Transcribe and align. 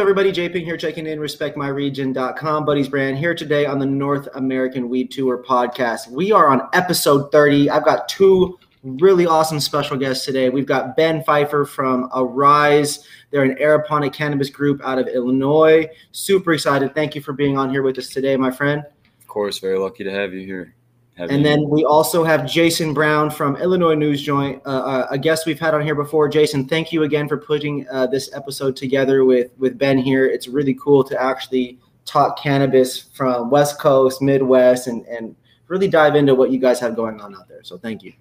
everybody, 0.00 0.30
JP 0.30 0.62
here 0.62 0.76
checking 0.76 1.08
in, 1.08 1.18
respectmyregion.com, 1.18 2.64
Buddy's 2.64 2.88
brand 2.88 3.18
here 3.18 3.34
today 3.34 3.66
on 3.66 3.80
the 3.80 3.86
North 3.86 4.28
American 4.36 4.88
Weed 4.88 5.10
Tour 5.10 5.42
podcast. 5.42 6.08
We 6.08 6.30
are 6.30 6.50
on 6.50 6.68
episode 6.72 7.32
30. 7.32 7.68
I've 7.68 7.84
got 7.84 8.08
two 8.08 8.56
really 8.84 9.26
awesome 9.26 9.58
special 9.58 9.96
guests 9.96 10.24
today. 10.24 10.50
We've 10.50 10.66
got 10.66 10.96
Ben 10.96 11.24
Pfeifer 11.24 11.66
from 11.66 12.08
Aeriz. 12.14 13.04
They're 13.32 13.42
an 13.42 13.56
aeroponic 13.56 14.12
cannabis 14.12 14.50
group 14.50 14.80
out 14.84 15.00
of 15.00 15.08
Illinois. 15.08 15.88
Super 16.12 16.52
excited. 16.52 16.94
Thank 16.94 17.16
you 17.16 17.20
for 17.20 17.32
being 17.32 17.58
on 17.58 17.68
here 17.68 17.82
with 17.82 17.98
us 17.98 18.08
today, 18.08 18.36
my 18.36 18.52
friend. 18.52 18.84
Of 19.20 19.26
course, 19.26 19.58
very 19.58 19.80
lucky 19.80 20.04
to 20.04 20.12
have 20.12 20.32
you 20.32 20.46
here. 20.46 20.76
Have 21.18 21.30
and 21.30 21.44
then 21.44 21.68
we 21.68 21.84
also 21.84 22.22
have 22.22 22.46
Jason 22.46 22.94
Brown 22.94 23.28
from 23.28 23.56
Illinois 23.56 23.96
News 23.96 24.22
Joint, 24.22 24.62
uh, 24.64 24.68
uh, 24.68 25.06
a 25.10 25.18
guest 25.18 25.46
we've 25.46 25.58
had 25.58 25.74
on 25.74 25.82
here 25.82 25.96
before. 25.96 26.28
Jason, 26.28 26.64
thank 26.64 26.92
you 26.92 27.02
again 27.02 27.26
for 27.26 27.36
putting 27.36 27.88
uh, 27.88 28.06
this 28.06 28.32
episode 28.34 28.76
together 28.76 29.24
with 29.24 29.50
with 29.58 29.76
Ben 29.76 29.98
here. 29.98 30.26
It's 30.26 30.46
really 30.46 30.74
cool 30.74 31.02
to 31.02 31.20
actually 31.20 31.76
talk 32.04 32.38
cannabis 32.40 33.02
from 33.02 33.50
West 33.50 33.80
Coast, 33.80 34.22
Midwest, 34.22 34.86
and 34.86 35.04
and 35.06 35.34
really 35.66 35.88
dive 35.88 36.14
into 36.14 36.36
what 36.36 36.52
you 36.52 36.60
guys 36.60 36.78
have 36.78 36.94
going 36.94 37.20
on 37.20 37.34
out 37.34 37.48
there. 37.48 37.64
So 37.64 37.78
thank 37.78 38.04
you. 38.04 38.12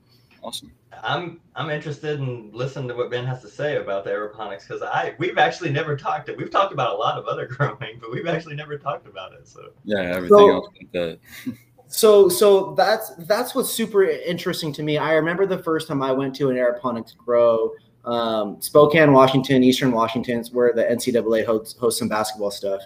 Awesome. 0.41 0.71
I'm 1.03 1.39
I'm 1.55 1.69
interested 1.69 2.19
in 2.19 2.49
listening 2.51 2.87
to 2.87 2.95
what 2.95 3.11
Ben 3.11 3.27
has 3.27 3.43
to 3.43 3.47
say 3.47 3.75
about 3.75 4.05
the 4.05 4.09
aeroponics 4.09 4.67
because 4.67 4.81
I 4.81 5.13
we've 5.19 5.37
actually 5.37 5.69
never 5.69 5.95
talked 5.95 6.29
it. 6.29 6.37
We've 6.37 6.49
talked 6.49 6.73
about 6.73 6.95
a 6.95 6.97
lot 6.97 7.19
of 7.19 7.27
other 7.27 7.45
growing, 7.57 7.99
but 7.99 8.11
we've 8.11 8.25
actually 8.25 8.55
never 8.55 8.75
talked 8.75 9.05
about 9.05 9.33
it. 9.33 9.47
So 9.47 9.69
yeah, 9.83 10.01
everything 10.01 10.35
so, 10.35 10.49
else 10.49 10.67
like 10.75 10.91
that. 10.93 11.19
so 11.87 12.29
so 12.29 12.73
that's 12.75 13.15
that's 13.25 13.55
what's 13.55 13.71
super 13.71 14.03
interesting 14.03 14.73
to 14.73 14.83
me. 14.83 14.97
I 14.97 15.13
remember 15.13 15.45
the 15.45 15.59
first 15.59 15.87
time 15.87 16.01
I 16.01 16.11
went 16.11 16.35
to 16.35 16.49
an 16.49 16.55
aeroponics 16.55 17.15
grow 17.15 17.73
um, 18.07 18.61
Spokane, 18.61 19.11
Washington, 19.11 19.63
Eastern 19.63 19.91
Washington, 19.91 20.43
where 20.53 20.71
the 20.71 20.83
NCAA 20.83 21.45
hosts, 21.45 21.77
hosts 21.77 21.99
some 21.99 22.07
basketball 22.07 22.51
stuff. 22.51 22.81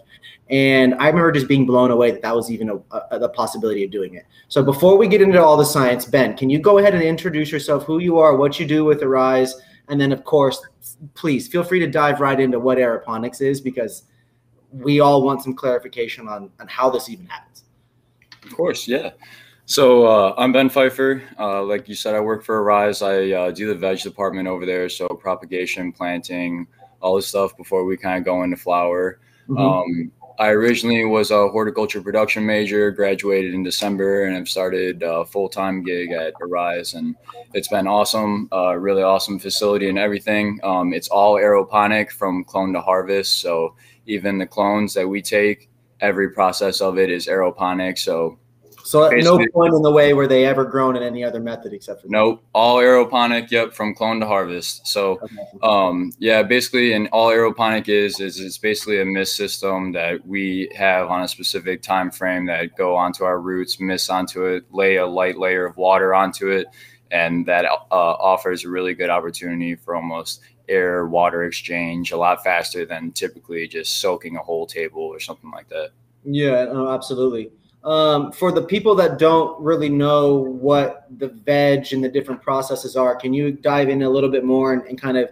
And 0.50 0.96
I 0.96 1.08
remember 1.08 1.32
just 1.32 1.48
being 1.48 1.66
blown 1.66 1.91
away 1.91 2.10
that 2.10 2.24
that 2.24 2.36
was 2.36 2.50
even 2.50 2.70
a, 2.70 2.98
a, 3.12 3.20
the 3.20 3.30
possibility 3.30 3.85
of 3.85 3.91
doing 3.91 4.16
it. 4.16 4.26
So 4.48 4.63
before 4.63 4.98
we 4.98 5.08
get 5.08 5.21
into 5.21 5.41
all 5.41 5.55
the 5.58 5.63
science, 5.63 6.05
Ben, 6.05 6.36
can 6.36 6.49
you 6.49 6.60
go 6.60 6.80
ahead 6.80 6.96
and 6.96 7.04
introduce 7.04 7.52
yourself, 7.52 7.84
who 7.84 7.99
you 7.99 8.18
are, 8.18 8.36
what 8.36 8.60
you 8.60 8.65
do 8.65 8.84
with 8.84 9.04
Aeriz, 9.04 9.54
and 9.90 10.02
then 10.02 10.12
of 10.12 10.24
course, 10.24 10.60
please 11.13 11.48
feel 11.48 11.63
free 11.63 11.80
to 11.80 11.88
dive 11.88 12.20
right 12.20 12.40
into 12.40 12.60
what 12.60 12.80
aeroponics 12.80 13.41
is 13.41 13.62
because 13.62 14.04
we 14.71 15.02
all 15.02 15.21
want 15.21 15.43
some 15.43 15.54
clarification 15.54 16.27
on, 16.27 16.49
on 16.60 16.68
how 16.68 16.90
this 16.90 17.10
even 17.10 17.27
happens. 17.27 17.60
Of 18.43 18.55
course, 18.55 18.87
yeah. 18.87 19.11
So 19.65 20.05
uh, 20.05 20.34
I'm 20.37 20.51
Ben 20.51 20.70
Pfeifer. 20.70 21.21
Uh, 21.39 21.63
like 21.63 21.87
you 21.87 21.95
said, 21.95 22.15
I 22.15 22.20
work 22.20 22.43
for 22.43 22.59
Aeriz. 22.59 23.01
I 23.01 23.31
uh, 23.31 23.51
do 23.51 23.67
the 23.67 23.75
veg 23.75 24.01
department 24.01 24.47
over 24.47 24.65
there, 24.65 24.89
so 24.89 25.07
propagation, 25.07 25.91
planting, 25.91 26.67
all 26.99 27.15
this 27.15 27.27
stuff 27.27 27.55
before 27.55 27.85
we 27.85 27.97
kind 27.97 28.17
of 28.17 28.25
go 28.25 28.43
into 28.43 28.57
flower. 28.57 29.19
Mm-hmm. 29.47 29.57
Um, 29.57 30.12
I 30.39 30.49
originally 30.49 31.05
was 31.05 31.29
a 31.31 31.47
horticulture 31.49 32.01
production 32.01 32.45
major, 32.45 32.89
graduated 32.91 33.53
in 33.53 33.63
December, 33.63 34.25
and 34.25 34.35
I've 34.35 34.49
started 34.49 35.03
a 35.03 35.23
full 35.23 35.47
time 35.47 35.84
gig 35.84 36.12
at 36.12 36.34
Aeriz. 36.41 36.93
And 36.93 37.15
it's 37.53 37.67
been 37.67 37.87
awesome, 37.87 38.49
uh, 38.51 38.75
really 38.75 39.03
awesome 39.03 39.39
facility 39.39 39.87
and 39.87 39.99
everything. 39.99 40.59
Um, 40.63 40.93
it's 40.93 41.09
all 41.09 41.35
aeroponic 41.35 42.12
from 42.12 42.43
clone 42.43 42.73
to 42.73 42.81
harvest. 42.81 43.39
So 43.39 43.75
even 44.05 44.37
the 44.37 44.47
clones 44.47 44.93
that 44.95 45.07
we 45.07 45.21
take, 45.21 45.69
every 46.02 46.32
process 46.32 46.82
of 46.82 46.98
it 46.98 47.10
is 47.10 47.27
aeroponic. 47.27 47.98
So 47.98 48.38
so 48.84 49.10
no 49.10 49.38
point 49.54 49.74
in 49.74 49.82
the 49.82 49.91
way 49.91 50.13
where 50.13 50.27
they 50.27 50.46
ever 50.46 50.66
grown 50.66 50.96
in 50.96 51.04
any 51.04 51.24
other 51.24 51.40
method 51.40 51.74
except 51.74 52.02
for 52.02 52.08
nope, 52.08 52.43
all 52.54 52.77
aeroponic. 52.77 53.52
Yep, 53.52 53.74
from 53.74 53.93
clone 53.93 54.20
to 54.20 54.27
harvest. 54.27 54.88
So, 54.88 55.20
um, 55.62 56.12
yeah, 56.20 56.43
basically, 56.43 56.93
and 56.93 57.08
all 57.12 57.30
aeroponic 57.30 57.90
is 57.90 58.20
is 58.20 58.40
it's 58.40 58.58
basically 58.58 59.02
a 59.02 59.05
mist 59.05 59.35
system 59.35 59.91
that 59.93 60.26
we 60.26 60.71
have 60.76 61.10
on 61.10 61.21
a 61.21 61.27
specific 61.27 61.82
time 61.82 62.12
frame 62.12 62.46
that 62.48 62.76
go 62.76 62.96
onto 62.96 63.24
our 63.24 63.40
roots, 63.40 63.80
mist 63.80 64.09
onto 64.09 64.46
it, 64.46 64.63
lay 64.72 64.97
a 64.97 65.06
light 65.06 65.38
layer 65.38 65.66
of 65.66 65.78
water 65.78 66.13
onto 66.13 66.50
it, 66.50 66.68
and 67.12 67.46
that 67.46 67.66
uh, 67.66 67.75
offers 67.92 68.66
a 68.66 68.70
really 68.70 68.94
good 68.94 69.09
opportunity 69.09 69.75
for 69.75 69.96
almost 69.96 70.42
air 70.70 71.06
water 71.06 71.44
exchange 71.44 72.12
a 72.12 72.18
lot 72.18 72.44
faster 72.44 72.86
than 72.86 73.12
typically 73.12 73.68
just 73.68 73.98
soaking 73.98 74.38
a 74.38 74.40
whole 74.40 74.66
table 74.66 75.02
or 75.02 75.20
something 75.20 75.52
like 75.52 75.68
that. 75.70 75.92
Yeah, 76.24 76.66
no, 76.66 76.90
absolutely 76.90 77.52
um, 77.84 78.32
for 78.32 78.52
the 78.52 78.62
people 78.62 78.94
that 78.96 79.18
don't 79.18 79.59
really 79.59 79.90
know 79.90 80.36
what 80.36 81.08
the 81.18 81.30
veg 81.30 81.92
and 81.94 82.04
the 82.04 82.09
different 82.09 82.42
processes 82.42 82.96
are, 82.96 83.16
can 83.16 83.34
you 83.34 83.52
dive 83.52 83.90
in 83.90 84.04
a 84.04 84.09
little 84.09 84.30
bit 84.30 84.44
more 84.44 84.74
and, 84.74 84.84
and 84.84 85.02
kind 85.02 85.18
of, 85.18 85.31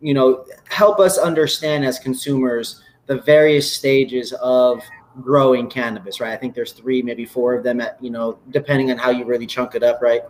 you 0.00 0.14
know, 0.14 0.44
help 0.68 1.00
us 1.00 1.18
understand 1.18 1.84
as 1.84 1.98
consumers 1.98 2.82
the 3.06 3.18
various 3.20 3.70
stages 3.70 4.32
of 4.34 4.82
growing 5.20 5.68
cannabis, 5.68 6.18
right? 6.18 6.32
I 6.32 6.36
think 6.36 6.54
there's 6.54 6.72
three, 6.72 7.02
maybe 7.02 7.26
four 7.26 7.54
of 7.54 7.62
them 7.62 7.80
at, 7.80 8.02
you 8.02 8.10
know, 8.10 8.38
depending 8.50 8.90
on 8.90 8.96
how 8.96 9.10
you 9.10 9.26
really 9.26 9.46
chunk 9.46 9.74
it 9.74 9.82
up, 9.82 10.00
right? 10.00 10.22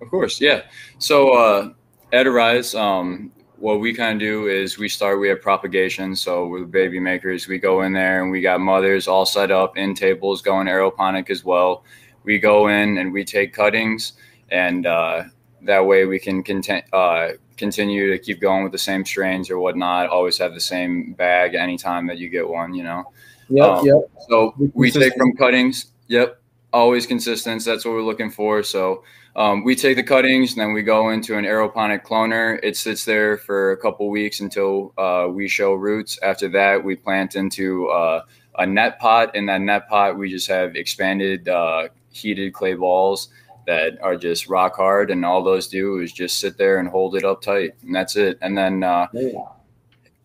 Of 0.00 0.08
course, 0.08 0.40
yeah. 0.40 0.62
So 0.98 1.34
uh, 1.34 1.72
at 2.12 2.26
um, 2.26 3.30
what 3.58 3.80
we 3.80 3.94
kind 3.94 4.14
of 4.14 4.20
do 4.20 4.48
is 4.48 4.78
we 4.78 4.88
start 4.88 5.20
we 5.20 5.28
have 5.28 5.40
propagation. 5.40 6.16
So 6.16 6.46
with 6.46 6.70
baby 6.70 7.00
makers 7.00 7.48
we 7.48 7.58
go 7.58 7.82
in 7.82 7.92
there 7.92 8.22
and 8.22 8.30
we 8.30 8.40
got 8.40 8.60
mothers 8.60 9.08
all 9.08 9.26
set 9.26 9.50
up 9.50 9.76
in 9.76 9.94
tables 9.94 10.42
going 10.42 10.66
aeroponic 10.66 11.30
as 11.30 11.44
well. 11.44 11.84
We 12.24 12.38
go 12.38 12.68
in 12.68 12.98
and 12.98 13.12
we 13.12 13.24
take 13.24 13.52
cuttings 13.52 14.14
and 14.50 14.86
uh, 14.86 15.24
that 15.62 15.86
way 15.86 16.04
we 16.04 16.18
can 16.18 16.42
content, 16.42 16.84
uh, 16.92 17.30
continue 17.56 18.10
to 18.10 18.18
keep 18.18 18.40
going 18.40 18.64
with 18.64 18.72
the 18.72 18.78
same 18.78 19.04
strains 19.04 19.50
or 19.50 19.58
whatnot 19.58 20.08
always 20.08 20.38
have 20.38 20.54
the 20.54 20.60
same 20.60 21.12
bag 21.12 21.54
anytime 21.54 22.06
that 22.08 22.18
you 22.18 22.28
get 22.28 22.48
one 22.48 22.74
you 22.74 22.82
know? 22.82 23.04
Yep, 23.50 23.68
um, 23.68 23.86
yep. 23.86 24.10
so 24.28 24.54
we 24.74 24.90
take 24.90 25.14
from 25.16 25.34
cuttings. 25.36 25.86
Yep 26.08 26.40
always 26.74 27.06
consistent. 27.06 27.64
That's 27.64 27.84
what 27.84 27.92
we're 27.92 28.02
looking 28.02 28.30
for. 28.30 28.62
So 28.62 29.04
um, 29.36 29.64
we 29.64 29.74
take 29.74 29.96
the 29.96 30.02
cuttings 30.02 30.52
and 30.52 30.60
then 30.60 30.72
we 30.72 30.82
go 30.82 31.10
into 31.10 31.36
an 31.36 31.44
aeroponic 31.44 32.04
cloner. 32.04 32.60
It 32.62 32.76
sits 32.76 33.04
there 33.04 33.36
for 33.36 33.72
a 33.72 33.76
couple 33.76 34.08
weeks 34.08 34.40
until 34.40 34.92
uh, 34.96 35.26
we 35.28 35.48
show 35.48 35.74
roots. 35.74 36.18
After 36.22 36.48
that, 36.50 36.84
we 36.84 36.94
plant 36.94 37.34
into 37.34 37.88
uh, 37.88 38.22
a 38.58 38.66
net 38.66 39.00
pot. 39.00 39.34
In 39.34 39.46
that 39.46 39.60
net 39.60 39.88
pot, 39.88 40.16
we 40.16 40.30
just 40.30 40.46
have 40.48 40.76
expanded 40.76 41.48
uh, 41.48 41.88
heated 42.10 42.52
clay 42.52 42.74
balls 42.74 43.28
that 43.66 44.00
are 44.02 44.16
just 44.16 44.48
rock 44.48 44.76
hard. 44.76 45.10
And 45.10 45.24
all 45.24 45.42
those 45.42 45.66
do 45.66 45.98
is 45.98 46.12
just 46.12 46.38
sit 46.38 46.56
there 46.56 46.78
and 46.78 46.88
hold 46.88 47.16
it 47.16 47.24
up 47.24 47.42
tight. 47.42 47.72
And 47.82 47.94
that's 47.94 48.14
it. 48.14 48.38
And 48.40 48.56
then 48.56 48.84
uh, 48.84 49.08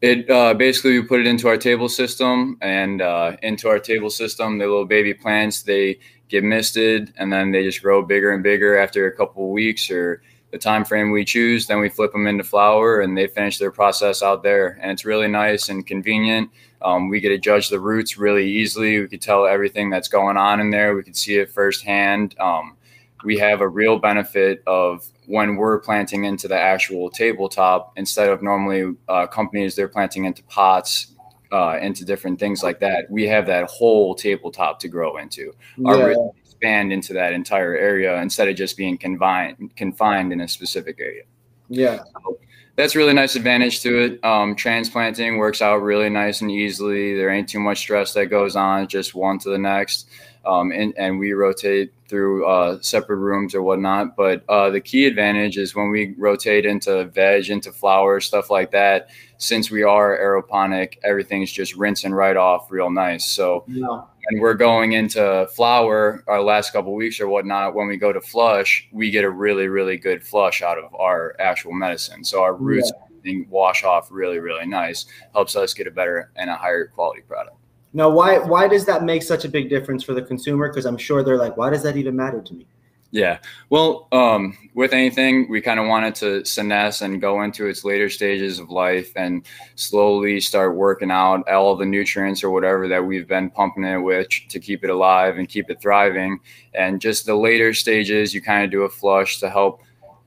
it 0.02 0.30
uh, 0.30 0.54
basically 0.54 1.00
we 1.00 1.08
put 1.08 1.20
it 1.20 1.26
into 1.26 1.48
our 1.48 1.58
table 1.58 1.90
system 1.90 2.58
and 2.62 3.02
uh, 3.02 3.38
into 3.42 3.68
our 3.70 3.80
table 3.80 4.10
system, 4.12 4.60
the 4.60 4.66
little 4.66 4.86
baby 4.86 5.14
plants, 5.16 5.64
they 5.64 6.00
get 6.30 6.44
misted 6.44 7.12
and 7.18 7.34
then 7.34 7.52
they 7.52 7.64
just 7.64 7.82
grow 7.82 8.02
bigger 8.02 8.32
and 8.32 8.44
bigger 8.44 8.78
after 8.78 9.08
a 9.08 9.16
couple 9.16 9.46
of 9.46 9.52
weeks 9.52 9.90
or 9.92 10.22
the 10.52 10.58
time 10.58 10.84
frame 10.84 11.12
we 11.12 11.24
choose 11.24 11.68
then 11.68 11.80
we 11.80 11.90
flip 11.90 12.12
them 12.12 12.28
into 12.28 12.44
flower 12.44 13.02
and 13.02 13.18
they 13.18 13.28
finish 13.28 13.58
their 13.58 13.72
process 13.72 14.24
out 14.24 14.42
there. 14.44 14.80
And 14.82 14.92
it's 14.92 15.06
really 15.06 15.28
nice 15.28 15.70
and 15.70 15.86
convenient. 15.86 16.50
Um, 16.82 17.10
we 17.10 17.20
get 17.20 17.30
to 17.30 17.38
judge 17.38 17.70
the 17.70 17.80
roots 17.80 18.18
really 18.18 18.50
easily. 18.50 19.00
We 19.00 19.08
could 19.08 19.22
tell 19.22 19.46
everything 19.46 19.90
that's 19.90 20.08
going 20.08 20.38
on 20.38 20.60
in 20.60 20.70
there. 20.70 20.96
We 20.96 21.04
could 21.04 21.18
see 21.18 21.38
it 21.38 21.52
firsthand. 21.52 22.36
Um, 22.40 22.78
we 23.26 23.38
have 23.38 23.62
a 23.62 23.68
real 23.68 24.00
benefit 24.00 24.64
of 24.66 25.06
when 25.26 25.56
we're 25.56 25.80
planting 25.80 26.24
into 26.24 26.48
the 26.48 26.58
actual 26.58 27.10
tabletop 27.10 27.94
instead 27.98 28.30
of 28.30 28.42
normally 28.42 28.96
uh, 29.10 29.28
companies 29.28 29.76
they're 29.76 29.90
planting 29.90 30.26
into 30.26 30.42
pots 30.44 31.08
uh, 31.52 31.78
into 31.82 32.06
different 32.06 32.40
things 32.40 32.64
like 32.64 32.80
that, 32.80 33.10
we 33.10 33.28
have 33.28 33.46
that 33.48 33.70
whole 33.70 34.16
tabletop 34.16 34.80
to 34.80 34.88
grow 34.88 35.18
into. 35.18 35.54
Yeah. 35.78 35.92
Our 35.92 36.32
expand 36.60 36.92
into 36.92 37.14
that 37.14 37.34
entire 37.34 37.76
area 37.76 38.22
instead 38.22 38.50
of 38.50 38.56
just 38.56 38.76
being 38.76 38.98
confined 38.98 39.76
confined 39.76 40.34
in 40.34 40.42
a 40.42 40.48
specific 40.48 41.00
area. 41.00 41.24
Yeah. 41.70 41.98
So 41.98 42.40
that's 42.76 42.96
really 42.96 43.14
nice 43.14 43.36
advantage 43.36 43.82
to 43.82 44.00
it. 44.00 44.24
Um, 44.24 44.56
transplanting 44.56 45.38
works 45.38 45.62
out 45.62 45.78
really 45.82 46.10
nice 46.10 46.42
and 46.42 46.50
easily. 46.52 47.16
There 47.16 47.30
ain't 47.30 47.50
too 47.50 47.60
much 47.60 47.80
stress 47.80 48.14
that 48.14 48.28
goes 48.28 48.56
on, 48.56 48.88
just 48.88 49.16
one 49.16 49.40
to 49.40 49.50
the 49.50 49.58
next. 49.58 50.10
Um, 50.46 50.72
and, 50.72 50.94
and 50.98 51.20
we 51.20 51.34
rotate 51.34 51.94
through 52.08 52.46
uh, 52.48 52.80
separate 52.82 53.18
rooms 53.18 53.54
or 53.54 53.62
whatnot. 53.62 54.16
But 54.16 54.44
uh, 54.50 54.70
the 54.70 54.82
key 54.82 55.06
advantage 55.06 55.58
is 55.58 55.76
when 55.76 55.90
we 55.90 56.16
rotate 56.18 56.66
into 56.66 57.06
veg, 57.06 57.50
into 57.50 57.72
flowers, 57.72 58.26
stuff 58.26 58.50
like 58.50 58.72
that. 58.72 59.10
Since 59.38 59.70
we 59.70 59.84
are 59.84 60.18
aeroponic, 60.18 60.98
everything's 61.04 61.52
just 61.52 61.76
rinsing 61.76 62.14
right 62.14 62.36
off 62.36 62.72
real 62.72 62.90
nice. 62.90 63.26
So, 63.26 63.64
yeah. 63.68 64.02
and 64.28 64.42
we're 64.42 64.56
going 64.56 64.94
into 64.94 65.48
flower 65.56 66.24
our 66.28 66.42
last 66.42 66.74
couple 66.74 66.94
weeks 66.94 67.20
or 67.20 67.28
whatnot. 67.28 67.76
When 67.76 67.88
we 67.88 67.98
go 67.98 68.12
to 68.12 68.22
flush, 68.22 68.88
we 68.92 69.12
get 69.12 69.24
a 69.24 69.30
really, 69.30 69.68
really 69.68 69.98
good 69.98 70.26
flush 70.26 70.62
out 70.62 70.78
of 70.78 70.94
our 70.96 71.36
actual 71.40 71.74
medicine. 71.74 72.24
So 72.24 72.42
our 72.42 72.54
roots 72.56 72.92
yeah. 73.24 73.44
wash 73.50 73.84
off 73.84 74.10
really, 74.12 74.40
really 74.40 74.66
nice. 74.66 75.06
Helps 75.34 75.56
us 75.56 75.74
get 75.74 75.88
a 75.88 75.92
better 75.92 76.32
and 76.36 76.50
a 76.50 76.56
higher 76.56 76.88
quality 76.88 77.22
product. 77.22 77.59
Now, 77.94 78.10
why 78.10 78.38
why 78.38 78.68
does 78.68 78.86
that 78.86 79.04
make 79.04 79.24
such 79.24 79.46
a 79.46 79.50
big 79.50 79.70
difference 79.70 80.04
for 80.04 80.14
the 80.14 80.22
consumer? 80.22 80.70
Because 80.70 80.86
I'm 80.86 80.98
sure 80.98 81.24
they're 81.24 81.38
like, 81.38 81.58
why 81.58 81.70
does 81.70 81.84
that 81.84 81.98
even 81.98 82.16
matter 82.16 82.42
to 82.42 82.54
me? 82.54 82.66
Yeah. 83.12 83.40
Well, 83.72 84.08
um, 84.12 84.56
with 84.76 84.94
anything, 84.94 85.50
we 85.50 85.62
kind 85.62 85.80
of 85.80 85.88
wanted 85.88 86.14
to 86.16 86.44
finesse 86.44 87.02
and 87.02 87.20
go 87.20 87.42
into 87.42 87.66
its 87.66 87.84
later 87.84 88.08
stages 88.08 88.60
of 88.60 88.70
life 88.70 89.12
and 89.16 89.48
slowly 89.74 90.40
start 90.40 90.76
working 90.76 91.10
out 91.10 91.50
all 91.50 91.76
the 91.76 91.88
nutrients 91.88 92.44
or 92.44 92.52
whatever 92.52 92.88
that 92.88 93.04
we've 93.04 93.28
been 93.28 93.50
pumping 93.50 93.84
it 93.84 93.98
with 93.98 94.28
to 94.50 94.60
keep 94.60 94.84
it 94.84 94.92
alive 94.92 95.38
and 95.38 95.50
keep 95.50 95.72
it 95.72 95.82
thriving. 95.82 96.40
And 96.76 97.02
just 97.02 97.26
the 97.26 97.36
later 97.36 97.74
stages, 97.74 98.32
you 98.32 98.44
kind 98.44 98.64
of 98.64 98.70
do 98.70 98.84
a 98.84 98.90
flush 98.90 99.40
to 99.40 99.50
help 99.50 99.82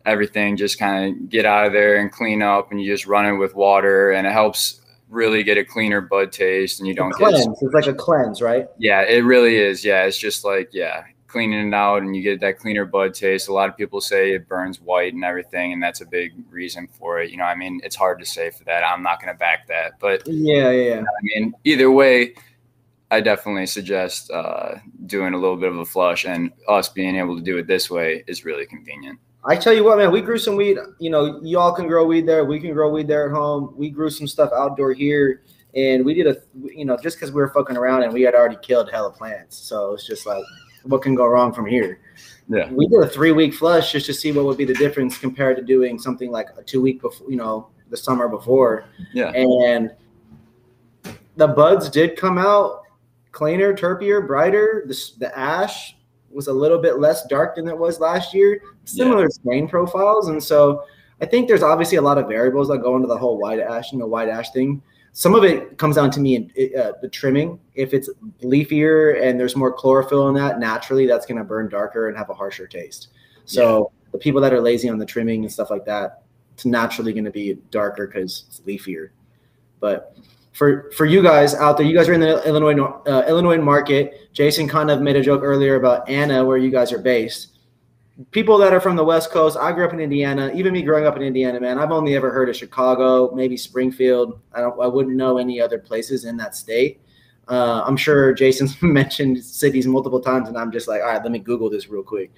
everything 0.05 0.56
just 0.56 0.76
kind 0.76 1.09
of 1.09 1.29
get 1.29 1.44
out 1.44 1.67
of 1.67 1.73
there 1.73 1.99
and 1.99 2.11
clean 2.11 2.43
up 2.43 2.73
and 2.73 2.82
you 2.82 2.93
just 2.93 3.06
run 3.06 3.26
it 3.26 3.37
with 3.37 3.55
water 3.55 4.11
and 4.11 4.26
it 4.26 4.32
helps 4.32 4.81
really 5.12 5.43
get 5.43 5.59
a 5.59 5.64
cleaner 5.64 6.00
bud 6.00 6.32
taste 6.32 6.81
and 6.81 6.88
you 6.88 6.94
don't 6.94 7.12
cleanse. 7.12 7.47
get 7.47 7.55
it's 7.61 7.75
like 7.75 7.87
a 7.87 7.94
cleanse 7.94 8.41
right 8.41 8.67
yeah 8.79 9.03
it 9.03 9.20
really 9.25 9.59
is 9.59 9.85
yeah 9.85 10.05
it's 10.05 10.19
just 10.19 10.44
like 10.44 10.70
yeah 10.73 11.05
cleaning 11.32 11.67
it 11.67 11.75
out 11.75 12.03
and 12.03 12.14
you 12.14 12.23
get 12.23 12.41
that 12.41 12.59
cleaner 12.59 12.85
bud 12.85 13.14
taste. 13.14 13.49
A 13.49 13.53
lot 13.53 13.69
of 13.69 13.76
people 13.76 14.00
say 14.00 14.35
it 14.35 14.47
burns 14.47 14.81
white 14.81 15.14
and 15.14 15.25
everything, 15.25 15.73
and 15.73 15.82
that's 15.82 16.03
a 16.03 16.06
big 16.06 16.35
reason 16.50 16.87
for 16.87 17.20
it. 17.20 17.31
You 17.31 17.38
know, 17.38 17.44
I 17.44 17.55
mean, 17.55 17.81
it's 17.82 17.97
hard 17.97 18.20
to 18.20 18.26
say 18.26 18.50
for 18.50 18.64
that. 18.64 18.85
I'm 18.85 19.03
not 19.03 19.20
going 19.20 19.32
to 19.32 19.38
back 19.38 19.67
that, 19.69 19.99
but 19.99 20.23
yeah, 20.26 20.70
yeah. 20.70 21.00
I 21.00 21.20
mean, 21.23 21.55
either 21.64 21.91
way, 21.91 22.35
I 23.11 23.20
definitely 23.20 23.67
suggest 23.67 24.31
uh, 24.31 24.75
doing 25.06 25.32
a 25.32 25.38
little 25.38 25.56
bit 25.56 25.70
of 25.70 25.79
a 25.79 25.87
flush, 25.87 26.26
and 26.26 26.53
us 26.69 26.91
being 26.91 27.17
able 27.17 27.37
to 27.37 27.43
do 27.43 27.56
it 27.56 27.67
this 27.67 27.91
way 27.91 28.25
is 28.26 28.44
really 28.44 28.67
convenient. 28.67 29.19
I 29.44 29.56
tell 29.56 29.72
you 29.72 29.84
what, 29.84 29.98
man, 29.98 30.12
we 30.12 30.20
grew 30.20 30.38
some 30.38 30.56
weed. 30.56 30.78
You 30.98 31.10
know, 31.10 31.40
y'all 31.42 31.72
can 31.72 31.88
grow 31.88 32.06
weed 32.06 32.26
there. 32.26 32.44
We 32.44 32.60
can 32.60 32.72
grow 32.72 32.90
weed 32.90 33.08
there 33.08 33.26
at 33.26 33.32
home. 33.32 33.74
We 33.76 33.90
grew 33.90 34.08
some 34.08 34.26
stuff 34.26 34.50
outdoor 34.54 34.92
here, 34.92 35.42
and 35.74 36.04
we 36.04 36.14
did 36.14 36.28
a, 36.28 36.36
you 36.62 36.84
know, 36.84 36.96
just 36.96 37.16
because 37.16 37.32
we 37.32 37.40
were 37.40 37.48
fucking 37.48 37.76
around 37.76 38.04
and 38.04 38.12
we 38.12 38.22
had 38.22 38.34
already 38.34 38.58
killed 38.62 38.90
hella 38.90 39.10
plants. 39.10 39.56
So 39.56 39.94
it's 39.94 40.06
just 40.06 40.26
like 40.26 40.44
what 40.84 41.02
can 41.02 41.14
go 41.14 41.26
wrong 41.26 41.52
from 41.52 41.66
here. 41.66 42.00
Yeah. 42.48 42.70
We 42.70 42.86
did 42.88 43.00
a 43.00 43.08
three 43.08 43.32
week 43.32 43.54
flush 43.54 43.92
just 43.92 44.06
to 44.06 44.14
see 44.14 44.32
what 44.32 44.44
would 44.44 44.58
be 44.58 44.64
the 44.64 44.74
difference 44.74 45.16
compared 45.18 45.56
to 45.56 45.62
doing 45.62 45.98
something 45.98 46.30
like 46.30 46.48
a 46.56 46.62
two 46.62 46.82
week 46.82 47.00
before, 47.00 47.30
you 47.30 47.36
know, 47.36 47.68
the 47.90 47.96
summer 47.96 48.28
before. 48.28 48.84
Yeah. 49.12 49.30
And 49.30 49.92
the 51.36 51.48
buds 51.48 51.88
did 51.88 52.16
come 52.16 52.38
out 52.38 52.82
cleaner, 53.30 53.74
terpier, 53.74 54.26
brighter. 54.26 54.84
The, 54.86 55.10
the 55.18 55.38
ash 55.38 55.96
was 56.32 56.49
a 56.49 56.52
little 56.52 56.79
bit 56.79 56.99
less 56.99 57.26
dark 57.26 57.56
than 57.56 57.69
it 57.69 57.76
was 57.76 58.00
last 58.00 58.34
year. 58.34 58.61
Similar 58.84 59.23
yeah. 59.23 59.29
strain 59.29 59.69
profiles. 59.69 60.29
And 60.29 60.43
so 60.43 60.84
I 61.20 61.26
think 61.26 61.49
there's 61.49 61.62
obviously 61.62 61.99
a 61.99 62.02
lot 62.02 62.19
of 62.19 62.29
variables 62.29 62.69
that 62.69 62.79
go 62.79 62.96
into 62.96 63.08
the 63.08 63.17
whole 63.17 63.38
white 63.38 63.61
ash, 63.61 63.93
and 63.93 64.00
the 64.00 64.06
white 64.06 64.29
ash 64.29 64.50
thing. 64.50 64.82
Some 65.12 65.34
of 65.34 65.44
it 65.44 65.76
comes 65.76 65.96
down 65.96 66.11
to 66.12 66.20
me 66.20 66.37
in 66.37 66.50
uh, 66.79 66.93
the 67.02 67.08
trimming. 67.08 67.61
If 67.75 67.93
it's 67.93 68.08
leafier 68.43 69.23
and 69.23 69.38
there's 69.38 69.55
more 69.55 69.73
chlorophyll 69.73 70.29
in 70.29 70.34
that, 70.37 70.58
naturally 70.58 71.06
that's 71.06 71.26
going 71.26 71.38
to 71.38 71.44
burn 71.44 71.69
darker 71.69 72.08
and 72.08 72.17
have 72.17 72.31
a 72.31 72.35
harsher 72.35 72.67
taste. 72.67 73.08
So 73.44 73.93
yeah. 73.93 74.08
the 74.12 74.19
people 74.19 74.40
that 74.40 74.55
are 74.55 74.61
lazy 74.61 74.88
on 74.88 74.99
the 74.99 75.06
trimming 75.06 75.43
and 75.44 75.52
stuff 75.52 75.70
like 75.70 75.85
that, 75.85 76.23
it's 76.55 76.64
naturally 76.64 77.12
going 77.12 77.25
to 77.25 77.31
be 77.31 77.58
darker 77.70 78.06
because 78.06 78.44
it's 78.49 78.61
leafier. 78.61 79.11
But 79.81 80.17
for 80.52 80.90
for 80.93 81.06
you 81.06 81.22
guys 81.22 81.54
out 81.54 81.76
there, 81.76 81.87
you 81.87 81.96
guys 81.96 82.08
are 82.08 82.14
in 82.14 82.20
the 82.20 82.46
Illinois 82.46 82.75
uh, 83.06 83.25
Illinois 83.28 83.58
market. 83.58 84.32
Jason 84.32 84.69
kind 84.69 84.90
of 84.90 85.00
made 85.00 85.16
a 85.16 85.22
joke 85.22 85.43
earlier 85.43 85.76
about 85.76 86.08
Anna, 86.08 86.44
where 86.44 86.56
you 86.56 86.70
guys 86.70 86.93
are 86.93 86.99
based 86.99 87.52
people 88.31 88.58
that 88.58 88.72
are 88.72 88.81
from 88.81 88.96
the 88.96 89.04
West 89.04 89.31
Coast, 89.31 89.56
I 89.56 89.72
grew 89.72 89.84
up 89.84 89.93
in 89.93 90.00
Indiana. 90.00 90.50
Even 90.54 90.72
me 90.72 90.82
growing 90.82 91.06
up 91.06 91.16
in 91.16 91.22
Indiana, 91.22 91.60
man, 91.60 91.78
I've 91.78 91.90
only 91.90 92.14
ever 92.14 92.31
heard 92.31 92.49
of 92.49 92.56
Chicago, 92.56 93.34
maybe 93.34 93.56
Springfield. 93.56 94.38
I 94.52 94.60
don't, 94.60 94.81
I 94.81 94.87
wouldn't 94.87 95.16
know 95.16 95.38
any 95.38 95.60
other 95.60 95.78
places 95.78 96.25
in 96.25 96.37
that 96.38 96.54
state. 96.54 97.00
Uh, 97.49 97.82
I'm 97.84 97.96
sure 97.96 98.32
Jason's 98.32 98.81
mentioned 98.82 99.43
cities 99.43 99.87
multiple 99.87 100.20
times, 100.20 100.49
and 100.49 100.56
I'm 100.56 100.70
just 100.70 100.88
like, 100.88 101.00
all 101.02 101.08
right, 101.08 101.22
let 101.22 101.32
me 101.32 101.38
Google 101.38 101.70
this 101.70 101.88
real 101.88 102.02
quick. 102.02 102.31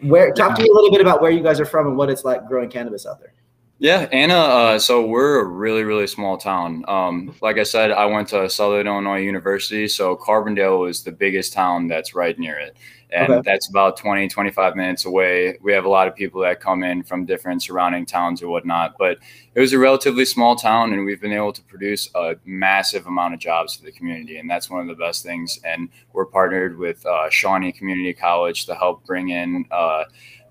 Where 0.00 0.32
talk 0.32 0.54
to 0.54 0.62
me 0.62 0.68
a 0.68 0.72
little 0.72 0.92
bit 0.92 1.00
about 1.00 1.20
where 1.20 1.32
you 1.32 1.42
guys 1.42 1.58
are 1.58 1.64
from 1.64 1.88
and 1.88 1.96
what 1.96 2.08
it's 2.08 2.24
like 2.24 2.46
growing 2.46 2.70
cannabis 2.70 3.04
out 3.04 3.18
there. 3.18 3.32
Yeah, 3.80 4.08
Anna. 4.10 4.34
Uh, 4.34 4.78
so 4.80 5.06
we're 5.06 5.38
a 5.40 5.44
really, 5.44 5.84
really 5.84 6.08
small 6.08 6.36
town. 6.36 6.84
Um, 6.88 7.34
like 7.40 7.58
I 7.58 7.62
said, 7.62 7.92
I 7.92 8.06
went 8.06 8.28
to 8.28 8.50
Southern 8.50 8.88
Illinois 8.88 9.20
University, 9.20 9.86
so 9.86 10.16
Carbondale 10.16 10.90
is 10.90 11.04
the 11.04 11.12
biggest 11.12 11.52
town 11.52 11.86
that's 11.86 12.12
right 12.12 12.36
near 12.38 12.58
it 12.58 12.76
and 13.10 13.32
okay. 13.32 13.50
that's 13.50 13.68
about 13.68 13.96
20 13.96 14.28
25 14.28 14.76
minutes 14.76 15.04
away 15.04 15.56
we 15.62 15.72
have 15.72 15.84
a 15.84 15.88
lot 15.88 16.06
of 16.06 16.14
people 16.14 16.40
that 16.42 16.60
come 16.60 16.82
in 16.82 17.02
from 17.02 17.24
different 17.24 17.62
surrounding 17.62 18.04
towns 18.04 18.42
or 18.42 18.48
whatnot 18.48 18.96
but 18.98 19.18
it 19.54 19.60
was 19.60 19.72
a 19.72 19.78
relatively 19.78 20.24
small 20.24 20.54
town 20.54 20.92
and 20.92 21.04
we've 21.04 21.20
been 21.20 21.32
able 21.32 21.52
to 21.52 21.62
produce 21.62 22.10
a 22.14 22.36
massive 22.44 23.06
amount 23.06 23.32
of 23.32 23.40
jobs 23.40 23.74
for 23.74 23.84
the 23.84 23.92
community 23.92 24.38
and 24.38 24.48
that's 24.48 24.68
one 24.68 24.80
of 24.80 24.86
the 24.86 24.94
best 24.94 25.22
things 25.22 25.58
and 25.64 25.88
we're 26.12 26.26
partnered 26.26 26.78
with 26.78 27.04
uh, 27.06 27.30
shawnee 27.30 27.72
community 27.72 28.12
college 28.12 28.66
to 28.66 28.74
help 28.74 29.04
bring 29.06 29.30
in 29.30 29.64
uh, 29.70 30.04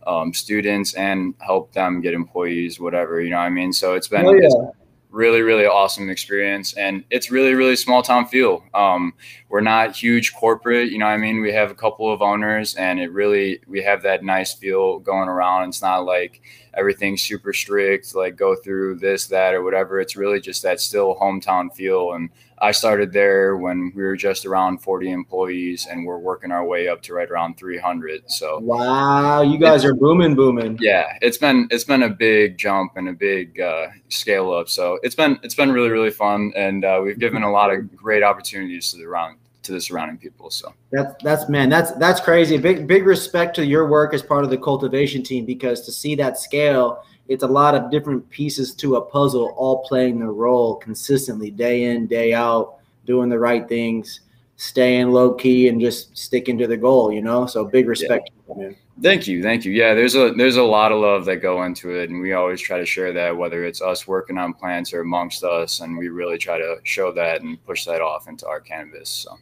um, 0.08 0.34
students 0.34 0.94
and 0.94 1.36
help 1.40 1.74
them 1.74 2.02
get 2.02 2.14
employees 2.14 2.80
whatever 2.80 3.22
you 3.22 3.30
know 3.30 3.38
what 3.38 3.44
i 3.44 3.50
mean? 3.50 3.74
So 3.74 3.94
it's 3.94 4.08
been 4.08 4.26
oh, 4.26 4.34
yeah. 4.34 4.72
really 5.12 5.42
really 5.42 5.66
awesome 5.66 6.10
experience 6.10 6.74
and 6.74 7.04
it's 7.10 7.30
really 7.30 7.54
really 7.54 7.76
small 7.76 8.02
town 8.02 8.28
feel. 8.28 8.64
Um, 8.74 9.14
we're 9.50 9.62
not 9.62 9.96
huge 9.96 10.34
corporate 10.34 10.92
you 10.92 10.98
know 10.98 11.08
i 11.08 11.18
mean? 11.18 11.42
We 11.42 11.52
have 11.54 11.72
a 11.72 11.76
couple 11.76 12.12
of 12.12 12.22
owners 12.22 12.76
and 12.76 13.00
it 13.00 13.12
really 13.12 13.60
we 13.68 13.82
have 13.84 14.02
that 14.04 14.24
nice 14.24 14.54
feel 14.54 15.00
going 15.00 15.30
around. 15.30 15.70
It's 15.70 15.82
not 15.82 16.06
like 16.06 16.42
everything's 16.74 17.22
super 17.22 17.54
strict 17.54 18.16
like 18.16 18.36
go 18.36 18.56
through 18.56 19.00
this 19.00 19.28
that 19.28 19.54
or 19.54 19.64
whatever. 19.64 20.00
It's 20.00 20.16
really 20.16 20.40
just 20.40 20.64
that 20.64 20.80
still 20.80 21.16
hometown 21.16 21.74
feel 21.76 22.14
and 22.14 22.30
I 22.60 22.72
started 22.72 23.14
there 23.14 23.58
when 23.58 23.92
we 23.96 24.04
were 24.04 24.16
just 24.16 24.46
around 24.46 24.80
40 24.80 25.12
employees 25.12 25.88
and 25.90 26.06
we're 26.06 26.18
working 26.18 26.52
our 26.52 26.66
way 26.66 26.88
up 26.88 27.02
to 27.04 27.14
right 27.14 27.30
around 27.30 27.58
300. 27.58 28.30
So 28.32 28.60
wow, 28.60 29.42
you 29.42 29.58
guys 29.60 29.86
are 29.86 29.94
booming, 29.94 30.36
booming. 30.36 30.78
Yeah, 30.82 31.18
it's 31.22 31.38
been 31.38 31.68
it's 31.70 31.84
been 31.84 32.04
a 32.04 32.10
big 32.10 32.58
jump 32.58 32.94
and 32.96 33.10
a 33.10 33.14
big 33.14 33.60
uh, 33.60 33.88
scale 34.10 34.52
up. 34.52 34.70
So 34.70 35.00
it's 35.04 35.16
been 35.16 35.40
it's 35.44 35.56
been 35.56 35.72
really 35.72 35.90
really 35.90 36.12
fun 36.12 36.52
and 36.56 36.84
uh, 36.84 37.02
we've 37.04 37.20
given 37.20 37.44
a 37.44 37.52
lot 37.52 37.72
of 37.72 37.96
great 37.96 38.24
opportunities 38.24 38.92
to 38.92 38.98
the 38.98 39.08
round 39.08 39.38
to 39.68 39.74
the 39.74 39.82
surrounding 39.82 40.18
people. 40.18 40.50
So 40.50 40.74
that's 40.92 41.14
that's 41.24 41.50
man, 41.50 41.70
that's 41.70 41.92
that's 41.94 42.20
crazy. 42.20 42.58
Big 42.58 42.88
big 42.88 43.06
respect 43.06 43.56
to 43.58 43.66
your 43.66 43.88
work 43.88 44.14
as 44.14 44.24
part 44.24 44.44
of 44.44 44.50
the 44.50 44.58
cultivation 44.58 45.22
team 45.22 45.46
because 45.46 45.82
to 45.82 45.92
see 45.92 46.16
that 46.16 46.40
scale 46.40 47.04
it's 47.28 47.44
a 47.44 47.48
lot 47.48 47.76
of 47.76 47.92
different 47.92 48.28
pieces 48.30 48.74
to 48.76 48.96
a 48.96 49.02
puzzle 49.02 49.54
all 49.58 49.84
playing 49.84 50.20
their 50.20 50.32
role 50.32 50.76
consistently 50.76 51.52
day 51.52 51.84
in 51.86 52.08
day 52.08 52.34
out 52.34 52.76
doing 53.06 53.30
the 53.30 53.40
right 53.40 53.68
things 53.68 54.22
staying 54.58 55.12
low 55.12 55.34
key 55.34 55.68
and 55.68 55.80
just 55.80 56.18
sticking 56.18 56.58
to 56.58 56.68
the 56.68 56.78
goal 56.78 57.12
you 57.12 57.22
know 57.22 57.46
so 57.46 57.64
big 57.64 57.88
respect 57.88 58.32
yeah. 58.58 58.70
thank 59.02 59.28
you 59.28 59.44
thank 59.44 59.64
you 59.64 59.72
yeah 59.72 59.94
there's 59.94 60.16
a 60.16 60.34
there's 60.34 60.58
a 60.58 60.64
lot 60.64 60.92
of 60.92 61.00
love 61.00 61.26
that 61.26 61.38
go 61.38 61.64
into 61.64 61.92
it 61.92 62.10
and 62.10 62.20
we 62.20 62.34
always 62.34 62.60
try 62.60 62.80
to 62.80 62.86
share 62.86 63.14
that 63.14 63.36
whether 63.36 63.66
it's 63.66 63.82
us 63.82 64.08
working 64.08 64.38
on 64.38 64.54
plants 64.54 64.94
or 64.94 65.02
amongst 65.02 65.44
us 65.44 65.82
and 65.82 65.96
we 65.96 66.10
really 66.10 66.40
try 66.40 66.58
to 66.58 66.78
show 66.84 67.12
that 67.12 67.42
and 67.42 67.64
push 67.66 67.86
that 67.86 68.02
off 68.02 68.28
into 68.28 68.48
our 68.48 68.60
canvas. 68.60 69.10
so 69.10 69.38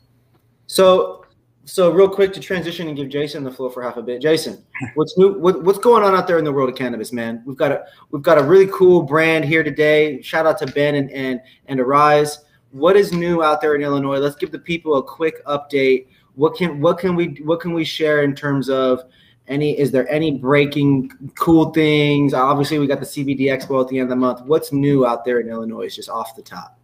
so 0.67 1.24
so 1.65 1.91
real 1.91 2.07
quick 2.07 2.31
to 2.33 2.39
transition 2.39 2.87
and 2.87 2.95
give 2.95 3.09
Jason 3.09 3.43
the 3.43 3.51
floor 3.51 3.71
for 3.71 3.81
half 3.81 3.97
a 3.97 4.01
bit. 4.01 4.21
Jason, 4.21 4.63
what's 4.93 5.17
new? 5.17 5.39
What, 5.39 5.63
what's 5.63 5.79
going 5.79 6.03
on 6.03 6.13
out 6.13 6.27
there 6.27 6.37
in 6.37 6.45
the 6.45 6.51
world 6.51 6.69
of 6.69 6.75
cannabis, 6.75 7.11
man? 7.11 7.41
We've 7.45 7.57
got 7.57 7.71
a 7.71 7.85
we've 8.11 8.21
got 8.21 8.37
a 8.37 8.43
really 8.43 8.67
cool 8.67 9.01
brand 9.01 9.45
here 9.45 9.63
today. 9.63 10.21
Shout 10.21 10.45
out 10.45 10.59
to 10.59 10.67
Ben 10.67 10.95
and 10.95 11.11
and 11.11 11.41
and 11.67 11.79
Aeriz. 11.79 12.37
What 12.71 12.95
is 12.95 13.11
new 13.11 13.41
out 13.41 13.61
there 13.61 13.73
in 13.75 13.81
Illinois? 13.81 14.19
Let's 14.19 14.35
give 14.35 14.51
the 14.51 14.59
people 14.59 14.97
a 14.97 15.03
quick 15.03 15.43
update. 15.45 16.07
What 16.35 16.55
can 16.55 16.79
what 16.79 16.99
can 16.99 17.15
we 17.15 17.41
what 17.43 17.59
can 17.59 17.73
we 17.73 17.83
share 17.83 18.23
in 18.23 18.35
terms 18.35 18.69
of 18.69 19.01
any? 19.47 19.77
Is 19.77 19.91
there 19.91 20.07
any 20.09 20.37
breaking 20.37 21.31
cool 21.35 21.71
things? 21.71 22.35
Obviously, 22.35 22.77
we 22.77 22.85
got 22.85 22.99
the 22.99 23.05
CBD 23.05 23.41
Expo 23.43 23.81
at 23.81 23.87
the 23.87 23.97
end 23.97 24.03
of 24.03 24.09
the 24.09 24.15
month. 24.17 24.41
What's 24.41 24.71
new 24.71 25.05
out 25.05 25.25
there 25.25 25.39
in 25.39 25.49
Illinois? 25.49 25.93
Just 25.93 26.09
off 26.09 26.35
the 26.35 26.43
top. 26.43 26.77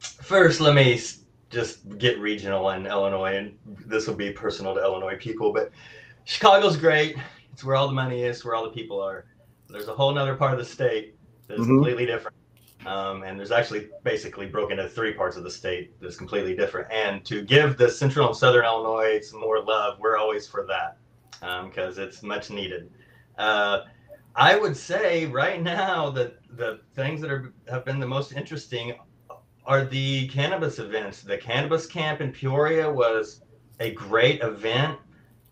First, 0.00 0.60
let 0.60 0.74
me 0.74 1.00
just 1.52 1.98
get 1.98 2.18
regional 2.18 2.70
in 2.70 2.86
Illinois, 2.86 3.36
and 3.36 3.56
this 3.86 4.06
will 4.06 4.14
be 4.14 4.32
personal 4.32 4.74
to 4.74 4.80
Illinois 4.80 5.16
people, 5.16 5.52
but 5.52 5.70
Chicago's 6.24 6.76
great. 6.76 7.16
It's 7.52 7.62
where 7.62 7.76
all 7.76 7.86
the 7.86 7.94
money 7.94 8.24
is, 8.24 8.44
where 8.44 8.54
all 8.54 8.64
the 8.64 8.70
people 8.70 9.00
are. 9.00 9.26
There's 9.68 9.88
a 9.88 9.94
whole 9.94 10.16
other 10.18 10.34
part 10.34 10.52
of 10.52 10.58
the 10.58 10.64
state 10.64 11.16
that's 11.46 11.60
mm-hmm. 11.60 11.76
completely 11.76 12.06
different. 12.06 12.36
Um, 12.86 13.22
and 13.22 13.38
there's 13.38 13.52
actually 13.52 13.88
basically 14.02 14.46
broken 14.46 14.78
into 14.78 14.90
three 14.90 15.12
parts 15.12 15.36
of 15.36 15.44
the 15.44 15.50
state 15.50 16.00
that's 16.00 16.16
completely 16.16 16.56
different. 16.56 16.90
And 16.90 17.24
to 17.26 17.42
give 17.42 17.76
the 17.76 17.88
central 17.88 18.26
and 18.28 18.36
southern 18.36 18.64
Illinois 18.64 19.20
some 19.22 19.40
more 19.40 19.62
love, 19.62 19.98
we're 20.00 20.16
always 20.16 20.48
for 20.48 20.66
that 20.66 20.96
because 21.68 21.98
um, 21.98 22.04
it's 22.04 22.22
much 22.22 22.50
needed. 22.50 22.90
Uh, 23.38 23.82
I 24.34 24.56
would 24.56 24.76
say 24.76 25.26
right 25.26 25.62
now 25.62 26.10
that 26.10 26.38
the 26.56 26.80
things 26.94 27.20
that 27.20 27.30
are, 27.30 27.52
have 27.68 27.84
been 27.84 28.00
the 28.00 28.06
most 28.06 28.32
interesting 28.32 28.94
are 29.66 29.84
the 29.84 30.28
cannabis 30.28 30.78
events. 30.78 31.22
The 31.22 31.38
cannabis 31.38 31.86
camp 31.86 32.20
in 32.20 32.32
Peoria 32.32 32.90
was 32.90 33.42
a 33.80 33.92
great 33.92 34.40
event. 34.42 34.98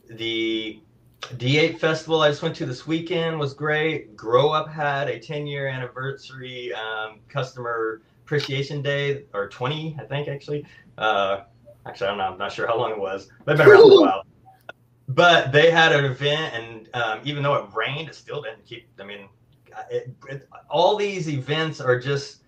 The 0.09 0.81
D8 1.23 1.79
festival 1.79 2.23
I 2.23 2.29
just 2.29 2.43
went 2.43 2.57
to 2.57 2.67
this 2.67 2.87
weekend 2.87 3.39
was 3.39 3.55
great. 3.55 4.17
Grow 4.17 4.51
Up 4.51 4.69
had 4.69 5.09
a 5.09 5.19
10 5.19 5.47
year 5.47 5.69
anniversary 5.69 6.73
um, 6.75 7.21
customer 7.29 8.03
appreciation 8.25 8.83
day, 8.83 9.25
or 9.33 9.49
20, 9.49 9.97
I 10.01 10.05
think 10.05 10.29
actually. 10.29 10.65
Uh, 10.99 11.43
actually, 11.87 12.07
I 12.09 12.11
don't 12.11 12.19
know. 12.19 12.25
I'm 12.25 12.39
not 12.39 12.53
sure 12.53 12.67
how 12.67 12.79
long 12.79 12.93
it 12.93 12.99
was. 12.99 13.29
They've 13.45 13.57
been 13.57 13.69
around 13.69 13.93
a 13.93 14.01
while. 14.01 14.23
but 15.09 15.51
they 15.51 15.71
had 15.71 15.93
an 15.93 16.05
event, 16.05 16.55
and 16.55 16.89
um, 16.95 17.21
even 17.25 17.43
though 17.43 17.55
it 17.55 17.75
rained, 17.75 18.09
it 18.09 18.15
still 18.15 18.43
didn't 18.43 18.65
keep. 18.65 18.89
I 19.01 19.05
mean, 19.05 19.29
it, 19.91 20.15
it, 20.29 20.49
all 20.69 20.97
these 20.97 21.29
events 21.29 21.81
are 21.81 21.99
just 21.99 22.40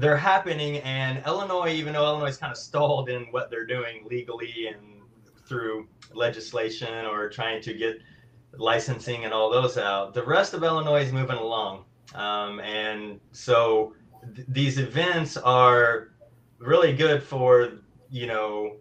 they're 0.00 0.16
happening, 0.16 0.78
and 0.78 1.22
Illinois, 1.26 1.72
even 1.72 1.92
though 1.92 2.04
Illinois 2.04 2.28
is 2.28 2.36
kind 2.38 2.50
of 2.50 2.56
stalled 2.56 3.08
in 3.10 3.24
what 3.30 3.50
they're 3.50 3.66
doing 3.66 4.06
legally 4.08 4.68
and 4.68 5.02
through 5.46 5.88
legislation 6.14 7.04
or 7.06 7.28
trying 7.28 7.60
to 7.62 7.74
get 7.74 7.98
licensing 8.56 9.24
and 9.24 9.34
all 9.34 9.50
those 9.50 9.76
out, 9.76 10.14
the 10.14 10.24
rest 10.24 10.54
of 10.54 10.62
Illinois 10.62 11.02
is 11.02 11.12
moving 11.12 11.36
along, 11.36 11.84
um, 12.14 12.60
and 12.60 13.20
so 13.32 13.94
th- 14.34 14.46
these 14.48 14.78
events 14.78 15.36
are 15.36 16.12
really 16.58 16.94
good 16.94 17.22
for 17.22 17.72
you 18.10 18.26
know 18.26 18.76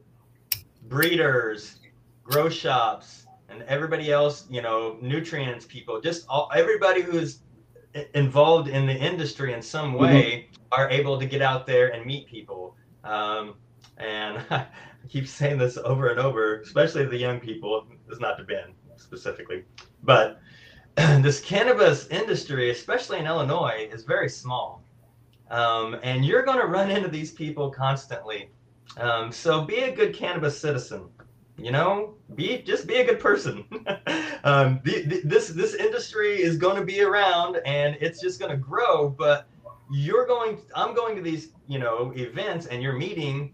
breeders, 0.88 1.80
grow 2.24 2.50
shops, 2.50 3.26
and 3.50 3.62
everybody 3.64 4.12
else, 4.12 4.46
you 4.50 4.62
know, 4.62 4.98
nutrients 5.02 5.66
people, 5.66 6.00
just 6.00 6.26
all, 6.30 6.50
everybody 6.56 7.02
who's 7.02 7.42
involved 8.14 8.70
in 8.70 8.86
the 8.86 8.96
industry 8.96 9.54
in 9.54 9.62
some 9.62 9.94
mm-hmm. 9.94 10.04
way. 10.04 10.50
Are 10.72 10.90
able 10.90 11.20
to 11.20 11.26
get 11.26 11.42
out 11.42 11.66
there 11.66 11.94
and 11.94 12.06
meet 12.06 12.28
people. 12.28 12.76
Um, 13.04 13.56
and 13.98 14.44
I 14.50 14.68
keep 15.08 15.28
saying 15.28 15.58
this 15.58 15.78
over 15.78 16.10
and 16.10 16.20
over, 16.20 16.60
especially 16.62 17.06
the 17.06 17.18
young 17.18 17.40
people. 17.40 17.86
It's 18.10 18.20
not 18.20 18.38
to 18.38 18.44
Ben 18.44 18.74
specifically, 18.98 19.64
but 20.04 20.42
this 20.96 21.40
cannabis 21.40 22.08
industry, 22.08 22.70
especially 22.72 23.20
in 23.20 23.28
Illinois, 23.28 23.88
is 23.92 24.04
very 24.04 24.30
small. 24.30 24.84
Um, 25.50 25.98
and 26.04 26.24
you're 26.24 26.44
going 26.44 26.60
to 26.60 26.68
run 26.68 26.92
into 26.92 27.10
these 27.10 27.32
people 27.32 27.72
constantly. 27.72 28.50
Um, 28.98 29.32
so 29.32 29.64
be 29.64 29.80
a 29.80 29.96
good 29.96 30.14
cannabis 30.14 30.60
citizen. 30.60 31.10
You 31.58 31.72
know, 31.72 32.14
be 32.36 32.62
just 32.62 32.88
be 32.88 32.96
a 32.96 33.06
good 33.06 33.20
person. 33.20 33.66
um, 34.46 34.80
the, 34.86 35.02
the, 35.04 35.22
this 35.26 35.50
this 35.50 35.76
industry 35.76 36.42
is 36.42 36.56
going 36.56 36.78
to 36.78 36.86
be 36.86 37.02
around, 37.02 37.58
and 37.66 37.98
it's 38.00 38.22
just 38.22 38.40
going 38.40 38.52
to 38.52 38.58
grow. 38.58 39.10
But 39.10 39.49
you're 39.92 40.26
going. 40.26 40.60
I'm 40.76 40.94
going 40.94 41.16
to 41.16 41.22
these 41.22 41.50
you 41.68 41.80
know 41.80 42.14
events, 42.16 42.68
and 42.68 42.82
you're 42.82 42.98
meeting 42.98 43.54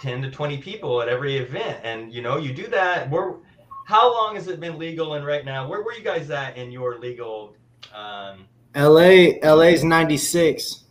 10 0.00 0.22
to 0.22 0.30
20 0.30 0.58
people 0.58 1.02
at 1.02 1.08
every 1.08 1.36
event, 1.36 1.80
and 1.82 2.12
you 2.12 2.22
know 2.22 2.36
you 2.36 2.52
do 2.52 2.66
that. 2.68 3.10
We're 3.10 3.34
how 3.88 4.12
long 4.12 4.34
has 4.34 4.48
it 4.48 4.60
been 4.60 4.78
legal? 4.78 5.14
And 5.14 5.24
right 5.24 5.44
now, 5.44 5.66
where 5.66 5.82
were 5.82 5.94
you 5.94 6.02
guys 6.02 6.30
at 6.30 6.56
in 6.56 6.70
your 6.70 6.98
legal? 6.98 7.56
Um, 7.94 8.46
LA, 8.74 9.38
LA's 9.42 9.82
96. 9.82 10.84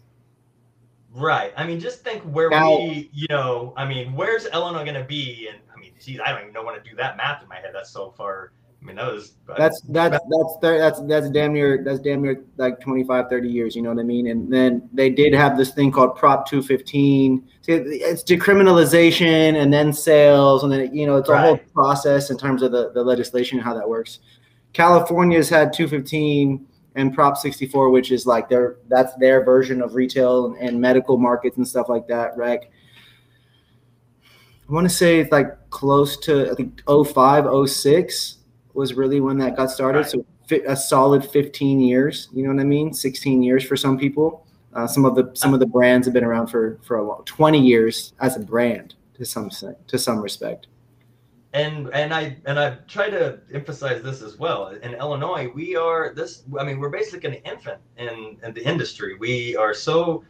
Right. 1.14 1.54
I 1.56 1.66
mean, 1.66 1.80
just 1.80 2.04
think 2.04 2.24
where 2.24 2.50
now, 2.50 2.78
we, 2.78 3.10
you 3.14 3.28
know, 3.30 3.74
I 3.78 3.86
mean, 3.86 4.14
where's 4.14 4.46
Illinois 4.48 4.84
going 4.84 4.96
to 4.96 5.04
be? 5.04 5.48
And 5.48 5.60
I 5.76 5.80
mean, 5.80 5.94
geez, 6.04 6.20
I 6.24 6.32
don't 6.32 6.42
even 6.42 6.54
know 6.54 6.64
want 6.64 6.84
to 6.84 6.90
do 6.90 6.96
that 6.96 7.18
math 7.18 7.42
in 7.44 7.48
my 7.48 7.56
head. 7.56 7.72
That's 7.74 7.92
so 7.92 8.12
far. 8.12 8.52
I 8.82 8.86
mean, 8.86 8.96
that 8.98 9.12
was 9.12 9.34
that's 9.58 9.82
that's 9.90 10.20
that's 10.30 10.58
that's 10.62 11.02
that's 11.02 11.30
damn 11.32 11.54
near 11.54 11.84
that's 11.84 12.00
damn 12.00 12.22
near 12.22 12.44
like 12.58 12.80
25, 12.80 13.26
30 13.28 13.50
years. 13.50 13.76
You 13.76 13.82
know 13.82 13.90
what 13.90 14.00
I 14.00 14.04
mean? 14.04 14.28
And 14.28 14.52
then 14.52 14.88
they 14.94 15.10
did 15.10 15.34
have 15.34 15.58
this 15.58 15.72
thing 15.72 15.92
called 15.92 16.16
Prop 16.16 16.48
215. 16.48 17.44
See, 17.64 17.74
it's 17.74 18.24
decriminalization 18.24 19.62
and 19.62 19.74
then 19.74 19.92
sales, 19.92 20.64
and 20.64 20.72
then 20.72 20.94
you 20.96 21.08
know 21.08 21.18
it's 21.18 21.30
a 21.30 21.34
right. 21.34 21.46
whole 21.46 21.58
process 21.74 22.30
in 22.30 22.38
terms 22.38 22.62
of 22.62 22.72
the 22.72 22.92
the 22.92 23.04
legislation 23.04 23.58
and 23.58 23.66
how 23.66 23.74
that 23.74 23.88
works. 23.88 24.20
California's 24.74 25.50
had 25.50 25.74
215 25.74 26.66
and 26.96 27.14
Prop 27.14 27.38
64, 27.38 27.90
which 27.90 28.12
is 28.12 28.26
like 28.26 28.48
their 28.48 28.78
that's 28.90 29.16
their 29.16 29.44
version 29.44 29.82
of 29.82 29.96
retail 29.96 30.56
and 30.60 30.80
medical 30.80 31.18
markets 31.18 31.58
and 31.58 31.68
stuff 31.68 31.90
like 31.90 32.08
that. 32.08 32.38
Rec. 32.38 32.70
I 34.70 34.74
want 34.74 34.88
to 34.88 34.94
say 34.94 35.20
it's 35.20 35.32
like 35.32 35.70
close 35.72 36.18
to 36.18 36.52
I 36.52 36.56
think 36.56 36.82
05, 36.88 37.70
06 37.70 38.37
was 38.78 38.94
really 38.94 39.20
when 39.20 39.38
that 39.40 39.58
got 39.58 39.72
started. 39.72 40.00
Right. 40.00 40.10
So 40.10 40.26
a 40.66 40.76
solid 40.78 41.26
15 41.26 41.82
years. 41.82 42.30
You 42.32 42.44
know 42.44 42.54
what 42.54 42.62
I 42.62 42.64
mean? 42.64 42.94
16 42.94 43.44
years 43.44 43.66
for 43.66 43.76
some 43.76 43.98
people. 43.98 44.46
Uh, 44.74 44.88
some 44.88 45.04
of 45.04 45.16
the 45.16 45.32
some 45.34 45.54
of 45.54 45.60
the 45.60 45.66
brands 45.66 46.06
have 46.08 46.14
been 46.14 46.24
around 46.24 46.48
for 46.48 46.80
for 46.84 46.98
a 46.98 47.06
while. 47.06 47.24
20 47.26 47.60
years 47.60 48.14
as 48.20 48.38
a 48.38 48.40
brand 48.40 48.96
to 49.16 49.26
some 49.26 49.50
to 49.88 49.98
some 49.98 50.22
respect 50.22 50.68
and 51.54 51.90
and 51.94 52.14
I 52.14 52.38
and 52.46 52.60
I 52.60 52.76
try 52.88 53.10
to 53.10 53.40
emphasize 53.54 54.04
this 54.04 54.22
as 54.22 54.38
well. 54.38 54.68
In 54.68 54.94
Illinois, 54.94 55.50
we 55.54 55.76
are 55.76 56.14
this. 56.14 56.44
I 56.60 56.64
mean, 56.64 56.80
we're 56.80 56.90
basically 56.90 57.38
an 57.38 57.44
infant 57.52 57.80
in 57.98 58.38
in 58.44 58.54
the 58.54 58.64
industry. 58.64 59.16
We 59.18 59.56
are 59.56 59.74
so, 59.74 60.24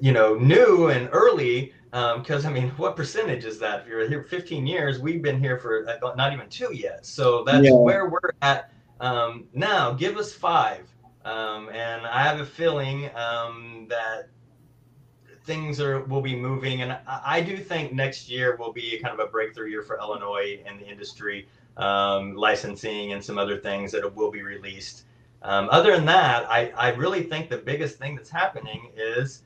you 0.00 0.12
know, 0.12 0.34
new 0.34 0.88
and 0.88 1.08
early. 1.12 1.72
Because 1.90 2.44
um, 2.44 2.50
I 2.50 2.54
mean, 2.54 2.70
what 2.70 2.96
percentage 2.96 3.44
is 3.44 3.58
that? 3.60 3.82
If 3.82 3.86
you're 3.86 4.08
here 4.08 4.24
15 4.24 4.66
years, 4.66 4.98
we've 4.98 5.22
been 5.22 5.38
here 5.38 5.58
for 5.58 5.88
uh, 5.88 6.14
not 6.16 6.32
even 6.32 6.48
two 6.48 6.74
yet. 6.74 7.06
So 7.06 7.44
that's 7.44 7.66
yeah. 7.66 7.72
where 7.72 8.08
we're 8.08 8.32
at 8.42 8.72
um, 8.98 9.46
now. 9.52 9.92
Give 9.92 10.16
us 10.16 10.32
five, 10.32 10.88
um, 11.24 11.68
and 11.68 12.04
I 12.04 12.22
have 12.22 12.40
a 12.40 12.46
feeling 12.46 13.10
um, 13.14 13.86
that 13.90 14.28
things 15.44 15.80
are 15.80 16.00
will 16.06 16.20
be 16.20 16.34
moving, 16.34 16.82
and 16.82 16.92
I, 16.92 17.20
I, 17.24 17.40
do 17.42 17.56
think 17.56 17.92
next 17.92 18.28
year 18.28 18.56
will 18.56 18.72
be 18.72 18.98
kind 18.98 19.18
of 19.18 19.24
a 19.24 19.30
breakthrough 19.30 19.68
year 19.68 19.82
for 19.82 19.98
Illinois 19.98 20.60
and 20.66 20.80
the 20.80 20.88
industry, 20.88 21.46
um, 21.76 22.34
licensing 22.34 23.12
and 23.12 23.22
some 23.22 23.38
other 23.38 23.58
things 23.58 23.92
that 23.92 24.16
will 24.16 24.30
be 24.30 24.42
released. 24.42 25.04
Um, 25.42 25.68
other 25.70 25.94
than 25.94 26.06
that, 26.06 26.50
I, 26.50 26.72
I 26.76 26.88
really 26.94 27.22
think 27.22 27.50
the 27.50 27.58
biggest 27.58 27.98
thing 27.98 28.16
that's 28.16 28.30
happening 28.30 28.90
is 28.96 29.42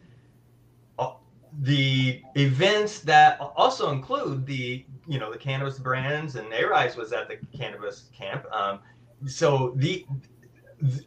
the 1.60 2.22
events 2.36 3.00
that 3.00 3.40
also 3.40 3.90
include 3.90 4.46
the 4.46 4.84
you 5.06 5.18
know 5.18 5.32
the 5.32 5.38
cannabis 5.38 5.78
brands 5.78 6.36
and 6.36 6.52
Aeriz 6.52 6.96
was 6.96 7.12
at 7.12 7.28
the 7.28 7.36
cannabis 7.56 8.08
camp. 8.16 8.44
Um, 8.52 8.80
so 9.26 9.72
the 9.76 10.06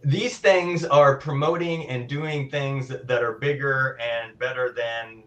these 0.03 0.37
things 0.37 0.83
are 0.83 1.17
promoting 1.17 1.87
and 1.87 2.09
doing 2.09 2.49
things 2.49 2.89
that 2.89 3.23
are 3.23 3.33
bigger 3.33 3.97
and 4.01 4.37
better 4.37 4.73
than 4.73 5.23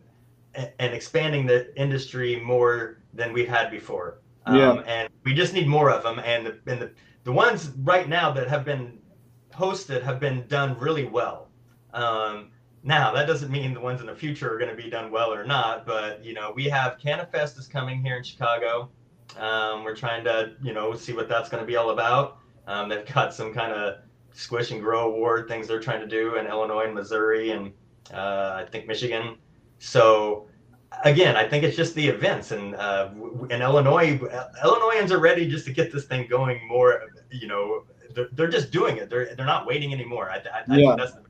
and 0.54 0.94
expanding 0.94 1.47
the 1.47 1.75
industry 1.80 2.40
more 2.40 2.99
than 3.12 3.33
we've 3.33 3.49
had 3.49 3.71
before. 3.71 4.18
Yeah. 4.47 4.71
Um, 4.71 4.85
and 4.87 5.09
we 5.25 5.35
just 5.35 5.54
need 5.54 5.66
more 5.66 5.90
of 5.90 6.02
them. 6.02 6.21
And 6.21 6.47
the, 6.47 6.59
and 6.66 6.80
the, 6.80 6.90
the 7.25 7.33
ones 7.33 7.73
right 7.83 8.09
now 8.09 8.30
that 8.33 8.49
have 8.49 8.64
been 8.64 8.99
hosted 9.52 10.02
have 10.02 10.21
been 10.21 10.47
done 10.47 10.78
really 10.78 11.04
well. 11.06 11.49
Um, 11.92 12.50
now 12.84 13.12
that 13.12 13.26
doesn't 13.26 13.50
mean 13.50 13.72
the 13.72 13.80
ones 13.80 14.00
in 14.00 14.06
the 14.06 14.14
future 14.14 14.54
are 14.54 14.58
going 14.58 14.70
to 14.70 14.80
be 14.80 14.90
done 14.90 15.10
well 15.10 15.32
or 15.32 15.44
not, 15.44 15.86
but 15.86 16.22
you 16.22 16.34
know 16.34 16.52
we 16.54 16.64
have 16.64 16.98
CannaFest 16.98 17.58
is 17.58 17.66
coming 17.66 18.04
here 18.04 18.16
in 18.16 18.22
Chicago. 18.22 18.90
Um, 19.38 19.82
we're 19.84 19.96
trying 19.96 20.22
to 20.24 20.52
you 20.62 20.74
know 20.74 20.94
see 20.94 21.14
what 21.14 21.28
that's 21.28 21.48
going 21.48 21.62
to 21.62 21.66
be 21.66 21.76
all 21.76 21.90
about. 21.90 22.38
Um, 22.66 22.88
they've 22.88 23.06
got 23.12 23.34
some 23.34 23.52
kind 23.52 23.72
of 23.72 23.96
Squish 24.32 24.70
and 24.70 24.80
Grow 24.80 25.08
Award 25.08 25.48
things 25.48 25.66
they're 25.66 25.80
trying 25.80 26.00
to 26.00 26.06
do 26.06 26.36
in 26.36 26.46
Illinois 26.46 26.84
and 26.84 26.94
Missouri 26.94 27.50
and 27.52 27.72
uh, 28.12 28.62
I 28.62 28.66
think 28.70 28.86
Michigan. 28.86 29.38
So 29.78 30.46
again, 31.04 31.36
I 31.36 31.48
think 31.48 31.64
it's 31.64 31.76
just 31.76 31.94
the 31.94 32.06
events 32.06 32.50
and 32.50 32.74
uh, 32.74 33.10
in 33.50 33.62
Illinois, 33.62 34.20
Illinoisans 34.62 35.10
are 35.10 35.20
ready 35.20 35.48
just 35.48 35.64
to 35.66 35.72
get 35.72 35.90
this 35.90 36.04
thing 36.04 36.26
going 36.28 36.68
more. 36.68 37.02
You 37.32 37.48
know, 37.48 37.84
they're, 38.14 38.28
they're 38.32 38.48
just 38.48 38.70
doing 38.70 38.98
it. 38.98 39.08
They're 39.08 39.34
they're 39.34 39.46
not 39.46 39.66
waiting 39.66 39.92
anymore. 39.94 40.30
I, 40.30 40.36
I, 40.36 40.62
I 40.68 40.76
yeah. 40.76 40.96
The- 40.96 41.24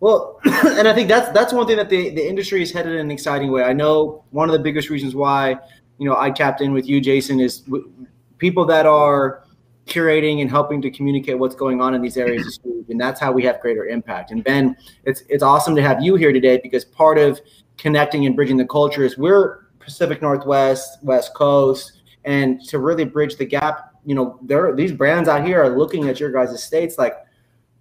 well, 0.00 0.40
and 0.44 0.86
I 0.86 0.94
think 0.94 1.08
that's 1.08 1.30
that's 1.30 1.52
one 1.52 1.66
thing 1.66 1.76
that 1.76 1.88
the, 1.88 2.10
the 2.10 2.26
industry 2.26 2.62
is 2.62 2.72
headed 2.72 2.92
in 2.92 3.00
an 3.00 3.10
exciting 3.10 3.50
way. 3.50 3.64
I 3.64 3.72
know 3.72 4.24
one 4.30 4.48
of 4.48 4.52
the 4.52 4.58
biggest 4.58 4.90
reasons 4.90 5.14
why 5.14 5.56
you 5.98 6.08
know 6.08 6.16
I 6.18 6.30
tapped 6.30 6.60
in 6.60 6.72
with 6.72 6.86
you, 6.86 7.00
Jason, 7.00 7.40
is 7.40 7.60
w- 7.60 7.90
people 8.38 8.64
that 8.66 8.86
are 8.86 9.44
curating 9.86 10.40
and 10.40 10.50
helping 10.50 10.80
to 10.82 10.90
communicate 10.90 11.38
what's 11.38 11.54
going 11.54 11.80
on 11.80 11.94
in 11.94 12.00
these 12.00 12.16
areas 12.16 12.58
and 12.88 13.00
that's 13.00 13.20
how 13.20 13.32
we 13.32 13.42
have 13.44 13.60
greater 13.60 13.86
impact. 13.86 14.30
And 14.30 14.42
Ben, 14.42 14.76
it's 15.04 15.22
it's 15.28 15.42
awesome 15.42 15.74
to 15.76 15.82
have 15.82 16.02
you 16.02 16.16
here 16.16 16.32
today 16.32 16.60
because 16.62 16.84
part 16.84 17.18
of 17.18 17.40
connecting 17.78 18.26
and 18.26 18.36
bridging 18.36 18.56
the 18.56 18.66
culture 18.66 19.04
is 19.04 19.18
we're 19.18 19.66
Pacific 19.78 20.22
Northwest, 20.22 21.02
West 21.02 21.34
Coast, 21.34 22.00
and 22.24 22.60
to 22.68 22.78
really 22.78 23.04
bridge 23.04 23.36
the 23.36 23.44
gap. 23.44 23.94
You 24.04 24.14
know, 24.14 24.38
there 24.42 24.74
these 24.74 24.92
brands 24.92 25.28
out 25.28 25.46
here 25.46 25.62
are 25.62 25.76
looking 25.76 26.08
at 26.08 26.20
your 26.20 26.30
guys' 26.30 26.62
states 26.62 26.98
like, 26.98 27.16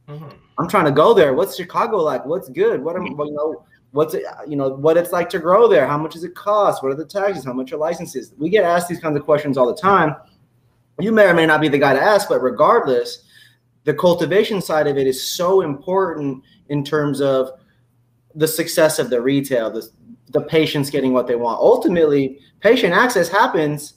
mm-hmm. 0.08 0.30
I'm 0.58 0.68
trying 0.70 0.86
to 0.86 0.92
go 0.92 1.14
there. 1.14 1.34
What's 1.34 1.56
Chicago 1.56 1.98
like? 1.98 2.26
What's 2.26 2.50
good? 2.50 2.84
What 2.84 2.96
am 2.96 3.06
you 3.06 3.16
know? 3.16 3.66
What's 3.92 4.16
it, 4.16 4.24
you 4.48 4.56
know 4.56 4.70
what 4.70 4.98
it's 4.98 5.12
like 5.12 5.30
to 5.30 5.40
grow 5.40 5.68
there? 5.68 5.86
How 5.86 6.00
much 6.00 6.14
does 6.14 6.24
it 6.24 6.34
cost? 6.34 6.82
What 6.82 6.92
are 6.92 6.96
the 6.96 7.06
taxes? 7.06 7.46
How 7.46 7.54
much 7.54 7.72
are 7.74 7.78
licenses? 7.78 8.34
We 8.40 8.50
get 8.50 8.64
asked 8.64 8.90
these 8.90 9.00
kinds 9.00 9.16
of 9.18 9.24
questions 9.24 9.56
all 9.56 9.68
the 9.68 9.80
time 9.80 10.16
you 11.00 11.12
may 11.12 11.26
or 11.26 11.34
may 11.34 11.46
not 11.46 11.62
be 11.62 11.70
the 11.70 11.80
guy 11.80 11.94
to 11.94 12.02
ask, 12.02 12.30
but 12.30 12.42
regardless, 12.42 13.24
the 13.84 13.94
cultivation 13.94 14.62
side 14.62 14.88
of 14.88 14.98
it 14.98 15.08
is 15.08 15.22
so 15.22 15.62
important 15.62 16.44
in 16.70 16.84
terms 16.84 17.22
of 17.22 17.52
the 18.36 18.48
success 18.48 19.00
of 19.00 19.10
the 19.10 19.22
retail, 19.22 19.70
the, 19.72 19.88
the 20.30 20.42
patients 20.42 20.90
getting 20.90 21.14
what 21.14 21.28
they 21.28 21.36
want. 21.36 21.60
Ultimately, 21.60 22.40
patient 22.60 22.94
access 22.94 23.28
happens 23.28 23.96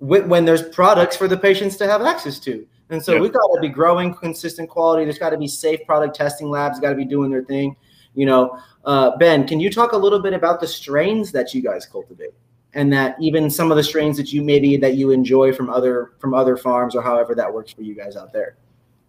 when 0.00 0.44
there's 0.44 0.68
products 0.68 1.16
for 1.16 1.26
the 1.26 1.36
patients 1.36 1.76
to 1.76 1.86
have 1.86 2.02
access 2.02 2.38
to. 2.38 2.66
And 2.90 3.02
so 3.02 3.12
yep. 3.12 3.22
we've 3.22 3.32
got 3.32 3.46
to 3.54 3.60
be 3.60 3.68
growing 3.68 4.14
consistent 4.14 4.68
quality. 4.70 5.04
There's 5.04 5.18
got 5.18 5.30
to 5.30 5.38
be 5.38 5.48
safe 5.48 5.84
product 5.86 6.16
testing 6.16 6.48
labs, 6.48 6.80
got 6.80 6.90
to 6.90 6.96
be 6.96 7.04
doing 7.04 7.30
their 7.30 7.44
thing. 7.44 7.76
You 8.14 8.26
know, 8.26 8.58
uh, 8.84 9.16
Ben, 9.18 9.46
can 9.46 9.60
you 9.60 9.70
talk 9.70 9.92
a 9.92 9.96
little 9.96 10.20
bit 10.20 10.32
about 10.32 10.60
the 10.60 10.66
strains 10.66 11.30
that 11.32 11.54
you 11.54 11.62
guys 11.62 11.86
cultivate? 11.86 12.34
and 12.74 12.92
that 12.92 13.16
even 13.20 13.50
some 13.50 13.70
of 13.70 13.76
the 13.76 13.82
strains 13.82 14.16
that 14.16 14.32
you 14.32 14.42
maybe 14.42 14.76
that 14.76 14.94
you 14.94 15.10
enjoy 15.10 15.52
from 15.52 15.70
other 15.70 16.12
from 16.18 16.34
other 16.34 16.56
farms 16.56 16.94
or 16.94 17.02
however 17.02 17.34
that 17.34 17.52
works 17.52 17.72
for 17.72 17.82
you 17.82 17.94
guys 17.94 18.16
out 18.16 18.32
there. 18.32 18.56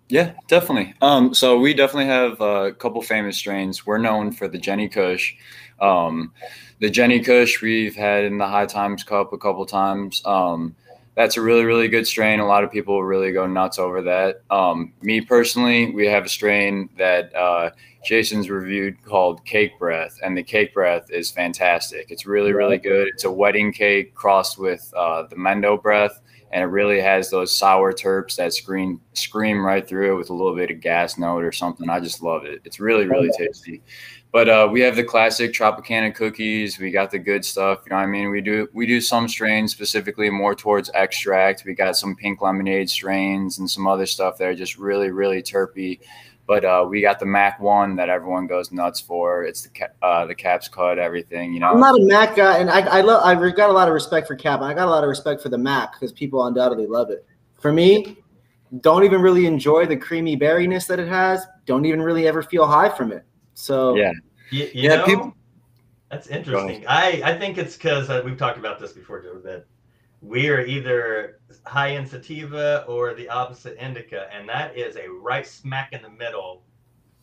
Yeah, 0.08 0.34
definitely. 0.48 0.96
Um, 1.02 1.36
so 1.36 1.60
we 1.60 1.74
definitely 1.74 2.08
have 2.08 2.42
a 2.42 2.74
couple 2.74 3.02
famous 3.02 3.38
strains. 3.38 3.86
We're 3.86 4.00
known 4.00 4.32
for 4.32 4.48
the 4.48 4.58
Jenny 4.58 4.90
Kush. 4.90 5.36
Um, 5.80 6.34
the 6.80 6.90
Jenny 6.90 7.20
Kush 7.20 7.62
we've 7.62 7.96
had 7.96 8.24
in 8.24 8.40
the 8.40 8.48
High 8.48 8.66
Times 8.66 9.04
Cup 9.04 9.34
a 9.34 9.38
couple 9.38 9.66
times. 9.68 10.24
Um, 10.26 10.76
that's 11.20 11.36
a 11.36 11.42
really 11.42 11.66
really 11.66 11.90
good 11.90 12.08
strain. 12.08 12.40
A 12.40 12.48
lot 12.48 12.64
of 12.64 12.72
people 12.72 13.04
really 13.04 13.34
go 13.34 13.46
nuts 13.46 13.78
over 13.78 14.02
that. 14.04 14.42
Um, 14.50 14.94
me 15.02 15.20
personally, 15.20 15.92
we 15.92 16.08
have 16.08 16.24
a 16.24 16.30
strain 16.30 16.90
that 16.98 17.36
uh, 17.36 17.72
Jason's 18.06 18.50
reviewed 18.50 19.04
called 19.04 19.44
Cake 19.44 19.78
Breath, 19.78 20.18
and 20.24 20.38
the 20.38 20.44
Cake 20.44 20.74
Breath 20.74 21.12
is 21.12 21.30
fantastic. 21.30 22.10
It's 22.10 22.26
really 22.26 22.54
really 22.54 22.78
good. 22.78 23.10
It's 23.10 23.26
a 23.26 23.32
wedding 23.32 23.74
cake 23.74 24.16
crossed 24.16 24.58
with 24.58 24.94
uh, 24.96 25.24
the 25.24 25.36
Mendo 25.36 25.82
Breath, 25.84 26.22
and 26.54 26.64
it 26.64 26.68
really 26.68 27.02
has 27.02 27.30
those 27.30 27.52
sour 27.52 27.92
terps 27.92 28.38
that 28.38 28.54
scream 28.54 29.02
scream 29.12 29.66
right 29.66 29.86
through 29.86 30.14
it 30.14 30.18
with 30.18 30.30
a 30.30 30.34
little 30.34 30.56
bit 30.56 30.72
of 30.72 30.80
gas 30.80 31.18
note 31.18 31.44
or 31.44 31.52
something. 31.52 31.90
I 31.90 32.00
just 32.00 32.24
love 32.24 32.46
it. 32.46 32.62
It's 32.64 32.80
really 32.80 33.08
really 33.08 33.30
tasty. 33.38 33.82
But 34.32 34.48
uh, 34.48 34.70
we 34.72 34.82
have 34.82 34.96
the 34.96 35.04
classic 35.04 35.54
Tropicana 35.54 36.14
cookies. 36.14 36.78
We 36.78 36.92
got 36.92 37.10
the 37.10 37.18
good 37.18 37.44
stuff. 37.44 37.82
You 37.86 37.90
know, 37.90 37.96
what 37.96 38.04
I 38.04 38.06
mean, 38.06 38.30
we 38.30 38.42
do 38.42 38.68
we 38.74 38.86
do 38.86 39.02
some 39.02 39.28
strains 39.28 39.72
specifically 39.72 40.30
more 40.30 40.54
towards 40.54 40.92
extract. 40.94 41.64
We 41.66 41.74
got 41.74 41.98
some 41.98 42.16
pink 42.16 42.42
lemonade 42.42 42.90
strains 42.90 43.58
and 43.58 43.70
some 43.70 43.88
other 43.88 44.06
stuff 44.06 44.38
that 44.38 44.48
are 44.48 44.56
just 44.56 44.78
really 44.78 45.10
really 45.10 45.42
terpy. 45.42 46.00
But 46.46 46.66
uh, 46.66 46.86
we 46.88 47.02
got 47.02 47.20
the 47.20 47.26
Mac 47.26 47.60
one 47.60 47.96
that 47.96 48.10
everyone 48.10 48.46
goes 48.46 48.72
nuts 48.72 49.00
for. 49.00 49.44
It's 49.44 49.64
the 49.64 49.90
uh, 50.04 50.26
the 50.26 50.36
caps 50.36 50.68
cut 50.68 51.00
everything. 51.00 51.52
You 51.54 51.62
know, 51.62 51.72
I'm 51.72 51.80
not 51.80 52.00
a 52.00 52.06
Mac 52.06 52.36
guy, 52.36 52.60
and 52.60 52.70
I 52.70 52.82
I 52.82 53.02
love 53.02 53.24
I've 53.26 53.56
got 53.56 53.72
a 53.72 53.74
lot 53.74 53.88
of 53.88 53.96
respect 53.96 54.28
for 54.28 54.36
Cap. 54.36 54.62
I 54.62 54.76
got 54.76 54.88
a 54.88 54.92
lot 54.92 55.04
of 55.04 55.10
respect 55.10 55.42
for 55.42 55.50
the 55.50 55.58
Mac 55.58 55.94
because 55.94 56.12
people 56.12 56.46
undoubtedly 56.46 56.86
love 56.86 57.10
it. 57.10 57.26
For 57.60 57.74
me, 57.74 58.18
don't 58.82 59.04
even 59.04 59.22
really 59.22 59.48
enjoy 59.48 59.88
the 59.88 59.98
creamy 59.98 60.38
berryness 60.38 60.86
that 60.88 61.00
it 61.00 61.08
has. 61.08 61.46
Don't 61.66 61.86
even 61.86 62.02
really 62.02 62.28
ever 62.28 62.44
feel 62.44 62.68
high 62.68 62.90
from 62.90 63.12
it. 63.12 63.26
So 63.60 63.96
yeah, 63.96 64.14
you, 64.52 64.64
you 64.74 64.90
yeah, 64.90 64.96
know, 64.96 65.06
people. 65.06 65.34
That's 66.10 66.28
interesting. 66.28 66.86
I 66.88 67.22
I 67.26 67.38
think 67.38 67.58
it's 67.58 67.76
because 67.76 68.10
uh, 68.10 68.22
we've 68.24 68.38
talked 68.38 68.58
about 68.58 68.80
this 68.80 68.94
before, 68.94 69.22
Joe. 69.22 69.40
That 69.44 69.66
we 70.22 70.48
are 70.50 70.62
either 70.66 71.42
high 71.66 71.90
in 71.90 72.06
sativa 72.06 72.86
or 72.88 73.14
the 73.14 73.28
opposite 73.28 73.78
indica, 73.78 74.28
and 74.34 74.48
that 74.48 74.78
is 74.78 74.96
a 74.96 75.10
right 75.10 75.46
smack 75.46 75.92
in 75.92 76.02
the 76.02 76.10
middle 76.10 76.64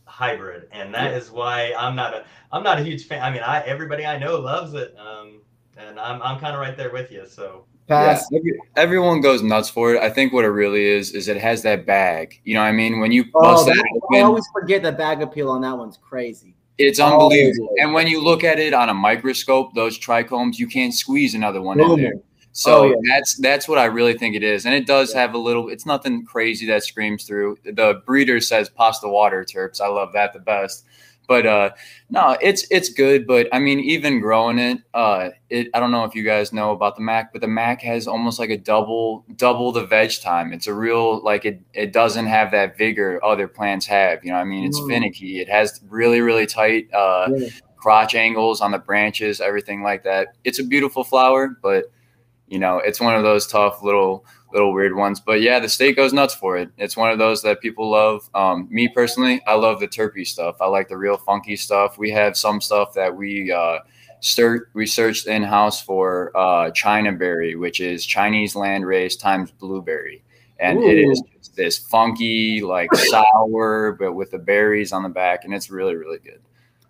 hybrid, 0.04 0.68
and 0.72 0.92
that 0.94 1.12
yeah. 1.12 1.16
is 1.16 1.30
why 1.30 1.72
I'm 1.76 1.96
not 1.96 2.12
a 2.12 2.24
I'm 2.52 2.62
not 2.62 2.78
a 2.78 2.84
huge 2.84 3.06
fan. 3.06 3.22
I 3.22 3.30
mean, 3.30 3.42
I 3.42 3.62
everybody 3.62 4.04
I 4.04 4.18
know 4.18 4.38
loves 4.38 4.74
it, 4.74 4.94
um, 4.98 5.40
and 5.78 5.98
I'm 5.98 6.20
I'm 6.20 6.38
kind 6.38 6.54
of 6.54 6.60
right 6.60 6.76
there 6.76 6.92
with 6.92 7.10
you. 7.10 7.26
So 7.26 7.64
Pass. 7.88 8.26
Yeah, 8.32 8.40
everyone 8.74 9.20
goes 9.20 9.42
nuts 9.42 9.68
for 9.68 9.94
it. 9.94 10.02
I 10.02 10.10
think 10.10 10.32
what 10.32 10.44
it 10.44 10.48
really 10.48 10.84
is 10.84 11.12
is 11.12 11.28
it 11.28 11.36
has 11.36 11.62
that 11.62 11.86
bag. 11.86 12.40
You 12.44 12.54
know 12.54 12.60
what 12.60 12.66
I 12.66 12.72
mean? 12.72 12.98
When 12.98 13.12
you 13.12 13.26
oh, 13.34 13.64
that, 13.64 13.84
open, 14.02 14.18
I 14.18 14.22
always 14.22 14.46
forget 14.52 14.82
the 14.82 14.90
bag 14.90 15.22
appeal 15.22 15.50
on 15.50 15.60
that 15.60 15.78
one's 15.78 15.96
crazy. 15.96 16.56
It's 16.78 16.98
oh, 16.98 17.06
unbelievable. 17.06 17.68
Oh, 17.70 17.82
and 17.82 17.94
when 17.94 18.08
you 18.08 18.22
look 18.22 18.42
at 18.42 18.58
it 18.58 18.74
on 18.74 18.88
a 18.88 18.94
microscope, 18.94 19.74
those 19.74 19.98
trichomes, 19.98 20.58
you 20.58 20.66
can't 20.66 20.92
squeeze 20.92 21.34
another 21.34 21.62
one 21.62 21.78
in 21.80 21.96
there. 21.96 22.14
Oh, 22.16 22.22
so 22.52 22.84
oh, 22.84 22.88
yeah. 22.88 22.94
that's 23.08 23.36
that's 23.36 23.68
what 23.68 23.78
I 23.78 23.84
really 23.84 24.16
think 24.16 24.34
it 24.34 24.42
is, 24.42 24.64
and 24.64 24.74
it 24.74 24.86
does 24.86 25.12
yeah. 25.12 25.20
have 25.20 25.34
a 25.34 25.38
little. 25.38 25.68
It's 25.68 25.86
nothing 25.86 26.24
crazy 26.24 26.66
that 26.66 26.82
screams 26.82 27.24
through. 27.24 27.58
The 27.64 28.02
breeder 28.06 28.40
says 28.40 28.68
pasta 28.68 29.06
water 29.06 29.44
terps. 29.44 29.80
I 29.80 29.88
love 29.88 30.12
that 30.14 30.32
the 30.32 30.40
best. 30.40 30.86
But 31.26 31.46
uh, 31.46 31.70
no, 32.08 32.36
it's 32.40 32.66
it's 32.70 32.88
good. 32.88 33.26
But 33.26 33.48
I 33.52 33.58
mean, 33.58 33.80
even 33.80 34.20
growing 34.20 34.58
it, 34.58 34.78
uh, 34.94 35.30
it 35.50 35.68
I 35.74 35.80
don't 35.80 35.90
know 35.90 36.04
if 36.04 36.14
you 36.14 36.22
guys 36.22 36.52
know 36.52 36.72
about 36.72 36.96
the 36.96 37.02
Mac, 37.02 37.32
but 37.32 37.40
the 37.40 37.48
Mac 37.48 37.82
has 37.82 38.06
almost 38.06 38.38
like 38.38 38.50
a 38.50 38.56
double 38.56 39.24
double 39.36 39.72
the 39.72 39.84
veg 39.84 40.12
time. 40.20 40.52
It's 40.52 40.66
a 40.66 40.74
real 40.74 41.22
like 41.22 41.44
it 41.44 41.60
it 41.72 41.92
doesn't 41.92 42.26
have 42.26 42.50
that 42.52 42.78
vigor 42.78 43.22
other 43.24 43.48
plants 43.48 43.86
have. 43.86 44.24
You 44.24 44.32
know, 44.32 44.38
I 44.38 44.44
mean, 44.44 44.64
it's 44.64 44.80
mm. 44.80 44.88
finicky. 44.88 45.40
It 45.40 45.48
has 45.48 45.80
really 45.88 46.20
really 46.20 46.46
tight 46.46 46.92
uh, 46.92 47.28
yeah. 47.34 47.48
crotch 47.76 48.14
angles 48.14 48.60
on 48.60 48.70
the 48.70 48.78
branches, 48.78 49.40
everything 49.40 49.82
like 49.82 50.04
that. 50.04 50.28
It's 50.44 50.58
a 50.58 50.64
beautiful 50.64 51.04
flower, 51.04 51.56
but 51.60 51.86
you 52.48 52.58
know, 52.58 52.78
it's 52.78 53.00
one 53.00 53.16
of 53.16 53.22
those 53.24 53.46
tough 53.46 53.82
little 53.82 54.24
little 54.52 54.72
weird 54.72 54.94
ones. 54.94 55.20
But 55.20 55.40
yeah, 55.40 55.58
the 55.58 55.68
state 55.68 55.96
goes 55.96 56.12
nuts 56.12 56.34
for 56.34 56.56
it. 56.56 56.70
It's 56.76 56.96
one 56.96 57.10
of 57.10 57.18
those 57.18 57.42
that 57.42 57.60
people 57.60 57.90
love. 57.90 58.28
Um, 58.34 58.68
me 58.70 58.88
personally, 58.88 59.40
I 59.46 59.54
love 59.54 59.80
the 59.80 59.88
terpy 59.88 60.26
stuff. 60.26 60.56
I 60.60 60.66
like 60.66 60.88
the 60.88 60.96
real 60.96 61.16
funky 61.16 61.56
stuff. 61.56 61.98
We 61.98 62.10
have 62.10 62.36
some 62.36 62.60
stuff 62.60 62.94
that 62.94 63.14
we 63.14 63.52
uh, 63.52 63.78
start 64.20 64.70
we 64.74 64.86
searched 64.86 65.26
in 65.26 65.42
house 65.42 65.82
for 65.82 66.36
uh, 66.36 66.70
China 66.70 67.12
berry, 67.12 67.56
which 67.56 67.80
is 67.80 68.04
Chinese 68.04 68.54
land 68.56 68.86
race 68.86 69.16
times 69.16 69.50
blueberry, 69.50 70.22
and 70.58 70.78
Ooh. 70.78 70.88
it 70.88 70.98
is 70.98 71.22
this 71.56 71.78
funky 71.78 72.60
like 72.60 72.94
sour, 72.94 73.96
but 73.98 74.12
with 74.14 74.30
the 74.30 74.38
berries 74.38 74.92
on 74.92 75.02
the 75.02 75.08
back, 75.08 75.44
and 75.44 75.54
it's 75.54 75.70
really 75.70 75.94
really 75.94 76.18
good. 76.18 76.40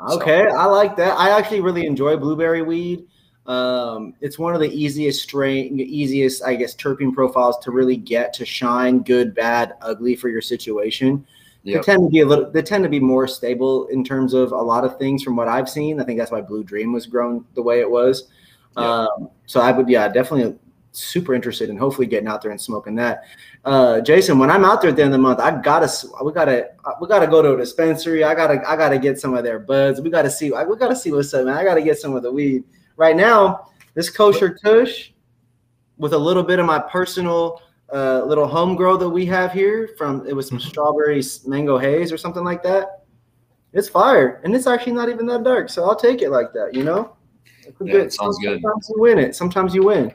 Okay, 0.00 0.44
so. 0.48 0.56
I 0.56 0.66
like 0.66 0.96
that. 0.96 1.18
I 1.18 1.30
actually 1.30 1.60
really 1.60 1.86
enjoy 1.86 2.16
blueberry 2.16 2.62
weed. 2.62 3.06
Um, 3.46 4.14
it's 4.20 4.38
one 4.38 4.54
of 4.54 4.60
the 4.60 4.70
easiest 4.70 5.22
strain, 5.22 5.78
easiest, 5.78 6.42
I 6.42 6.56
guess, 6.56 6.74
terpene 6.74 7.14
profiles 7.14 7.58
to 7.58 7.70
really 7.70 7.96
get 7.96 8.32
to 8.34 8.44
shine 8.44 9.00
good, 9.00 9.34
bad, 9.34 9.74
ugly 9.82 10.16
for 10.16 10.28
your 10.28 10.40
situation. 10.40 11.24
Yep. 11.62 11.82
They 11.82 11.92
tend 11.92 12.02
to 12.04 12.10
be 12.10 12.20
a 12.20 12.26
little, 12.26 12.50
they 12.50 12.62
tend 12.62 12.84
to 12.84 12.90
be 12.90 13.00
more 13.00 13.26
stable 13.26 13.86
in 13.88 14.04
terms 14.04 14.34
of 14.34 14.52
a 14.52 14.56
lot 14.56 14.84
of 14.84 14.98
things 14.98 15.22
from 15.22 15.36
what 15.36 15.48
I've 15.48 15.68
seen. 15.68 16.00
I 16.00 16.04
think 16.04 16.18
that's 16.18 16.30
why 16.30 16.40
Blue 16.40 16.64
Dream 16.64 16.92
was 16.92 17.06
grown 17.06 17.44
the 17.54 17.62
way 17.62 17.80
it 17.80 17.90
was. 17.90 18.28
Yep. 18.76 18.86
Um, 18.86 19.30
so 19.46 19.60
I 19.60 19.72
would, 19.72 19.88
yeah, 19.88 20.08
definitely 20.08 20.58
super 20.92 21.34
interested 21.34 21.68
in 21.68 21.76
hopefully 21.76 22.06
getting 22.06 22.28
out 22.28 22.40
there 22.40 22.52
and 22.52 22.60
smoking 22.60 22.94
that. 22.96 23.24
Uh, 23.64 24.00
Jason, 24.00 24.38
when 24.38 24.50
I'm 24.50 24.64
out 24.64 24.80
there 24.80 24.90
at 24.90 24.96
the 24.96 25.02
end 25.02 25.12
of 25.12 25.18
the 25.18 25.22
month, 25.22 25.40
I 25.40 25.60
gotta, 25.60 25.88
we 26.24 26.32
gotta, 26.32 26.70
we 27.00 27.08
gotta 27.08 27.26
go 27.26 27.42
to 27.42 27.54
a 27.54 27.56
dispensary. 27.56 28.24
I 28.24 28.34
gotta, 28.34 28.62
I 28.68 28.76
gotta 28.76 28.98
get 28.98 29.20
some 29.20 29.34
of 29.34 29.44
their 29.44 29.58
buds. 29.58 30.00
We 30.00 30.08
gotta 30.08 30.30
see, 30.30 30.50
we 30.50 30.76
gotta 30.76 30.96
see 30.96 31.12
what's 31.12 31.34
up, 31.34 31.44
man. 31.44 31.56
I 31.56 31.64
gotta 31.64 31.82
get 31.82 31.98
some 31.98 32.14
of 32.14 32.22
the 32.22 32.32
weed 32.32 32.64
right 32.96 33.16
now, 33.16 33.70
this 33.94 34.10
kosher 34.10 34.58
Kush 34.62 35.10
with 35.96 36.12
a 36.12 36.18
little 36.18 36.42
bit 36.42 36.58
of 36.58 36.66
my 36.66 36.78
personal 36.78 37.62
uh, 37.92 38.22
little 38.24 38.46
home 38.46 38.74
grow 38.74 38.96
that 38.96 39.08
we 39.08 39.24
have 39.26 39.52
here 39.52 39.90
from 39.96 40.26
it 40.26 40.34
was 40.34 40.48
some 40.48 40.58
mm-hmm. 40.58 40.68
strawberry 40.68 41.22
mango 41.46 41.78
haze 41.78 42.12
or 42.12 42.18
something 42.18 42.44
like 42.44 42.62
that. 42.62 43.04
It's 43.72 43.88
fire, 43.88 44.40
and 44.42 44.54
it's 44.54 44.66
actually 44.66 44.92
not 44.92 45.08
even 45.08 45.26
that 45.26 45.44
dark, 45.44 45.68
so 45.68 45.84
I'll 45.84 45.96
take 45.96 46.22
it 46.22 46.30
like 46.30 46.52
that. 46.54 46.74
You 46.74 46.82
know, 46.82 47.16
yeah, 47.80 47.92
good. 47.92 48.12
sounds 48.12 48.38
good. 48.38 48.60
Sometimes 48.62 48.88
you 48.88 49.02
win 49.02 49.18
it. 49.18 49.36
Sometimes 49.36 49.74
you 49.74 49.84
win. 49.84 50.14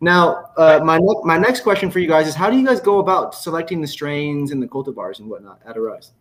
Now, 0.00 0.50
uh, 0.56 0.80
my 0.82 0.98
ne- 0.98 1.22
my 1.24 1.36
next 1.38 1.60
question 1.60 1.90
for 1.90 1.98
you 1.98 2.08
guys 2.08 2.26
is: 2.26 2.34
How 2.34 2.50
do 2.50 2.56
you 2.56 2.66
guys 2.66 2.80
go 2.80 2.98
about 2.98 3.34
selecting 3.34 3.80
the 3.80 3.86
strains 3.86 4.52
and 4.52 4.62
the 4.62 4.66
cultivars 4.66 5.18
and 5.18 5.28
whatnot 5.28 5.60
at 5.66 5.76
Aeriz? 5.76 6.12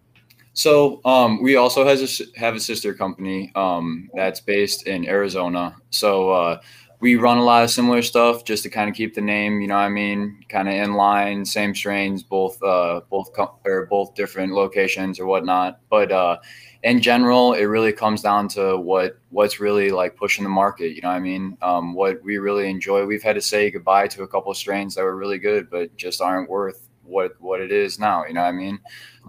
So 0.54 1.02
um, 1.04 1.42
we 1.42 1.56
also 1.56 1.86
has 1.86 2.22
a, 2.22 2.40
have 2.40 2.56
a 2.56 2.60
sister 2.60 2.94
company 2.94 3.52
um, 3.56 4.10
that's 4.14 4.40
based 4.40 4.88
in 4.88 5.08
Arizona. 5.08 5.76
So 5.90 6.30
uh, 6.30 6.62
we 7.00 7.16
run 7.16 7.38
a 7.38 7.44
lot 7.44 7.64
of 7.64 7.70
similar 7.72 8.02
stuff 8.02 8.46
just 8.46 8.64
to 8.64 8.70
kind 8.70 8.90
of 8.90 8.96
keep 8.96 9.14
the 9.14 9.22
name, 9.22 9.60
you 9.60 9.68
know, 9.68 9.76
I 9.76 9.90
mean, 9.90 10.42
kind 10.48 10.70
of 10.70 10.76
in 10.76 10.94
line, 10.94 11.44
same 11.44 11.76
strains, 11.76 12.24
both 12.24 12.62
uh, 12.64 13.02
both 13.10 13.34
com- 13.34 13.58
or 13.66 13.88
both 13.88 14.16
different 14.16 14.54
locations 14.54 15.20
or 15.20 15.26
whatnot. 15.26 15.80
But 15.90 16.12
uh, 16.12 16.38
in 16.84 17.02
general, 17.02 17.54
it 17.54 17.66
really 17.66 17.92
comes 17.92 18.22
down 18.22 18.48
to 18.50 18.78
what 18.78 19.18
what's 19.32 19.60
really 19.60 19.90
like 19.90 20.16
pushing 20.16 20.44
the 20.44 20.50
market. 20.50 20.96
You 20.96 21.02
know, 21.02 21.10
what 21.10 21.16
I 21.16 21.20
mean, 21.20 21.58
um, 21.62 21.94
what 21.94 22.24
we 22.24 22.38
really 22.38 22.70
enjoy. 22.70 23.06
We've 23.06 23.24
had 23.24 23.36
to 23.36 23.42
say 23.42 23.70
goodbye 23.72 24.08
to 24.10 24.24
a 24.24 24.28
couple 24.28 24.54
strains 24.54 24.96
that 24.96 25.04
were 25.04 25.18
really 25.18 25.40
good, 25.40 25.70
but 25.70 25.94
just 25.98 26.22
aren't 26.22 26.50
worth 26.50 26.88
what 27.04 27.36
what 27.42 27.60
it 27.60 27.72
is 27.72 28.00
now. 28.00 28.24
You 28.26 28.36
know, 28.36 28.44
what 28.44 28.48
I 28.48 28.52
mean. 28.54 28.80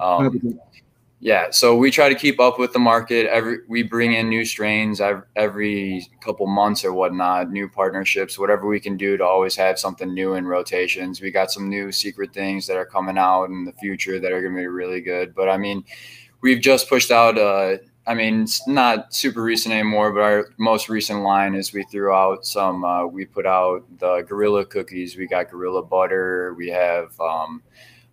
Um, 0.01 0.61
yeah, 1.25 1.47
so 1.51 1.75
we 1.75 1.91
try 1.91 2.11
to 2.11 2.15
keep 2.15 2.39
up 2.39 2.59
with 2.59 2.75
the 2.75 2.79
market. 2.79 3.27
Every 3.29 3.61
we 3.67 3.83
bring 3.83 4.13
in 4.13 4.29
new 4.29 4.45
strains 4.45 5.01
every, 5.35 6.07
couple 6.21 6.47
months 6.47 6.85
or 6.85 6.93
whatnot, 6.93 7.51
new 7.51 7.67
partnerships, 7.67 8.39
whatever 8.39 8.67
we 8.67 8.79
can 8.79 8.99
do 8.99 9.17
to 9.17 9.25
always 9.25 9.57
have 9.57 9.79
something 9.79 10.13
new 10.13 10.35
in 10.35 10.45
rotations. 10.47 11.23
We 11.23 11.31
got 11.31 11.51
some 11.51 11.71
new 11.71 11.91
secret 11.93 12.35
things 12.35 12.67
that 12.67 12.77
are 12.77 12.85
coming 12.85 13.17
out 13.17 13.45
in 13.45 13.65
the 13.65 13.73
future 13.73 14.21
that 14.21 14.33
are 14.33 14.43
going 14.43 14.53
to 14.53 14.61
be 14.61 14.67
really 14.67 15.01
good. 15.01 15.35
But 15.35 15.49
I 15.49 15.57
mean, 15.57 15.83
we've 16.43 16.61
just 16.61 16.91
pushed 16.91 17.11
out. 17.11 17.39
Uh, 17.39 17.79
I 18.07 18.13
mean, 18.13 18.43
it's 18.43 18.69
not 18.69 19.15
super 19.15 19.43
recent 19.43 19.75
anymore, 19.75 20.13
but 20.13 20.21
our 20.21 20.51
most 20.59 20.91
recent 20.91 21.23
line 21.23 21.55
is 21.55 21.73
we 21.73 21.85
threw 21.85 22.13
out 22.13 22.45
some. 22.45 22.85
Uh, 22.85 23.07
we 23.07 23.25
put 23.25 23.47
out 23.47 23.83
the 23.99 24.27
Gorilla 24.29 24.67
cookies. 24.67 25.17
We 25.17 25.27
got 25.27 25.51
Gorilla 25.51 25.83
butter. 25.83 26.53
We 26.53 26.69
have. 26.69 27.19
Um, 27.19 27.63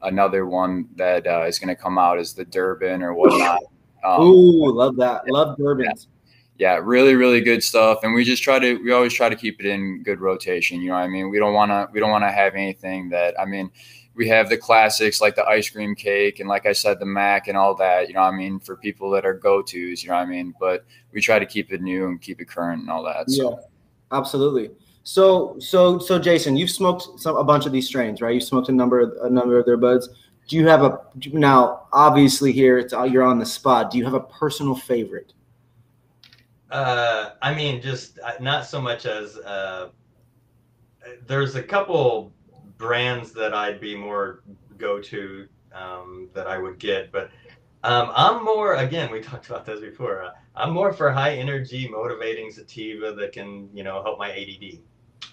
another 0.03 0.45
one 0.45 0.87
that 0.95 1.27
uh, 1.27 1.43
is 1.43 1.59
going 1.59 1.67
to 1.67 1.75
come 1.75 1.97
out 1.97 2.19
is 2.19 2.33
the 2.33 2.45
Durban 2.45 3.03
or 3.03 3.13
whatnot. 3.13 3.63
Um, 4.03 4.21
Ooh, 4.21 4.73
love 4.73 4.95
that. 4.97 5.29
Love 5.29 5.57
Durbans. 5.57 6.07
Yeah. 6.57 6.75
yeah, 6.75 6.81
really, 6.83 7.15
really 7.15 7.41
good 7.41 7.63
stuff. 7.63 7.99
And 8.03 8.13
we 8.13 8.23
just 8.23 8.43
try 8.43 8.59
to, 8.59 8.75
we 8.83 8.91
always 8.91 9.13
try 9.13 9.29
to 9.29 9.35
keep 9.35 9.59
it 9.59 9.65
in 9.65 10.03
good 10.03 10.19
rotation. 10.19 10.81
You 10.81 10.89
know 10.89 10.95
what 10.95 11.03
I 11.03 11.07
mean? 11.07 11.29
We 11.29 11.39
don't 11.39 11.53
want 11.53 11.71
to, 11.71 11.89
we 11.91 11.99
don't 11.99 12.11
want 12.11 12.23
to 12.23 12.31
have 12.31 12.55
anything 12.55 13.09
that, 13.09 13.39
I 13.39 13.45
mean, 13.45 13.71
we 14.13 14.27
have 14.27 14.49
the 14.49 14.57
classics 14.57 15.21
like 15.21 15.35
the 15.35 15.45
ice 15.45 15.69
cream 15.69 15.95
cake 15.95 16.39
and 16.39 16.49
like 16.49 16.65
I 16.65 16.73
said, 16.73 16.99
the 16.99 17.05
Mac 17.05 17.47
and 17.47 17.57
all 17.57 17.73
that, 17.75 18.09
you 18.09 18.13
know 18.13 18.21
I 18.21 18.31
mean, 18.31 18.59
for 18.59 18.75
people 18.75 19.09
that 19.11 19.25
are 19.25 19.33
go-tos, 19.33 20.03
you 20.03 20.09
know 20.09 20.15
what 20.15 20.23
I 20.23 20.25
mean? 20.25 20.53
But 20.59 20.85
we 21.13 21.21
try 21.21 21.39
to 21.39 21.45
keep 21.45 21.71
it 21.71 21.81
new 21.81 22.07
and 22.07 22.21
keep 22.21 22.41
it 22.41 22.45
current 22.45 22.81
and 22.81 22.91
all 22.91 23.03
that. 23.03 23.29
So. 23.29 23.51
Yeah, 23.51 24.17
absolutely. 24.17 24.71
So, 25.03 25.55
so, 25.59 25.97
so, 25.97 26.19
Jason, 26.19 26.55
you've 26.55 26.69
smoked 26.69 27.19
some 27.19 27.35
a 27.35 27.43
bunch 27.43 27.65
of 27.65 27.71
these 27.71 27.87
strains, 27.87 28.21
right? 28.21 28.33
You've 28.33 28.43
smoked 28.43 28.69
a 28.69 28.71
number 28.71 28.99
of 28.99 29.13
a 29.23 29.29
number 29.29 29.57
of 29.57 29.65
their 29.65 29.77
buds. 29.77 30.09
Do 30.47 30.55
you 30.55 30.67
have 30.67 30.83
a 30.83 30.99
now? 31.25 31.87
Obviously, 31.91 32.51
here 32.51 32.77
it's 32.77 32.93
you're 32.93 33.23
on 33.23 33.39
the 33.39 33.45
spot. 33.45 33.91
Do 33.91 33.97
you 33.97 34.03
have 34.05 34.13
a 34.13 34.19
personal 34.19 34.75
favorite? 34.75 35.33
Uh, 36.69 37.31
I 37.41 37.53
mean, 37.53 37.81
just 37.81 38.19
uh, 38.19 38.33
not 38.39 38.65
so 38.65 38.81
much 38.81 39.05
as 39.05 39.37
uh, 39.37 39.89
there's 41.25 41.55
a 41.55 41.63
couple 41.63 42.31
brands 42.77 43.33
that 43.33 43.53
I'd 43.53 43.81
be 43.81 43.95
more 43.95 44.43
go 44.77 45.01
to 45.01 45.47
um, 45.73 46.29
that 46.33 46.47
I 46.47 46.57
would 46.57 46.79
get, 46.79 47.11
but 47.11 47.29
um, 47.83 48.11
I'm 48.15 48.43
more 48.45 48.75
again. 48.75 49.11
We 49.11 49.19
talked 49.21 49.47
about 49.49 49.65
this 49.65 49.79
before. 49.79 50.23
Uh, 50.23 50.31
I'm 50.55 50.71
more 50.71 50.93
for 50.93 51.11
high 51.11 51.35
energy, 51.35 51.87
motivating 51.87 52.51
sativa 52.51 53.13
that 53.13 53.31
can 53.31 53.69
you 53.73 53.83
know 53.83 54.03
help 54.03 54.19
my 54.19 54.31
ADD. 54.31 54.79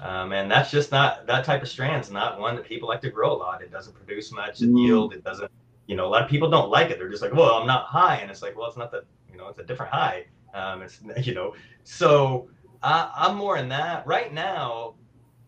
Um, 0.01 0.33
and 0.33 0.51
that's 0.51 0.71
just 0.71 0.93
not 0.93 1.27
that 1.27 1.45
type 1.45 1.63
of 1.63 1.69
strand's 1.69 2.11
not 2.11 2.39
one 2.39 2.55
that 2.57 2.65
people 2.65 2.89
like 2.89 3.01
to 3.03 3.11
grow 3.11 3.33
a 3.33 3.37
lot. 3.37 3.63
It 3.63 3.73
doesn't 3.73 3.95
produce 3.95 4.31
much 4.33 4.61
mm. 4.61 4.79
yield. 4.79 5.13
It 5.13 5.25
doesn't, 5.25 5.51
you 5.87 5.97
know, 5.97 6.07
a 6.07 6.11
lot 6.11 6.23
of 6.23 6.31
people 6.31 6.49
don't 6.51 6.71
like 6.71 6.91
it. 6.91 6.99
They're 6.99 7.09
just 7.09 7.23
like, 7.23 7.35
well, 7.35 7.55
I'm 7.55 7.67
not 7.67 7.87
high, 7.87 8.17
and 8.17 8.31
it's 8.31 8.43
like, 8.43 8.57
well, 8.57 8.69
it's 8.69 8.77
not 8.77 8.93
that, 8.93 9.05
you 9.31 9.37
know, 9.37 9.49
it's 9.49 9.59
a 9.59 9.65
different 9.65 9.93
high. 9.93 10.27
Um, 10.55 10.83
it's 10.83 11.01
you 11.27 11.35
know, 11.35 11.55
so 11.85 12.49
I, 12.83 13.11
I'm 13.17 13.37
more 13.37 13.57
in 13.57 13.69
that 13.71 14.07
right 14.07 14.33
now. 14.33 14.95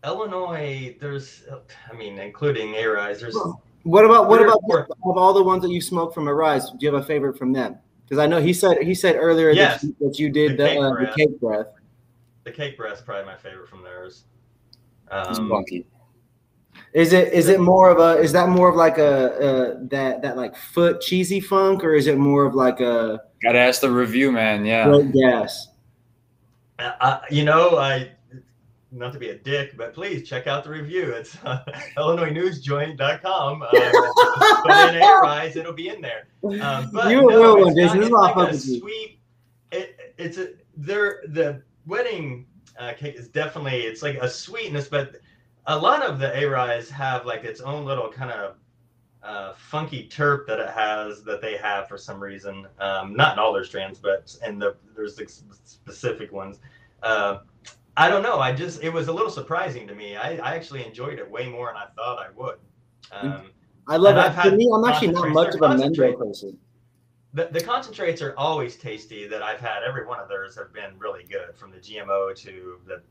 Illinois, 0.02 0.96
there's, 0.98 1.44
I 1.90 1.94
mean, 1.94 2.18
including 2.18 2.74
Aeriz, 2.74 3.20
there's. 3.20 3.36
What 3.82 4.04
about 4.04 4.28
what 4.28 4.42
about 4.42 4.60
of 5.04 5.16
all 5.16 5.32
the 5.32 5.42
ones 5.42 5.62
that 5.62 5.70
you 5.70 5.80
smoke 5.80 6.12
from 6.12 6.26
Aeriz? 6.26 6.70
Do 6.70 6.76
you 6.80 6.92
have 6.92 7.02
a 7.02 7.06
favorite 7.06 7.38
from 7.38 7.52
them? 7.52 7.78
Because 8.04 8.18
I 8.18 8.26
know 8.26 8.40
he 8.40 8.52
said 8.52 8.82
he 8.82 8.94
said 8.94 9.16
earlier 9.16 9.50
yes, 9.50 9.82
that, 9.82 9.86
you, 9.86 9.96
that 10.00 10.18
you 10.18 10.30
did 10.30 10.52
the, 10.52 10.64
the, 10.64 10.68
cake 10.68 10.78
uh, 10.78 10.94
the, 10.94 11.12
cake 11.16 11.40
breath. 11.40 11.66
The 12.44 12.50
cake 12.50 12.76
breath 12.76 12.98
is 12.98 13.00
probably 13.02 13.26
my 13.26 13.36
favorite 13.36 13.68
from 13.68 13.82
theirs. 13.82 14.24
Um, 15.10 15.64
is 16.92 17.12
it 17.12 17.32
is 17.32 17.48
it 17.48 17.60
more 17.60 17.90
of 17.90 17.98
a 17.98 18.20
is 18.20 18.32
that 18.32 18.48
more 18.48 18.68
of 18.68 18.76
like 18.76 18.98
a, 18.98 19.76
a 19.76 19.84
that 19.86 20.22
that 20.22 20.36
like 20.36 20.56
foot 20.56 21.00
cheesy 21.00 21.40
funk 21.40 21.84
or 21.84 21.94
is 21.94 22.06
it 22.06 22.18
more 22.18 22.44
of 22.44 22.54
like 22.54 22.80
a 22.80 23.20
gotta 23.42 23.58
ask 23.58 23.80
the 23.80 23.90
review 23.90 24.32
man 24.32 24.64
yeah. 24.64 25.00
Yes 25.12 25.68
uh, 26.78 27.20
you 27.30 27.44
know 27.44 27.76
I 27.78 28.12
not 28.92 29.12
to 29.12 29.18
be 29.18 29.30
a 29.30 29.36
dick 29.36 29.76
but 29.76 29.94
please 29.94 30.28
check 30.28 30.46
out 30.46 30.64
the 30.64 30.70
review. 30.70 31.12
It's 31.12 31.36
uh, 31.44 31.62
IllinoisNewsJoint.com 31.96 33.62
uh, 33.62 33.68
put 33.68 34.94
in 34.94 35.02
Aeriz 35.02 35.56
it'll 35.56 35.72
be 35.72 35.88
in 35.88 36.00
there. 36.00 36.26
Um, 36.60 36.90
but 36.92 37.10
you 37.10 37.20
no, 37.20 37.26
real 37.28 37.60
one 37.66 37.76
Jason. 37.76 38.02
It's 38.02 38.10
like 38.10 38.36
a 38.36 38.56
sweet 38.56 39.20
it, 39.70 40.14
it's 40.18 40.38
a 40.38 40.54
they're 40.76 41.22
the 41.28 41.62
wedding 41.90 42.46
uh, 42.78 42.92
cake 42.94 43.16
is 43.16 43.28
definitely 43.28 43.80
it's 43.80 44.02
like 44.02 44.16
a 44.16 44.28
sweetness, 44.28 44.88
but 44.88 45.16
a 45.66 45.76
lot 45.76 46.02
of 46.02 46.18
the 46.18 46.34
Aeriz 46.34 46.88
have 46.88 47.26
like 47.26 47.44
its 47.44 47.60
own 47.60 47.84
little 47.84 48.08
kind 48.08 48.30
of 48.30 48.56
uh, 49.22 49.52
funky 49.54 50.08
terp 50.08 50.46
that 50.46 50.58
it 50.58 50.70
has 50.70 51.22
that 51.24 51.42
they 51.42 51.56
have 51.56 51.88
for 51.88 51.98
some 51.98 52.22
reason. 52.22 52.66
Um, 52.78 53.14
not 53.14 53.34
in 53.34 53.38
all 53.38 53.52
their 53.52 53.64
strands, 53.64 53.98
but 53.98 54.34
and 54.42 54.62
the 54.62 54.76
there's 54.96 55.16
the 55.16 55.26
specific 55.64 56.32
ones. 56.32 56.60
Uh, 57.02 57.40
I 57.96 58.08
don't 58.08 58.22
know. 58.22 58.38
I 58.38 58.52
just 58.52 58.82
it 58.82 58.90
was 58.90 59.08
a 59.08 59.12
little 59.12 59.30
surprising 59.30 59.86
to 59.88 59.94
me. 59.94 60.16
I, 60.16 60.36
I 60.36 60.54
actually 60.54 60.86
enjoyed 60.86 61.18
it 61.18 61.30
way 61.30 61.48
more 61.48 61.66
than 61.66 61.76
I 61.76 61.86
thought 61.96 62.18
I 62.18 62.30
would. 62.34 62.58
Um, 63.12 63.50
I 63.88 63.96
love 63.96 64.16
it. 64.16 64.40
For 64.40 64.56
me, 64.56 64.70
I'm 64.72 64.84
actually 64.84 65.08
not 65.08 65.28
much 65.30 65.54
of 65.54 65.62
a 65.62 65.68
Mendo 65.68 66.16
person 66.16 66.56
the, 67.32 67.48
the 67.52 67.60
concentrates 67.60 68.22
are 68.22 68.34
always 68.36 68.76
tasty 68.76 69.26
that 69.28 69.42
I've 69.42 69.60
had. 69.60 69.82
Every 69.86 70.06
one 70.06 70.18
of 70.18 70.28
theirs 70.28 70.56
have 70.56 70.72
been 70.72 70.98
really 70.98 71.24
good, 71.24 71.56
from 71.56 71.70
the 71.70 71.78
GMO 71.78 72.36
to 72.36 72.78
the 72.86 73.02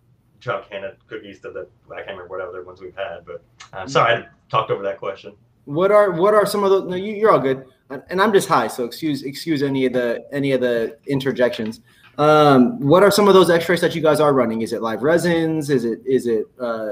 Tropicana 0.42 0.96
cookies 1.08 1.40
to 1.42 1.52
the 1.52 1.68
I 1.92 1.98
can't 1.98 2.10
remember 2.12 2.38
what 2.38 2.42
other 2.42 2.64
ones 2.64 2.82
we've 2.82 2.96
had. 2.96 3.26
But 3.26 3.90
sorry, 3.90 4.24
I 4.24 4.28
talked 4.50 4.72
over 4.72 4.84
that 4.84 4.98
question. 4.98 5.36
What 5.66 5.92
are 5.92 6.12
what 6.12 6.34
are 6.34 6.46
some 6.46 6.64
of 6.64 6.70
those? 6.70 6.90
No, 6.90 6.96
you, 6.96 7.14
you're 7.14 7.32
all 7.32 7.40
good, 7.40 7.66
and 7.90 8.22
I'm 8.22 8.34
just 8.34 8.48
high, 8.48 8.68
so 8.68 8.86
excuse 8.86 9.24
excuse 9.24 9.62
any 9.62 9.86
of 9.86 9.94
the 9.94 10.26
any 10.32 10.54
of 10.54 10.62
the 10.62 10.98
interjections. 11.08 11.82
Um, 12.18 12.80
what 12.82 13.04
are 13.04 13.12
some 13.12 13.28
of 13.28 13.34
those 13.34 13.50
extracts 13.50 13.82
that 13.82 13.96
you 13.96 14.02
guys 14.02 14.20
are 14.20 14.34
running? 14.34 14.62
Is 14.62 14.74
it 14.74 14.82
live 14.82 15.04
resins? 15.04 15.70
Is 15.70 15.86
it 15.86 16.00
is 16.06 16.28
it 16.28 16.46
uh, 16.60 16.90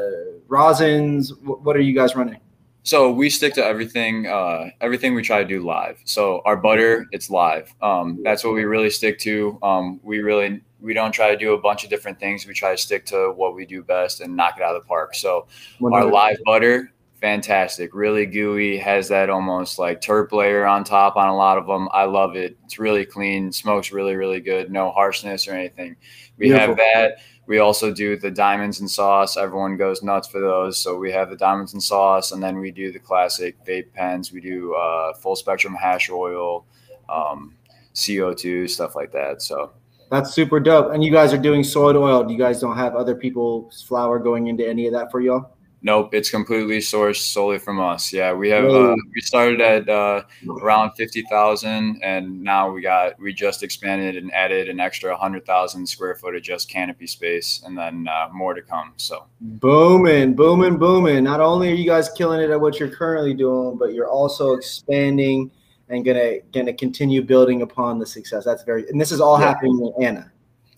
rosins? 0.48 1.32
What 1.42 1.76
are 1.76 1.82
you 1.82 1.94
guys 1.94 2.16
running? 2.16 2.40
So 2.88 3.12
we 3.12 3.30
stick 3.30 3.54
to 3.56 3.66
everything. 3.66 4.28
Uh, 4.28 4.70
everything 4.80 5.14
we 5.14 5.22
try 5.22 5.44
to 5.44 5.46
do 5.46 5.62
live. 5.62 6.00
So 6.06 6.42
our 6.46 6.56
butter, 6.56 7.06
it's 7.12 7.30
live. 7.30 7.76
Um, 7.82 8.22
that's 8.24 8.46
what 8.46 8.54
we 8.54 8.64
really 8.64 8.90
stick 8.90 9.20
to. 9.20 9.60
Um, 9.62 10.00
we 10.04 10.20
really 10.20 10.62
we 10.80 10.94
don't 10.94 11.12
try 11.12 11.30
to 11.30 11.36
do 11.36 11.54
a 11.54 11.58
bunch 11.58 11.84
of 11.84 11.90
different 11.90 12.18
things. 12.18 12.48
We 12.48 12.54
try 12.54 12.72
to 12.72 12.78
stick 12.78 13.06
to 13.08 13.34
what 13.36 13.56
we 13.56 13.66
do 13.66 13.84
best 13.84 14.22
and 14.22 14.38
knock 14.38 14.54
it 14.56 14.64
out 14.64 14.74
of 14.74 14.84
the 14.84 14.88
park. 14.88 15.16
So 15.16 15.48
our 15.84 16.06
live 16.06 16.38
butter, 16.46 16.94
fantastic, 17.20 17.94
really 17.94 18.26
gooey, 18.26 18.78
has 18.78 19.10
that 19.10 19.30
almost 19.30 19.80
like 19.80 20.00
terp 20.00 20.32
layer 20.32 20.66
on 20.66 20.86
top 20.86 21.18
on 21.18 21.28
a 21.28 21.36
lot 21.36 21.58
of 21.58 21.68
them. 21.68 21.90
I 21.92 22.06
love 22.06 22.38
it. 22.38 22.58
It's 22.64 22.80
really 22.80 23.06
clean, 23.06 23.52
smokes 23.52 23.92
really 23.92 24.16
really 24.16 24.40
good, 24.40 24.72
no 24.72 24.92
harshness 24.92 25.46
or 25.46 25.52
anything. 25.52 25.98
We 26.38 26.46
Beautiful. 26.48 26.68
have 26.68 26.78
that 26.78 27.18
we 27.48 27.60
also 27.60 27.94
do 27.94 28.18
the 28.18 28.30
diamonds 28.30 28.82
and 28.82 28.92
sauce. 28.92 29.38
Everyone 29.38 29.78
goes 29.78 30.04
nuts 30.04 30.28
for 30.28 30.42
those. 30.42 30.78
So 30.78 30.98
we 30.98 31.12
have 31.14 31.30
the 31.30 31.38
diamonds 31.38 31.74
and 31.74 31.82
sauce, 31.82 32.34
and 32.34 32.44
then 32.44 32.60
we 32.60 32.72
do 32.72 32.92
the 32.92 33.00
classic 33.00 33.56
vape 33.66 33.94
pens. 33.94 34.32
We 34.34 34.42
do 34.42 34.74
uh, 34.76 35.14
full 35.14 35.38
spectrum 35.38 35.74
hash 35.74 36.10
oil, 36.10 36.66
um, 37.08 37.56
CO2, 37.96 38.70
stuff 38.70 38.96
like 38.96 39.14
that. 39.14 39.42
So 39.42 39.72
that's 40.12 40.34
super 40.34 40.60
dope. 40.60 40.92
And 40.92 41.04
you 41.04 41.12
guys 41.12 41.34
are 41.34 41.38
doing 41.38 41.64
soy 41.64 41.94
oil. 41.96 42.30
You 42.30 42.38
guys 42.38 42.60
don't 42.60 42.76
have 42.76 42.96
other 42.96 43.16
people's 43.16 43.82
flour 43.82 44.20
going 44.20 44.48
into 44.48 44.68
any 44.68 44.86
of 44.86 44.94
that 44.94 45.10
for 45.10 45.22
y'all? 45.22 45.57
Nope, 45.84 46.14
it's 46.16 46.32
completely 46.32 46.80
sourced 46.80 47.18
solely 47.18 47.60
from 47.60 47.80
us. 47.80 48.12
Yeah, 48.12 48.34
we 48.34 48.50
have 48.50 48.66
uh, 48.66 48.96
we 49.14 49.22
started 49.22 49.62
at 49.62 49.88
uh, 49.88 50.24
around 50.62 50.94
fifty 50.96 51.22
thousand, 51.30 52.02
and 52.02 52.42
now 52.44 52.72
we 52.72 52.82
got 52.82 53.20
we 53.20 53.32
just 53.32 53.62
expanded 53.62 54.16
and 54.16 54.34
added 54.34 54.70
an 54.70 54.80
extra 54.80 55.16
hundred 55.16 55.46
thousand 55.46 55.86
square 55.86 56.16
foot 56.16 56.36
of 56.36 56.42
just 56.42 56.68
canopy 56.68 57.06
space, 57.06 57.62
and 57.64 57.78
then 57.78 58.08
uh, 58.08 58.28
more 58.34 58.56
to 58.56 58.62
come. 58.64 58.94
So 58.98 59.28
booming, 59.40 60.34
booming, 60.34 60.78
booming. 60.78 61.24
Not 61.24 61.42
only 61.42 61.72
are 61.72 61.76
you 61.76 61.86
guys 61.86 62.10
killing 62.10 62.42
it 62.42 62.50
at 62.50 62.60
what 62.60 62.80
you're 62.80 62.90
currently 62.90 63.36
doing, 63.36 63.78
but 63.78 63.94
you're 63.94 64.10
also 64.10 64.54
expanding 64.54 65.52
and 65.90 66.04
gonna 66.04 66.40
gonna 66.54 66.74
continue 66.74 67.22
building 67.22 67.62
upon 67.62 68.00
the 68.00 68.06
success. 68.06 68.44
That's 68.44 68.64
very, 68.64 68.90
and 68.90 69.00
this 69.00 69.12
is 69.12 69.22
all 69.22 69.40
yeah. 69.40 69.48
happening 69.48 69.94
in 69.98 70.04
Anna. 70.04 70.32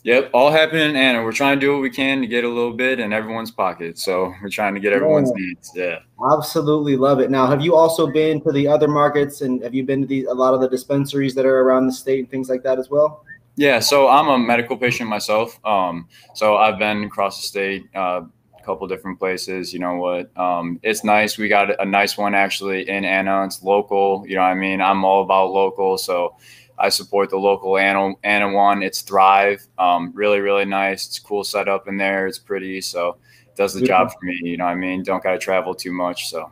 Yep, 0.03 0.31
all 0.33 0.49
happening 0.49 0.89
in 0.89 0.95
Anna. 0.95 1.23
We're 1.23 1.33
trying 1.33 1.59
to 1.59 1.65
do 1.65 1.73
what 1.73 1.81
we 1.81 1.89
can 1.89 2.21
to 2.21 2.27
get 2.27 2.45
a 2.45 2.47
little 2.47 2.71
bit 2.71 3.01
in 3.01 3.11
everyone's 3.11 3.51
pocket. 3.51 3.99
So 3.99 4.33
we're 4.41 4.49
trying 4.49 4.73
to 4.73 4.79
get 4.79 4.93
everyone's 4.93 5.29
yeah. 5.35 5.45
needs. 5.45 5.71
Yeah, 5.75 5.99
absolutely 6.33 6.95
love 6.95 7.19
it. 7.19 7.29
Now, 7.29 7.47
have 7.47 7.59
you 7.59 7.75
also 7.75 8.07
been 8.07 8.39
to 8.41 8.51
the 8.53 8.65
other 8.65 8.87
markets 8.87 9.41
and 9.41 9.61
have 9.61 9.73
you 9.73 9.83
been 9.83 10.01
to 10.01 10.07
the, 10.07 10.25
a 10.25 10.33
lot 10.33 10.53
of 10.53 10.61
the 10.61 10.69
dispensaries 10.69 11.35
that 11.35 11.45
are 11.45 11.59
around 11.59 11.87
the 11.87 11.91
state 11.91 12.19
and 12.19 12.31
things 12.31 12.49
like 12.49 12.63
that 12.63 12.79
as 12.79 12.89
well? 12.89 13.25
Yeah, 13.57 13.79
so 13.79 14.07
I'm 14.07 14.29
a 14.29 14.37
medical 14.37 14.77
patient 14.77 15.09
myself. 15.09 15.59
Um, 15.65 16.07
so 16.33 16.55
I've 16.55 16.79
been 16.79 17.03
across 17.03 17.41
the 17.41 17.47
state, 17.47 17.83
uh, 17.93 18.21
a 18.57 18.63
couple 18.63 18.87
different 18.87 19.19
places. 19.19 19.73
You 19.73 19.79
know 19.79 19.95
what? 19.95 20.35
Um, 20.37 20.79
it's 20.81 21.03
nice. 21.03 21.37
We 21.37 21.49
got 21.49 21.77
a 21.81 21.85
nice 21.85 22.17
one 22.17 22.35
actually 22.35 22.87
in 22.87 23.03
Anna. 23.03 23.43
It's 23.43 23.61
local. 23.61 24.23
You 24.25 24.35
know, 24.35 24.43
I 24.43 24.53
mean, 24.53 24.79
I'm 24.79 25.03
all 25.03 25.23
about 25.23 25.51
local. 25.51 25.97
So 25.97 26.37
I 26.79 26.89
support 26.89 27.29
the 27.29 27.37
local 27.37 27.77
Anna 27.77 28.51
one. 28.51 28.81
It's 28.81 29.01
Thrive. 29.01 29.67
Um, 29.77 30.11
really, 30.13 30.39
really 30.39 30.65
nice. 30.65 31.07
It's 31.07 31.19
cool 31.19 31.43
setup 31.43 31.87
in 31.87 31.97
there. 31.97 32.25
It's 32.25 32.39
pretty. 32.39 32.81
So 32.81 33.17
it 33.45 33.55
does 33.55 33.73
the 33.73 33.81
job 33.85 34.11
for 34.11 34.25
me. 34.25 34.39
You 34.43 34.57
know 34.57 34.65
I 34.65 34.75
mean? 34.75 35.03
Don't 35.03 35.21
got 35.21 35.33
to 35.33 35.39
travel 35.39 35.75
too 35.75 35.91
much. 35.91 36.29
So 36.29 36.49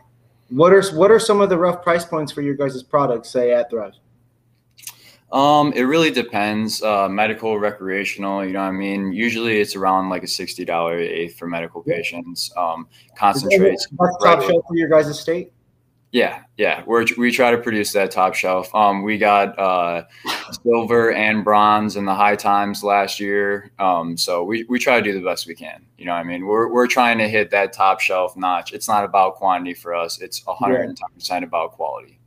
what 0.49 0.73
are, 0.73 0.83
what 0.95 1.11
are 1.11 1.19
some 1.19 1.41
of 1.41 1.49
the 1.49 1.57
rough 1.57 1.81
price 1.81 2.05
points 2.05 2.31
for 2.31 2.41
your 2.41 2.55
guys' 2.55 2.83
products, 2.83 3.29
say 3.29 3.53
at 3.53 3.69
Thrive? 3.69 3.93
Um, 5.31 5.73
it 5.73 5.81
really 5.81 6.11
depends. 6.11 6.81
Uh, 6.81 7.09
medical, 7.09 7.59
recreational, 7.59 8.45
you 8.45 8.53
know 8.53 8.61
what 8.61 8.69
I 8.69 8.71
mean? 8.71 9.11
Usually 9.11 9.59
it's 9.59 9.75
around 9.75 10.09
like 10.09 10.23
a 10.23 10.27
$60 10.27 10.99
eighth 11.01 11.37
for 11.37 11.47
medical 11.47 11.83
patients. 11.83 12.51
Um, 12.55 12.87
concentrates. 13.17 13.87
top 14.23 14.41
shelf 14.41 14.63
for 14.67 14.75
your 14.75 14.87
guys' 14.87 15.19
state? 15.19 15.51
Yeah, 16.11 16.43
yeah, 16.55 16.83
we 16.87 17.05
we 17.17 17.31
try 17.31 17.51
to 17.51 17.57
produce 17.57 17.91
that 17.91 18.11
top 18.11 18.33
shelf. 18.33 18.73
Um, 18.73 19.03
we 19.03 19.17
got 19.17 19.59
uh, 19.59 20.03
silver 20.63 21.11
and 21.11 21.43
bronze 21.43 21.97
in 21.97 22.05
the 22.05 22.15
high 22.15 22.37
times 22.37 22.81
last 22.81 23.19
year. 23.19 23.71
Um, 23.77 24.15
so 24.15 24.43
we, 24.43 24.63
we 24.69 24.79
try 24.79 25.01
to 25.01 25.03
do 25.03 25.13
the 25.13 25.25
best 25.25 25.47
we 25.47 25.55
can. 25.55 25.85
You 25.97 26.05
know, 26.05 26.13
I 26.13 26.23
mean, 26.23 26.45
we're 26.45 26.71
we're 26.71 26.87
trying 26.87 27.17
to 27.17 27.27
hit 27.27 27.51
that 27.51 27.73
top 27.73 27.99
shelf 27.99 28.37
notch. 28.37 28.71
It's 28.71 28.87
not 28.87 29.03
about 29.03 29.35
quantity 29.35 29.73
for 29.73 29.93
us. 29.93 30.21
It's 30.21 30.41
hundred 30.47 30.85
and 30.85 30.97
ten 30.97 31.09
percent 31.13 31.43
about 31.43 31.73
quality. 31.73 32.17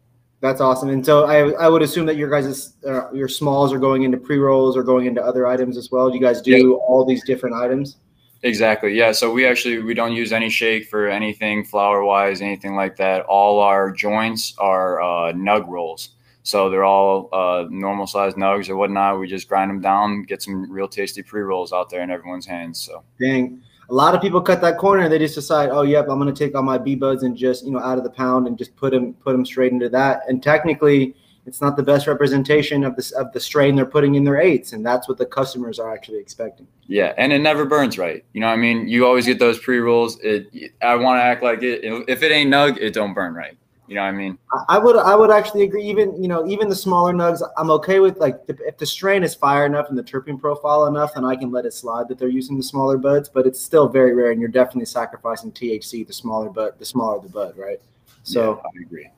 That's 0.40 0.61
awesome. 0.61 0.88
And 0.90 1.05
so 1.05 1.25
I, 1.25 1.51
I 1.53 1.69
would 1.69 1.83
assume 1.83 2.07
that 2.07 2.16
your 2.16 2.31
guys' 2.31 2.75
uh, 2.87 3.11
your 3.12 3.29
smalls 3.29 3.73
are 3.73 3.79
going 3.79 4.03
into 4.03 4.19
pre 4.19 4.38
rolls 4.38 4.77
or 4.77 4.83
going 4.83 5.07
into 5.07 5.23
other 5.23 5.47
items 5.47 5.79
as 5.79 5.90
well. 5.90 6.09
Do 6.09 6.14
you 6.14 6.21
guys 6.21 6.43
do 6.43 6.51
yep. 6.51 6.79
all 6.87 7.05
these 7.05 7.25
different 7.25 7.57
items? 7.57 7.97
Exactly. 8.42 8.96
Yeah. 8.96 9.12
So 9.12 9.31
we 9.31 9.46
actually 9.46 9.83
we 9.83 9.92
don't 9.92 10.12
use 10.12 10.33
any 10.33 10.48
shake 10.48 10.88
for 10.88 11.09
anything 11.09 11.64
flour 11.64 12.03
wise, 12.05 12.40
anything 12.40 12.74
like 12.74 12.96
that. 12.96 13.22
All 13.26 13.61
our 13.61 13.92
joints 13.92 14.55
are 14.59 15.03
uh, 15.03 15.33
nug 15.33 15.66
rolls. 15.68 16.11
So 16.42 16.70
they're 16.70 16.85
all 16.85 17.29
uh, 17.33 17.66
normal 17.68 18.07
size 18.07 18.35
nugs 18.35 18.70
or 18.70 18.76
whatnot. 18.76 19.20
We 19.20 19.29
just 19.29 19.46
grind 19.46 19.70
them 19.70 19.81
down, 19.81 20.22
get 20.22 20.42
some 20.42 20.70
real 20.70 20.88
tasty 20.88 21.22
pre 21.22 21.42
rolls 21.42 21.72
out 21.72 21.90
there 21.90 22.03
in 22.03 22.11
everyone's 22.11 22.46
hands. 22.46 22.81
So 22.81 23.05
dang. 23.20 23.61
a 23.90 23.94
lot 23.94 24.14
of 24.14 24.22
people 24.22 24.40
cut 24.40 24.62
that 24.62 24.79
corner 24.79 25.03
and 25.03 25.12
they 25.12 25.18
just 25.18 25.35
decide, 25.35 25.68
oh, 25.70 25.83
yep, 25.83 26.07
I'm 26.09 26.24
to 26.24 26.33
take 26.33 26.55
all 26.55 26.62
my 26.62 26.79
B 26.79 26.94
buds 26.94 27.24
and 27.24 27.37
just 27.37 27.66
you 27.66 27.72
know 27.72 27.79
out 27.81 27.98
of 27.98 28.05
the 28.05 28.11
pound 28.11 28.46
and 28.46 28.57
just 28.57 28.74
put 28.74 28.92
them 28.92 29.12
put 29.14 29.33
them 29.33 29.44
straight 29.44 29.72
into 29.72 29.90
that. 29.90 30.22
And 30.29 30.42
technically, 30.42 31.14
it's 31.51 31.61
not 31.61 31.77
the 31.77 31.83
best 31.83 32.07
representation 32.07 32.85
of 32.85 32.95
this 32.95 33.11
of 33.11 33.33
the 33.33 33.41
strain 33.41 33.75
they're 33.75 33.85
putting 33.85 34.15
in 34.15 34.23
their 34.23 34.41
eights, 34.41 34.73
and 34.73 34.87
that's 34.87 35.09
what 35.09 35.19
the 35.19 35.27
customers 35.27 35.81
are 35.81 35.93
actually 35.93 36.19
expecting. 36.19 36.65
Yeah, 36.87 37.13
and 37.19 37.33
it 37.33 37.41
never 37.41 37.65
burns 37.65 37.99
right. 37.99 38.25
You 38.35 38.41
know, 38.41 38.47
I 38.47 38.55
mean, 38.55 38.87
you 38.87 39.05
always 39.05 39.27
get 39.27 39.41
those 39.41 39.59
pre 39.59 39.79
rolls. 39.79 40.21
It, 40.21 40.73
I 40.81 40.95
want 40.95 41.19
to 41.19 41.25
act 41.25 41.43
like 41.43 41.65
it. 41.65 41.81
If 42.09 42.23
it 42.23 42.31
ain't 42.31 42.53
nug, 42.53 42.79
it 42.79 42.95
don't 42.95 43.15
burn 43.15 43.35
right. 43.35 43.59
You 43.89 43.97
know 43.97 44.03
what 44.03 44.09
I 44.09 44.13
mean? 44.13 44.39
I 44.69 44.79
would 44.79 44.97
I 44.97 45.17
would 45.17 45.33
actually 45.33 45.65
agree. 45.65 45.83
Even 45.83 46.23
you 46.23 46.29
know 46.29 46.47
even 46.47 46.69
the 46.69 46.77
smaller 46.77 47.13
nugs, 47.13 47.43
I'm 47.57 47.73
okay 47.73 47.99
with 47.99 48.19
like 48.19 48.41
if 48.47 48.79
the 48.79 48.87
strain 48.87 49.25
is 49.25 49.35
fire 49.35 49.67
enough 49.67 49.89
and 49.89 49.99
the 49.99 50.05
terpene 50.05 50.41
profile 50.41 50.87
enough, 50.87 51.15
then 51.15 51.25
I 51.25 51.35
can 51.35 51.51
let 51.51 51.67
it 51.67 51.75
slide 51.75 52.07
that 52.11 52.17
they're 52.17 52.29
using 52.29 52.57
the 52.57 52.63
smaller 52.63 52.97
buds. 52.97 53.29
But 53.29 53.49
it's 53.49 53.61
still 53.61 53.89
very 53.89 54.15
rare, 54.15 54.31
and 54.31 54.41
you're 54.41 54.49
definitely 54.49 54.87
sacrificing 54.87 55.51
THC 55.51 56.07
the 56.07 56.13
smaller 56.13 56.49
bud, 56.49 56.75
the 56.79 56.85
smaller 56.85 57.21
the 57.21 57.29
bud, 57.29 57.59
right? 57.59 57.81
So 58.23 58.63
yeah, 58.63 58.81
I 58.81 58.83
agree. 58.87 59.09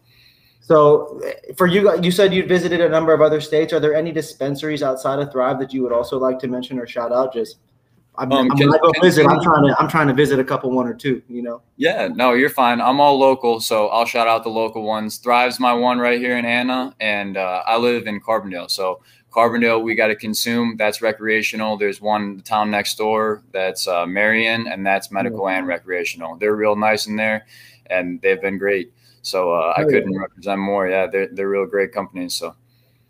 So 0.63 1.21
for 1.57 1.67
you, 1.67 2.01
you 2.03 2.11
said 2.11 2.33
you 2.33 2.47
visited 2.47 2.81
a 2.81 2.89
number 2.89 3.13
of 3.13 3.21
other 3.21 3.41
states. 3.41 3.73
Are 3.73 3.81
there 3.81 3.95
any 3.95 4.13
dispensaries 4.13 4.83
outside 4.83 5.19
of 5.19 5.33
Thrive 5.33 5.59
that 5.59 5.75
you 5.75 5.83
would 5.83 5.93
also 5.93 6.19
like 6.19 6.39
to 6.39 6.49
mention 6.49 6.79
or 6.79 6.87
shout 6.87 7.13
out? 7.13 7.35
Just 7.35 7.59
I'm, 8.17 8.31
um, 8.31 8.51
I'm, 8.51 8.57
can, 8.57 8.71
can, 8.71 9.03
visit. 9.03 9.27
I'm 9.27 9.43
trying 9.43 9.67
to 9.67 9.77
I'm 9.81 9.89
trying 9.89 10.07
to 10.07 10.15
visit 10.15 10.39
a 10.39 10.45
couple 10.45 10.71
one 10.71 10.87
or 10.87 10.95
two. 10.95 11.21
You 11.29 11.43
know. 11.43 11.63
Yeah, 11.77 12.09
no, 12.09 12.35
you're 12.35 12.51
fine. 12.51 12.81
I'm 12.81 13.01
all 13.01 13.19
local, 13.19 13.59
so 13.59 13.89
I'll 13.89 14.07
shout 14.07 14.29
out 14.29 14.45
the 14.45 14.51
local 14.51 14.83
ones. 14.83 15.17
Thrive's 15.17 15.59
my 15.59 15.73
one 15.73 15.99
right 15.99 16.21
here 16.21 16.37
in 16.37 16.45
Anna, 16.45 16.95
and 17.01 17.37
uh, 17.37 17.63
I 17.67 17.77
live 17.77 18.07
in 18.07 18.21
Carbondale. 18.21 18.71
So 18.71 19.03
Carbondale, 19.33 19.83
we 19.83 19.95
got 19.95 20.09
to 20.09 20.17
consume. 20.17 20.77
That's 20.77 21.01
recreational. 21.03 21.77
There's 21.77 22.01
one 22.01 22.37
the 22.37 22.43
town 22.43 22.71
next 22.71 22.99
door 22.99 23.43
that's 23.51 23.89
uh, 23.89 24.07
Marion, 24.07 24.69
and 24.69 24.87
that's 24.87 25.11
medical 25.11 25.41
mm-hmm. 25.41 25.59
and 25.59 25.67
recreational. 25.67 26.37
They're 26.37 26.55
real 26.55 26.77
nice 26.77 27.07
in 27.07 27.17
there, 27.17 27.47
and 27.87 28.21
they've 28.21 28.41
been 28.41 28.59
great. 28.59 28.93
So 29.23 29.53
uh, 29.53 29.75
I 29.77 29.85
couldn't 29.85 30.19
represent 30.19 30.61
more. 30.61 30.89
Yeah, 30.89 31.07
they're 31.07 31.29
they're 31.29 31.49
real 31.49 31.67
great 31.67 31.93
companies. 31.93 32.35
So. 32.35 32.55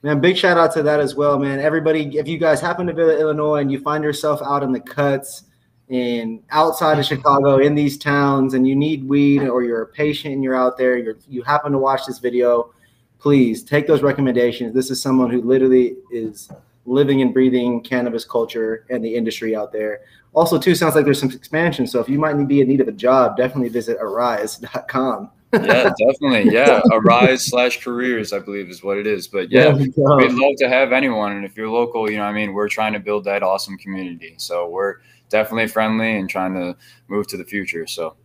Man, 0.04 0.20
big 0.20 0.36
shout 0.36 0.58
out 0.58 0.72
to 0.74 0.82
that 0.82 0.98
as 0.98 1.14
well, 1.14 1.38
man. 1.38 1.60
Everybody, 1.60 2.18
if 2.18 2.26
you 2.26 2.36
guys 2.36 2.60
happen 2.60 2.88
to 2.88 2.92
visit 2.92 3.20
Illinois 3.20 3.60
and 3.60 3.70
you 3.70 3.80
find 3.80 4.02
yourself 4.02 4.42
out 4.42 4.64
in 4.64 4.72
the 4.72 4.80
cuts 4.80 5.44
and 5.90 6.42
outside 6.50 6.98
of 6.98 7.04
Chicago 7.04 7.58
in 7.58 7.76
these 7.76 7.96
towns 7.96 8.54
and 8.54 8.66
you 8.66 8.74
need 8.74 9.08
weed 9.08 9.46
or 9.46 9.62
you're 9.62 9.82
a 9.82 9.86
patient 9.86 10.34
and 10.34 10.42
you're 10.42 10.56
out 10.56 10.76
there, 10.76 10.98
you 10.98 11.16
you 11.28 11.42
happen 11.42 11.70
to 11.72 11.78
watch 11.78 12.04
this 12.04 12.18
video, 12.18 12.74
please 13.20 13.62
take 13.62 13.86
those 13.86 14.02
recommendations. 14.02 14.74
This 14.74 14.90
is 14.90 15.00
someone 15.00 15.30
who 15.30 15.40
literally 15.40 15.96
is 16.10 16.50
living 16.84 17.22
and 17.22 17.32
breathing 17.32 17.80
cannabis 17.80 18.24
culture 18.24 18.84
and 18.90 19.04
the 19.04 19.14
industry 19.14 19.54
out 19.54 19.72
there. 19.72 20.00
Also, 20.34 20.58
too, 20.58 20.74
sounds 20.74 20.96
like 20.96 21.04
there's 21.04 21.20
some 21.20 21.30
expansion. 21.30 21.86
So 21.86 22.00
if 22.00 22.08
you 22.08 22.18
might 22.18 22.34
be 22.48 22.60
in 22.60 22.68
need 22.68 22.80
of 22.80 22.88
a 22.88 22.92
job, 22.92 23.36
definitely 23.36 23.68
visit 23.68 23.98
aeriz.com 23.98 25.30
yeah, 25.52 25.90
definitely. 25.98 26.52
Yeah, 26.52 26.80
aeriz 26.92 27.46
slash 27.46 27.82
careers, 27.82 28.32
I 28.32 28.38
believe 28.38 28.68
is 28.70 28.82
what 28.82 28.98
it 28.98 29.06
is. 29.06 29.28
But 29.28 29.50
yeah, 29.50 29.72
we'd 29.74 29.96
love 29.96 30.56
to 30.58 30.68
have 30.68 30.92
anyone. 30.92 31.32
And 31.32 31.44
if 31.44 31.56
you're 31.56 31.68
local, 31.68 32.10
you 32.10 32.18
know, 32.18 32.24
I 32.24 32.32
mean, 32.32 32.52
we're 32.52 32.68
trying 32.68 32.92
to 32.94 33.00
build 33.00 33.24
that 33.24 33.42
awesome 33.42 33.76
community. 33.78 34.34
So 34.38 34.68
we're 34.68 34.96
definitely 35.28 35.68
friendly 35.68 36.18
and 36.18 36.28
trying 36.28 36.54
to 36.54 36.76
move 37.08 37.26
to 37.28 37.36
the 37.36 37.44
future. 37.44 37.86
So. 37.86 38.16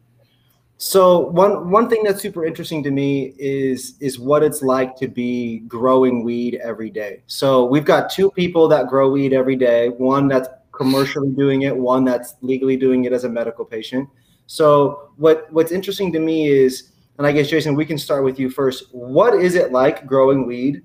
So 0.79 1.21
one 1.29 1.71
one 1.71 1.89
thing 1.89 2.03
that's 2.03 2.21
super 2.21 2.45
interesting 2.45 2.83
to 2.83 2.91
me 2.91 3.33
is 3.39 3.95
is 3.99 4.19
what 4.19 4.43
it's 4.43 4.61
like 4.61 4.95
to 4.97 5.07
be 5.07 5.59
growing 5.67 6.23
weed 6.23 6.59
every 6.63 6.91
day. 6.91 7.23
So 7.25 7.65
we've 7.65 7.83
got 7.83 8.11
two 8.11 8.29
people 8.29 8.67
that 8.67 8.87
grow 8.87 9.09
weed 9.09 9.33
every 9.33 9.55
day. 9.55 9.89
One 9.89 10.27
that's 10.27 10.47
commercially 10.71 11.31
doing 11.31 11.63
it, 11.63 11.75
one 11.75 12.05
that's 12.05 12.35
legally 12.41 12.77
doing 12.77 13.05
it 13.05 13.11
as 13.11 13.23
a 13.23 13.29
medical 13.29 13.65
patient. 13.65 14.07
So 14.45 15.09
what 15.17 15.51
what's 15.51 15.71
interesting 15.71 16.11
to 16.13 16.19
me 16.19 16.47
is 16.47 16.91
and 17.17 17.25
I 17.25 17.31
guess 17.31 17.49
Jason, 17.49 17.75
we 17.75 17.85
can 17.85 17.97
start 17.97 18.23
with 18.23 18.39
you 18.39 18.49
first. 18.49 18.85
What 18.91 19.33
is 19.35 19.55
it 19.55 19.71
like 19.71 20.05
growing 20.05 20.45
weed 20.45 20.83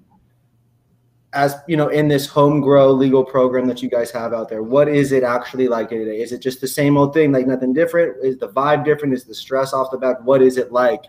as 1.35 1.57
you 1.67 1.77
know 1.77 1.89
in 1.89 2.09
this 2.09 2.27
home 2.27 2.61
grow 2.61 2.91
legal 2.91 3.25
program 3.25 3.67
that 3.67 3.83
you 3.83 3.91
guys 3.91 4.11
have 4.13 4.33
out 4.33 4.49
there? 4.49 4.63
What 4.63 4.89
is 4.89 5.13
it 5.13 5.23
actually 5.23 5.69
like 5.69 5.91
day 5.91 5.99
to 5.99 6.05
day? 6.05 6.21
Is 6.23 6.33
it 6.33 6.41
just 6.41 6.61
the 6.61 6.69
same 6.69 6.97
old 6.97 7.13
thing, 7.13 7.33
like 7.33 7.47
nothing 7.47 7.75
different? 7.75 8.17
Is 8.25 8.39
the 8.39 8.49
vibe 8.49 8.85
different? 8.85 9.13
Is 9.15 9.25
the 9.25 9.35
stress 9.35 9.73
off 9.75 9.91
the 9.91 9.99
back? 9.99 10.23
What 10.23 10.41
is 10.41 10.57
it 10.57 10.73
like 10.73 11.03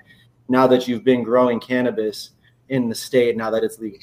now 0.49 0.67
that 0.67 0.87
you've 0.87 1.05
been 1.05 1.23
growing 1.23 1.59
cannabis 1.59 2.31
in 2.67 2.89
the 2.89 2.95
state 2.95 3.37
now 3.37 3.49
that 3.49 3.63
it's 3.63 3.79
legal? 3.79 3.99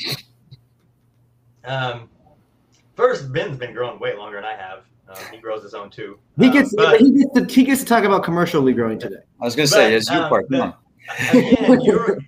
Um, 1.64 2.08
first, 2.96 3.30
Ben's 3.30 3.58
been 3.58 3.74
growing 3.74 4.00
way 4.00 4.16
longer 4.16 4.36
than 4.36 4.46
I 4.46 4.54
have. 4.54 4.84
Um, 5.06 5.22
he 5.30 5.38
grows 5.38 5.62
his 5.62 5.74
own 5.74 5.90
too. 5.90 6.18
He 6.38 6.50
gets, 6.50 6.72
um, 6.78 6.84
but, 6.84 7.00
he 7.00 7.10
gets 7.10 7.34
to 7.34 7.44
he 7.44 7.64
gets 7.64 7.80
to 7.80 7.86
talk 7.86 8.04
about 8.04 8.24
commercially 8.24 8.72
growing 8.72 8.98
today. 8.98 9.20
I 9.38 9.44
was 9.44 9.54
gonna 9.54 9.66
say, 9.66 9.94
it's 9.94 10.08
your 10.08 10.22
um, 10.22 10.28
part. 10.30 10.48
Come 10.48 10.60
on 10.62 10.74
again, 11.18 11.80
you're 11.82 12.18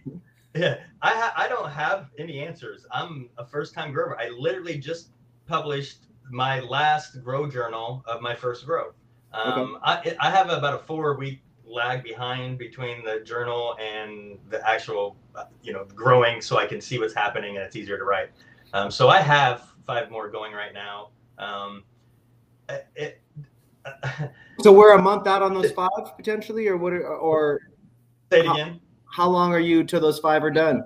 yeah. 0.54 0.78
I 1.00 1.10
ha- 1.10 1.34
I 1.36 1.48
don't 1.48 1.70
have 1.70 2.10
any 2.18 2.40
answers. 2.40 2.86
I'm 2.90 3.28
a 3.38 3.46
first 3.46 3.74
time 3.74 3.92
grower. 3.92 4.18
I 4.20 4.28
literally 4.28 4.78
just 4.78 5.10
published 5.46 6.06
my 6.30 6.60
last 6.60 7.22
grow 7.22 7.48
journal 7.48 8.04
of 8.06 8.20
my 8.20 8.34
first 8.34 8.64
grow. 8.66 8.92
Um, 9.32 9.78
okay. 9.88 10.16
I 10.20 10.28
I 10.28 10.30
have 10.30 10.50
about 10.50 10.74
a 10.74 10.78
four 10.84 11.16
week 11.16 11.40
lag 11.64 12.02
behind 12.02 12.58
between 12.58 13.04
the 13.04 13.20
journal 13.20 13.76
and 13.80 14.38
the 14.50 14.66
actual 14.68 15.16
uh, 15.34 15.44
you 15.62 15.72
know 15.72 15.86
growing, 15.94 16.40
so 16.40 16.58
I 16.58 16.66
can 16.66 16.80
see 16.80 16.98
what's 16.98 17.14
happening 17.14 17.56
and 17.56 17.64
it's 17.64 17.76
easier 17.76 17.98
to 17.98 18.04
write. 18.04 18.30
Um, 18.74 18.90
so 18.90 19.08
I 19.08 19.18
have 19.18 19.72
five 19.86 20.10
more 20.10 20.30
going 20.30 20.52
right 20.52 20.72
now. 20.72 21.10
Um, 21.38 21.84
it, 22.94 23.20
so 24.60 24.72
we're 24.72 24.94
a 24.94 25.02
month 25.02 25.26
out 25.26 25.42
on 25.42 25.54
those 25.54 25.72
five 25.72 26.16
potentially, 26.16 26.68
or 26.68 26.76
what? 26.76 26.92
Or 26.92 27.60
Say 28.32 28.40
it 28.40 28.50
again. 28.50 28.80
How, 29.04 29.24
how 29.24 29.28
long 29.28 29.52
are 29.52 29.60
you 29.60 29.84
till 29.84 30.00
those 30.00 30.18
five 30.18 30.42
are 30.42 30.50
done? 30.50 30.84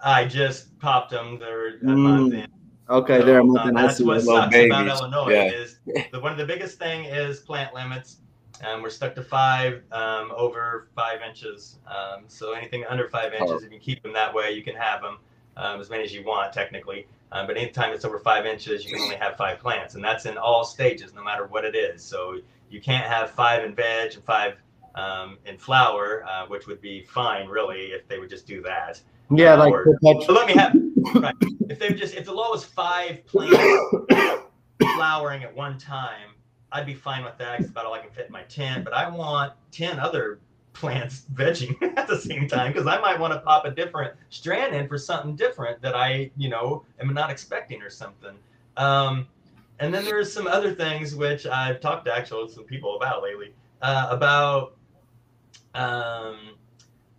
I 0.00 0.24
just 0.24 0.78
popped 0.78 1.10
them. 1.10 1.38
They're 1.38 1.76
a 1.76 1.78
mm. 1.78 1.96
month 1.96 2.34
in. 2.34 2.48
Okay, 2.88 3.20
so, 3.20 3.26
they're 3.26 3.40
a 3.40 3.44
month 3.44 3.68
in. 3.68 3.74
That's 3.74 4.00
what 4.00 4.22
sucks 4.22 4.52
babies. 4.52 4.70
about 4.70 4.86
Illinois 4.86 5.32
yeah. 5.32 5.44
is 5.52 5.78
the, 6.12 6.20
one 6.20 6.32
of 6.32 6.38
the 6.38 6.46
biggest 6.46 6.78
thing 6.78 7.04
is 7.04 7.40
plant 7.40 7.74
limits. 7.74 8.18
Um, 8.64 8.82
we're 8.82 8.90
stuck 8.90 9.14
to 9.16 9.22
five 9.22 9.82
um, 9.90 10.32
over 10.36 10.88
five 10.94 11.20
inches. 11.28 11.78
Um, 11.86 12.24
so 12.28 12.52
anything 12.52 12.84
under 12.88 13.08
five 13.08 13.32
inches, 13.32 13.62
oh. 13.62 13.66
if 13.66 13.72
you 13.72 13.78
keep 13.78 14.02
them 14.02 14.12
that 14.12 14.32
way, 14.32 14.52
you 14.52 14.62
can 14.62 14.76
have 14.76 15.02
them 15.02 15.18
um, 15.56 15.80
as 15.80 15.90
many 15.90 16.04
as 16.04 16.12
you 16.12 16.24
want 16.24 16.52
technically. 16.52 17.06
Um, 17.32 17.46
but 17.46 17.56
anytime 17.56 17.92
it's 17.92 18.04
over 18.04 18.18
five 18.18 18.46
inches, 18.46 18.84
you 18.84 18.92
can 18.92 19.02
only 19.02 19.16
have 19.16 19.36
five 19.36 19.58
plants, 19.58 19.94
and 19.94 20.04
that's 20.04 20.26
in 20.26 20.36
all 20.36 20.64
stages, 20.64 21.14
no 21.14 21.24
matter 21.24 21.46
what 21.46 21.64
it 21.64 21.74
is. 21.74 22.02
So 22.02 22.38
you 22.70 22.80
can't 22.80 23.06
have 23.06 23.30
five 23.30 23.64
in 23.64 23.74
veg 23.74 24.14
and 24.14 24.22
five 24.24 24.56
um, 24.94 25.38
in 25.46 25.58
flower, 25.58 26.24
uh, 26.28 26.46
which 26.46 26.66
would 26.66 26.80
be 26.80 27.02
fine, 27.02 27.48
really, 27.48 27.86
if 27.86 28.06
they 28.08 28.18
would 28.18 28.30
just 28.30 28.46
do 28.46 28.62
that. 28.62 29.00
Yeah, 29.30 29.54
uh, 29.54 29.58
like 29.58 29.72
or, 29.72 29.98
so 30.02 30.32
let 30.32 30.46
me 30.46 30.54
have 30.54 30.74
right. 31.14 31.34
if 31.68 31.78
they 31.78 31.94
just 31.94 32.14
if 32.14 32.26
the 32.26 32.32
law 32.32 32.50
was 32.50 32.64
five 32.64 33.24
plants 33.26 33.56
flowering 34.94 35.42
at 35.42 35.54
one 35.54 35.78
time, 35.78 36.30
I'd 36.70 36.86
be 36.86 36.94
fine 36.94 37.24
with 37.24 37.38
that. 37.38 37.60
It's 37.60 37.68
about 37.68 37.86
all 37.86 37.94
I 37.94 38.00
can 38.00 38.10
fit 38.10 38.26
in 38.26 38.32
my 38.32 38.42
tent. 38.42 38.84
But 38.84 38.92
I 38.92 39.08
want 39.08 39.54
ten 39.70 39.98
other 39.98 40.40
plants 40.74 41.26
vegging 41.34 41.76
at 41.96 42.06
the 42.06 42.18
same 42.18 42.48
time 42.48 42.72
because 42.72 42.86
I 42.86 42.98
might 43.00 43.18
want 43.18 43.32
to 43.32 43.40
pop 43.40 43.64
a 43.64 43.70
different 43.70 44.14
strand 44.30 44.74
in 44.74 44.88
for 44.88 44.98
something 44.98 45.34
different 45.34 45.80
that 45.82 45.94
I 45.94 46.30
you 46.36 46.48
know 46.48 46.84
am 47.00 47.12
not 47.14 47.30
expecting 47.30 47.80
or 47.80 47.90
something. 47.90 48.36
Um, 48.76 49.28
and 49.78 49.92
then 49.92 50.04
there's 50.04 50.32
some 50.32 50.46
other 50.46 50.74
things 50.74 51.14
which 51.14 51.46
I've 51.46 51.80
talked 51.80 52.04
to 52.06 52.14
actually 52.14 52.50
some 52.52 52.64
people 52.64 52.96
about 52.96 53.22
lately 53.22 53.52
uh, 53.82 54.08
about 54.10 54.76
um, 55.74 56.54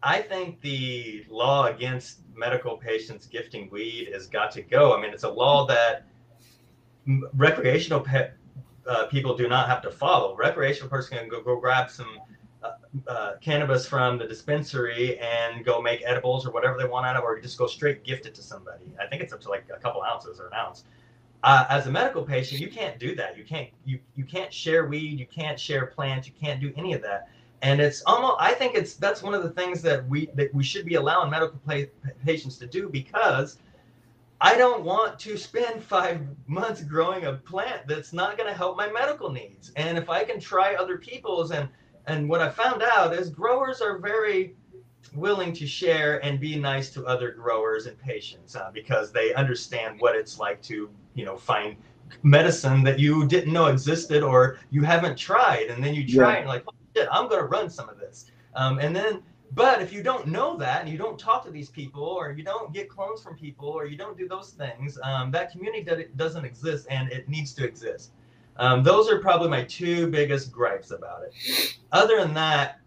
I 0.01 0.21
think 0.21 0.59
the 0.61 1.25
law 1.29 1.67
against 1.67 2.19
medical 2.35 2.77
patients 2.77 3.25
gifting 3.25 3.69
weed 3.69 4.09
has 4.13 4.27
got 4.27 4.51
to 4.51 4.61
go. 4.61 4.95
I 4.95 5.01
mean, 5.01 5.13
it's 5.13 5.23
a 5.23 5.29
law 5.29 5.65
that 5.67 6.05
recreational 7.33 8.01
pe- 8.01 8.31
uh, 8.87 9.05
people 9.07 9.35
do 9.35 9.47
not 9.47 9.69
have 9.69 9.81
to 9.83 9.91
follow. 9.91 10.35
Recreational 10.35 10.89
person 10.89 11.17
can 11.17 11.29
go, 11.29 11.41
go 11.41 11.57
grab 11.57 11.89
some 11.89 12.19
uh, 12.63 12.71
uh, 13.07 13.31
cannabis 13.41 13.87
from 13.87 14.17
the 14.17 14.27
dispensary 14.27 15.17
and 15.19 15.63
go 15.63 15.81
make 15.81 16.01
edibles 16.05 16.45
or 16.45 16.51
whatever 16.51 16.77
they 16.77 16.85
want 16.85 17.05
out 17.05 17.15
of, 17.15 17.23
or 17.23 17.39
just 17.39 17.57
go 17.57 17.65
straight 17.65 18.03
gift 18.03 18.25
it 18.25 18.35
to 18.35 18.41
somebody. 18.41 18.85
I 19.01 19.07
think 19.07 19.21
it's 19.21 19.33
up 19.33 19.41
to 19.41 19.49
like 19.49 19.65
a 19.73 19.79
couple 19.79 20.03
ounces 20.03 20.39
or 20.39 20.47
an 20.47 20.53
ounce. 20.53 20.83
Uh, 21.43 21.65
as 21.69 21.87
a 21.87 21.91
medical 21.91 22.23
patient, 22.23 22.61
you 22.61 22.69
can't 22.69 22.97
do 22.99 23.15
that. 23.15 23.37
You 23.37 23.43
can't 23.43 23.69
you 23.85 23.99
you 24.15 24.23
can't 24.23 24.53
share 24.53 24.85
weed. 24.85 25.19
You 25.19 25.25
can't 25.25 25.59
share 25.59 25.87
plants. 25.87 26.25
You 26.27 26.33
can't 26.39 26.61
do 26.61 26.71
any 26.77 26.93
of 26.93 27.01
that 27.01 27.27
and 27.63 27.81
it's 27.81 28.03
almost 28.05 28.35
i 28.39 28.53
think 28.53 28.75
it's 28.75 28.93
that's 28.95 29.23
one 29.23 29.33
of 29.33 29.41
the 29.41 29.49
things 29.49 29.81
that 29.81 30.07
we 30.07 30.29
that 30.35 30.53
we 30.53 30.63
should 30.63 30.85
be 30.85 30.95
allowing 30.95 31.31
medical 31.31 31.59
patients 32.23 32.57
to 32.57 32.67
do 32.67 32.87
because 32.89 33.57
i 34.41 34.55
don't 34.55 34.83
want 34.83 35.17
to 35.17 35.35
spend 35.37 35.81
five 35.95 36.21
months 36.45 36.83
growing 36.83 37.25
a 37.25 37.33
plant 37.33 37.87
that's 37.87 38.13
not 38.13 38.37
going 38.37 38.47
to 38.47 38.55
help 38.55 38.77
my 38.77 38.91
medical 38.91 39.31
needs 39.31 39.71
and 39.75 39.97
if 39.97 40.09
i 40.09 40.23
can 40.23 40.39
try 40.39 40.75
other 40.75 40.97
people's 40.97 41.51
and 41.51 41.67
and 42.05 42.29
what 42.29 42.41
i 42.41 42.49
found 42.49 42.83
out 42.83 43.13
is 43.13 43.29
growers 43.29 43.81
are 43.81 43.97
very 43.97 44.55
willing 45.15 45.51
to 45.53 45.67
share 45.67 46.23
and 46.23 46.39
be 46.39 46.57
nice 46.57 46.89
to 46.89 47.05
other 47.05 47.31
growers 47.31 47.87
and 47.87 47.97
patients 47.99 48.55
uh, 48.55 48.69
because 48.73 49.11
they 49.11 49.33
understand 49.33 49.99
what 49.99 50.15
it's 50.15 50.39
like 50.39 50.61
to 50.61 50.89
you 51.13 51.25
know 51.25 51.37
find 51.37 51.75
medicine 52.21 52.83
that 52.83 52.99
you 52.99 53.25
didn't 53.27 53.53
know 53.53 53.67
existed 53.67 54.23
or 54.23 54.57
you 54.69 54.83
haven't 54.83 55.17
tried, 55.17 55.67
and 55.69 55.83
then 55.83 55.93
you 55.93 56.07
try 56.07 56.33
yeah. 56.33 56.39
and 56.39 56.47
like, 56.47 56.63
oh, 56.67 56.73
shit, 56.95 57.07
I'm 57.11 57.29
gonna 57.29 57.43
run 57.43 57.69
some 57.69 57.89
of 57.89 57.99
this, 57.99 58.25
um, 58.55 58.79
and 58.79 58.95
then. 58.95 59.23
But 59.55 59.83
if 59.83 59.93
you 59.93 60.01
don't 60.01 60.25
know 60.25 60.57
that 60.57 60.81
and 60.81 60.89
you 60.89 60.97
don't 60.97 61.19
talk 61.19 61.45
to 61.45 61.51
these 61.51 61.69
people 61.69 62.03
or 62.03 62.31
you 62.31 62.43
don't 62.43 62.73
get 62.73 62.89
clones 62.89 63.21
from 63.21 63.37
people 63.37 63.69
or 63.69 63.85
you 63.85 63.95
don't 63.95 64.17
do 64.17 64.27
those 64.27 64.49
things, 64.49 64.97
um, 65.03 65.29
that 65.29 65.51
community 65.51 66.07
doesn't 66.15 66.43
exist 66.43 66.87
and 66.89 67.11
it 67.11 67.29
needs 67.29 67.53
to 67.55 67.63
exist. 67.63 68.13
Um, 68.57 68.81
those 68.81 69.11
are 69.11 69.19
probably 69.19 69.49
my 69.49 69.63
two 69.63 70.07
biggest 70.07 70.51
gripes 70.51 70.89
about 70.89 71.21
it. 71.23 71.77
Other 71.91 72.19
than 72.19 72.33
that, 72.33 72.79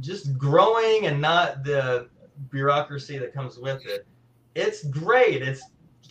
just 0.00 0.38
growing 0.38 1.06
and 1.06 1.20
not 1.20 1.64
the 1.64 2.08
bureaucracy 2.50 3.18
that 3.18 3.32
comes 3.32 3.58
with 3.58 3.84
it. 3.86 4.06
It's 4.54 4.84
great. 4.84 5.42
It's 5.42 5.62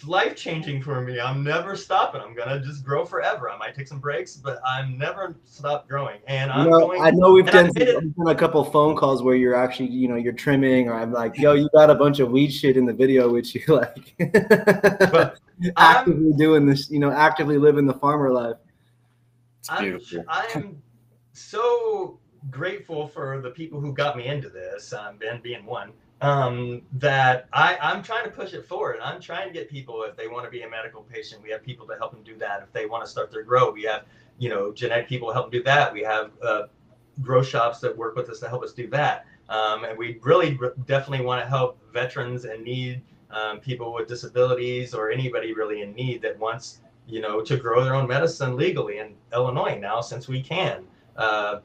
life 0.05 0.35
changing 0.35 0.81
for 0.81 1.01
me. 1.01 1.19
I'm 1.19 1.43
never 1.43 1.75
stopping. 1.75 2.21
I'm 2.21 2.35
gonna 2.35 2.59
just 2.59 2.83
grow 2.83 3.05
forever. 3.05 3.49
I 3.49 3.57
might 3.57 3.75
take 3.75 3.87
some 3.87 3.99
breaks, 3.99 4.35
but 4.35 4.61
I'm 4.65 4.97
never 4.97 5.35
stop 5.45 5.87
growing. 5.87 6.19
And 6.27 6.51
I'm 6.51 6.65
you 6.65 6.71
know, 6.71 6.79
going. 6.87 7.01
I 7.01 7.11
know 7.11 7.31
we've 7.31 7.45
done, 7.45 7.71
some, 7.73 8.13
done, 8.17 8.27
a 8.27 8.35
couple 8.35 8.63
phone 8.63 8.95
calls 8.95 9.23
where 9.23 9.35
you're 9.35 9.55
actually, 9.55 9.89
you 9.89 10.07
know, 10.07 10.15
you're 10.15 10.33
trimming, 10.33 10.89
or 10.89 10.93
I'm 10.93 11.11
like, 11.11 11.37
yo, 11.37 11.53
you 11.53 11.69
got 11.73 11.89
a 11.89 11.95
bunch 11.95 12.19
of 12.19 12.31
weed 12.31 12.51
shit 12.51 12.77
in 12.77 12.85
the 12.85 12.93
video, 12.93 13.31
which 13.31 13.55
you 13.55 13.61
like 13.67 14.13
but 15.11 15.39
actively 15.77 16.31
I'm, 16.31 16.37
doing 16.37 16.65
this, 16.65 16.89
you 16.89 16.99
know, 16.99 17.11
actively 17.11 17.57
living 17.57 17.85
the 17.85 17.93
farmer 17.93 18.31
life. 18.31 18.57
I'm, 19.69 19.99
I'm 20.27 20.81
so 21.33 22.19
grateful 22.49 23.07
for 23.07 23.39
the 23.41 23.51
people 23.51 23.79
who 23.79 23.93
got 23.93 24.17
me 24.17 24.25
into 24.25 24.49
this, 24.49 24.93
um, 24.93 25.17
Ben 25.17 25.39
being 25.41 25.65
one 25.65 25.93
um, 26.21 26.83
that 26.93 27.47
I, 27.51 27.77
I'm 27.81 28.03
trying 28.03 28.25
to 28.25 28.29
push 28.29 28.53
it 28.53 28.65
forward. 28.65 28.99
I'm 29.03 29.19
trying 29.19 29.47
to 29.47 29.53
get 29.53 29.69
people, 29.69 30.03
if 30.03 30.15
they 30.15 30.27
want 30.27 30.45
to 30.45 30.51
be 30.51 30.61
a 30.61 30.69
medical 30.69 31.01
patient, 31.01 31.41
we 31.41 31.49
have 31.49 31.63
people 31.63 31.87
to 31.87 31.95
help 31.95 32.11
them 32.11 32.21
do 32.23 32.37
that. 32.37 32.61
If 32.61 32.71
they 32.71 32.85
want 32.85 33.03
to 33.03 33.09
start 33.09 33.31
their 33.31 33.43
grow, 33.43 33.71
we 33.71 33.83
have, 33.83 34.03
you 34.37 34.49
know, 34.49 34.71
genetic 34.71 35.07
people 35.09 35.33
help 35.33 35.51
them 35.51 35.59
do 35.59 35.63
that. 35.63 35.91
We 35.91 36.01
have 36.01 36.31
uh, 36.43 36.63
grow 37.21 37.41
shops 37.41 37.79
that 37.79 37.97
work 37.97 38.15
with 38.15 38.29
us 38.29 38.39
to 38.39 38.49
help 38.49 38.63
us 38.63 38.71
do 38.71 38.87
that. 38.89 39.25
Um, 39.49 39.83
and 39.83 39.97
we 39.97 40.19
really 40.21 40.59
definitely 40.85 41.25
want 41.25 41.43
to 41.43 41.49
help 41.49 41.79
veterans 41.91 42.45
and 42.45 42.63
need 42.63 43.01
um, 43.31 43.59
people 43.59 43.91
with 43.91 44.07
disabilities 44.07 44.93
or 44.93 45.11
anybody 45.11 45.53
really 45.53 45.81
in 45.81 45.93
need 45.93 46.21
that 46.21 46.37
wants, 46.37 46.81
you 47.07 47.19
know, 47.19 47.41
to 47.41 47.57
grow 47.57 47.83
their 47.83 47.95
own 47.95 48.07
medicine 48.07 48.55
legally 48.55 48.99
in 48.99 49.15
Illinois 49.33 49.77
now 49.77 50.01
since 50.01 50.27
we 50.27 50.41
can. 50.41 50.85
Uh, 51.17 51.59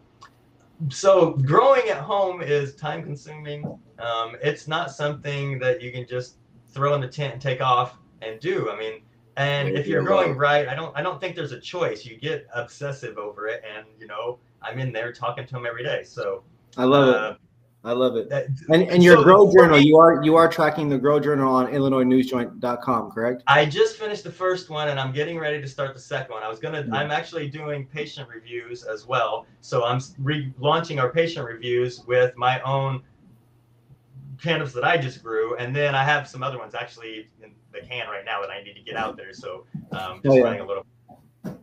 so 0.90 1.32
growing 1.32 1.88
at 1.88 1.98
home 1.98 2.42
is 2.42 2.74
time 2.74 3.02
consuming. 3.02 3.64
Um, 3.98 4.36
it's 4.42 4.68
not 4.68 4.90
something 4.90 5.58
that 5.58 5.80
you 5.80 5.90
can 5.90 6.06
just 6.06 6.36
throw 6.68 6.94
in 6.94 7.00
the 7.00 7.08
tent 7.08 7.34
and 7.34 7.42
take 7.42 7.60
off 7.60 7.96
and 8.22 8.38
do. 8.40 8.70
I 8.70 8.78
mean, 8.78 9.02
and 9.36 9.68
if 9.68 9.86
you're 9.86 10.02
growing 10.02 10.36
right, 10.36 10.68
I 10.68 10.74
don't 10.74 10.96
I 10.96 11.02
don't 11.02 11.20
think 11.20 11.36
there's 11.36 11.52
a 11.52 11.60
choice. 11.60 12.04
You 12.04 12.18
get 12.18 12.46
obsessive 12.54 13.18
over 13.18 13.46
it, 13.48 13.62
and 13.76 13.86
you 13.98 14.06
know 14.06 14.38
I'm 14.62 14.78
in 14.78 14.92
there 14.92 15.12
talking 15.12 15.46
to 15.46 15.56
him 15.56 15.66
every 15.66 15.82
day. 15.82 16.04
So 16.04 16.44
I 16.76 16.84
love 16.84 17.08
uh, 17.08 17.30
it. 17.32 17.36
I 17.86 17.92
love 17.92 18.16
it. 18.16 18.32
And 18.68 18.82
and 18.82 19.00
your 19.00 19.18
so 19.18 19.22
grow 19.22 19.52
journal, 19.52 19.78
you 19.78 19.96
are 19.96 20.20
you 20.24 20.34
are 20.34 20.50
tracking 20.50 20.88
the 20.88 20.98
grow 20.98 21.20
journal 21.20 21.54
on 21.54 21.68
IllinoisNewsJoint.com, 21.68 23.12
correct? 23.12 23.44
I 23.46 23.64
just 23.64 23.96
finished 23.96 24.24
the 24.24 24.32
first 24.32 24.70
one 24.70 24.88
and 24.88 24.98
I'm 24.98 25.12
getting 25.12 25.38
ready 25.38 25.60
to 25.60 25.68
start 25.68 25.94
the 25.94 26.00
second 26.00 26.32
one. 26.32 26.42
I 26.42 26.48
was 26.48 26.58
gonna, 26.58 26.84
I'm 26.92 27.12
actually 27.12 27.48
doing 27.48 27.86
patient 27.86 28.28
reviews 28.28 28.82
as 28.82 29.06
well. 29.06 29.46
So 29.60 29.84
I'm 29.84 30.00
relaunching 30.00 31.00
our 31.00 31.12
patient 31.12 31.46
reviews 31.46 32.02
with 32.08 32.36
my 32.36 32.60
own 32.62 33.04
cannabis 34.42 34.72
that 34.72 34.84
I 34.84 34.96
just 34.98 35.22
grew, 35.22 35.56
and 35.56 35.74
then 35.74 35.94
I 35.94 36.02
have 36.02 36.26
some 36.26 36.42
other 36.42 36.58
ones 36.58 36.74
actually 36.74 37.28
in 37.40 37.54
the 37.72 37.86
can 37.86 38.08
right 38.08 38.24
now 38.24 38.40
that 38.40 38.50
I 38.50 38.64
need 38.64 38.74
to 38.74 38.82
get 38.82 38.96
out 38.96 39.16
there. 39.16 39.32
So 39.32 39.64
um, 39.92 40.20
just 40.24 40.26
oh, 40.26 40.34
yeah. 40.34 40.42
running 40.42 40.60
a 40.60 40.66
little. 40.66 40.84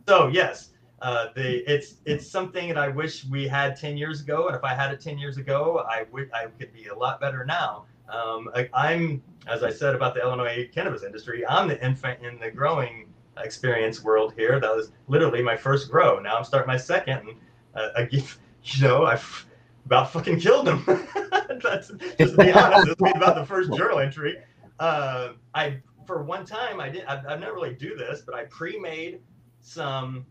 So 0.08 0.28
yes, 0.28 0.70
uh, 1.04 1.28
it's 1.36 1.96
it's 2.06 2.26
something 2.26 2.68
that 2.68 2.78
I 2.78 2.88
wish 2.88 3.26
we 3.26 3.46
had 3.46 3.76
10 3.76 3.98
years 3.98 4.22
ago, 4.22 4.46
and 4.46 4.56
if 4.56 4.64
I 4.64 4.72
had 4.72 4.90
it 4.90 5.02
10 5.02 5.18
years 5.18 5.36
ago, 5.36 5.84
I 5.86 6.06
would 6.10 6.30
I 6.32 6.46
could 6.58 6.72
be 6.72 6.86
a 6.86 6.94
lot 6.94 7.20
better 7.20 7.44
now. 7.44 7.84
Um, 8.08 8.48
I, 8.54 8.70
I'm 8.72 9.22
as 9.46 9.62
I 9.62 9.70
said 9.70 9.94
about 9.94 10.14
the 10.14 10.22
Illinois 10.22 10.66
cannabis 10.72 11.02
industry, 11.02 11.46
I'm 11.46 11.68
the 11.68 11.84
infant 11.84 12.22
in 12.24 12.38
the 12.38 12.50
growing 12.50 13.12
experience 13.36 14.02
world 14.02 14.32
here. 14.34 14.58
That 14.58 14.74
was 14.74 14.92
literally 15.06 15.42
my 15.42 15.58
first 15.58 15.90
grow. 15.90 16.20
Now 16.20 16.38
I'm 16.38 16.44
starting 16.44 16.68
my 16.68 16.78
second, 16.78 17.18
and 17.18 17.36
uh, 17.74 17.88
I 17.98 18.08
you 18.62 18.82
know 18.82 19.04
I've 19.04 19.46
about 19.84 20.10
fucking 20.10 20.40
killed 20.40 20.66
him. 20.66 20.84
That's 21.62 21.92
just 22.18 22.32
to 22.32 22.36
be 22.38 22.50
honest. 22.50 22.96
About 23.14 23.34
the 23.34 23.44
first 23.46 23.74
journal 23.74 23.98
entry. 23.98 24.38
Uh, 24.80 25.32
I 25.54 25.82
for 26.06 26.22
one 26.22 26.46
time 26.46 26.80
I 26.80 26.88
did. 26.88 27.04
I, 27.04 27.16
I 27.28 27.36
never 27.36 27.52
really 27.52 27.74
do 27.74 27.94
this, 27.94 28.22
but 28.24 28.34
I 28.34 28.44
pre-made 28.44 29.20
some 29.64 30.26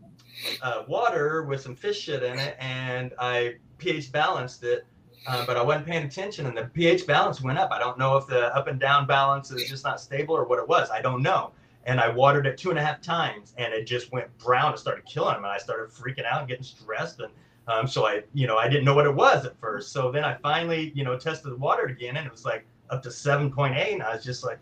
uh, 0.62 0.84
water 0.88 1.42
with 1.42 1.60
some 1.60 1.74
fish 1.74 2.00
shit 2.00 2.22
in 2.22 2.38
it, 2.38 2.56
and 2.58 3.12
I 3.18 3.56
pH 3.78 4.12
balanced 4.12 4.64
it. 4.64 4.86
Uh, 5.26 5.44
but 5.46 5.56
I 5.56 5.62
wasn't 5.62 5.86
paying 5.86 6.04
attention, 6.04 6.46
and 6.46 6.56
the 6.56 6.64
pH 6.64 7.06
balance 7.06 7.40
went 7.40 7.58
up. 7.58 7.70
I 7.72 7.78
don't 7.78 7.98
know 7.98 8.16
if 8.18 8.26
the 8.26 8.54
up 8.54 8.66
and 8.66 8.78
down 8.78 9.06
balance 9.06 9.50
is 9.50 9.68
just 9.68 9.82
not 9.82 9.98
stable 9.98 10.36
or 10.36 10.44
what 10.44 10.58
it 10.58 10.68
was. 10.68 10.90
I 10.90 11.00
don't 11.00 11.22
know. 11.22 11.52
And 11.86 11.98
I 11.98 12.10
watered 12.10 12.46
it 12.46 12.58
two 12.58 12.70
and 12.70 12.78
a 12.78 12.84
half 12.84 13.00
times, 13.00 13.54
and 13.56 13.72
it 13.72 13.86
just 13.86 14.12
went 14.12 14.36
brown 14.38 14.72
and 14.72 14.78
started 14.78 15.06
killing 15.06 15.34
them. 15.34 15.44
And 15.44 15.52
I 15.52 15.58
started 15.58 15.90
freaking 15.90 16.26
out 16.26 16.40
and 16.40 16.48
getting 16.48 16.64
stressed. 16.64 17.20
And 17.20 17.32
um, 17.68 17.86
so 17.86 18.06
I, 18.06 18.22
you 18.34 18.46
know, 18.46 18.58
I 18.58 18.68
didn't 18.68 18.84
know 18.84 18.94
what 18.94 19.06
it 19.06 19.14
was 19.14 19.46
at 19.46 19.58
first. 19.58 19.92
So 19.92 20.10
then 20.10 20.24
I 20.24 20.34
finally, 20.42 20.92
you 20.94 21.04
know, 21.04 21.18
tested 21.18 21.52
the 21.52 21.56
water 21.56 21.84
again, 21.84 22.18
and 22.18 22.26
it 22.26 22.32
was 22.32 22.44
like 22.44 22.66
up 22.90 23.02
to 23.04 23.08
7.8, 23.08 23.94
and 23.94 24.02
I 24.02 24.14
was 24.14 24.24
just 24.24 24.44
like, 24.44 24.58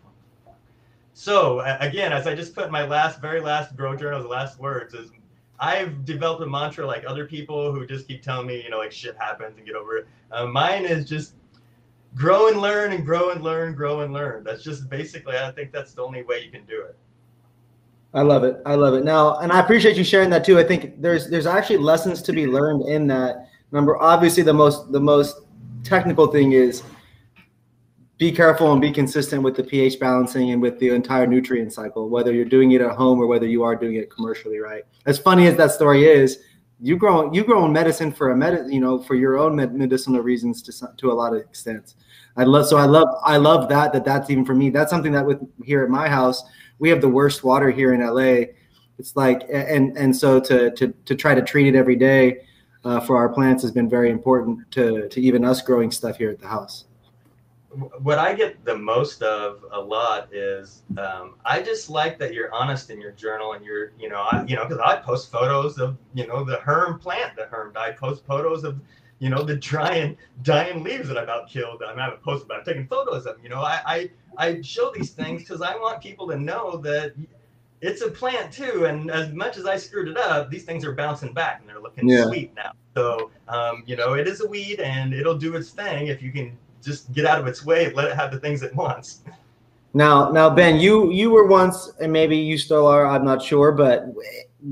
so 1.13 1.61
again, 1.79 2.11
as 2.11 2.27
I 2.27 2.35
just 2.35 2.55
put 2.55 2.65
in 2.65 2.71
my 2.71 2.85
last, 2.85 3.21
very 3.21 3.39
last 3.39 3.75
grow 3.75 3.95
journal, 3.95 4.21
the 4.21 4.27
last 4.27 4.59
words 4.59 4.93
is 4.93 5.11
I've 5.59 6.05
developed 6.05 6.41
a 6.41 6.47
mantra 6.47 6.85
like 6.85 7.03
other 7.07 7.25
people 7.25 7.71
who 7.71 7.85
just 7.85 8.07
keep 8.07 8.23
telling 8.23 8.47
me, 8.47 8.63
you 8.63 8.69
know, 8.69 8.79
like 8.79 8.91
shit 8.91 9.15
happens 9.17 9.57
and 9.57 9.65
get 9.65 9.75
over 9.75 9.97
it. 9.97 10.07
Uh, 10.31 10.47
mine 10.47 10.85
is 10.85 11.07
just 11.07 11.35
grow 12.15 12.47
and 12.47 12.59
learn 12.59 12.93
and 12.93 13.05
grow 13.05 13.29
and 13.29 13.43
learn, 13.43 13.73
grow 13.75 14.01
and 14.01 14.11
learn. 14.11 14.43
That's 14.43 14.63
just 14.63 14.89
basically, 14.89 15.37
I 15.37 15.51
think 15.51 15.71
that's 15.71 15.93
the 15.93 16.01
only 16.01 16.23
way 16.23 16.43
you 16.43 16.51
can 16.51 16.65
do 16.65 16.81
it. 16.81 16.97
I 18.15 18.21
love 18.21 18.43
it. 18.43 18.61
I 18.65 18.75
love 18.75 18.93
it. 18.93 19.03
Now, 19.03 19.37
and 19.37 19.51
I 19.51 19.59
appreciate 19.59 19.95
you 19.95 20.03
sharing 20.03 20.29
that 20.31 20.43
too. 20.43 20.59
I 20.59 20.63
think 20.63 21.01
there's 21.01 21.29
there's 21.29 21.47
actually 21.47 21.77
lessons 21.77 22.21
to 22.23 22.33
be 22.33 22.45
learned 22.45 22.87
in 22.87 23.07
that. 23.07 23.49
Number, 23.71 23.99
obviously, 23.99 24.43
the 24.43 24.53
most 24.53 24.91
the 24.91 24.99
most 24.99 25.41
technical 25.83 26.27
thing 26.27 26.51
is 26.51 26.83
be 28.17 28.31
careful 28.31 28.71
and 28.71 28.79
be 28.79 28.91
consistent 28.91 29.41
with 29.41 29.55
the 29.55 29.63
pH 29.63 29.99
balancing 29.99 30.51
and 30.51 30.61
with 30.61 30.79
the 30.79 30.89
entire 30.89 31.25
nutrient 31.25 31.73
cycle, 31.73 32.09
whether 32.09 32.31
you're 32.31 32.45
doing 32.45 32.71
it 32.71 32.81
at 32.81 32.91
home 32.91 33.19
or 33.19 33.27
whether 33.27 33.47
you 33.47 33.63
are 33.63 33.75
doing 33.75 33.95
it 33.95 34.11
commercially, 34.11 34.59
right? 34.59 34.83
As 35.05 35.17
funny 35.17 35.47
as 35.47 35.55
that 35.57 35.71
story 35.71 36.05
is, 36.05 36.39
you 36.79 36.97
grow 36.97 37.31
you 37.31 37.43
grow 37.43 37.67
medicine 37.67 38.11
for 38.11 38.31
a 38.31 38.35
med, 38.35 38.67
you 38.69 38.81
know, 38.81 39.01
for 39.01 39.15
your 39.15 39.37
own 39.37 39.55
med- 39.55 39.73
medicinal 39.73 40.21
reasons 40.21 40.61
to 40.63 40.87
to 40.97 41.11
a 41.11 41.13
lot 41.13 41.33
of 41.33 41.39
extents. 41.39 41.95
I 42.35 42.43
love 42.43 42.67
so 42.67 42.77
I 42.77 42.85
love 42.85 43.07
I 43.23 43.37
love 43.37 43.69
that 43.69 43.93
that 43.93 44.05
that's 44.05 44.29
even 44.29 44.45
for 44.45 44.53
me. 44.53 44.69
That's 44.69 44.91
something 44.91 45.13
that 45.13 45.25
with 45.25 45.39
here 45.63 45.83
at 45.83 45.89
my 45.89 46.09
house 46.09 46.43
we 46.79 46.89
have 46.89 47.01
the 47.01 47.09
worst 47.09 47.43
water 47.43 47.71
here 47.71 47.93
in 47.93 48.01
LA. 48.01 48.53
It's 48.99 49.15
like 49.15 49.43
and 49.51 49.97
and 49.97 50.15
so 50.15 50.39
to 50.41 50.71
to 50.71 50.93
to 51.05 51.15
try 51.15 51.33
to 51.35 51.41
treat 51.41 51.67
it 51.67 51.75
every 51.75 51.95
day 51.95 52.41
uh, 52.83 52.99
for 52.99 53.17
our 53.17 53.29
plants 53.29 53.63
has 53.63 53.71
been 53.71 53.89
very 53.89 54.09
important 54.09 54.69
to 54.71 55.07
to 55.09 55.21
even 55.21 55.45
us 55.45 55.61
growing 55.61 55.89
stuff 55.89 56.17
here 56.17 56.29
at 56.29 56.39
the 56.39 56.47
house 56.47 56.85
what 57.73 58.19
I 58.19 58.33
get 58.33 58.63
the 58.65 58.77
most 58.77 59.21
of 59.21 59.65
a 59.71 59.79
lot 59.79 60.33
is 60.33 60.83
um, 60.97 61.35
I 61.43 61.61
just 61.61 61.89
like 61.89 62.19
that 62.19 62.33
you're 62.33 62.53
honest 62.53 62.89
in 62.89 63.01
your 63.01 63.11
journal 63.11 63.53
and 63.53 63.65
you're 63.65 63.93
you 63.99 64.09
know 64.09 64.21
I, 64.21 64.43
you 64.47 64.55
know 64.55 64.65
because 64.65 64.81
I 64.83 64.97
post 64.97 65.31
photos 65.31 65.79
of 65.79 65.97
you 66.13 66.27
know 66.27 66.43
the 66.43 66.57
herm 66.57 66.99
plant 66.99 67.35
the 67.35 67.45
herm 67.45 67.73
I 67.75 67.91
post 67.91 68.25
photos 68.25 68.63
of 68.63 68.79
you 69.19 69.29
know 69.29 69.43
the 69.43 69.55
drying 69.55 70.17
dying 70.43 70.83
leaves 70.83 71.07
that 71.07 71.17
I 71.17 71.23
about 71.23 71.49
killed 71.49 71.81
I, 71.83 71.91
mean, 71.91 71.99
I 71.99 72.05
haven't 72.05 72.21
posted 72.21 72.47
but 72.47 72.57
I'm 72.57 72.65
taking 72.65 72.87
photos 72.87 73.25
of 73.25 73.35
them 73.35 73.43
you 73.43 73.49
know 73.49 73.61
I 73.61 73.81
I, 73.85 74.09
I 74.37 74.61
show 74.61 74.91
these 74.91 75.11
things 75.11 75.41
because 75.41 75.61
I 75.61 75.75
want 75.75 76.01
people 76.01 76.27
to 76.27 76.37
know 76.37 76.77
that 76.77 77.13
it's 77.81 78.01
a 78.01 78.09
plant 78.09 78.53
too 78.53 78.85
and 78.85 79.09
as 79.09 79.33
much 79.33 79.57
as 79.57 79.65
I 79.65 79.77
screwed 79.77 80.09
it 80.09 80.17
up 80.17 80.51
these 80.51 80.63
things 80.63 80.85
are 80.85 80.93
bouncing 80.93 81.33
back 81.33 81.59
and 81.61 81.69
they're 81.69 81.81
looking 81.81 82.07
yeah. 82.07 82.25
sweet 82.25 82.53
now 82.55 82.73
so 82.95 83.31
um, 83.47 83.83
you 83.87 83.95
know 83.95 84.13
it 84.13 84.27
is 84.27 84.41
a 84.41 84.47
weed 84.47 84.79
and 84.79 85.13
it'll 85.13 85.37
do 85.37 85.55
its 85.55 85.71
thing 85.71 86.07
if 86.07 86.21
you 86.21 86.31
can 86.31 86.55
just 86.83 87.11
get 87.13 87.25
out 87.25 87.39
of 87.39 87.47
its 87.47 87.65
way 87.65 87.85
and 87.85 87.95
let 87.95 88.09
it 88.09 88.15
have 88.15 88.31
the 88.31 88.39
things 88.39 88.61
it 88.61 88.75
wants. 88.75 89.21
Now, 89.93 90.31
now, 90.31 90.49
Ben, 90.49 90.79
you 90.79 91.11
you 91.11 91.29
were 91.29 91.45
once, 91.45 91.91
and 92.01 92.11
maybe 92.11 92.35
you 92.35 92.57
still 92.57 92.87
are. 92.87 93.05
I'm 93.05 93.23
not 93.23 93.41
sure, 93.41 93.71
but 93.71 94.05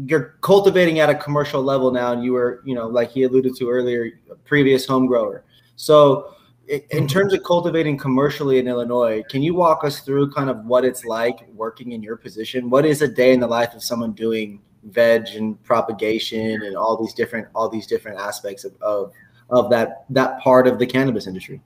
you're 0.05 0.37
cultivating 0.41 0.99
at 0.99 1.09
a 1.09 1.15
commercial 1.15 1.61
level 1.61 1.91
now, 1.91 2.11
and 2.11 2.23
you 2.23 2.33
were, 2.33 2.61
you 2.65 2.73
know, 2.73 2.87
like 2.87 3.11
he 3.11 3.23
alluded 3.23 3.55
to 3.57 3.69
earlier, 3.69 4.19
previous 4.45 4.87
home 4.87 5.05
grower. 5.05 5.43
So, 5.75 6.33
in 6.67 7.07
terms 7.07 7.33
of 7.33 7.43
cultivating 7.43 7.97
commercially 7.97 8.57
in 8.57 8.67
Illinois, 8.67 9.23
can 9.29 9.43
you 9.43 9.53
walk 9.53 9.83
us 9.83 9.99
through 9.99 10.31
kind 10.31 10.49
of 10.49 10.65
what 10.65 10.85
it's 10.85 11.05
like 11.05 11.47
working 11.53 11.91
in 11.91 12.01
your 12.01 12.15
position? 12.15 12.69
What 12.69 12.85
is 12.85 13.03
a 13.03 13.07
day 13.07 13.33
in 13.33 13.39
the 13.39 13.47
life 13.47 13.73
of 13.75 13.83
someone 13.83 14.13
doing 14.13 14.59
veg 14.85 15.27
and 15.35 15.61
propagation 15.63 16.63
and 16.63 16.75
all 16.75 16.97
these 16.97 17.13
different 17.13 17.47
all 17.53 17.69
these 17.69 17.85
different 17.85 18.19
aspects 18.19 18.63
of 18.63 18.73
of, 18.81 19.13
of 19.51 19.69
that 19.69 20.05
that 20.09 20.39
part 20.39 20.65
of 20.65 20.79
the 20.79 20.85
cannabis 20.85 21.27
industry? 21.27 21.61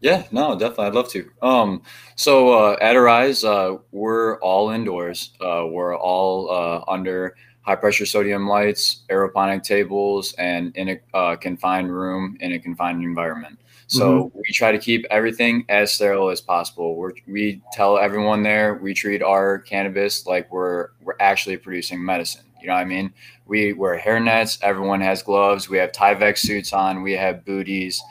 Yeah, 0.00 0.24
no, 0.32 0.58
definitely. 0.58 0.86
I'd 0.86 0.94
love 0.94 1.10
to. 1.10 1.30
Um, 1.42 1.82
so 2.16 2.54
uh, 2.54 2.76
at 2.80 2.96
Aeriz, 2.96 3.44
uh, 3.44 3.76
we're 3.92 4.38
all 4.40 4.70
indoors. 4.70 5.32
Uh, 5.40 5.66
we're 5.68 5.96
all 5.96 6.50
uh, 6.50 6.90
under 6.90 7.36
high 7.62 7.76
pressure 7.76 8.06
sodium 8.06 8.48
lights, 8.48 9.02
aeroponic 9.10 9.62
tables, 9.62 10.32
and 10.38 10.74
in 10.76 10.88
a 10.88 11.16
uh, 11.16 11.36
confined 11.36 11.94
room 11.94 12.36
in 12.40 12.52
a 12.52 12.58
confined 12.58 13.02
environment. 13.02 13.58
So 13.88 14.24
mm-hmm. 14.24 14.38
we 14.38 14.52
try 14.52 14.72
to 14.72 14.78
keep 14.78 15.04
everything 15.10 15.64
as 15.68 15.92
sterile 15.92 16.30
as 16.30 16.40
possible. 16.40 16.94
We're, 16.94 17.12
we 17.26 17.60
tell 17.72 17.98
everyone 17.98 18.42
there 18.42 18.76
we 18.76 18.94
treat 18.94 19.20
our 19.22 19.58
cannabis 19.58 20.26
like 20.26 20.50
we're 20.52 20.88
we're 21.02 21.16
actually 21.20 21.56
producing 21.58 22.02
medicine. 22.02 22.44
You 22.60 22.68
know 22.68 22.74
what 22.74 22.80
I 22.80 22.84
mean? 22.84 23.12
We 23.46 23.72
wear 23.72 23.96
hair 23.96 24.20
nets. 24.20 24.58
Everyone 24.62 25.00
has 25.00 25.22
gloves. 25.22 25.68
We 25.68 25.78
have 25.78 25.92
Tyvek 25.92 26.38
suits 26.38 26.72
on. 26.72 27.02
We 27.02 27.12
have 27.12 27.44
booties 27.44 28.02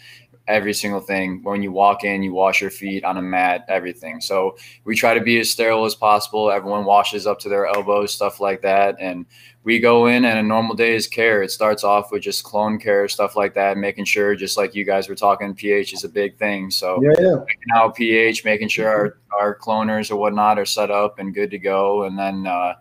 every 0.49 0.73
single 0.73 0.99
thing. 0.99 1.41
When 1.43 1.61
you 1.61 1.71
walk 1.71 2.03
in, 2.03 2.23
you 2.23 2.33
wash 2.33 2.59
your 2.59 2.71
feet 2.71 3.05
on 3.05 3.17
a 3.17 3.21
mat, 3.21 3.65
everything. 3.69 4.19
So 4.19 4.57
we 4.83 4.95
try 4.95 5.13
to 5.13 5.21
be 5.21 5.39
as 5.39 5.49
sterile 5.49 5.85
as 5.85 5.95
possible. 5.95 6.51
Everyone 6.51 6.85
washes 6.85 7.27
up 7.27 7.39
to 7.39 7.49
their 7.49 7.67
elbows, 7.67 8.13
stuff 8.13 8.39
like 8.39 8.61
that. 8.63 8.97
And 8.99 9.25
we 9.63 9.79
go 9.79 10.07
in 10.07 10.25
and 10.25 10.39
a 10.39 10.43
normal 10.43 10.75
day 10.75 10.95
is 10.95 11.07
care. 11.07 11.43
It 11.43 11.51
starts 11.51 11.83
off 11.83 12.11
with 12.11 12.23
just 12.23 12.43
clone 12.43 12.79
care, 12.79 13.07
stuff 13.07 13.35
like 13.35 13.53
that, 13.53 13.77
making 13.77 14.05
sure, 14.05 14.35
just 14.35 14.57
like 14.57 14.73
you 14.73 14.83
guys 14.83 15.07
were 15.07 15.15
talking, 15.15 15.53
pH 15.53 15.93
is 15.93 16.03
a 16.03 16.09
big 16.09 16.37
thing. 16.39 16.71
So 16.71 16.99
yeah, 17.01 17.13
yeah. 17.19 17.35
out 17.75 17.95
pH, 17.95 18.43
making 18.43 18.69
sure 18.69 18.89
our, 18.89 19.17
our 19.39 19.57
cloners 19.57 20.09
or 20.09 20.15
whatnot 20.15 20.57
are 20.57 20.65
set 20.65 20.89
up 20.89 21.19
and 21.19 21.33
good 21.33 21.51
to 21.51 21.59
go. 21.59 22.03
And 22.03 22.17
then 22.17 22.47
uh, 22.47 22.73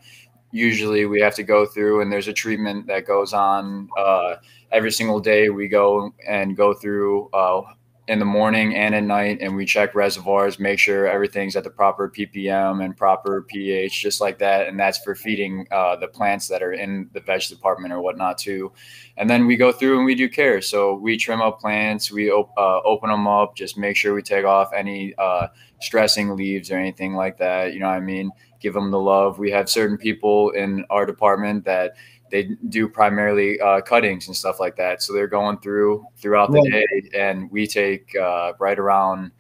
usually 0.53 1.05
we 1.05 1.21
have 1.21 1.35
to 1.35 1.43
go 1.43 1.67
through 1.67 2.01
and 2.01 2.11
there's 2.11 2.29
a 2.29 2.33
treatment 2.33 2.87
that 2.87 3.07
goes 3.07 3.35
on 3.35 3.91
uh, 3.99 4.37
every 4.71 4.93
single 4.93 5.21
day 5.21 5.49
we 5.49 5.69
go 5.69 6.13
and 6.27 6.57
go 6.57 6.75
through 6.75 7.29
uh, 7.33 7.63
in 8.09 8.19
the 8.19 8.25
morning 8.25 8.75
and 8.75 8.95
at 8.95 9.05
night 9.05 9.39
and 9.43 9.55
we 9.55 9.67
check 9.67 9.95
reservoirs 9.95 10.59
make 10.59 10.79
sure 10.79 11.07
everything's 11.07 11.55
at 11.57 11.63
the 11.63 11.71
proper 11.71 12.09
ppm 12.09 12.83
and 12.83 12.97
proper 12.97 13.43
ph 13.43 14.01
just 14.01 14.19
like 14.19 14.39
that 14.39 14.67
and 14.67 14.81
that's 14.81 14.99
for 14.99 15.15
feeding 15.15 15.67
uh, 15.71 15.95
the 15.97 16.09
plants 16.09 16.49
that 16.49 16.63
are 16.63 16.73
in 16.73 17.09
the 17.13 17.21
veg 17.21 17.43
department 17.49 17.93
or 17.93 18.01
whatnot 18.01 18.39
too. 18.39 18.73
And 19.19 19.29
then 19.29 19.47
we 19.47 19.57
go 19.57 19.73
through 19.73 19.97
and 19.97 20.07
we 20.07 20.15
do 20.15 20.29
care. 20.29 20.63
So 20.63 20.95
we 20.95 21.19
trim 21.19 21.43
up 21.43 21.61
plants 21.61 22.11
we 22.11 22.31
op- 22.31 22.57
uh, 22.57 22.81
open 22.81 23.11
them 23.11 23.27
up 23.27 23.55
just 23.55 23.77
make 23.77 23.95
sure 23.97 24.15
we 24.15 24.23
take 24.23 24.47
off 24.47 24.73
any 24.73 25.15
uh, 25.19 25.49
stressing 25.81 26.35
leaves 26.35 26.71
or 26.71 26.79
anything 26.79 27.15
like 27.15 27.37
that 27.39 27.75
you 27.75 27.81
know 27.81 27.89
what 27.89 27.95
i 27.95 28.01
mean? 28.01 28.31
Give 28.61 28.75
them 28.75 28.91
the 28.91 28.99
love. 28.99 29.39
We 29.39 29.53
have 29.53 29.69
certain 29.69 29.97
people 29.97 30.51
in 30.51 30.85
our 30.91 31.07
department 31.07 31.65
that 31.67 31.93
they 32.31 32.51
do 32.69 32.89
primarily 32.89 33.61
uh, 33.61 33.81
cuttings 33.81 34.27
and 34.27 34.37
stuff 34.37 34.61
like 34.61 34.77
that. 34.77 35.03
So 35.03 35.13
they're 35.13 35.27
going 35.27 35.59
through 35.59 36.05
throughout 36.17 36.51
the 36.51 36.63
yeah. 36.63 36.81
day, 36.81 37.19
and 37.19 37.51
we 37.51 37.67
take 37.67 38.15
uh, 38.17 38.53
right 38.59 38.79
around. 38.79 39.33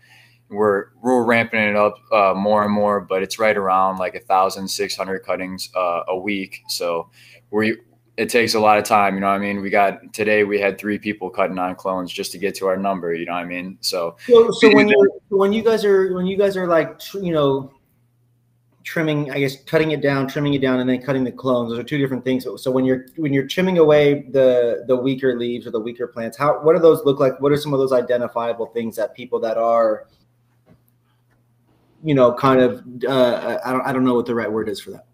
We're 0.50 0.86
we're 1.02 1.24
ramping 1.24 1.60
it 1.60 1.76
up 1.76 1.96
uh, 2.12 2.34
more 2.34 2.64
and 2.64 2.72
more, 2.72 3.00
but 3.00 3.22
it's 3.22 3.38
right 3.38 3.56
around 3.56 3.98
like 3.98 4.14
a 4.14 4.20
thousand 4.20 4.68
six 4.68 4.96
hundred 4.96 5.20
cuttings 5.20 5.68
uh, 5.76 6.04
a 6.08 6.18
week. 6.18 6.62
So 6.68 7.10
we 7.50 7.76
it 8.18 8.28
takes 8.28 8.54
a 8.54 8.60
lot 8.60 8.78
of 8.78 8.84
time. 8.84 9.14
You 9.14 9.20
know 9.20 9.28
what 9.28 9.34
I 9.34 9.38
mean? 9.38 9.60
We 9.60 9.70
got 9.70 10.12
today 10.12 10.42
we 10.42 10.58
had 10.58 10.76
three 10.76 10.98
people 10.98 11.30
cutting 11.30 11.56
on 11.58 11.76
clones 11.76 12.12
just 12.12 12.32
to 12.32 12.38
get 12.38 12.54
to 12.56 12.66
our 12.66 12.76
number. 12.76 13.14
You 13.14 13.26
know 13.26 13.32
what 13.32 13.38
I 13.38 13.44
mean? 13.44 13.78
So 13.80 14.16
so, 14.26 14.50
so 14.50 14.74
when 14.74 14.88
you 14.88 15.20
when 15.28 15.52
you 15.52 15.62
guys 15.62 15.84
are 15.84 16.12
when 16.14 16.26
you 16.26 16.36
guys 16.36 16.56
are 16.56 16.66
like 16.66 17.00
you 17.14 17.32
know 17.32 17.72
trimming, 18.88 19.30
I 19.30 19.38
guess, 19.38 19.62
cutting 19.64 19.90
it 19.90 20.00
down, 20.00 20.26
trimming 20.26 20.54
it 20.54 20.62
down, 20.62 20.80
and 20.80 20.88
then 20.88 21.02
cutting 21.02 21.22
the 21.22 21.30
clones. 21.30 21.68
Those 21.68 21.78
are 21.78 21.84
two 21.84 21.98
different 21.98 22.24
things. 22.24 22.42
So, 22.42 22.56
so 22.56 22.70
when 22.70 22.86
you're 22.86 23.04
when 23.16 23.34
you're 23.34 23.46
trimming 23.46 23.76
away 23.76 24.22
the 24.30 24.84
the 24.86 24.96
weaker 24.96 25.38
leaves 25.38 25.66
or 25.66 25.70
the 25.70 25.80
weaker 25.80 26.06
plants, 26.06 26.38
how 26.38 26.60
what 26.62 26.72
do 26.72 26.78
those 26.78 27.04
look 27.04 27.20
like? 27.20 27.38
What 27.38 27.52
are 27.52 27.58
some 27.58 27.74
of 27.74 27.80
those 27.80 27.92
identifiable 27.92 28.64
things 28.66 28.96
that 28.96 29.14
people 29.14 29.40
that 29.40 29.58
are, 29.58 30.06
you 32.02 32.14
know, 32.14 32.32
kind 32.32 32.60
of 32.62 32.82
uh, 33.06 33.58
I 33.62 33.72
don't 33.72 33.86
I 33.88 33.92
don't 33.92 34.04
know 34.06 34.14
what 34.14 34.24
the 34.24 34.34
right 34.34 34.50
word 34.50 34.70
is 34.70 34.80
for 34.80 34.92
that. 34.92 35.07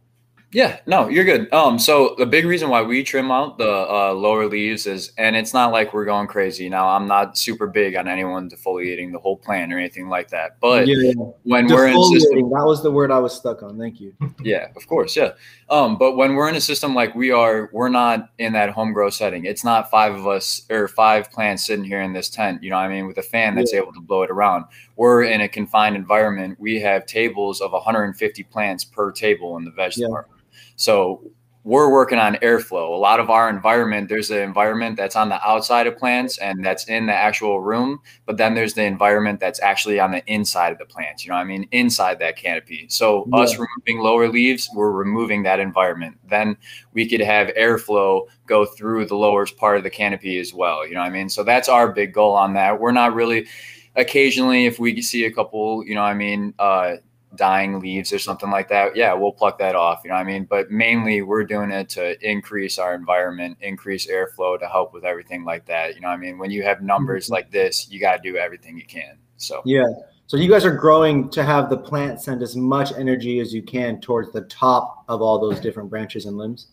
Yeah, 0.55 0.79
no, 0.87 1.09
you're 1.09 1.25
good. 1.25 1.53
Um, 1.53 1.81
so 1.81 2.15
the 2.17 2.27
big 2.27 2.45
reason 2.45 2.69
why 2.69 2.81
we 2.81 3.03
trim 3.03 3.33
out 3.33 3.59
the 3.59 3.69
uh, 3.69 4.13
lower 4.13 4.47
leaves 4.47 4.87
is, 4.87 5.11
and 5.19 5.35
it's 5.35 5.53
not 5.53 5.73
like 5.73 5.93
we're 5.93 6.05
going 6.05 6.29
crazy. 6.29 6.69
Now, 6.69 6.91
I'm 6.91 7.09
not 7.09 7.37
super 7.37 7.67
big 7.67 7.97
on 7.97 8.07
anyone 8.07 8.49
defoliating 8.49 9.11
the 9.11 9.19
whole 9.19 9.37
plant 9.37 9.73
or 9.73 9.79
anything 9.79 10.09
like 10.09 10.29
that. 10.29 10.61
But 10.61 10.87
yeah, 10.87 10.95
yeah. 10.97 11.13
when 11.43 11.67
we're 11.67 11.89
in 11.89 12.01
system, 12.05 12.51
that 12.51 12.65
was 12.65 12.85
the 12.85 12.93
word 12.93 13.11
I 13.11 13.19
was 13.19 13.35
stuck 13.35 13.65
on. 13.65 13.77
Thank 13.77 14.01
you. 14.01 14.15
Yeah, 14.45 14.69
of 14.77 14.87
course, 14.87 15.17
yeah. 15.17 15.33
Um, 15.71 15.97
but 15.97 16.17
when 16.17 16.35
we're 16.35 16.51
in 16.51 16.55
a 16.55 16.61
system 16.61 16.95
like 16.95 17.15
we 17.15 17.31
are, 17.31 17.71
we're 17.73 17.89
not 17.89 18.29
in 18.39 18.53
that 18.53 18.69
home 18.71 18.93
grow 18.93 19.09
setting. 19.09 19.47
It's 19.47 19.65
not 19.65 19.91
five 19.91 20.15
of 20.15 20.27
us 20.27 20.67
or 20.69 20.87
five 20.87 21.31
plants 21.31 21.67
sitting 21.67 21.85
here 21.85 22.03
in 22.03 22.13
this 22.13 22.29
tent. 22.29 22.63
You 22.63 22.69
know, 22.69 22.77
what 22.77 22.83
I 22.83 22.89
mean, 22.89 23.07
with 23.07 23.17
a 23.17 23.23
fan 23.23 23.55
that's 23.55 23.73
yeah. 23.73 23.81
able 23.81 23.95
to 23.95 24.01
blow 24.01 24.23
it 24.23 24.31
around. 24.31 24.67
We're 24.97 25.23
in 25.23 25.41
a 25.41 25.49
confined 25.49 25.97
environment. 25.97 26.61
We 26.61 26.79
have 26.81 27.07
tables 27.07 27.63
of 27.63 27.73
150 27.73 28.43
plants 28.45 28.85
per 28.85 29.11
table 29.13 29.57
in 29.57 29.65
the 29.65 29.71
veg 29.71 29.93
department. 29.93 30.35
So 30.77 31.31
we're 31.65 31.91
working 31.91 32.19
on 32.19 32.35
airflow. 32.37 32.91
A 32.91 33.01
lot 33.01 33.21
of 33.21 33.31
our 33.31 33.49
environment, 33.49 34.11
there's 34.11 34.31
an 34.31 34.43
environment 34.43 34.99
that's 34.99 35.17
on 35.17 35.31
the 35.31 35.43
outside 35.49 35.87
of 35.87 35.97
plants 35.97 36.37
and 36.37 36.63
that's 36.63 36.85
in 36.89 37.07
the 37.07 37.15
actual 37.15 37.61
room, 37.61 38.01
but 38.27 38.37
then 38.37 38.55
there's 38.55 38.75
the 38.75 38.85
environment 38.85 39.41
that's 39.41 39.61
actually 39.63 39.99
on 39.99 40.13
the 40.13 40.23
inside 40.27 40.73
of 40.73 40.79
the 40.79 40.85
plants. 40.85 41.25
You 41.25 41.33
know 41.33 41.39
I 41.39 41.45
mean? 41.45 41.67
Inside 41.73 42.19
that 42.19 42.37
canopy. 42.37 42.87
So 42.91 43.27
yeah. 43.33 43.41
us 43.41 43.57
removing 43.59 44.05
lower 44.05 44.29
leaves, 44.29 44.69
we're 44.75 44.91
removing 44.91 45.43
that 45.45 45.59
environment. 45.59 46.19
Then 46.29 46.59
we 46.93 47.09
could 47.09 47.23
have 47.23 47.49
airflow 47.49 48.27
go 48.47 48.67
through 48.67 49.07
the 49.07 49.17
lower 49.17 49.47
part 49.47 49.79
of 49.79 49.85
the 49.85 49.91
canopy 49.91 50.39
as 50.39 50.53
well. 50.53 50.87
You 50.87 50.95
know 50.95 51.01
I 51.01 51.09
mean? 51.09 51.31
So 51.31 51.43
that's 51.43 51.71
our 51.71 51.91
big 51.91 52.13
goal 52.13 52.35
on 52.35 52.53
that. 52.55 52.79
We're 52.79 52.93
not 52.93 53.15
really 53.15 53.47
occasionally 53.97 54.67
if 54.67 54.79
we 54.79 55.01
see 55.01 55.25
a 55.25 55.33
couple, 55.33 55.83
you 55.87 55.95
know 55.95 56.03
I 56.03 56.13
mean, 56.13 56.53
uh, 56.59 56.97
dying 57.37 57.81
leaves 57.81 58.13
or 58.13 58.19
something 58.19 58.51
like 58.51 58.69
that, 58.69 58.97
yeah, 58.97 59.13
we'll 59.13 59.33
pluck 59.33 59.59
that 59.59 59.75
off. 59.75 60.01
You 60.05 60.11
know 60.11 60.17
what 60.17 60.23
I 60.23 60.25
mean? 60.25 60.45
But 60.45 60.71
mainly 60.71 61.23
we're 61.23 61.45
doing 61.45 61.71
it 61.71 61.89
to 61.91 62.17
increase 62.29 62.79
our 62.79 62.95
environment, 62.95 63.59
increase 63.61 64.07
airflow 64.07 64.59
to 64.59 64.69
help 64.69 64.93
with 64.93 65.05
everything 65.05 65.45
like 65.45 65.67
that. 65.67 65.95
You 65.95 66.01
know 66.01 66.09
what 66.09 66.15
I 66.15 66.19
mean? 66.19 66.39
When 66.39 66.51
you 66.51 66.63
have 66.63 66.83
numbers 66.83 67.27
mm-hmm. 67.27 67.35
like 67.35 67.51
this, 67.51 67.89
you 67.91 68.01
got 68.01 68.23
to 68.23 68.23
do 68.23 68.37
everything 68.37 68.77
you 68.77 68.87
can. 68.87 69.19
So, 69.37 69.63
yeah. 69.65 69.87
So 70.27 70.37
you 70.39 70.49
guys 70.49 70.65
are 70.65 70.75
growing 70.75 71.29
to 71.31 71.45
have 71.45 71.69
the 71.69 71.77
plant 71.77 72.21
send 72.21 72.43
as 72.43 72.57
much 72.57 72.93
energy 72.93 73.41
as 73.41 73.53
you 73.53 73.63
can 73.63 74.01
towards 74.01 74.33
the 74.33 74.43
top 74.43 75.05
of 75.09 75.21
all 75.21 75.39
those 75.39 75.61
different 75.61 75.91
branches 75.91 76.25
and 76.25 76.39
limbs. 76.39 76.69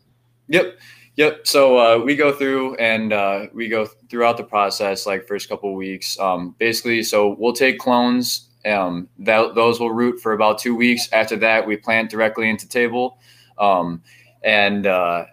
Yep. 0.47 0.77
Yep. 1.17 1.45
So 1.45 1.77
uh, 1.77 2.03
we 2.03 2.15
go 2.15 2.31
through 2.31 2.75
and 2.75 3.11
uh, 3.11 3.47
we 3.53 3.67
go 3.67 3.85
throughout 4.09 4.37
the 4.37 4.43
process, 4.45 5.05
like 5.05 5.27
first 5.27 5.49
couple 5.49 5.75
weeks. 5.75 6.17
Um, 6.19 6.55
basically, 6.57 7.03
so 7.03 7.35
we'll 7.37 7.53
take 7.53 7.79
clones 7.79 8.50
um, 8.65 9.09
that, 9.19 9.55
those 9.55 9.79
will 9.79 9.91
root 9.91 10.19
for 10.19 10.33
about 10.33 10.59
two 10.59 10.75
weeks. 10.75 11.09
After 11.11 11.35
that, 11.37 11.65
we 11.65 11.77
plant 11.77 12.09
directly 12.09 12.49
into 12.49 12.67
table. 12.67 13.17
Um, 13.57 14.01
and 14.43 14.87
uh, 14.87 15.25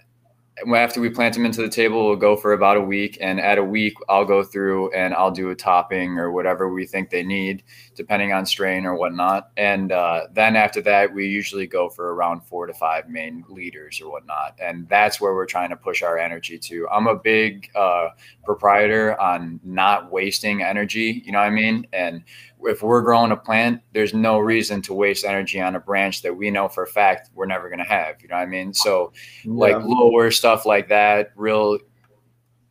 after 0.74 1.00
we 1.00 1.10
plant 1.10 1.34
them 1.34 1.44
into 1.44 1.62
the 1.62 1.68
table, 1.68 2.06
we'll 2.06 2.16
go 2.16 2.36
for 2.36 2.52
about 2.52 2.76
a 2.76 2.80
week. 2.80 3.18
And 3.20 3.40
at 3.40 3.58
a 3.58 3.64
week, 3.64 3.94
I'll 4.08 4.24
go 4.24 4.42
through 4.42 4.92
and 4.92 5.14
I'll 5.14 5.30
do 5.30 5.50
a 5.50 5.54
topping 5.54 6.18
or 6.18 6.32
whatever 6.32 6.72
we 6.72 6.86
think 6.86 7.10
they 7.10 7.22
need, 7.22 7.62
depending 7.98 8.32
on 8.32 8.46
strain 8.46 8.86
or 8.86 8.94
whatnot. 8.94 9.50
And 9.56 9.90
uh, 9.90 10.28
then 10.32 10.54
after 10.54 10.80
that, 10.82 11.12
we 11.12 11.26
usually 11.26 11.66
go 11.66 11.88
for 11.88 12.14
around 12.14 12.42
four 12.42 12.66
to 12.66 12.72
five 12.72 13.08
main 13.08 13.44
leaders 13.48 14.00
or 14.00 14.08
whatnot. 14.08 14.56
And 14.62 14.88
that's 14.88 15.20
where 15.20 15.34
we're 15.34 15.46
trying 15.46 15.70
to 15.70 15.76
push 15.76 16.00
our 16.00 16.16
energy 16.16 16.60
to. 16.60 16.88
I'm 16.90 17.08
a 17.08 17.16
big 17.16 17.70
uh, 17.74 18.10
proprietor 18.44 19.20
on 19.20 19.58
not 19.64 20.12
wasting 20.12 20.62
energy, 20.62 21.24
you 21.26 21.32
know 21.32 21.40
what 21.40 21.48
I 21.48 21.50
mean? 21.50 21.88
And 21.92 22.22
if 22.62 22.82
we're 22.84 23.02
growing 23.02 23.32
a 23.32 23.36
plant, 23.36 23.82
there's 23.92 24.14
no 24.14 24.38
reason 24.38 24.80
to 24.82 24.94
waste 24.94 25.24
energy 25.24 25.60
on 25.60 25.74
a 25.74 25.80
branch 25.80 26.22
that 26.22 26.36
we 26.36 26.52
know 26.52 26.68
for 26.68 26.84
a 26.84 26.86
fact 26.86 27.30
we're 27.34 27.46
never 27.46 27.68
going 27.68 27.80
to 27.80 27.84
have. 27.84 28.22
You 28.22 28.28
know 28.28 28.36
what 28.36 28.42
I 28.42 28.46
mean? 28.46 28.72
So, 28.72 29.12
yeah. 29.42 29.52
like 29.54 29.76
lower 29.82 30.30
stuff 30.30 30.64
like 30.66 30.88
that, 30.88 31.32
real 31.34 31.78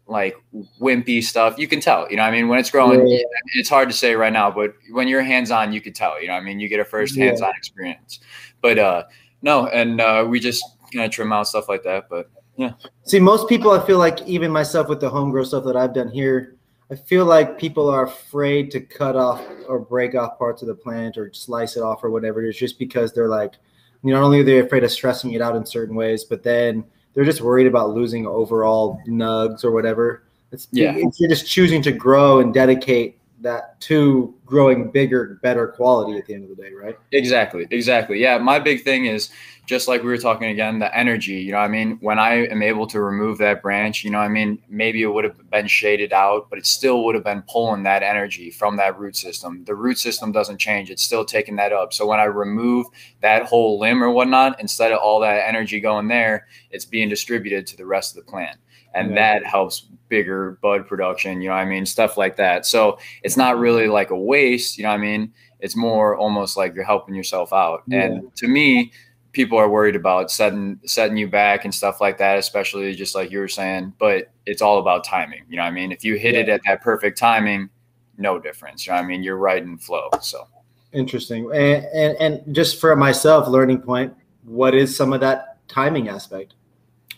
like 0.07 0.35
wimpy 0.79 1.23
stuff, 1.23 1.57
you 1.57 1.67
can 1.67 1.79
tell. 1.79 2.09
You 2.09 2.17
know 2.17 2.23
I 2.23 2.31
mean? 2.31 2.47
When 2.47 2.59
it's 2.59 2.71
growing, 2.71 3.07
yeah. 3.07 3.19
it's 3.55 3.69
hard 3.69 3.89
to 3.89 3.95
say 3.95 4.15
right 4.15 4.33
now, 4.33 4.49
but 4.49 4.73
when 4.91 5.07
you're 5.07 5.21
hands 5.21 5.51
on, 5.51 5.73
you 5.73 5.81
can 5.81 5.93
tell. 5.93 6.21
You 6.21 6.27
know 6.27 6.33
I 6.33 6.41
mean? 6.41 6.59
You 6.59 6.69
get 6.69 6.79
a 6.79 6.85
first 6.85 7.17
hands 7.17 7.41
on 7.41 7.51
experience. 7.55 8.19
But 8.61 8.79
uh, 8.79 9.03
no, 9.41 9.67
and 9.67 10.01
uh, 10.01 10.25
we 10.27 10.39
just 10.39 10.63
kind 10.93 11.05
of 11.05 11.11
trim 11.11 11.31
out 11.33 11.47
stuff 11.47 11.69
like 11.69 11.83
that. 11.83 12.09
But 12.09 12.29
yeah. 12.55 12.73
See, 13.03 13.19
most 13.19 13.47
people, 13.47 13.71
I 13.71 13.85
feel 13.85 13.99
like 13.99 14.25
even 14.27 14.51
myself 14.51 14.87
with 14.87 14.99
the 14.99 15.09
home 15.09 15.31
grow 15.31 15.43
stuff 15.43 15.63
that 15.65 15.75
I've 15.75 15.93
done 15.93 16.09
here 16.09 16.57
I 16.89 16.95
feel 16.95 17.25
like 17.25 17.59
people 17.59 17.89
are 17.89 18.05
afraid 18.05 18.71
to 18.71 18.79
cut 18.79 19.17
off 19.17 19.45
or 19.67 19.79
break 19.79 20.15
off 20.15 20.37
parts 20.37 20.61
of 20.61 20.69
the 20.69 20.75
plant 20.75 21.17
or 21.17 21.33
slice 21.33 21.75
it 21.75 21.83
off 21.83 22.03
or 22.03 22.09
whatever 22.09 22.43
it 22.43 22.49
is, 22.49 22.57
just 22.57 22.79
because 22.79 23.11
they're 23.11 23.27
like, 23.27 23.55
you 24.03 24.11
know, 24.11 24.19
not 24.19 24.25
only 24.25 24.39
are 24.39 24.43
they 24.43 24.59
afraid 24.59 24.85
of 24.85 24.91
stressing 24.91 25.33
it 25.33 25.41
out 25.41 25.55
in 25.55 25.65
certain 25.65 25.95
ways, 25.95 26.23
but 26.23 26.43
then 26.43 26.85
they're 27.17 27.25
just 27.25 27.41
worried 27.41 27.65
about 27.65 27.95
losing 27.95 28.27
overall 28.27 29.01
nugs 29.07 29.63
or 29.63 29.71
whatever. 29.71 30.21
It's, 30.51 30.67
yeah. 30.71 30.93
It's, 30.95 31.19
you're 31.19 31.27
just 31.27 31.47
choosing 31.47 31.81
to 31.81 31.91
grow 31.91 32.41
and 32.41 32.53
dedicate 32.53 33.17
that 33.41 33.79
to 33.81 34.33
growing 34.45 34.89
bigger, 34.89 35.39
better 35.43 35.67
quality 35.67 36.17
at 36.17 36.25
the 36.25 36.33
end 36.33 36.43
of 36.43 36.49
the 36.49 36.55
day, 36.55 36.71
right? 36.73 36.97
Exactly, 37.11 37.67
exactly. 37.69 38.19
Yeah, 38.19 38.37
my 38.37 38.59
big 38.59 38.83
thing 38.83 39.05
is 39.05 39.29
just 39.67 39.87
like 39.87 40.01
we 40.01 40.07
were 40.07 40.17
talking 40.17 40.49
again, 40.49 40.79
the 40.79 40.95
energy. 40.97 41.33
You 41.33 41.51
know, 41.51 41.59
I 41.59 41.67
mean, 41.67 41.97
when 41.99 42.17
I 42.17 42.47
am 42.47 42.63
able 42.63 42.87
to 42.87 43.01
remove 43.01 43.37
that 43.39 43.61
branch, 43.61 44.03
you 44.03 44.09
know, 44.09 44.19
I 44.19 44.29
mean, 44.29 44.59
maybe 44.69 45.03
it 45.03 45.07
would 45.07 45.25
have 45.25 45.49
been 45.51 45.67
shaded 45.67 46.13
out, 46.13 46.49
but 46.49 46.57
it 46.57 46.65
still 46.65 47.03
would 47.03 47.15
have 47.15 47.23
been 47.23 47.43
pulling 47.43 47.83
that 47.83 48.01
energy 48.01 48.49
from 48.49 48.77
that 48.77 48.97
root 48.97 49.15
system. 49.15 49.63
The 49.65 49.75
root 49.75 49.99
system 49.99 50.31
doesn't 50.31 50.57
change; 50.57 50.89
it's 50.89 51.03
still 51.03 51.25
taking 51.25 51.57
that 51.57 51.73
up. 51.73 51.93
So 51.93 52.07
when 52.07 52.19
I 52.19 52.25
remove 52.25 52.87
that 53.21 53.43
whole 53.43 53.77
limb 53.79 54.01
or 54.03 54.09
whatnot, 54.09 54.59
instead 54.59 54.91
of 54.91 54.99
all 54.99 55.19
that 55.19 55.47
energy 55.47 55.79
going 55.79 56.07
there, 56.07 56.47
it's 56.71 56.85
being 56.85 57.09
distributed 57.09 57.67
to 57.67 57.77
the 57.77 57.85
rest 57.85 58.17
of 58.17 58.25
the 58.25 58.31
plant 58.31 58.57
and 58.97 59.09
yeah. 59.09 59.15
that 59.39 59.45
helps 59.45 59.81
bigger 60.09 60.57
bud 60.61 60.87
production 60.87 61.41
you 61.41 61.49
know 61.49 61.55
i 61.55 61.65
mean? 61.65 61.85
Stuff 61.85 62.17
like 62.17 62.37
that. 62.37 62.65
So 62.65 62.97
it's 63.23 63.37
not 63.37 63.59
really 63.59 63.87
like 63.87 64.09
a 64.09 64.17
waste 64.17 64.77
you 64.77 64.83
know 64.83 64.89
i 64.89 64.97
mean? 64.97 65.31
It's 65.59 65.75
more 65.75 66.15
almost 66.15 66.55
like 66.55 66.75
you're 66.75 66.83
helping 66.83 67.15
yourself 67.15 67.51
out. 67.53 67.83
Yeah. 67.87 68.03
and 68.03 68.35
to 68.37 68.47
me 68.47 68.91
people 69.33 69.57
are 69.57 69.69
worried 69.69 69.95
about 69.95 70.31
setting 70.31 70.79
setting 70.85 71.17
you 71.17 71.27
back 71.27 71.65
and 71.65 71.73
stuff 71.73 72.01
like 72.01 72.17
that 72.17 72.37
especially 72.37 72.93
just 72.95 73.15
like 73.15 73.31
you 73.31 73.39
were 73.39 73.47
saying 73.47 73.93
but 73.99 74.31
it's 74.45 74.61
all 74.61 74.79
about 74.79 75.03
timing 75.03 75.43
you 75.49 75.57
know 75.57 75.63
i 75.63 75.71
mean? 75.71 75.91
If 75.91 76.03
you 76.03 76.15
hit 76.15 76.35
yeah. 76.35 76.41
it 76.41 76.49
at 76.49 76.61
that 76.65 76.81
perfect 76.81 77.17
timing 77.17 77.69
no 78.17 78.39
difference 78.39 78.85
you 78.85 78.93
know 78.93 78.99
i 78.99 79.03
mean? 79.03 79.23
You're 79.23 79.37
right 79.37 79.61
in 79.61 79.77
flow 79.77 80.09
so. 80.21 80.47
Interesting. 80.93 81.51
And, 81.53 81.85
and 81.93 82.17
and 82.17 82.55
just 82.55 82.79
for 82.79 82.95
myself 82.95 83.47
learning 83.47 83.81
point 83.81 84.13
what 84.47 84.73
is 84.73 84.95
some 84.95 85.11
of 85.13 85.19
that 85.19 85.57
timing 85.67 86.07
aspect? 86.07 86.53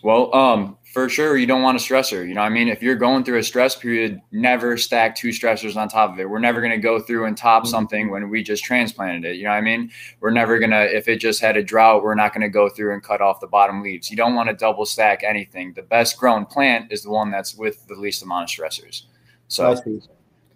Well, 0.02 0.34
um, 0.34 0.76
for 0.90 1.08
sure, 1.08 1.36
you 1.36 1.46
don't 1.46 1.62
want 1.62 1.76
a 1.76 1.80
stressor. 1.80 2.26
You 2.26 2.34
know, 2.34 2.40
I 2.40 2.48
mean, 2.48 2.66
if 2.66 2.82
you're 2.82 2.96
going 2.96 3.22
through 3.22 3.38
a 3.38 3.44
stress 3.44 3.76
period, 3.76 4.20
never 4.32 4.76
stack 4.76 5.14
two 5.14 5.28
stressors 5.28 5.76
on 5.76 5.88
top 5.88 6.12
of 6.12 6.18
it. 6.18 6.28
We're 6.28 6.40
never 6.40 6.60
going 6.60 6.72
to 6.72 6.78
go 6.78 6.98
through 6.98 7.26
and 7.26 7.36
top 7.36 7.62
mm-hmm. 7.62 7.70
something 7.70 8.10
when 8.10 8.28
we 8.28 8.42
just 8.42 8.64
transplanted 8.64 9.24
it. 9.24 9.36
You 9.36 9.44
know, 9.44 9.50
I 9.50 9.60
mean, 9.60 9.92
we're 10.18 10.32
never 10.32 10.58
going 10.58 10.72
to, 10.72 10.96
if 10.96 11.06
it 11.06 11.16
just 11.16 11.40
had 11.40 11.56
a 11.56 11.62
drought, 11.62 12.02
we're 12.02 12.16
not 12.16 12.34
going 12.34 12.42
to 12.42 12.48
go 12.48 12.68
through 12.68 12.92
and 12.92 13.02
cut 13.04 13.20
off 13.20 13.38
the 13.38 13.46
bottom 13.46 13.84
leaves. 13.84 14.10
You 14.10 14.16
don't 14.16 14.34
want 14.34 14.48
to 14.48 14.54
double 14.54 14.84
stack 14.84 15.22
anything. 15.22 15.72
The 15.74 15.82
best 15.82 16.18
grown 16.18 16.44
plant 16.44 16.90
is 16.90 17.04
the 17.04 17.10
one 17.10 17.30
that's 17.30 17.54
with 17.54 17.86
the 17.86 17.94
least 17.94 18.24
amount 18.24 18.50
of 18.50 18.56
stressors. 18.56 19.04
So, 19.46 19.80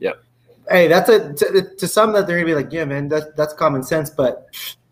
yep. 0.01 0.25
Hey, 0.69 0.89
that's 0.89 1.11
a 1.11 1.33
to, 1.33 1.77
to 1.77 1.87
some 1.87 2.13
that 2.15 2.27
they're 2.27 2.39
gonna 2.39 2.47
be 2.47 2.55
like, 2.55 2.73
yeah, 2.73 2.87
man, 2.87 3.07
that's 3.07 3.27
that's 3.37 3.53
common 3.53 3.83
sense, 3.83 4.09
but 4.09 4.47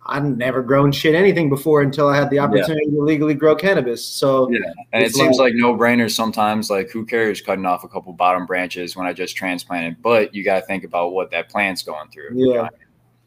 I'd 0.07 0.25
never 0.25 0.63
grown 0.63 0.91
shit 0.91 1.15
anything 1.15 1.49
before 1.49 1.81
until 1.83 2.09
I 2.09 2.17
had 2.17 2.29
the 2.31 2.41
opportunity 2.41 2.87
yeah. 2.87 2.97
to 2.97 3.03
legally 3.03 3.35
grow 3.35 3.55
cannabis. 3.55 4.05
So 4.05 4.51
yeah, 4.51 4.59
and 4.93 5.03
it 5.03 5.15
seems 5.15 5.39
like, 5.39 5.53
like 5.53 5.55
no 5.55 5.75
brainer 5.75 6.11
sometimes. 6.11 6.71
Like 6.71 6.91
who 6.91 7.07
cares 7.07 7.41
cutting 7.41 7.67
off 7.67 7.85
a 7.85 7.89
couple 7.89 8.13
bottom 8.13 8.45
branches 8.45 8.97
when 8.97 9.07
I 9.07 9.13
just 9.13 9.37
transplanted? 9.37 10.03
But 10.03 10.35
you 10.35 10.43
got 10.43 10.61
to 10.61 10.67
think 10.67 10.83
about 10.83 11.13
what 11.13 11.31
that 11.31 11.49
plant's 11.49 11.83
going 11.83 12.11
through. 12.11 12.31
Yeah, 12.35 12.69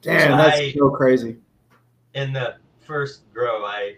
damn, 0.01 0.37
that's 0.37 0.59
I, 0.59 0.73
so 0.73 0.89
crazy. 0.89 1.37
In 2.13 2.33
the 2.33 2.57
first 2.81 3.21
grow, 3.33 3.63
I 3.63 3.95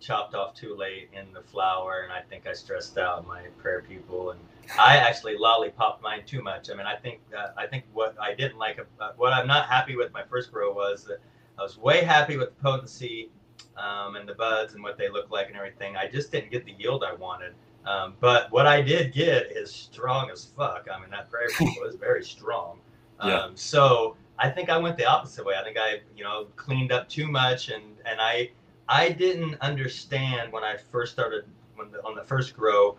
chopped 0.00 0.34
off 0.34 0.54
too 0.54 0.74
late 0.74 1.10
in 1.12 1.32
the 1.34 1.42
flower, 1.42 2.02
and 2.04 2.12
I 2.12 2.22
think 2.22 2.46
I 2.46 2.54
stressed 2.54 2.96
out 2.96 3.26
my 3.26 3.42
prayer 3.58 3.84
people, 3.86 4.30
and 4.30 4.40
I 4.78 4.96
actually 4.96 5.36
lollipopped 5.36 6.02
mine 6.02 6.22
too 6.24 6.42
much. 6.42 6.70
I 6.70 6.74
mean, 6.74 6.86
I 6.86 6.96
think 6.96 7.20
uh, 7.36 7.48
I 7.58 7.66
think 7.66 7.84
what 7.92 8.16
I 8.18 8.34
didn't 8.34 8.56
like, 8.56 8.78
uh, 8.98 9.10
what 9.18 9.34
I'm 9.34 9.46
not 9.46 9.68
happy 9.68 9.94
with 9.94 10.10
my 10.14 10.22
first 10.24 10.50
grow 10.50 10.72
was 10.72 11.04
that 11.04 11.20
I 11.58 11.62
was 11.62 11.76
way 11.76 12.04
happy 12.04 12.36
with 12.36 12.50
the 12.50 12.62
potency 12.62 13.30
um, 13.76 14.16
and 14.16 14.28
the 14.28 14.34
buds 14.34 14.74
and 14.74 14.82
what 14.82 14.96
they 14.96 15.08
look 15.08 15.30
like 15.30 15.48
and 15.48 15.56
everything. 15.56 15.96
I 15.96 16.08
just 16.08 16.30
didn't 16.30 16.50
get 16.50 16.64
the 16.64 16.72
yield 16.72 17.04
I 17.04 17.14
wanted. 17.14 17.54
Um, 17.84 18.14
but 18.20 18.50
what 18.52 18.66
I 18.66 18.82
did 18.82 19.12
get 19.12 19.50
is 19.50 19.72
strong 19.72 20.30
as 20.30 20.44
fuck. 20.44 20.86
I 20.92 21.00
mean, 21.00 21.10
that 21.10 21.28
people 21.58 21.84
is 21.84 21.94
very 22.00 22.22
strong. 22.22 22.80
Um, 23.20 23.30
yeah. 23.30 23.48
So 23.54 24.16
I 24.38 24.50
think 24.50 24.68
I 24.68 24.76
went 24.78 24.96
the 24.96 25.06
opposite 25.06 25.44
way. 25.44 25.54
I 25.58 25.64
think 25.64 25.78
I, 25.78 26.00
you 26.16 26.22
know, 26.22 26.46
cleaned 26.56 26.92
up 26.92 27.08
too 27.08 27.26
much, 27.26 27.70
and 27.70 27.82
and 28.04 28.20
I, 28.20 28.50
I 28.88 29.10
didn't 29.10 29.56
understand 29.60 30.52
when 30.52 30.64
I 30.64 30.76
first 30.76 31.12
started 31.12 31.44
when 31.74 31.90
the, 31.90 32.04
on 32.04 32.14
the 32.14 32.24
first 32.24 32.54
grow, 32.54 32.98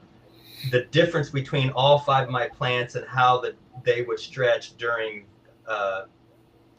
the 0.72 0.86
difference 0.86 1.30
between 1.30 1.70
all 1.72 2.00
five 2.00 2.26
of 2.26 2.32
my 2.32 2.48
plants 2.48 2.96
and 2.96 3.06
how 3.06 3.40
that 3.42 3.56
they 3.84 4.02
would 4.02 4.20
stretch 4.20 4.76
during 4.78 5.26
uh, 5.68 6.04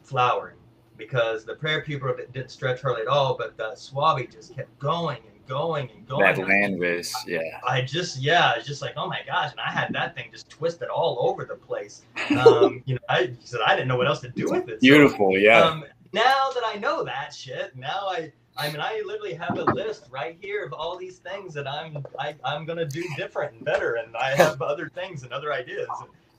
flowering 0.03 0.57
because 1.01 1.45
the 1.45 1.55
prayer 1.55 1.83
pupa 1.83 2.15
didn't 2.33 2.51
stretch 2.51 2.83
hardly 2.83 3.03
at 3.03 3.09
all, 3.09 3.37
but 3.37 3.57
the 3.57 3.71
Swabi 3.75 4.31
just 4.31 4.55
kept 4.55 4.79
going 4.79 5.17
and 5.17 5.47
going 5.49 5.91
and 5.91 6.07
going. 6.07 6.37
That 6.37 6.47
land 6.47 6.79
base, 6.79 7.13
yeah. 7.27 7.41
I 7.67 7.81
just, 7.81 8.21
yeah, 8.21 8.53
it's 8.57 8.67
just 8.67 8.83
like, 8.83 8.93
oh 8.97 9.09
my 9.09 9.21
gosh, 9.27 9.51
and 9.51 9.59
I 9.59 9.71
had 9.71 9.93
that 9.95 10.15
thing 10.15 10.29
just 10.31 10.49
twisted 10.49 10.89
all 10.89 11.17
over 11.29 11.45
the 11.45 11.57
place. 11.57 12.03
Um, 12.39 12.83
you 12.85 12.95
know, 12.95 13.01
I 13.09 13.33
said 13.41 13.61
I 13.67 13.75
didn't 13.75 13.89
know 13.89 13.97
what 13.97 14.07
else 14.07 14.21
to 14.21 14.29
do 14.29 14.49
with 14.51 14.69
it. 14.69 14.81
Beautiful, 14.81 15.33
so, 15.33 15.39
yeah. 15.39 15.63
Um, 15.63 15.85
now 16.13 16.51
that 16.55 16.63
I 16.65 16.77
know 16.79 17.03
that 17.03 17.35
shit, 17.35 17.75
now 17.75 18.07
I, 18.09 18.31
I 18.57 18.69
mean, 18.71 18.81
I 18.81 19.03
literally 19.07 19.35
have 19.35 19.57
a 19.59 19.65
list 19.73 20.05
right 20.11 20.37
here 20.41 20.65
of 20.65 20.73
all 20.75 20.99
these 20.99 21.19
things 21.19 21.55
that 21.55 21.67
I'm, 21.67 22.05
I, 22.19 22.35
I'm 22.45 22.67
gonna 22.67 22.87
do 22.87 23.03
different 23.17 23.55
and 23.55 23.65
better, 23.65 23.95
and 23.95 24.15
I 24.17 24.37
have 24.37 24.61
other 24.61 24.91
things 24.95 25.23
and 25.23 25.33
other 25.33 25.53
ideas. 25.53 25.89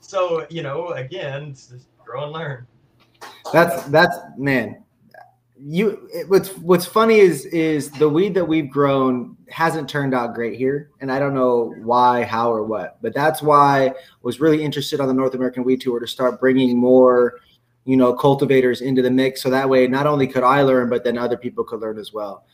So, 0.00 0.46
you 0.50 0.62
know, 0.62 0.88
again, 0.90 1.52
just 1.52 1.88
grow 2.04 2.24
and 2.24 2.32
learn. 2.32 2.66
That's 3.52 3.84
that's 3.84 4.16
man. 4.36 4.82
You 5.64 6.08
it, 6.12 6.28
what's 6.28 6.48
what's 6.58 6.86
funny 6.86 7.18
is 7.18 7.44
is 7.46 7.90
the 7.90 8.08
weed 8.08 8.34
that 8.34 8.44
we've 8.44 8.70
grown 8.70 9.36
hasn't 9.48 9.88
turned 9.88 10.14
out 10.14 10.34
great 10.34 10.58
here, 10.58 10.90
and 11.00 11.12
I 11.12 11.18
don't 11.18 11.34
know 11.34 11.74
why, 11.82 12.24
how, 12.24 12.50
or 12.50 12.64
what. 12.64 12.98
But 13.02 13.14
that's 13.14 13.42
why 13.42 13.86
I 13.86 13.94
was 14.22 14.40
really 14.40 14.62
interested 14.62 15.00
on 15.00 15.08
the 15.08 15.14
North 15.14 15.34
American 15.34 15.62
Weed 15.62 15.80
Tour 15.80 16.00
to 16.00 16.06
start 16.06 16.40
bringing 16.40 16.76
more, 16.76 17.40
you 17.84 17.96
know, 17.96 18.12
cultivators 18.14 18.80
into 18.80 19.02
the 19.02 19.10
mix, 19.10 19.42
so 19.42 19.50
that 19.50 19.68
way 19.68 19.86
not 19.86 20.06
only 20.06 20.26
could 20.26 20.42
I 20.42 20.62
learn, 20.62 20.88
but 20.88 21.04
then 21.04 21.18
other 21.18 21.36
people 21.36 21.64
could 21.64 21.80
learn 21.80 21.98
as 21.98 22.12
well 22.12 22.44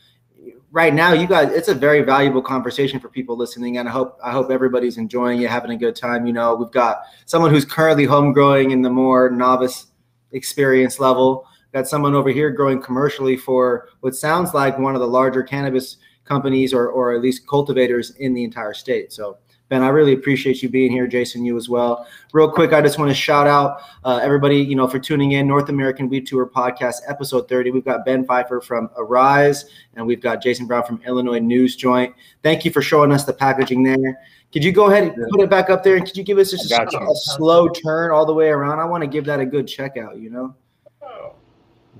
right 0.71 0.93
now 0.93 1.13
you 1.13 1.27
guys 1.27 1.51
it's 1.51 1.67
a 1.67 1.73
very 1.73 2.01
valuable 2.01 2.41
conversation 2.41 2.99
for 2.99 3.09
people 3.09 3.35
listening 3.35 3.77
and 3.77 3.89
i 3.89 3.91
hope 3.91 4.17
i 4.23 4.31
hope 4.31 4.51
everybody's 4.51 4.97
enjoying 4.97 5.41
it 5.41 5.49
having 5.49 5.71
a 5.71 5.77
good 5.77 5.95
time 5.95 6.25
you 6.25 6.33
know 6.33 6.55
we've 6.55 6.71
got 6.71 7.01
someone 7.25 7.51
who's 7.51 7.65
currently 7.65 8.05
home 8.05 8.33
growing 8.33 8.71
in 8.71 8.81
the 8.81 8.89
more 8.89 9.29
novice 9.31 9.87
experience 10.31 10.99
level. 10.99 11.45
Got 11.73 11.87
someone 11.87 12.15
over 12.15 12.29
here 12.29 12.49
growing 12.49 12.81
commercially 12.81 13.37
for 13.37 13.89
what 13.99 14.15
sounds 14.15 14.53
like 14.53 14.79
one 14.79 14.95
of 14.95 15.01
the 15.01 15.07
larger 15.07 15.43
cannabis 15.43 15.97
companies 16.25 16.73
or, 16.73 16.89
or 16.89 17.13
at 17.13 17.21
least 17.21 17.47
cultivators 17.47 18.11
in 18.17 18.33
the 18.33 18.43
entire 18.43 18.73
state. 18.73 19.13
So, 19.13 19.37
Ben, 19.69 19.83
I 19.83 19.89
really 19.89 20.13
appreciate 20.13 20.63
you 20.63 20.69
being 20.69 20.91
here. 20.91 21.05
Jason, 21.05 21.45
you 21.45 21.55
as 21.55 21.69
well. 21.69 22.07
Real 22.33 22.51
quick, 22.51 22.73
I 22.73 22.81
just 22.81 22.97
want 22.97 23.09
to 23.09 23.15
shout 23.15 23.45
out 23.45 23.81
uh, 24.03 24.19
everybody, 24.21 24.57
you 24.57 24.75
know, 24.75 24.87
for 24.87 24.97
tuning 24.97 25.33
in. 25.33 25.47
North 25.47 25.69
American 25.69 26.09
Weed 26.09 26.25
Tour 26.25 26.47
Podcast, 26.47 26.97
episode 27.07 27.47
30. 27.47 27.71
We've 27.71 27.85
got 27.85 28.03
Ben 28.03 28.25
Pfeifer 28.25 28.63
from 28.63 28.89
Aeriz, 28.97 29.65
and 29.95 30.05
we've 30.05 30.21
got 30.21 30.41
Jason 30.41 30.65
Brown 30.65 30.83
from 30.83 31.01
Illinois 31.05 31.39
News 31.39 31.75
Joint. 31.75 32.15
Thank 32.41 32.65
you 32.65 32.71
for 32.71 32.81
showing 32.81 33.11
us 33.11 33.25
the 33.25 33.33
packaging 33.33 33.83
there. 33.83 34.19
Could 34.51 34.63
you 34.63 34.71
go 34.71 34.87
ahead 34.87 35.03
and 35.03 35.29
put 35.29 35.41
it 35.41 35.49
back 35.49 35.69
up 35.69 35.83
there? 35.83 35.95
And 35.95 36.05
could 36.05 36.17
you 36.17 36.23
give 36.23 36.39
us 36.39 36.49
just 36.49 36.71
a, 36.71 36.81
a, 36.81 37.15
slow 37.15 37.69
turn 37.69 38.09
all 38.09 38.25
the 38.25 38.33
way 38.33 38.49
around? 38.49 38.79
I 38.79 38.85
want 38.85 39.03
to 39.03 39.07
give 39.07 39.25
that 39.25 39.39
a 39.39 39.45
good 39.45 39.67
checkout, 39.67 40.19
you 40.19 40.31
know? 40.31 40.55
Oh. 41.03 41.35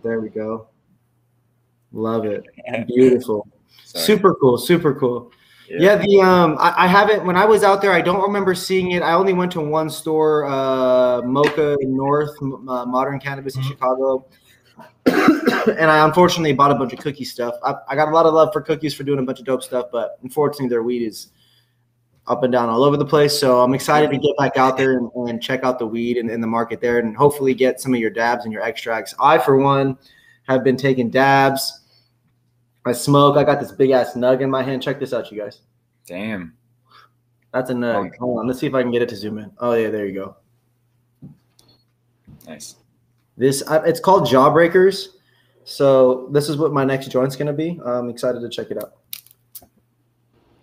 There 0.01 0.19
we 0.19 0.29
go. 0.29 0.69
Love 1.91 2.25
it. 2.25 2.43
Beautiful. 2.87 3.47
Sorry. 3.85 4.03
Super 4.03 4.33
cool. 4.35 4.57
Super 4.57 4.95
cool. 4.95 5.31
Yeah. 5.69 5.77
yeah, 5.79 5.95
the 5.97 6.21
um 6.21 6.57
I, 6.59 6.85
I, 6.85 6.87
haven't 6.87 7.25
when 7.25 7.35
I 7.35 7.45
was 7.45 7.63
out 7.63 7.81
there, 7.81 7.91
I 7.91 8.01
don't 8.01 8.21
remember 8.21 8.55
seeing 8.55 8.91
it. 8.91 9.03
I 9.03 9.13
only 9.13 9.33
went 9.33 9.51
to 9.51 9.61
one 9.61 9.89
store, 9.89 10.45
uh 10.45 11.21
MOCA 11.21 11.77
North, 11.81 12.35
uh, 12.41 12.85
Modern 12.85 13.19
Cannabis 13.19 13.55
in 13.55 13.61
mm-hmm. 13.61 13.71
Chicago. 13.71 14.25
and 15.05 15.91
I 15.91 16.05
unfortunately 16.05 16.53
bought 16.53 16.71
a 16.71 16.75
bunch 16.75 16.93
of 16.93 16.99
cookie 16.99 17.25
stuff. 17.25 17.55
I, 17.63 17.75
I 17.89 17.95
got 17.95 18.07
a 18.07 18.11
lot 18.11 18.25
of 18.25 18.33
love 18.33 18.49
for 18.53 18.61
cookies 18.61 18.93
for 18.93 19.03
doing 19.03 19.19
a 19.19 19.23
bunch 19.23 19.39
of 19.39 19.45
dope 19.45 19.63
stuff, 19.63 19.87
but 19.91 20.17
unfortunately 20.23 20.69
their 20.69 20.83
weed 20.83 21.05
is 21.05 21.31
up 22.27 22.43
and 22.43 22.51
down 22.53 22.69
all 22.69 22.83
over 22.83 22.95
the 22.95 23.05
place. 23.05 23.37
So 23.37 23.61
I'm 23.61 23.73
excited 23.73 24.11
to 24.11 24.17
get 24.17 24.37
back 24.37 24.55
out 24.57 24.77
there 24.77 24.97
and, 24.97 25.11
and 25.29 25.41
check 25.41 25.63
out 25.63 25.79
the 25.79 25.87
weed 25.87 26.17
and 26.17 26.29
in 26.29 26.41
the 26.41 26.47
market 26.47 26.79
there 26.79 26.99
and 26.99 27.17
hopefully 27.17 27.53
get 27.53 27.81
some 27.81 27.93
of 27.93 27.99
your 27.99 28.11
dabs 28.11 28.45
and 28.45 28.53
your 28.53 28.61
extracts. 28.61 29.13
I, 29.19 29.39
for 29.39 29.57
one, 29.57 29.97
have 30.47 30.63
been 30.63 30.77
taking 30.77 31.09
dabs. 31.09 31.81
I 32.89 32.93
smoke. 32.93 33.37
I 33.37 33.43
got 33.43 33.59
this 33.59 33.71
big 33.71 33.91
ass 33.91 34.15
nug 34.15 34.41
in 34.41 34.49
my 34.49 34.63
hand. 34.63 34.81
Check 34.81 34.99
this 34.99 35.13
out, 35.13 35.31
you 35.31 35.39
guys. 35.39 35.61
Damn. 36.05 36.53
That's 37.53 37.69
a 37.69 37.73
nug. 37.73 38.11
Oh. 38.15 38.17
Hold 38.19 38.39
on. 38.39 38.47
Let's 38.47 38.59
see 38.59 38.67
if 38.67 38.73
I 38.73 38.81
can 38.81 38.91
get 38.91 39.01
it 39.01 39.09
to 39.09 39.15
zoom 39.15 39.37
in. 39.37 39.51
Oh, 39.59 39.73
yeah. 39.73 39.89
There 39.89 40.05
you 40.05 40.13
go. 40.13 40.35
Nice. 42.47 42.75
This, 43.37 43.63
it's 43.69 43.99
called 43.99 44.27
Jawbreakers. 44.27 45.07
So 45.63 46.27
this 46.31 46.49
is 46.49 46.57
what 46.57 46.73
my 46.73 46.83
next 46.83 47.11
joint's 47.11 47.35
going 47.35 47.47
to 47.47 47.53
be. 47.53 47.79
I'm 47.85 48.09
excited 48.09 48.41
to 48.41 48.49
check 48.49 48.71
it 48.71 48.77
out. 48.77 48.93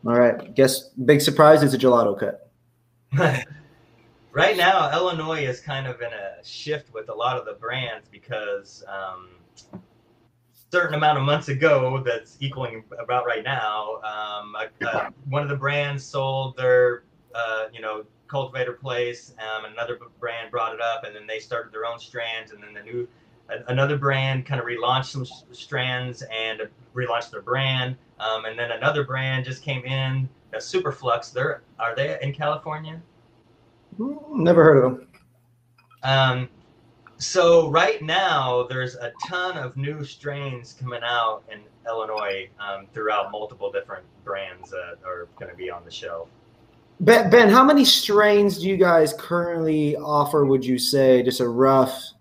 All 0.04 0.14
right. 0.14 0.54
Guess 0.54 0.90
big 0.90 1.20
surprise 1.20 1.62
is 1.62 1.74
a 1.74 1.78
gelato 1.78 2.18
cut. 2.18 2.50
right 4.32 4.56
now, 4.56 4.92
Illinois 4.92 5.46
is 5.46 5.60
kind 5.60 5.86
of 5.86 6.00
in 6.00 6.12
a 6.12 6.44
shift 6.44 6.92
with 6.92 7.08
a 7.08 7.14
lot 7.14 7.36
of 7.38 7.44
the 7.44 7.54
brands 7.54 8.08
because 8.10 8.84
um, 8.88 9.28
certain 10.70 10.94
amount 10.94 11.18
of 11.18 11.24
months 11.24 11.48
ago, 11.48 12.02
that's 12.04 12.36
equaling 12.40 12.84
about 12.98 13.26
right 13.26 13.44
now, 13.44 14.00
um, 14.02 14.56
one 15.28 15.42
of 15.42 15.48
the 15.48 15.56
brands 15.56 16.04
sold 16.04 16.56
their 16.56 17.04
uh, 17.34 17.66
you 17.72 17.80
know, 17.80 18.04
cultivator 18.28 18.72
place, 18.72 19.34
um, 19.38 19.70
another 19.70 19.98
brand 20.18 20.50
brought 20.50 20.74
it 20.74 20.80
up, 20.80 21.04
and 21.04 21.14
then 21.14 21.26
they 21.26 21.38
started 21.38 21.72
their 21.72 21.84
own 21.84 21.98
strands, 21.98 22.52
and 22.52 22.62
then 22.62 22.74
the 22.74 22.82
new 22.82 23.08
another 23.68 23.96
brand 23.96 24.44
kind 24.44 24.60
of 24.60 24.66
relaunched 24.66 25.04
some 25.04 25.24
strands 25.52 26.22
and 26.32 26.62
relaunched 26.94 27.30
their 27.30 27.42
brand, 27.42 27.96
um, 28.18 28.44
and 28.46 28.58
then 28.58 28.72
another 28.72 29.04
brand 29.04 29.44
just 29.44 29.62
came 29.62 29.84
in, 29.84 30.28
a 30.52 30.56
Superflux. 30.56 31.32
They're 31.32 31.62
are 31.78 31.94
they 31.94 32.18
in 32.22 32.32
California? 32.32 33.00
Never 33.98 34.64
heard 34.64 34.84
of 34.84 34.92
them. 34.92 35.08
Um, 36.02 36.48
so 37.18 37.70
right 37.70 38.02
now 38.02 38.66
there's 38.68 38.94
a 38.96 39.12
ton 39.26 39.56
of 39.56 39.76
new 39.76 40.04
strains 40.04 40.74
coming 40.78 41.00
out 41.02 41.42
in 41.50 41.60
Illinois 41.86 42.48
um, 42.60 42.86
throughout 42.92 43.30
multiple 43.30 43.70
different 43.70 44.04
brands 44.24 44.70
that 44.70 44.98
are 45.04 45.28
going 45.38 45.50
to 45.50 45.56
be 45.56 45.70
on 45.70 45.84
the 45.84 45.90
shelf. 45.90 46.28
Ben, 47.00 47.28
ben, 47.30 47.48
how 47.48 47.62
many 47.62 47.84
strains 47.84 48.58
do 48.58 48.68
you 48.68 48.76
guys 48.76 49.12
currently 49.18 49.96
offer? 49.96 50.46
Would 50.46 50.64
you 50.64 50.78
say 50.78 51.22
just 51.22 51.40
a 51.40 51.48
rough? 51.48 52.12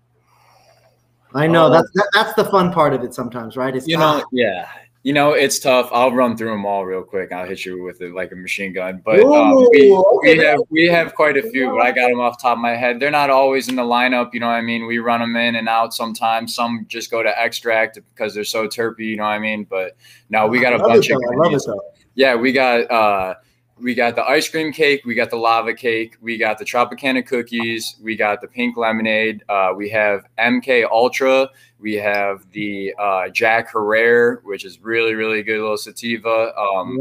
I 1.34 1.46
know 1.46 1.66
oh. 1.66 1.70
that's 1.70 1.90
that, 1.94 2.08
that's 2.14 2.34
the 2.34 2.44
fun 2.44 2.72
part 2.72 2.94
of 2.94 3.02
it 3.02 3.14
sometimes, 3.14 3.56
right? 3.56 3.74
It's 3.74 3.86
you 3.86 3.96
know, 3.98 4.24
yeah, 4.32 4.68
you 5.06 5.12
know, 5.12 5.34
it's 5.34 5.60
tough. 5.60 5.88
I'll 5.92 6.10
run 6.10 6.36
through 6.36 6.50
them 6.50 6.66
all 6.66 6.84
real 6.84 7.04
quick. 7.04 7.30
I'll 7.30 7.46
hit 7.46 7.64
you 7.64 7.80
with 7.80 8.00
it 8.00 8.12
like 8.12 8.32
a 8.32 8.34
machine 8.34 8.72
gun. 8.72 9.02
But 9.04 9.20
um, 9.20 9.54
we, 9.70 9.96
we 10.22 10.38
have 10.38 10.58
we 10.68 10.88
have 10.88 11.14
quite 11.14 11.36
a 11.36 11.48
few. 11.48 11.70
But 11.70 11.82
I 11.82 11.92
got 11.92 12.08
them 12.08 12.18
off 12.18 12.38
the 12.38 12.42
top 12.42 12.58
of 12.58 12.62
my 12.62 12.74
head. 12.74 12.98
They're 12.98 13.12
not 13.12 13.30
always 13.30 13.68
in 13.68 13.76
the 13.76 13.84
lineup. 13.84 14.34
You 14.34 14.40
know 14.40 14.48
what 14.48 14.54
I 14.54 14.62
mean? 14.62 14.84
We 14.84 14.98
run 14.98 15.20
them 15.20 15.36
in 15.36 15.54
and 15.54 15.68
out 15.68 15.94
sometimes. 15.94 16.56
Some 16.56 16.86
just 16.88 17.08
go 17.08 17.22
to 17.22 17.32
extract 17.40 18.00
because 18.16 18.34
they're 18.34 18.42
so 18.42 18.66
terpy. 18.66 19.10
You 19.10 19.18
know 19.18 19.22
what 19.22 19.28
I 19.28 19.38
mean? 19.38 19.62
But 19.62 19.96
no, 20.28 20.48
we 20.48 20.58
got 20.58 20.72
a 20.72 20.78
bunch 20.80 21.08
of. 21.10 21.18
I 21.18 21.36
love 21.36 21.54
it 21.54 21.62
though. 21.64 21.82
Yeah, 22.16 22.34
we 22.34 22.50
got. 22.50 22.90
uh 22.90 23.34
we 23.78 23.94
got 23.94 24.16
the 24.16 24.24
ice 24.24 24.48
cream 24.48 24.72
cake, 24.72 25.04
we 25.04 25.14
got 25.14 25.30
the 25.30 25.36
lava 25.36 25.74
cake, 25.74 26.16
we 26.20 26.38
got 26.38 26.58
the 26.58 26.64
Tropicana 26.64 27.26
cookies, 27.26 27.96
we 28.02 28.16
got 28.16 28.40
the 28.40 28.48
pink 28.48 28.76
lemonade, 28.76 29.42
uh, 29.48 29.72
we 29.76 29.90
have 29.90 30.26
MK 30.38 30.86
Ultra, 30.90 31.48
we 31.78 31.94
have 31.94 32.50
the 32.52 32.94
uh, 32.98 33.28
Jack 33.28 33.70
Herer, 33.70 34.40
which 34.44 34.64
is 34.64 34.80
really 34.80 35.14
really 35.14 35.42
good 35.42 35.60
little 35.60 35.76
sativa. 35.76 36.56
Um, 36.56 36.98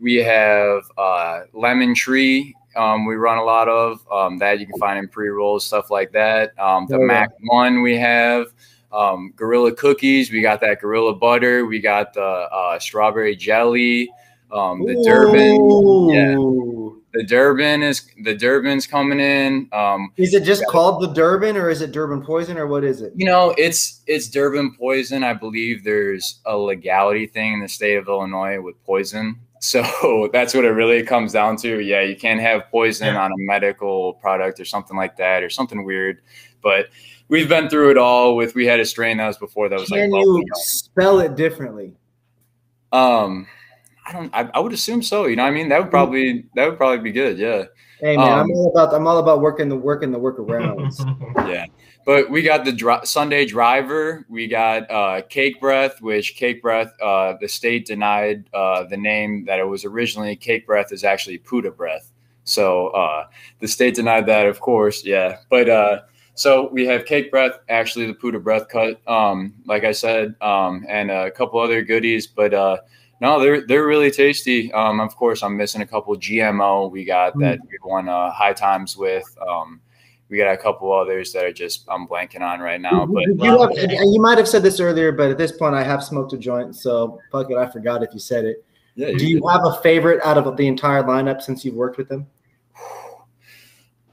We 0.00 0.16
have 0.16 0.90
uh, 0.96 1.42
Lemon 1.52 1.94
Tree. 1.94 2.54
Um, 2.74 3.04
we 3.04 3.16
run 3.16 3.36
a 3.36 3.44
lot 3.44 3.68
of 3.68 4.00
um, 4.10 4.38
that 4.38 4.58
you 4.58 4.66
can 4.66 4.78
find 4.78 4.98
in 4.98 5.08
pre 5.08 5.28
rolls, 5.28 5.66
stuff 5.66 5.90
like 5.90 6.10
that. 6.12 6.58
Um, 6.58 6.86
the 6.86 6.96
oh, 6.96 7.04
Mac 7.04 7.30
One 7.42 7.82
we 7.82 7.98
have. 7.98 8.46
Um, 8.92 9.32
Gorilla 9.36 9.72
cookies. 9.72 10.32
We 10.32 10.40
got 10.40 10.60
that 10.62 10.80
Gorilla 10.80 11.14
butter. 11.14 11.66
We 11.66 11.80
got 11.80 12.14
the 12.14 12.22
uh, 12.22 12.78
strawberry 12.78 13.36
jelly. 13.36 14.10
Um, 14.52 14.84
the 14.84 15.00
Durban, 15.04 16.08
yeah, 16.08 16.36
the 17.12 17.24
Durban 17.24 17.82
is 17.82 18.08
the 18.22 18.34
Durban's 18.34 18.86
coming 18.86 19.20
in. 19.20 19.68
Um, 19.72 20.12
is 20.16 20.34
it 20.34 20.44
just 20.44 20.64
called 20.66 21.02
the 21.02 21.08
Durban, 21.08 21.56
or 21.56 21.68
is 21.68 21.82
it 21.82 21.92
Durban 21.92 22.22
Poison, 22.22 22.56
or 22.56 22.66
what 22.66 22.84
is 22.84 23.00
it? 23.00 23.12
You 23.16 23.26
know, 23.26 23.54
it's 23.58 24.02
it's 24.06 24.28
Durban 24.28 24.76
Poison. 24.76 25.24
I 25.24 25.34
believe 25.34 25.82
there's 25.82 26.40
a 26.46 26.56
legality 26.56 27.26
thing 27.26 27.54
in 27.54 27.60
the 27.60 27.68
state 27.68 27.96
of 27.96 28.08
Illinois 28.08 28.60
with 28.60 28.82
poison, 28.84 29.38
so 29.60 30.28
that's 30.32 30.54
what 30.54 30.64
it 30.64 30.70
really 30.70 31.02
comes 31.02 31.32
down 31.32 31.56
to. 31.58 31.80
Yeah, 31.80 32.02
you 32.02 32.16
can't 32.16 32.40
have 32.40 32.70
poison 32.70 33.14
yeah. 33.14 33.22
on 33.22 33.32
a 33.32 33.38
medical 33.38 34.14
product 34.14 34.60
or 34.60 34.64
something 34.64 34.96
like 34.96 35.16
that, 35.16 35.42
or 35.42 35.50
something 35.50 35.84
weird. 35.84 36.20
But 36.62 36.90
we've 37.28 37.48
been 37.48 37.68
through 37.68 37.90
it 37.90 37.98
all. 37.98 38.36
With 38.36 38.54
we 38.54 38.66
had 38.66 38.78
a 38.78 38.84
strain 38.84 39.16
that 39.16 39.26
was 39.26 39.38
before 39.38 39.68
that 39.68 39.80
was 39.80 39.88
Can 39.88 40.10
like. 40.10 40.22
Can 40.22 40.36
you 40.36 40.44
spell 40.54 41.20
it 41.20 41.34
differently? 41.34 41.96
Um. 42.92 43.48
I 44.10 44.12
don't. 44.12 44.34
I, 44.34 44.50
I, 44.54 44.60
would 44.60 44.72
assume 44.72 45.02
so. 45.02 45.26
You 45.26 45.36
know, 45.36 45.44
I 45.44 45.50
mean, 45.50 45.68
that 45.68 45.78
would 45.78 45.88
mm. 45.88 45.92
probably 45.92 46.44
that 46.54 46.68
would 46.68 46.76
probably 46.76 46.98
be 46.98 47.12
good. 47.12 47.38
Yeah. 47.38 47.64
Hey 48.00 48.16
man, 48.16 48.32
um, 48.32 48.38
I'm 48.40 48.50
all 48.52 48.70
about 48.70 48.94
I'm 48.94 49.06
all 49.06 49.18
about 49.18 49.40
working 49.40 49.68
the 49.68 49.76
work 49.76 50.02
and 50.02 50.12
the 50.12 50.18
workarounds. 50.18 50.98
yeah, 51.48 51.66
but 52.06 52.30
we 52.30 52.42
got 52.42 52.64
the 52.64 52.72
dri- 52.72 53.04
Sunday 53.04 53.44
driver. 53.44 54.24
We 54.28 54.48
got 54.48 54.90
uh, 54.90 55.22
Cake 55.28 55.60
Breath, 55.60 56.00
which 56.00 56.34
Cake 56.34 56.62
Breath, 56.62 56.92
uh, 57.02 57.34
the 57.40 57.46
state 57.46 57.86
denied 57.86 58.48
uh, 58.54 58.84
the 58.84 58.96
name 58.96 59.44
that 59.44 59.58
it 59.58 59.68
was 59.68 59.84
originally. 59.84 60.34
Cake 60.34 60.66
Breath 60.66 60.92
is 60.92 61.04
actually 61.04 61.38
Puda 61.38 61.76
Breath. 61.76 62.10
So 62.44 62.88
uh, 62.88 63.26
the 63.60 63.68
state 63.68 63.94
denied 63.94 64.26
that, 64.26 64.46
of 64.46 64.60
course. 64.60 65.04
Yeah, 65.04 65.36
but 65.50 65.68
uh, 65.68 66.00
so 66.34 66.70
we 66.72 66.86
have 66.86 67.04
Cake 67.04 67.30
Breath, 67.30 67.58
actually 67.68 68.06
the 68.06 68.14
Puda 68.14 68.42
Breath 68.42 68.68
cut. 68.68 69.06
Um, 69.06 69.54
like 69.66 69.84
I 69.84 69.92
said, 69.92 70.34
um, 70.40 70.86
and 70.88 71.10
a 71.10 71.30
couple 71.30 71.60
other 71.60 71.82
goodies, 71.82 72.26
but 72.26 72.54
uh, 72.54 72.78
no, 73.20 73.38
they're 73.40 73.66
they're 73.66 73.86
really 73.86 74.10
tasty. 74.10 74.72
Um, 74.72 75.00
of 75.00 75.14
course, 75.16 75.42
I'm 75.42 75.56
missing 75.56 75.82
a 75.82 75.86
couple 75.86 76.16
GMO. 76.16 76.90
We 76.90 77.04
got 77.04 77.34
mm. 77.34 77.40
that 77.40 77.60
we 77.62 77.78
won 77.84 78.08
uh, 78.08 78.30
high 78.30 78.54
times 78.54 78.96
with. 78.96 79.24
Um, 79.46 79.80
we 80.30 80.38
got 80.38 80.52
a 80.52 80.56
couple 80.56 80.92
others 80.92 81.32
that 81.32 81.44
are 81.44 81.52
just 81.52 81.84
I'm 81.88 82.06
blanking 82.06 82.40
on 82.40 82.60
right 82.60 82.80
now. 82.80 83.04
But 83.04 83.24
you, 83.26 83.60
have, 83.60 83.72
you 83.74 84.20
might 84.20 84.38
have 84.38 84.48
said 84.48 84.62
this 84.62 84.80
earlier, 84.80 85.12
but 85.12 85.30
at 85.30 85.38
this 85.38 85.52
point, 85.52 85.74
I 85.74 85.82
have 85.82 86.02
smoked 86.02 86.32
a 86.32 86.38
joint, 86.38 86.76
so 86.76 87.18
fuck 87.32 87.50
it, 87.50 87.56
I 87.56 87.68
forgot 87.68 88.02
if 88.02 88.14
you 88.14 88.20
said 88.20 88.44
it. 88.44 88.64
Yeah, 88.94 89.12
Do 89.16 89.26
you 89.26 89.46
have 89.48 89.64
a 89.64 89.74
favorite 89.82 90.20
out 90.24 90.38
of 90.38 90.56
the 90.56 90.66
entire 90.66 91.02
lineup 91.02 91.42
since 91.42 91.64
you've 91.64 91.74
worked 91.74 91.98
with 91.98 92.08
them? 92.08 92.26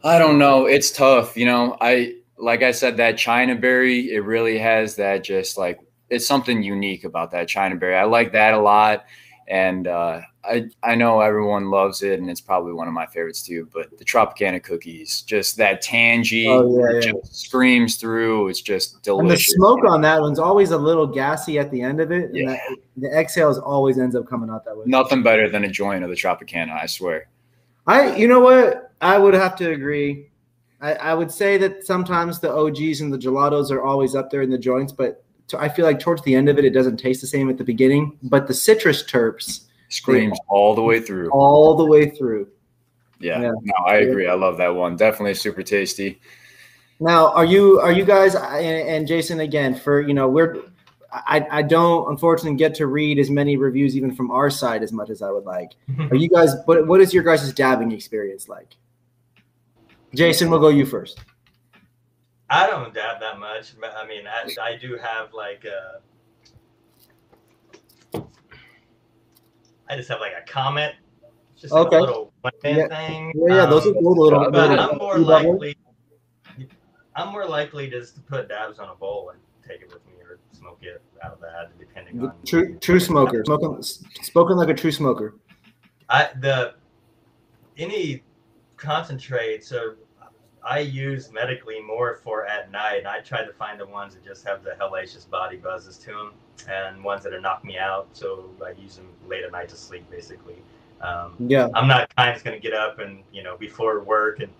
I 0.03 0.19
don't 0.19 0.37
know. 0.37 0.65
It's 0.65 0.91
tough. 0.91 1.35
You 1.35 1.45
know, 1.45 1.77
I 1.81 2.15
like 2.37 2.63
I 2.63 2.71
said 2.71 2.97
that 2.97 3.17
China 3.17 3.55
berry. 3.55 4.11
It 4.11 4.23
really 4.23 4.57
has 4.57 4.95
that 4.95 5.23
just 5.23 5.57
like 5.57 5.79
it's 6.09 6.27
something 6.27 6.63
unique 6.63 7.03
about 7.03 7.31
that 7.31 7.47
China 7.47 7.75
berry. 7.75 7.95
I 7.95 8.03
like 8.03 8.31
that 8.33 8.53
a 8.53 8.59
lot, 8.59 9.05
and 9.47 9.87
uh, 9.87 10.21
I 10.43 10.69
I 10.83 10.95
know 10.95 11.21
everyone 11.21 11.69
loves 11.69 12.03
it, 12.03 12.19
and 12.19 12.29
it's 12.29 12.41
probably 12.41 12.73
one 12.73 12.87
of 12.87 12.93
my 12.93 13.05
favorites 13.05 13.41
too. 13.41 13.69
But 13.73 13.97
the 13.97 14.05
Tropicana 14.05 14.63
cookies, 14.63 15.21
just 15.21 15.57
that 15.57 15.81
tangy, 15.81 16.47
oh, 16.47 16.79
yeah, 16.79 16.93
yeah. 16.93 17.11
just 17.11 17.35
screams 17.35 17.95
through. 17.95 18.47
It's 18.47 18.61
just 18.61 19.01
delicious. 19.03 19.21
And 19.21 19.31
the 19.31 19.37
smoke 19.37 19.85
on 19.87 20.01
that 20.01 20.21
one's 20.21 20.39
always 20.39 20.71
a 20.71 20.77
little 20.77 21.07
gassy 21.07 21.59
at 21.59 21.71
the 21.71 21.81
end 21.81 21.99
of 21.99 22.11
it. 22.11 22.29
Yeah. 22.33 22.51
That, 22.51 22.77
the 22.97 23.19
exhales 23.19 23.59
always 23.59 23.99
ends 23.99 24.15
up 24.15 24.27
coming 24.27 24.49
out 24.49 24.65
that 24.65 24.75
way. 24.75 24.83
Nothing 24.85 25.23
better 25.23 25.49
than 25.49 25.63
a 25.63 25.69
joint 25.69 26.03
of 26.03 26.09
the 26.09 26.15
Tropicana, 26.15 26.71
I 26.71 26.85
swear. 26.85 27.27
I 27.85 28.15
you 28.15 28.27
know 28.27 28.39
what 28.39 28.93
I 29.01 29.17
would 29.17 29.33
have 29.33 29.55
to 29.57 29.71
agree. 29.71 30.29
I, 30.79 30.93
I 30.93 31.13
would 31.13 31.31
say 31.31 31.57
that 31.57 31.85
sometimes 31.85 32.39
the 32.39 32.51
OGs 32.53 33.01
and 33.01 33.11
the 33.11 33.17
gelatos 33.17 33.71
are 33.71 33.81
always 33.81 34.13
up 34.13 34.29
there 34.29 34.43
in 34.43 34.49
the 34.49 34.57
joints, 34.57 34.91
but 34.91 35.23
I 35.53 35.69
feel 35.69 35.85
like 35.85 35.99
towards 35.99 36.21
the 36.23 36.35
end 36.35 36.49
of 36.49 36.57
it, 36.57 36.65
it 36.65 36.71
doesn't 36.71 36.97
taste 36.97 37.21
the 37.21 37.27
same 37.27 37.49
at 37.49 37.57
the 37.57 37.63
beginning, 37.63 38.17
but 38.23 38.47
the 38.47 38.53
citrus 38.53 39.03
terps 39.03 39.65
screams 39.89 40.37
all 40.47 40.75
the 40.75 40.81
way 40.81 40.99
through. 40.99 41.29
All 41.29 41.75
the 41.75 41.85
way 41.85 42.09
through. 42.09 42.49
Yeah, 43.19 43.41
yeah. 43.41 43.51
no, 43.61 43.73
I 43.85 43.97
agree. 43.97 44.27
I 44.27 44.33
love 44.33 44.57
that 44.57 44.75
one. 44.75 44.95
Definitely 44.95 45.33
super 45.35 45.63
tasty. 45.63 46.19
Now, 46.99 47.31
are 47.33 47.45
you 47.45 47.79
are 47.79 47.91
you 47.91 48.05
guys 48.05 48.35
and 48.35 49.07
Jason 49.07 49.39
again 49.39 49.75
for 49.75 50.01
you 50.01 50.13
know 50.13 50.27
we're 50.27 50.63
I, 51.11 51.45
I 51.49 51.61
don't 51.61 52.09
unfortunately 52.09 52.57
get 52.57 52.75
to 52.75 52.87
read 52.87 53.17
as 53.17 53.29
many 53.29 53.55
reviews 53.55 53.95
even 53.95 54.13
from 54.13 54.29
our 54.31 54.49
side 54.49 54.83
as 54.83 54.91
much 54.91 55.09
as 55.09 55.21
I 55.21 55.31
would 55.31 55.45
like. 55.45 55.71
are 56.11 56.15
you 56.15 56.29
guys 56.29 56.53
what 56.65 56.87
what 56.87 57.01
is 57.01 57.13
your 57.13 57.23
guys' 57.23 57.51
dabbing 57.53 57.91
experience 57.91 58.49
like? 58.49 58.75
Jason, 60.13 60.49
we'll 60.49 60.59
go 60.59 60.69
you 60.69 60.85
first. 60.85 61.19
I 62.49 62.67
don't 62.67 62.93
dab 62.93 63.19
that 63.19 63.39
much. 63.39 63.79
But, 63.79 63.93
I 63.95 64.07
mean, 64.07 64.23
I, 64.27 64.49
I 64.61 64.77
do 64.77 64.97
have 64.97 65.33
like 65.33 65.65
a, 65.65 66.01
uh, 69.89 69.95
just 69.95 70.09
have 70.09 70.19
like 70.19 70.33
a 70.37 70.49
comment. 70.49 70.93
Just 71.55 71.73
like 71.73 71.87
okay. 71.87 71.97
a 71.97 72.01
little 72.01 72.33
one 72.41 72.53
yeah. 72.63 72.87
thing. 72.87 73.33
Yeah, 73.35 73.55
yeah, 73.55 73.65
those 73.65 73.85
are 73.87 73.89
um, 73.89 73.95
cool 73.95 74.23
little. 74.23 74.51
But 74.51 74.69
little, 74.69 74.91
I'm 74.91 74.97
more 74.97 75.17
likely. 75.17 75.75
I'm 77.15 77.31
more 77.31 77.47
likely 77.47 77.89
just 77.89 78.13
to 78.15 78.21
put 78.21 78.47
dabs 78.47 78.77
on 78.77 78.89
a 78.89 78.95
bowl 78.95 79.31
and 79.31 79.39
take 79.67 79.81
it 79.81 79.91
with 79.91 80.05
me 80.05 80.13
or 80.23 80.37
smoke 80.51 80.77
it 80.83 81.01
out 81.23 81.33
of 81.33 81.41
that, 81.41 81.71
depending 81.79 82.21
on. 82.21 82.33
True, 82.45 82.77
true 82.77 82.99
smoker. 82.99 83.43
Smoking, 83.43 83.81
spoken 83.81 84.55
like 84.55 84.69
a 84.69 84.73
true 84.75 84.91
smoker. 84.91 85.33
I 86.09 86.29
the 86.39 86.75
any 87.77 88.23
concentrates 88.75 89.71
or 89.71 89.97
I 90.63 90.79
use 90.79 91.31
medically 91.31 91.81
more 91.81 92.15
for 92.23 92.45
at 92.45 92.71
night. 92.71 93.05
I 93.05 93.19
try 93.19 93.45
to 93.45 93.53
find 93.53 93.79
the 93.79 93.85
ones 93.85 94.15
that 94.15 94.25
just 94.25 94.45
have 94.45 94.63
the 94.63 94.71
hellacious 94.79 95.29
body 95.29 95.57
buzzes 95.57 95.97
to 95.99 96.11
them 96.11 96.33
and 96.69 97.03
ones 97.03 97.23
that 97.23 97.33
are 97.33 97.41
knock 97.41 97.63
me 97.63 97.77
out. 97.77 98.07
So 98.13 98.49
I 98.65 98.71
use 98.71 98.97
them 98.97 99.07
late 99.27 99.43
at 99.43 99.51
night 99.51 99.69
to 99.69 99.75
sleep, 99.75 100.09
basically. 100.09 100.61
Um, 101.01 101.35
yeah. 101.39 101.69
I'm 101.73 101.87
not 101.87 102.13
kind 102.15 102.35
of 102.35 102.43
going 102.43 102.55
to 102.55 102.61
get 102.61 102.73
up 102.73 102.99
and, 102.99 103.23
you 103.31 103.43
know, 103.43 103.55
before 103.57 104.03
work 104.03 104.39
and 104.39 104.51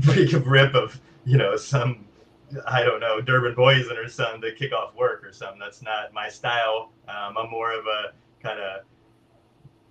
break 0.04 0.32
a 0.32 0.38
rip 0.38 0.74
of, 0.74 1.00
you 1.24 1.38
know, 1.38 1.56
some, 1.56 2.04
I 2.66 2.82
don't 2.82 3.00
know, 3.00 3.20
Durban 3.20 3.54
Poison 3.54 3.96
or 3.96 4.08
something 4.08 4.40
to 4.42 4.52
kick 4.52 4.72
off 4.72 4.94
work 4.94 5.24
or 5.24 5.32
something. 5.32 5.58
That's 5.58 5.82
not 5.82 6.12
my 6.12 6.28
style. 6.28 6.92
Um, 7.08 7.36
I'm 7.38 7.50
more 7.50 7.72
of 7.72 7.86
a 7.86 8.12
kind 8.42 8.60
of 8.60 8.82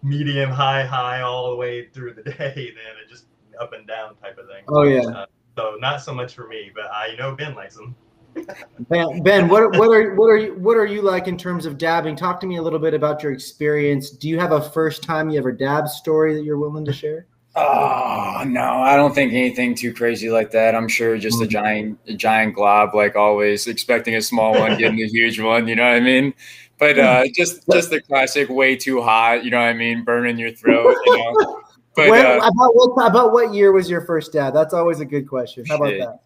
medium, 0.04 0.52
high, 0.52 0.86
high 0.86 1.22
all 1.22 1.50
the 1.50 1.56
way 1.56 1.88
through 1.88 2.14
the 2.14 2.24
day 2.24 2.54
than 2.76 3.04
a 3.04 3.10
just 3.10 3.26
up 3.60 3.74
and 3.74 3.88
down 3.88 4.16
type 4.16 4.38
of 4.38 4.48
thing. 4.48 4.64
Oh, 4.68 4.84
yeah. 4.84 5.02
Uh, 5.02 5.26
so 5.58 5.76
not 5.80 6.02
so 6.02 6.14
much 6.14 6.34
for 6.34 6.48
me, 6.48 6.72
but 6.74 6.86
I 6.92 7.16
know 7.18 7.36
Ben 7.36 7.56
likes 7.56 7.76
them. 7.76 7.96
ben, 8.90 9.22
ben, 9.22 9.48
what 9.48 9.78
what 9.78 9.90
are 9.90 10.16
what 10.16 10.26
are 10.26 10.38
you 10.38 10.56
what 10.56 10.76
are 10.76 10.88
you 10.88 11.04
like 11.04 11.28
in 11.28 11.38
terms 11.38 11.68
of 11.68 11.78
dabbing? 11.78 12.16
Talk 12.16 12.40
to 12.40 12.48
me 12.48 12.58
a 12.58 12.62
little 12.62 12.80
bit 12.80 12.96
about 12.96 13.22
your 13.22 13.32
experience. 13.32 14.10
Do 14.10 14.28
you 14.28 14.40
have 14.40 14.52
a 14.52 14.62
first 14.62 15.04
time 15.04 15.30
you 15.30 15.38
ever 15.38 15.52
dab 15.52 15.88
story 15.88 16.34
that 16.34 16.44
you're 16.44 16.58
willing 16.58 16.84
to 16.86 16.94
share? 16.94 17.28
Oh 17.56 18.44
no, 18.48 18.64
I 18.64 18.96
don't 18.96 19.14
think 19.14 19.34
anything 19.34 19.76
too 19.76 19.94
crazy 19.94 20.30
like 20.30 20.52
that. 20.52 20.76
I'm 20.76 20.88
sure 20.88 21.18
just 21.18 21.42
a 21.42 21.48
giant, 21.48 22.00
a 22.08 22.14
giant 22.14 22.56
glob, 22.56 22.96
like 22.96 23.16
always, 23.16 23.68
expecting 23.68 24.16
a 24.16 24.22
small 24.22 24.54
one, 24.54 24.78
getting 24.80 25.00
a 25.02 25.08
huge 25.08 25.40
one. 25.40 25.68
You 25.68 25.76
know 25.76 25.84
what 25.84 25.96
I 25.96 26.00
mean? 26.00 26.34
But 26.80 26.98
uh, 26.98 27.26
just 27.36 27.62
just 27.72 27.92
the 27.92 28.02
classic, 28.02 28.50
way 28.50 28.76
too 28.76 29.02
hot. 29.02 29.46
You 29.46 29.52
know 29.52 29.60
what 29.60 29.68
I 29.68 29.74
mean? 29.74 30.04
Burning 30.04 30.40
your 30.40 30.52
throat. 30.52 30.96
You 31.06 31.18
know. 31.18 31.63
But 31.96 32.10
when, 32.10 32.26
uh, 32.26 32.38
about 32.38 32.76
what 32.76 33.08
about 33.08 33.32
what 33.34 33.54
year 33.54 33.72
was 33.72 33.90
your 33.90 34.02
first 34.02 34.34
dad? 34.34 34.52
That's 34.52 34.74
always 34.74 35.00
a 35.00 35.06
good 35.06 35.28
question. 35.28 35.66
How 35.66 35.76
about 35.76 35.92
that? 35.92 36.20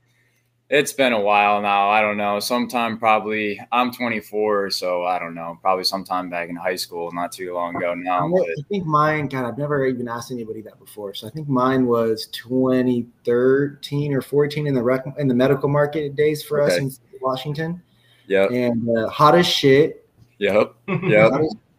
It's 0.69 0.91
been 0.91 1.13
a 1.13 1.19
while 1.19 1.61
now. 1.61 1.89
I 1.89 2.01
don't 2.01 2.17
know. 2.17 2.41
Sometime 2.41 2.97
probably 2.97 3.57
I'm 3.71 3.93
24, 3.93 4.69
so 4.71 5.05
I 5.05 5.17
don't 5.17 5.33
know. 5.33 5.57
Probably 5.61 5.85
sometime 5.85 6.29
back 6.29 6.49
in 6.49 6.57
high 6.57 6.75
school, 6.75 7.09
not 7.13 7.31
too 7.31 7.53
long 7.53 7.77
ago 7.77 7.93
now. 7.93 8.27
I, 8.27 8.41
I 8.41 8.55
think 8.67 8.85
mine. 8.85 9.29
God, 9.29 9.45
I've 9.45 9.57
never 9.57 9.85
even 9.85 10.09
asked 10.09 10.29
anybody 10.29 10.61
that 10.63 10.77
before. 10.77 11.13
So 11.13 11.25
I 11.25 11.29
think 11.29 11.47
mine 11.47 11.85
was 11.85 12.27
2013 12.33 14.13
or 14.13 14.21
14 14.21 14.67
in 14.67 14.73
the 14.73 14.83
rec, 14.83 15.05
in 15.17 15.29
the 15.29 15.33
medical 15.33 15.69
market 15.69 16.17
days 16.17 16.43
for 16.43 16.61
okay. 16.61 16.73
us 16.73 16.79
in 16.79 16.91
Washington. 17.21 17.81
Yeah. 18.27 18.47
And 18.51 18.89
uh, 18.97 19.07
hot 19.07 19.35
as 19.35 19.47
shit. 19.47 20.05
Yep. 20.39 20.75
Yep. 20.87 21.31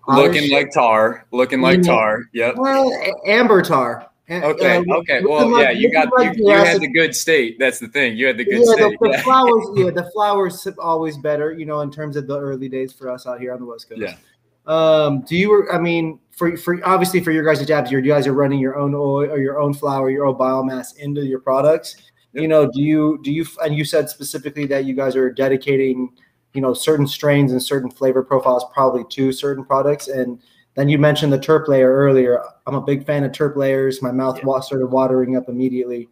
Looking 0.08 0.50
like 0.50 0.72
tar. 0.72 1.26
Looking 1.32 1.60
like 1.60 1.82
tar. 1.82 2.24
Yep. 2.32 2.56
Well, 2.56 2.90
amber 3.26 3.62
tar. 3.62 4.08
Okay. 4.30 4.76
Uh, 4.76 4.94
okay. 4.96 5.22
Well, 5.24 5.48
like, 5.48 5.62
yeah, 5.62 5.70
you 5.70 5.90
got 5.90 6.08
like 6.12 6.36
you, 6.36 6.50
you 6.50 6.54
had 6.54 6.80
the 6.80 6.88
good 6.88 7.14
state. 7.14 7.58
That's 7.58 7.78
the 7.78 7.88
thing. 7.88 8.16
You 8.16 8.26
had 8.26 8.36
the 8.36 8.44
good 8.44 8.62
yeah, 8.64 8.72
state. 8.72 8.98
The, 9.00 9.08
the 9.08 9.10
yeah. 9.10 9.22
flowers, 9.22 9.66
yeah, 9.74 9.90
the 9.90 10.10
flowers 10.12 10.66
are 10.66 10.74
always 10.78 11.16
better. 11.16 11.52
You 11.52 11.64
know, 11.64 11.80
in 11.80 11.90
terms 11.90 12.16
of 12.16 12.26
the 12.26 12.38
early 12.38 12.68
days 12.68 12.92
for 12.92 13.10
us 13.10 13.26
out 13.26 13.40
here 13.40 13.52
on 13.54 13.60
the 13.60 13.66
West 13.66 13.88
Coast. 13.88 14.02
Yeah. 14.02 14.16
Um, 14.66 15.22
do 15.22 15.34
you? 15.34 15.66
I 15.72 15.78
mean, 15.78 16.20
for 16.30 16.56
for 16.58 16.78
obviously 16.86 17.20
for 17.20 17.32
your 17.32 17.42
guys' 17.42 17.66
jabs, 17.66 17.90
you 17.90 18.00
guys 18.02 18.26
are 18.26 18.34
running 18.34 18.58
your 18.58 18.76
own 18.76 18.94
oil 18.94 19.30
or 19.30 19.38
your 19.38 19.58
own 19.60 19.72
flower, 19.72 20.10
your 20.10 20.26
own 20.26 20.34
biomass 20.34 20.96
into 20.98 21.24
your 21.24 21.40
products. 21.40 21.96
Yep. 22.34 22.42
You 22.42 22.48
know, 22.48 22.70
do 22.70 22.82
you 22.82 23.20
do 23.24 23.32
you? 23.32 23.46
And 23.64 23.74
you 23.74 23.84
said 23.84 24.10
specifically 24.10 24.66
that 24.66 24.84
you 24.84 24.94
guys 24.94 25.16
are 25.16 25.30
dedicating, 25.32 26.10
you 26.54 26.60
know, 26.60 26.74
certain 26.74 27.06
strains 27.06 27.52
and 27.52 27.62
certain 27.62 27.90
flavor 27.90 28.22
profiles 28.22 28.64
probably 28.72 29.04
to 29.10 29.32
certain 29.32 29.64
products 29.64 30.08
and 30.08 30.40
then 30.78 30.88
you 30.88 30.96
mentioned 30.96 31.32
the 31.32 31.38
terp 31.40 31.66
layer 31.66 31.92
earlier. 31.92 32.40
I'm 32.64 32.76
a 32.76 32.80
big 32.80 33.04
fan 33.04 33.24
of 33.24 33.32
terp 33.32 33.56
layers. 33.56 34.00
My 34.00 34.12
mouth 34.12 34.38
yeah. 34.46 34.60
started 34.60 34.86
watering 34.86 35.36
up 35.36 35.48
immediately. 35.48 36.08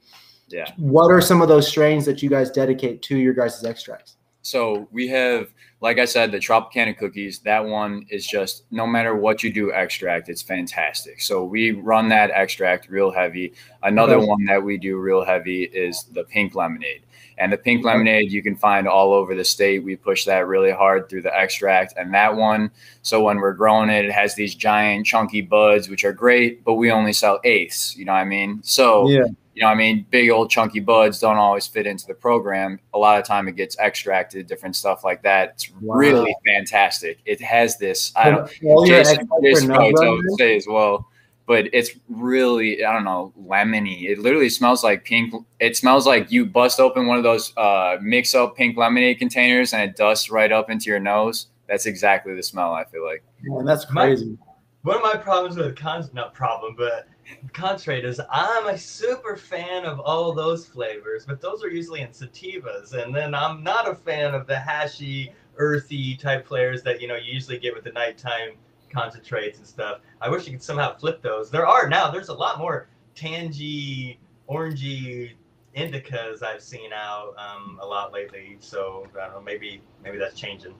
Yeah. 0.48 0.68
What 0.76 1.08
are 1.12 1.20
some 1.20 1.40
of 1.40 1.46
those 1.46 1.68
strains 1.68 2.04
that 2.06 2.20
you 2.20 2.28
guys 2.28 2.50
dedicate 2.50 3.00
to 3.02 3.16
your 3.16 3.32
guys' 3.32 3.62
extracts? 3.62 4.15
So 4.46 4.86
we 4.92 5.08
have, 5.08 5.52
like 5.80 5.98
I 5.98 6.04
said, 6.04 6.30
the 6.30 6.38
Tropicana 6.38 6.96
cookies. 6.96 7.40
That 7.40 7.64
one 7.64 8.06
is 8.10 8.24
just 8.24 8.62
no 8.70 8.86
matter 8.86 9.16
what 9.16 9.42
you 9.42 9.52
do, 9.52 9.72
extract. 9.72 10.28
It's 10.28 10.40
fantastic. 10.40 11.20
So 11.20 11.42
we 11.42 11.72
run 11.72 12.08
that 12.10 12.30
extract 12.30 12.88
real 12.88 13.10
heavy. 13.10 13.54
Another 13.82 14.24
one 14.24 14.44
that 14.44 14.62
we 14.62 14.78
do 14.78 14.98
real 14.98 15.24
heavy 15.24 15.64
is 15.64 16.04
the 16.12 16.22
pink 16.22 16.54
lemonade. 16.54 17.02
And 17.38 17.52
the 17.52 17.56
pink 17.56 17.84
lemonade 17.84 18.30
you 18.30 18.40
can 18.40 18.54
find 18.54 18.86
all 18.86 19.12
over 19.12 19.34
the 19.34 19.44
state. 19.44 19.82
We 19.82 19.96
push 19.96 20.24
that 20.26 20.46
really 20.46 20.70
hard 20.70 21.08
through 21.08 21.22
the 21.22 21.36
extract. 21.36 21.94
And 21.96 22.14
that 22.14 22.36
one, 22.36 22.70
so 23.02 23.24
when 23.24 23.38
we're 23.38 23.52
growing 23.52 23.90
it, 23.90 24.04
it 24.04 24.12
has 24.12 24.36
these 24.36 24.54
giant 24.54 25.06
chunky 25.06 25.42
buds, 25.42 25.88
which 25.88 26.04
are 26.04 26.12
great, 26.12 26.62
but 26.62 26.74
we 26.74 26.92
only 26.92 27.12
sell 27.12 27.40
eighths. 27.42 27.96
You 27.96 28.04
know 28.04 28.12
what 28.12 28.18
I 28.18 28.24
mean? 28.24 28.60
So, 28.62 29.08
yeah. 29.08 29.24
You 29.56 29.62
know, 29.62 29.68
I 29.68 29.74
mean, 29.74 30.06
big 30.10 30.28
old 30.28 30.50
chunky 30.50 30.80
buds 30.80 31.18
don't 31.18 31.38
always 31.38 31.66
fit 31.66 31.86
into 31.86 32.06
the 32.06 32.12
program. 32.14 32.78
A 32.92 32.98
lot 32.98 33.18
of 33.18 33.24
time 33.24 33.48
it 33.48 33.56
gets 33.56 33.78
extracted, 33.78 34.46
different 34.46 34.76
stuff 34.76 35.02
like 35.02 35.22
that. 35.22 35.52
It's 35.54 35.72
wow. 35.80 35.96
really 35.96 36.36
fantastic. 36.44 37.20
It 37.24 37.40
has 37.40 37.78
this, 37.78 38.12
I 38.14 38.30
don't, 38.30 38.50
Jason, 38.86 39.26
Jason 39.42 39.74
would 39.74 40.38
say 40.38 40.56
as 40.56 40.66
well 40.68 41.08
but 41.46 41.68
it's 41.72 41.92
really 42.08 42.84
I 42.84 42.92
don't 42.92 43.04
know 43.04 43.32
lemony. 43.40 44.10
It 44.10 44.18
literally 44.18 44.50
smells 44.50 44.82
like 44.82 45.04
pink. 45.04 45.32
It 45.60 45.76
smells 45.76 46.06
like 46.06 46.30
you 46.30 46.44
bust 46.44 46.80
open 46.80 47.06
one 47.06 47.18
of 47.18 47.22
those 47.22 47.56
uh, 47.56 47.96
mix 48.02 48.34
up 48.34 48.56
pink 48.56 48.76
lemonade 48.76 49.18
containers 49.18 49.72
and 49.72 49.82
it 49.82 49.96
dusts 49.96 50.28
right 50.28 50.50
up 50.50 50.70
into 50.70 50.90
your 50.90 50.98
nose. 51.00 51.46
That's 51.68 51.86
exactly 51.86 52.34
the 52.34 52.42
smell. 52.42 52.72
I 52.72 52.84
feel 52.84 53.04
like. 53.04 53.22
Man, 53.42 53.64
that's 53.64 53.84
crazy. 53.84 54.36
My, 54.84 54.92
one 54.92 54.96
of 54.96 55.02
my 55.02 55.16
problems 55.16 55.56
with 55.56 55.76
cons, 55.76 56.12
not 56.12 56.34
problem, 56.34 56.74
but 56.76 57.06
concentrate 57.52 58.04
is 58.04 58.20
I'm 58.30 58.66
a 58.66 58.78
super 58.78 59.36
fan 59.36 59.84
of 59.84 60.00
all 60.00 60.32
those 60.32 60.66
flavors, 60.66 61.24
but 61.26 61.40
those 61.40 61.62
are 61.62 61.68
usually 61.68 62.00
in 62.00 62.08
sativas, 62.08 62.92
and 62.92 63.14
then 63.14 63.34
I'm 63.34 63.62
not 63.62 63.88
a 63.88 63.94
fan 63.94 64.34
of 64.34 64.46
the 64.46 64.54
hashy, 64.54 65.32
earthy 65.56 66.16
type 66.16 66.46
flavors 66.46 66.82
that 66.82 67.00
you 67.00 67.08
know 67.08 67.16
you 67.16 67.32
usually 67.32 67.58
get 67.58 67.74
with 67.74 67.84
the 67.84 67.92
nighttime 67.92 68.50
concentrates 68.92 69.58
and 69.58 69.66
stuff. 69.66 70.00
I 70.20 70.28
wish 70.28 70.46
you 70.46 70.52
could 70.52 70.62
somehow 70.62 70.96
flip 70.96 71.22
those. 71.22 71.50
There 71.50 71.66
are 71.66 71.88
now. 71.88 72.10
There's 72.10 72.28
a 72.28 72.34
lot 72.34 72.58
more 72.58 72.88
tangy, 73.14 74.18
orangey 74.48 75.32
indicas 75.76 76.42
I've 76.42 76.62
seen 76.62 76.92
out 76.92 77.34
um, 77.36 77.78
a 77.82 77.86
lot 77.86 78.12
lately. 78.12 78.56
So 78.60 79.06
I 79.20 79.26
don't 79.26 79.34
know. 79.34 79.40
Maybe 79.42 79.82
maybe 80.02 80.18
that's 80.18 80.38
changing. 80.38 80.74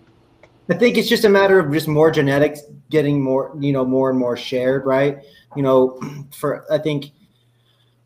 I 0.68 0.74
think 0.74 0.98
it's 0.98 1.08
just 1.08 1.24
a 1.24 1.28
matter 1.28 1.58
of 1.58 1.72
just 1.72 1.88
more 1.88 2.10
genetics 2.10 2.62
getting 2.90 3.20
more, 3.20 3.56
you 3.60 3.72
know, 3.72 3.84
more 3.84 4.10
and 4.10 4.18
more 4.18 4.36
shared, 4.36 4.84
right? 4.84 5.18
You 5.54 5.62
know, 5.62 6.00
for 6.32 6.64
I 6.72 6.78
think 6.78 7.12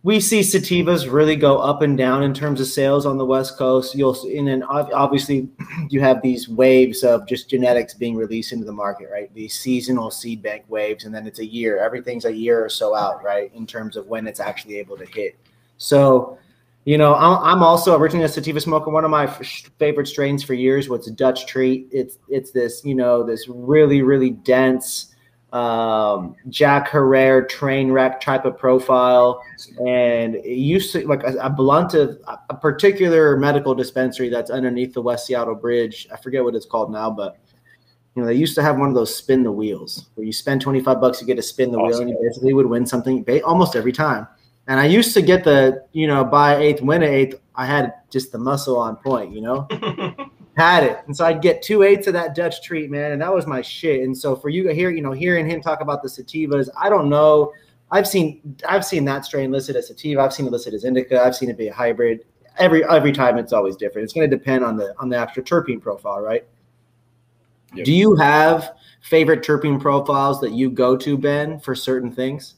we 0.02 0.18
see 0.18 0.40
sativas 0.40 1.12
really 1.12 1.36
go 1.36 1.58
up 1.58 1.82
and 1.82 1.96
down 1.96 2.22
in 2.22 2.32
terms 2.32 2.60
of 2.60 2.66
sales 2.66 3.04
on 3.04 3.18
the 3.18 3.24
West 3.24 3.58
Coast. 3.58 3.94
You'll 3.94 4.16
and 4.24 4.48
then 4.48 4.62
obviously 4.62 5.48
you 5.90 6.00
have 6.00 6.22
these 6.22 6.48
waves 6.48 7.02
of 7.02 7.26
just 7.26 7.50
genetics 7.50 7.94
being 7.94 8.16
released 8.16 8.52
into 8.52 8.64
the 8.64 8.72
market, 8.72 9.08
right? 9.12 9.32
These 9.34 9.58
seasonal 9.58 10.10
seed 10.10 10.42
bank 10.42 10.64
waves, 10.68 11.04
and 11.04 11.14
then 11.14 11.26
it's 11.26 11.38
a 11.38 11.46
year. 11.46 11.78
Everything's 11.78 12.24
a 12.24 12.32
year 12.32 12.64
or 12.64 12.70
so 12.70 12.94
out, 12.94 13.22
right, 13.22 13.52
in 13.54 13.66
terms 13.66 13.96
of 13.96 14.06
when 14.06 14.26
it's 14.26 14.40
actually 14.40 14.78
able 14.78 14.96
to 14.96 15.06
hit. 15.06 15.38
So, 15.76 16.38
you 16.84 16.96
know, 16.96 17.14
I'm 17.14 17.62
also 17.62 17.96
originally 17.96 18.24
a 18.24 18.28
sativa 18.28 18.60
smoker. 18.60 18.90
One 18.90 19.04
of 19.04 19.10
my 19.10 19.26
favorite 19.78 20.08
strains 20.08 20.42
for 20.42 20.54
years 20.54 20.88
was 20.88 21.06
Dutch 21.10 21.46
Treat. 21.46 21.88
It's 21.92 22.18
it's 22.28 22.52
this 22.52 22.82
you 22.84 22.94
know 22.94 23.22
this 23.22 23.48
really 23.48 24.02
really 24.02 24.30
dense 24.30 25.14
um, 25.52 26.36
Jack 26.48 26.88
Herer 26.88 27.42
train 27.42 27.90
wreck 27.90 28.20
type 28.20 28.44
of 28.44 28.56
profile, 28.56 29.42
and 29.86 30.36
it 30.36 30.56
used 30.56 30.92
to 30.92 31.06
like 31.06 31.22
a, 31.22 31.34
a 31.38 31.50
blunt 31.50 31.94
of 31.94 32.18
a 32.48 32.54
particular 32.54 33.36
medical 33.36 33.74
dispensary 33.74 34.28
that's 34.30 34.50
underneath 34.50 34.94
the 34.94 35.02
West 35.02 35.26
Seattle 35.26 35.56
Bridge. 35.56 36.08
I 36.12 36.16
forget 36.16 36.42
what 36.44 36.54
it's 36.54 36.66
called 36.66 36.90
now, 36.92 37.10
but 37.10 37.38
you 38.14 38.22
know 38.22 38.26
they 38.26 38.34
used 38.34 38.54
to 38.54 38.62
have 38.62 38.78
one 38.78 38.88
of 38.88 38.94
those 38.94 39.14
spin 39.14 39.42
the 39.42 39.52
wheels 39.52 40.08
where 40.14 40.24
you 40.24 40.32
spend 40.32 40.60
twenty 40.60 40.80
five 40.80 41.00
bucks 41.00 41.20
you 41.20 41.26
get 41.26 41.36
to 41.36 41.42
spin 41.42 41.72
the 41.72 41.78
awesome. 41.78 41.90
wheel, 41.90 42.00
and 42.00 42.10
you 42.10 42.18
basically 42.26 42.54
would 42.54 42.66
win 42.66 42.86
something 42.86 43.24
almost 43.44 43.76
every 43.76 43.92
time. 43.92 44.26
And 44.70 44.78
I 44.78 44.84
used 44.84 45.14
to 45.14 45.20
get 45.20 45.42
the 45.42 45.84
you 45.92 46.06
know 46.06 46.24
buy 46.24 46.56
eighth, 46.56 46.80
win 46.80 47.02
an 47.02 47.12
eighth. 47.12 47.40
I 47.56 47.66
had 47.66 47.92
just 48.08 48.30
the 48.30 48.38
muscle 48.38 48.78
on 48.78 48.94
point, 48.94 49.34
you 49.34 49.40
know. 49.40 49.66
had 50.56 50.84
it. 50.84 51.00
And 51.08 51.16
so 51.16 51.26
I'd 51.26 51.42
get 51.42 51.60
two 51.60 51.82
eighths 51.82 52.06
of 52.06 52.12
that 52.12 52.36
Dutch 52.36 52.62
treat, 52.62 52.88
man. 52.88 53.10
And 53.10 53.20
that 53.20 53.34
was 53.34 53.48
my 53.48 53.62
shit. 53.62 54.02
And 54.02 54.16
so 54.16 54.36
for 54.36 54.48
you 54.48 54.62
to 54.62 54.72
hear, 54.72 54.90
you 54.90 55.02
know, 55.02 55.10
hearing 55.10 55.44
him 55.48 55.60
talk 55.60 55.80
about 55.80 56.04
the 56.04 56.08
sativas, 56.08 56.68
I 56.80 56.88
don't 56.88 57.08
know. 57.08 57.52
I've 57.90 58.06
seen 58.06 58.56
I've 58.68 58.84
seen 58.84 59.04
that 59.06 59.24
strain 59.24 59.50
listed 59.50 59.74
as 59.74 59.88
sativa. 59.88 60.20
I've 60.20 60.32
seen 60.32 60.46
it 60.46 60.52
listed 60.52 60.72
as 60.72 60.84
indica. 60.84 61.20
I've 61.20 61.34
seen 61.34 61.50
it 61.50 61.58
be 61.58 61.66
a 61.66 61.74
hybrid. 61.74 62.20
Every 62.56 62.88
every 62.88 63.10
time 63.10 63.38
it's 63.38 63.52
always 63.52 63.74
different. 63.74 64.04
It's 64.04 64.12
going 64.12 64.30
to 64.30 64.36
depend 64.36 64.64
on 64.64 64.76
the 64.76 64.94
on 65.00 65.08
the 65.08 65.16
actual 65.16 65.42
terpene 65.42 65.80
profile, 65.80 66.20
right? 66.20 66.46
Yep. 67.74 67.86
Do 67.86 67.92
you 67.92 68.14
have 68.14 68.76
favorite 69.00 69.42
terpene 69.42 69.80
profiles 69.80 70.40
that 70.42 70.52
you 70.52 70.70
go 70.70 70.96
to, 70.96 71.18
Ben, 71.18 71.58
for 71.58 71.74
certain 71.74 72.12
things? 72.12 72.54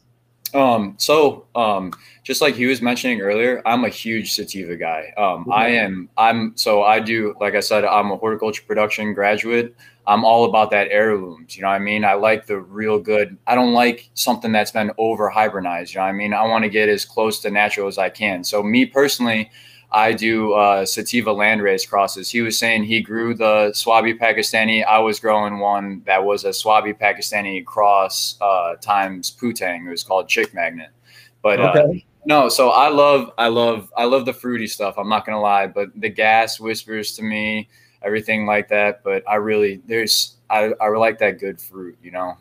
Um, 0.55 0.95
so 0.99 1.47
um, 1.55 1.93
just 2.25 2.41
like 2.41 2.55
he 2.55 2.67
was 2.67 2.83
mentioning 2.83 3.21
earlier, 3.21 3.63
I'm 3.65 3.85
a 3.85 3.89
huge 3.89 4.33
sativa 4.33 4.77
guy. 4.77 5.13
Um, 5.17 5.51
I 5.51 5.69
am. 5.69 6.09
I'm 6.17 6.57
so 6.57 6.83
I 6.83 7.01
do. 7.01 7.35
Like 7.41 7.55
I 7.55 7.61
said, 7.61 7.85
I'm 7.85 8.11
a 8.11 8.17
horticulture 8.17 8.63
production 8.67 9.15
graduate. 9.15 9.75
I'm 10.07 10.25
all 10.25 10.45
about 10.45 10.71
that 10.73 10.89
heirlooms. 10.91 11.57
You 11.57 11.63
know 11.63 11.69
what 11.69 11.75
I 11.75 11.79
mean? 11.79 12.05
I 12.05 12.15
like 12.15 12.47
the 12.47 12.59
real 12.59 12.99
good. 12.99 13.39
I 13.47 13.55
don't 13.55 13.73
like 13.73 14.11
something 14.15 14.51
that's 14.51 14.73
been 14.73 14.91
over 14.99 15.31
hibernized. 15.31 15.95
You 15.95 16.01
know 16.01 16.07
what 16.07 16.11
I 16.11 16.13
mean? 16.13 16.35
I 16.35 16.43
want 16.43 16.65
to 16.65 16.71
get 16.71 16.89
as 16.89 17.05
close 17.05 17.41
to 17.41 17.51
natural 17.51 17.87
as 17.87 17.99
I 17.99 18.09
can. 18.09 18.43
So 18.43 18.63
me 18.63 18.85
personally, 18.85 19.51
I 19.93 20.13
do 20.13 20.55
uh, 20.55 20.87
sativa 20.87 21.31
landrace 21.31 21.89
crosses. 21.89 22.31
He 22.31 22.41
was 22.41 22.59
saying 22.59 22.85
he 22.85 23.03
grew 23.03 23.35
the 23.35 23.73
Swabi 23.75 24.19
Pakistani. 24.19 24.85
I 24.85 24.99
was 24.99 25.21
growing 25.21 25.59
one 25.59 26.03
that 26.07 26.25
was 26.25 26.45
a 26.45 26.49
Swabi 26.49 26.99
Pakistani 26.99 27.65
cross 27.65 28.37
uh, 28.41 28.77
times 28.77 29.31
Putang. 29.31 29.87
It 29.87 29.91
was 29.91 30.03
called 30.03 30.29
Chick 30.29 30.55
Magnet. 30.55 30.91
But 31.43 31.61
uh, 31.61 31.71
okay. 31.71 31.81
uh, 31.81 32.01
no, 32.25 32.49
so 32.49 32.71
I 32.71 32.89
love, 32.89 33.33
I 33.37 33.49
love, 33.49 33.93
I 33.97 34.05
love 34.05 34.25
the 34.25 34.33
fruity 34.33 34.67
stuff. 34.67 34.95
I'm 34.97 35.09
not 35.09 35.27
gonna 35.27 35.41
lie, 35.41 35.67
but 35.67 35.89
the 36.01 36.09
gas 36.09 36.59
whispers 36.59 37.15
to 37.17 37.23
me, 37.23 37.69
everything 38.03 38.47
like 38.47 38.69
that. 38.69 39.03
But 39.05 39.29
I 39.29 39.35
really, 39.35 39.83
there's, 39.87 40.37
I, 40.49 40.73
I 40.81 40.89
like 40.89 41.19
that 41.19 41.39
good 41.39 41.61
fruit, 41.61 41.99
you 42.03 42.13
know. 42.13 42.37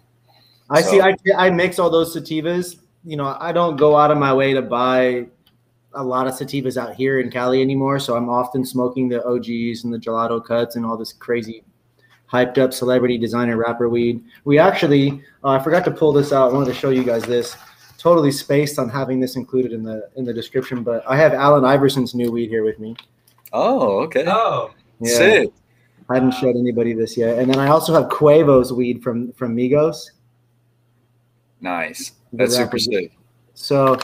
I 0.69 0.81
so. 0.81 0.91
see. 0.91 1.01
I 1.01 1.15
I 1.37 1.49
mix 1.49 1.79
all 1.79 1.89
those 1.89 2.15
sativas. 2.15 2.77
You 3.03 3.17
know, 3.17 3.35
I 3.39 3.51
don't 3.51 3.75
go 3.75 3.97
out 3.97 4.09
of 4.09 4.17
my 4.17 4.33
way 4.33 4.53
to 4.53 4.61
buy 4.61 5.25
a 5.93 6.03
lot 6.03 6.27
of 6.27 6.33
sativas 6.33 6.77
out 6.77 6.95
here 6.95 7.19
in 7.19 7.29
Cali 7.29 7.61
anymore. 7.61 7.99
So 7.99 8.15
I'm 8.15 8.29
often 8.29 8.65
smoking 8.65 9.09
the 9.09 9.23
OGs 9.25 9.83
and 9.83 9.93
the 9.93 9.97
gelato 9.97 10.43
cuts 10.43 10.75
and 10.75 10.85
all 10.85 10.97
this 10.97 11.13
crazy 11.13 11.63
hyped 12.31 12.57
up 12.57 12.73
celebrity 12.73 13.17
designer 13.17 13.57
wrapper 13.57 13.89
weed. 13.89 14.23
We 14.45 14.57
actually, 14.57 15.21
uh, 15.43 15.49
I 15.49 15.59
forgot 15.59 15.83
to 15.85 15.91
pull 15.91 16.13
this 16.13 16.31
out. 16.31 16.51
I 16.51 16.53
wanted 16.53 16.73
to 16.73 16.79
show 16.79 16.89
you 16.89 17.03
guys 17.03 17.23
this. 17.23 17.55
totally 17.97 18.31
spaced 18.31 18.79
on 18.79 18.89
having 18.89 19.19
this 19.19 19.35
included 19.35 19.73
in 19.73 19.83
the 19.83 20.09
in 20.15 20.25
the 20.25 20.33
description, 20.33 20.81
but 20.81 21.03
I 21.07 21.15
have 21.17 21.33
Allen 21.33 21.63
Iverson's 21.63 22.15
new 22.15 22.31
weed 22.31 22.49
here 22.49 22.63
with 22.63 22.79
me. 22.79 22.95
Oh, 23.53 23.99
okay. 24.03 24.23
Oh, 24.25 24.71
Yeah, 24.99 25.17
Sick. 25.17 25.49
I 26.09 26.15
hadn't 26.15 26.33
showed 26.33 26.55
anybody 26.55 26.93
this 26.93 27.15
yet, 27.15 27.37
and 27.37 27.49
then 27.49 27.59
I 27.59 27.67
also 27.67 27.93
have 27.93 28.09
Quavo's 28.09 28.73
weed 28.73 29.03
from 29.03 29.31
from 29.33 29.55
Migos. 29.55 30.11
Nice. 31.59 32.13
That's 32.33 32.53
super 32.53 32.65
rapper. 32.65 32.79
sick. 32.79 33.11
So, 33.53 33.97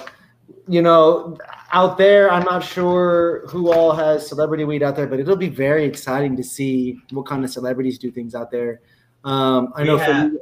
you 0.68 0.82
know, 0.82 1.38
out 1.72 1.98
there, 1.98 2.32
I'm 2.32 2.44
not 2.44 2.64
sure 2.64 3.46
who 3.48 3.72
all 3.72 3.92
has 3.94 4.28
celebrity 4.28 4.64
weed 4.64 4.84
out 4.84 4.96
there, 4.96 5.08
but 5.08 5.20
it'll 5.20 5.36
be 5.36 5.50
very 5.50 5.84
exciting 5.86 6.36
to 6.38 6.44
see 6.44 7.00
what 7.12 7.26
kind 7.26 7.44
of 7.44 7.50
celebrities 7.52 7.98
do 7.98 8.12
things 8.12 8.36
out 8.36 8.52
there. 8.52 8.82
Um, 9.24 9.74
I 9.76 9.82
We 9.82 9.88
know. 9.88 9.98
have- 9.98 10.32
for, 10.32 10.38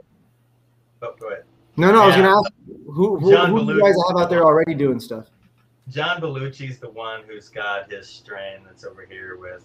oh, 1.07 1.15
go 1.19 1.27
ahead. 1.29 1.43
no, 1.77 1.91
no, 1.91 2.03
I 2.03 2.07
was 2.07 2.15
gonna 2.15 2.37
ask 2.37 2.51
who 2.85 3.17
who, 3.19 3.31
John 3.31 3.49
who 3.49 3.65
do 3.65 3.73
you 3.73 3.81
guys 3.81 3.95
have 4.09 4.17
out 4.17 4.29
there 4.29 4.43
already 4.43 4.73
doing 4.75 4.99
stuff. 4.99 5.27
John 5.89 6.19
Belushi's 6.21 6.79
the 6.79 6.89
one 6.89 7.21
who's 7.27 7.49
got 7.49 7.91
his 7.91 8.07
strain 8.07 8.59
that's 8.65 8.83
over 8.85 9.05
here 9.07 9.37
with 9.39 9.63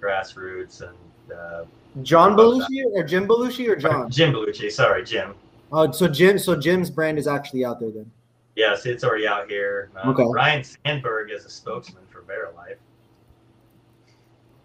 grassroots 0.00 0.80
and 0.82 0.96
uh, 1.36 1.64
John 2.02 2.36
Belushi 2.36 2.84
or 2.94 3.02
Jim 3.02 3.26
Belushi 3.26 3.68
or 3.68 3.76
John? 3.76 4.10
Jim 4.10 4.32
Belushi. 4.32 4.70
Sorry, 4.70 5.04
Jim. 5.04 5.34
Oh, 5.72 5.90
so 5.90 6.08
Jim, 6.08 6.38
so 6.38 6.56
Jim's 6.56 6.90
brand 6.90 7.18
is 7.18 7.26
actually 7.26 7.64
out 7.64 7.80
there 7.80 7.90
then. 7.90 8.10
Yes, 8.58 8.86
it's 8.86 9.04
already 9.04 9.28
out 9.28 9.48
here. 9.48 9.88
Um, 9.94 10.10
Okay. 10.10 10.24
Ryne 10.28 10.64
Sandberg 10.64 11.30
is 11.30 11.44
a 11.44 11.48
spokesman 11.48 12.04
for 12.08 12.22
Verilife. 12.22 12.78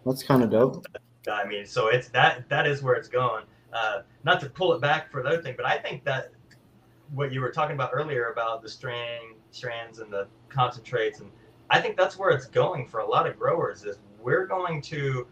That's 0.04 0.24
kind 0.24 0.42
of 0.42 0.50
dope. 0.50 0.84
I 1.30 1.44
mean, 1.44 1.64
so 1.64 1.86
it's 1.86 2.08
that 2.08 2.48
that 2.48 2.66
is 2.66 2.82
where 2.82 2.96
it's 2.96 3.06
going. 3.06 3.44
Uh, 3.72 4.02
not 4.24 4.40
to 4.40 4.50
pull 4.50 4.72
it 4.72 4.80
back 4.80 5.12
for 5.12 5.22
the 5.22 5.28
other 5.28 5.40
thing, 5.40 5.54
but 5.56 5.64
I 5.64 5.78
think 5.78 6.02
that 6.04 6.32
what 7.14 7.32
you 7.32 7.40
were 7.40 7.52
talking 7.52 7.76
about 7.76 7.90
earlier 7.92 8.30
about 8.30 8.62
the 8.62 8.68
strain 8.68 9.36
strands 9.52 10.00
and 10.00 10.12
the 10.12 10.26
concentrates, 10.48 11.20
and 11.20 11.30
I 11.70 11.80
think 11.80 11.96
that's 11.96 12.18
where 12.18 12.30
it's 12.30 12.46
going 12.46 12.88
for 12.88 12.98
a 12.98 13.06
lot 13.06 13.28
of 13.28 13.38
growers. 13.38 13.84
Is 13.84 13.98
we're 14.20 14.46
going 14.46 14.82
to 14.82 15.28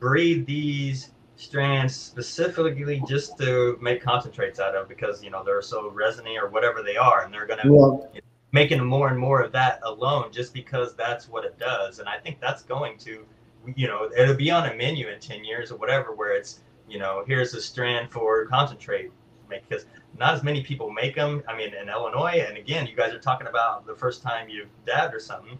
breed 0.00 0.44
these 0.44 1.12
strands 1.42 1.94
specifically 1.94 3.02
just 3.06 3.36
to 3.38 3.78
make 3.80 4.02
concentrates 4.02 4.60
out 4.60 4.74
of 4.74 4.88
because 4.88 5.22
you 5.22 5.30
know 5.30 5.42
they're 5.44 5.62
so 5.62 5.90
resiny 5.90 6.38
or 6.38 6.48
whatever 6.48 6.82
they 6.82 6.96
are, 6.96 7.24
and 7.24 7.32
they're 7.32 7.46
going 7.46 7.60
to 7.60 8.10
Yeah, 8.14 8.20
making 8.52 8.84
more 8.84 9.08
and 9.08 9.18
more 9.18 9.40
of 9.40 9.50
that 9.52 9.80
alone 9.82 10.30
just 10.30 10.54
because 10.54 10.94
that's 10.94 11.28
what 11.28 11.44
it 11.44 11.58
does. 11.58 11.98
And 11.98 12.08
i 12.08 12.18
think 12.18 12.40
that's 12.40 12.62
going 12.62 12.98
to 12.98 13.26
you 13.76 13.88
know 13.88 14.10
it'll 14.16 14.36
be 14.36 14.50
on 14.50 14.68
a 14.68 14.74
menu 14.74 15.08
in 15.08 15.18
10 15.18 15.44
years 15.44 15.70
or 15.70 15.76
whatever 15.76 16.14
where 16.14 16.34
it's 16.36 16.60
you 16.88 16.98
know 16.98 17.24
here's 17.26 17.54
a 17.54 17.62
strand 17.62 18.10
for 18.10 18.46
concentrate 18.46 19.10
make 19.48 19.68
because 19.68 19.86
not 20.18 20.34
as 20.34 20.42
many 20.42 20.62
people 20.62 20.90
make 20.90 21.14
them 21.14 21.42
i 21.48 21.56
mean 21.56 21.72
in 21.74 21.88
illinois. 21.88 22.44
And 22.46 22.56
again 22.56 22.86
you 22.86 22.96
guys 22.96 23.12
are 23.12 23.20
talking 23.20 23.46
about 23.46 23.86
the 23.86 23.94
first 23.94 24.22
time 24.22 24.48
you've 24.48 24.70
dabbed 24.86 25.14
or 25.14 25.20
something 25.20 25.58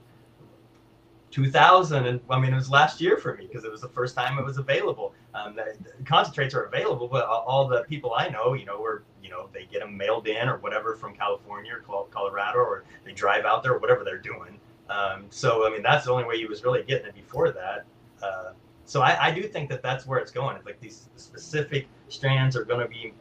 2000 1.32 2.06
and 2.06 2.20
i 2.30 2.38
mean 2.38 2.52
it 2.52 2.56
was 2.56 2.70
last 2.70 3.00
year 3.00 3.16
for 3.16 3.34
me 3.34 3.46
because 3.46 3.64
it 3.64 3.72
was 3.72 3.80
the 3.80 3.88
first 3.88 4.14
time 4.14 4.38
it 4.38 4.44
was 4.44 4.58
available. 4.58 5.14
Um, 5.34 5.56
the, 5.56 5.74
the 5.98 6.04
concentrates 6.04 6.54
are 6.54 6.64
available 6.64 7.08
but 7.08 7.26
all, 7.26 7.66
the 7.66 7.82
people 7.88 8.12
i 8.16 8.28
know 8.28 8.52
you 8.52 8.66
know 8.66 8.80
were 8.80 9.02
you 9.22 9.30
know 9.30 9.48
they 9.52 9.64
get 9.64 9.80
them 9.80 9.96
mailed 9.96 10.28
in 10.28 10.48
or 10.48 10.58
whatever 10.58 10.94
from 10.94 11.14
california 11.14 11.72
or 11.72 12.06
colorado 12.10 12.58
or 12.58 12.84
they 13.04 13.12
drive 13.12 13.44
out 13.44 13.62
there 13.62 13.72
or 13.72 13.78
whatever 13.78 14.04
they're 14.04 14.18
doing. 14.18 14.60
Um, 14.90 15.26
so 15.30 15.66
i 15.66 15.70
mean 15.70 15.82
that's 15.82 16.04
the 16.04 16.12
only 16.12 16.24
way 16.24 16.36
you 16.36 16.48
was 16.48 16.62
really 16.62 16.82
getting 16.82 17.06
it 17.06 17.14
before 17.14 17.50
that. 17.50 17.86
Uh, 18.22 18.52
so 18.84 19.00
I, 19.00 19.28
I 19.28 19.30
do 19.30 19.42
think 19.44 19.70
that 19.70 19.82
that's 19.82 20.06
where 20.06 20.18
it's 20.18 20.30
going. 20.30 20.58
Like 20.66 20.78
these 20.80 21.08
specific 21.16 21.88
strands 22.08 22.56
are 22.56 22.64
going 22.64 22.80
to 22.80 22.88
be 22.88 23.14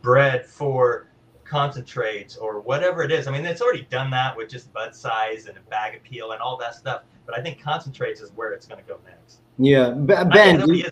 bred 0.00 0.46
for 0.46 1.08
concentrates 1.52 2.36
or 2.38 2.60
whatever 2.60 3.02
it 3.02 3.12
is. 3.12 3.28
I 3.28 3.30
mean, 3.30 3.44
it's 3.44 3.60
already 3.60 3.86
done 3.90 4.10
that 4.10 4.34
with 4.34 4.48
just 4.48 4.72
bud 4.72 4.94
size 4.94 5.46
and 5.46 5.58
a 5.58 5.60
bag 5.68 5.94
appeal 5.94 6.32
and 6.32 6.40
all 6.40 6.56
that 6.56 6.74
stuff. 6.74 7.02
But 7.26 7.38
I 7.38 7.42
think 7.42 7.60
concentrates 7.60 8.22
is 8.22 8.30
where 8.34 8.52
it's 8.52 8.66
going 8.66 8.82
to 8.82 8.88
go 8.88 8.98
next. 9.04 9.40
yeah. 9.58 9.90
Be- 9.90 10.30
Ben, 10.32 10.60
know 10.60 10.66
do, 10.66 10.82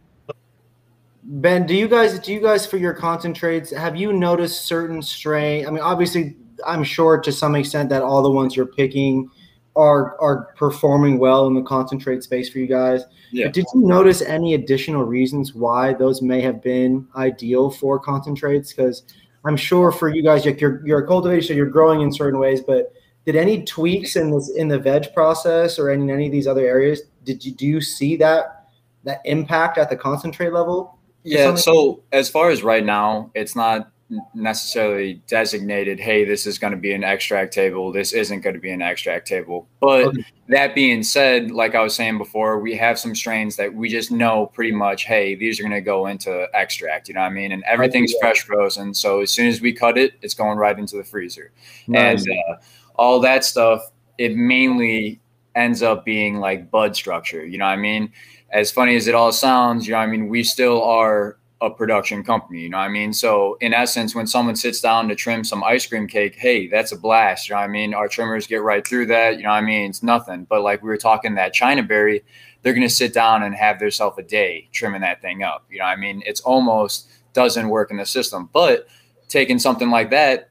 Ben, 1.22 1.66
do 1.66 1.74
you 1.74 1.88
guys 1.88 2.18
do 2.18 2.32
you 2.32 2.40
guys 2.40 2.66
for 2.66 2.76
your 2.76 2.92
concentrates 2.92 3.74
have 3.74 3.96
you 3.96 4.12
noticed 4.12 4.66
certain 4.66 5.00
strain? 5.00 5.66
I 5.66 5.70
mean, 5.70 5.80
obviously, 5.80 6.36
I'm 6.66 6.84
sure 6.84 7.18
to 7.18 7.32
some 7.32 7.54
extent 7.54 7.88
that 7.88 8.02
all 8.02 8.22
the 8.22 8.30
ones 8.30 8.54
you're 8.54 8.66
picking 8.66 9.30
are 9.76 10.20
are 10.20 10.52
performing 10.56 11.18
well 11.18 11.46
in 11.46 11.54
the 11.54 11.62
concentrate 11.62 12.22
space 12.22 12.50
for 12.50 12.58
you 12.58 12.66
guys. 12.66 13.04
Yeah. 13.32 13.46
But 13.46 13.54
did 13.54 13.64
you 13.74 13.80
notice 13.80 14.20
any 14.20 14.52
additional 14.54 15.04
reasons 15.04 15.54
why 15.54 15.94
those 15.94 16.20
may 16.20 16.42
have 16.42 16.62
been 16.62 17.08
ideal 17.16 17.70
for 17.70 17.98
concentrates? 17.98 18.74
Because 18.74 19.04
I'm 19.44 19.56
sure 19.56 19.90
for 19.90 20.08
you 20.08 20.22
guys, 20.22 20.44
like 20.44 20.60
you're 20.60 20.84
you're 20.86 21.00
a 21.00 21.06
cultivator, 21.06 21.42
so 21.42 21.54
you're 21.54 21.66
growing 21.66 22.00
in 22.02 22.12
certain 22.12 22.38
ways. 22.38 22.60
But 22.60 22.92
did 23.24 23.36
any 23.36 23.64
tweaks 23.64 24.16
in 24.16 24.30
this 24.30 24.50
in 24.50 24.68
the 24.68 24.78
veg 24.78 25.12
process 25.14 25.78
or 25.78 25.90
in 25.90 26.10
any 26.10 26.26
of 26.26 26.32
these 26.32 26.46
other 26.46 26.66
areas? 26.66 27.02
Did 27.24 27.44
you 27.44 27.52
do 27.52 27.66
you 27.66 27.80
see 27.80 28.16
that 28.16 28.66
that 29.04 29.20
impact 29.24 29.78
at 29.78 29.88
the 29.90 29.96
concentrate 29.96 30.52
level? 30.52 30.98
Yeah. 31.22 31.54
So 31.54 32.02
as 32.12 32.28
far 32.28 32.50
as 32.50 32.62
right 32.62 32.84
now, 32.84 33.30
it's 33.34 33.54
not 33.54 33.90
necessarily 34.34 35.22
designated. 35.26 36.00
Hey, 36.00 36.24
this 36.24 36.46
is 36.46 36.58
going 36.58 36.72
to 36.72 36.76
be 36.78 36.92
an 36.92 37.04
extract 37.04 37.52
table. 37.52 37.92
This 37.92 38.12
isn't 38.12 38.40
going 38.40 38.54
to 38.54 38.60
be 38.60 38.70
an 38.70 38.82
extract 38.82 39.28
table. 39.28 39.68
But 39.80 40.06
Okay. 40.06 40.24
that 40.48 40.74
being 40.74 41.02
said, 41.02 41.50
like 41.50 41.74
I 41.74 41.82
was 41.82 41.94
saying 41.94 42.18
before, 42.18 42.58
we 42.60 42.74
have 42.76 42.98
some 42.98 43.14
strains 43.14 43.56
that 43.56 43.72
we 43.72 43.88
just 43.88 44.10
know 44.10 44.46
pretty 44.46 44.72
much. 44.72 45.04
Hey, 45.04 45.34
these 45.34 45.60
are 45.60 45.62
going 45.62 45.72
to 45.72 45.80
go 45.80 46.06
into 46.06 46.46
extract. 46.54 47.08
You 47.08 47.14
know 47.14 47.20
what 47.20 47.26
I 47.26 47.30
mean? 47.30 47.52
And 47.52 47.62
everything's 47.64 48.12
yeah. 48.12 48.20
fresh 48.20 48.42
frozen. 48.42 48.94
So 48.94 49.20
as 49.20 49.30
soon 49.30 49.46
as 49.46 49.60
we 49.60 49.72
cut 49.72 49.96
it, 49.96 50.14
it's 50.22 50.34
going 50.34 50.58
right 50.58 50.78
into 50.78 50.96
the 50.96 51.04
freezer. 51.04 51.52
Nice. 51.86 52.26
and 52.26 52.36
uh, 52.50 52.56
all 52.96 53.18
that 53.20 53.44
stuff 53.44 53.90
it 54.18 54.36
mainly 54.36 55.18
ends 55.54 55.82
up 55.82 56.04
being 56.04 56.36
like 56.36 56.70
bud 56.70 56.94
structure 56.94 57.44
you 57.46 57.56
know 57.56 57.64
what 57.64 57.70
i 57.72 57.76
mean 57.76 58.12
as 58.50 58.70
funny 58.70 58.94
as 58.94 59.08
it 59.08 59.14
all 59.14 59.32
sounds 59.32 59.86
you 59.86 59.92
know 59.92 59.98
what 59.98 60.04
i 60.04 60.06
mean 60.06 60.28
we 60.28 60.44
still 60.44 60.82
are 60.84 61.38
a 61.62 61.70
production 61.70 62.24
company 62.24 62.60
you 62.60 62.68
know 62.68 62.78
what 62.78 62.84
i 62.84 62.88
mean 62.88 63.12
so 63.12 63.56
in 63.60 63.74
essence 63.74 64.14
when 64.14 64.26
someone 64.26 64.56
sits 64.56 64.80
down 64.80 65.08
to 65.08 65.14
trim 65.14 65.44
some 65.44 65.62
ice 65.62 65.86
cream 65.86 66.06
cake 66.06 66.34
hey 66.36 66.66
that's 66.66 66.92
a 66.92 66.96
blast 66.96 67.48
you 67.48 67.54
know 67.54 67.60
what 67.60 67.64
i 67.64 67.68
mean 67.68 67.92
our 67.92 68.08
trimmers 68.08 68.46
get 68.46 68.62
right 68.62 68.86
through 68.86 69.04
that 69.04 69.36
you 69.36 69.42
know 69.42 69.50
what 69.50 69.56
i 69.56 69.60
mean 69.60 69.90
it's 69.90 70.02
nothing 70.02 70.46
but 70.48 70.62
like 70.62 70.82
we 70.82 70.88
were 70.88 70.96
talking 70.96 71.34
that 71.34 71.52
china 71.52 71.82
berry 71.82 72.24
they're 72.62 72.72
going 72.74 72.86
to 72.86 72.94
sit 72.94 73.12
down 73.12 73.42
and 73.42 73.54
have 73.54 73.78
themselves 73.78 74.18
a 74.18 74.22
day 74.22 74.68
trimming 74.72 75.02
that 75.02 75.20
thing 75.20 75.42
up 75.42 75.64
you 75.70 75.78
know 75.78 75.84
what 75.84 75.90
i 75.90 75.96
mean 75.96 76.22
it's 76.24 76.40
almost 76.40 77.08
doesn't 77.32 77.68
work 77.68 77.90
in 77.90 77.96
the 77.96 78.06
system 78.06 78.48
but 78.52 78.86
taking 79.28 79.58
something 79.58 79.90
like 79.90 80.10
that 80.10 80.50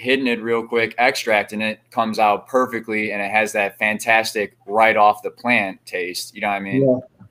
hitting 0.00 0.26
it 0.26 0.42
real 0.42 0.66
quick, 0.66 0.94
extracting 0.98 1.60
it 1.60 1.78
comes 1.90 2.18
out 2.18 2.48
perfectly, 2.48 3.12
and 3.12 3.20
it 3.20 3.30
has 3.30 3.52
that 3.52 3.78
fantastic 3.78 4.56
right 4.66 4.96
off 4.96 5.22
the 5.22 5.30
plant 5.30 5.84
taste. 5.84 6.34
You 6.34 6.40
know 6.40 6.48
what 6.48 6.54
I 6.54 6.60
mean? 6.60 6.88
Yeah. 6.88 7.26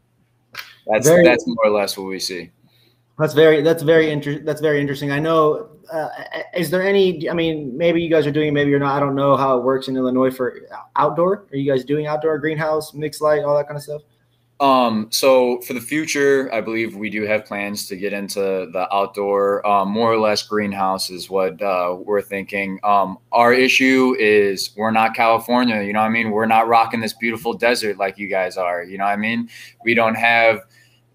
That's 0.88 1.08
Very- 1.08 1.24
that's 1.24 1.46
more 1.48 1.66
or 1.66 1.72
less 1.72 1.98
what 1.98 2.08
we 2.08 2.20
see. 2.20 2.52
That's 3.20 3.34
very 3.34 3.62
that's 3.62 3.84
very 3.84 4.10
interesting. 4.10 4.46
That's 4.46 4.62
very 4.62 4.80
interesting. 4.80 5.12
I 5.12 5.20
know. 5.20 5.68
Uh, 5.92 6.08
is 6.56 6.70
there 6.70 6.82
any? 6.82 7.30
I 7.30 7.34
mean, 7.34 7.78
maybe 7.78 8.02
you 8.02 8.10
guys 8.10 8.26
are 8.26 8.32
doing. 8.32 8.54
Maybe 8.54 8.70
you're 8.70 8.80
not. 8.80 8.96
I 8.96 9.00
don't 9.02 9.14
know 9.14 9.36
how 9.36 9.58
it 9.58 9.64
works 9.64 9.90
in 9.90 9.98
Illinois 9.98 10.32
for 10.32 10.62
outdoor. 10.96 11.46
Are 11.52 11.58
you 11.58 11.70
guys 11.70 11.84
doing 11.84 12.08
outdoor 12.08 12.40
greenhouse, 12.40 12.94
mixed 12.94 13.22
light, 13.22 13.44
all 13.44 13.58
that 13.58 13.68
kind 13.68 13.76
of 13.76 13.84
stuff? 13.84 14.04
Um, 14.62 15.08
so 15.10 15.60
for 15.62 15.74
the 15.74 15.82
future, 15.82 16.54
I 16.54 16.62
believe 16.62 16.96
we 16.96 17.10
do 17.10 17.24
have 17.24 17.46
plans 17.46 17.88
to 17.88 17.98
get 17.98 18.14
into 18.14 18.40
the 18.40 18.88
outdoor, 18.94 19.66
um, 19.68 19.90
more 19.90 20.12
or 20.12 20.18
less 20.18 20.44
greenhouse 20.44 21.10
is 21.10 21.30
what 21.30 21.62
uh, 21.62 21.98
we're 21.98 22.22
thinking. 22.22 22.78
Um, 22.84 23.20
our 23.32 23.54
issue 23.54 24.16
is 24.20 24.72
we're 24.76 24.92
not 24.92 25.14
California, 25.14 25.82
you 25.82 25.94
know 25.94 26.00
what 26.00 26.08
I 26.08 26.10
mean? 26.10 26.32
We're 26.32 26.46
not 26.46 26.68
rocking 26.68 27.00
this 27.00 27.14
beautiful 27.14 27.54
desert 27.54 27.98
like 27.98 28.18
you 28.18 28.28
guys 28.28 28.58
are, 28.58 28.84
you 28.84 28.98
know 28.98 29.06
what 29.06 29.12
I 29.12 29.16
mean? 29.16 29.50
We 29.86 29.94
don't 29.94 30.16
have 30.16 30.66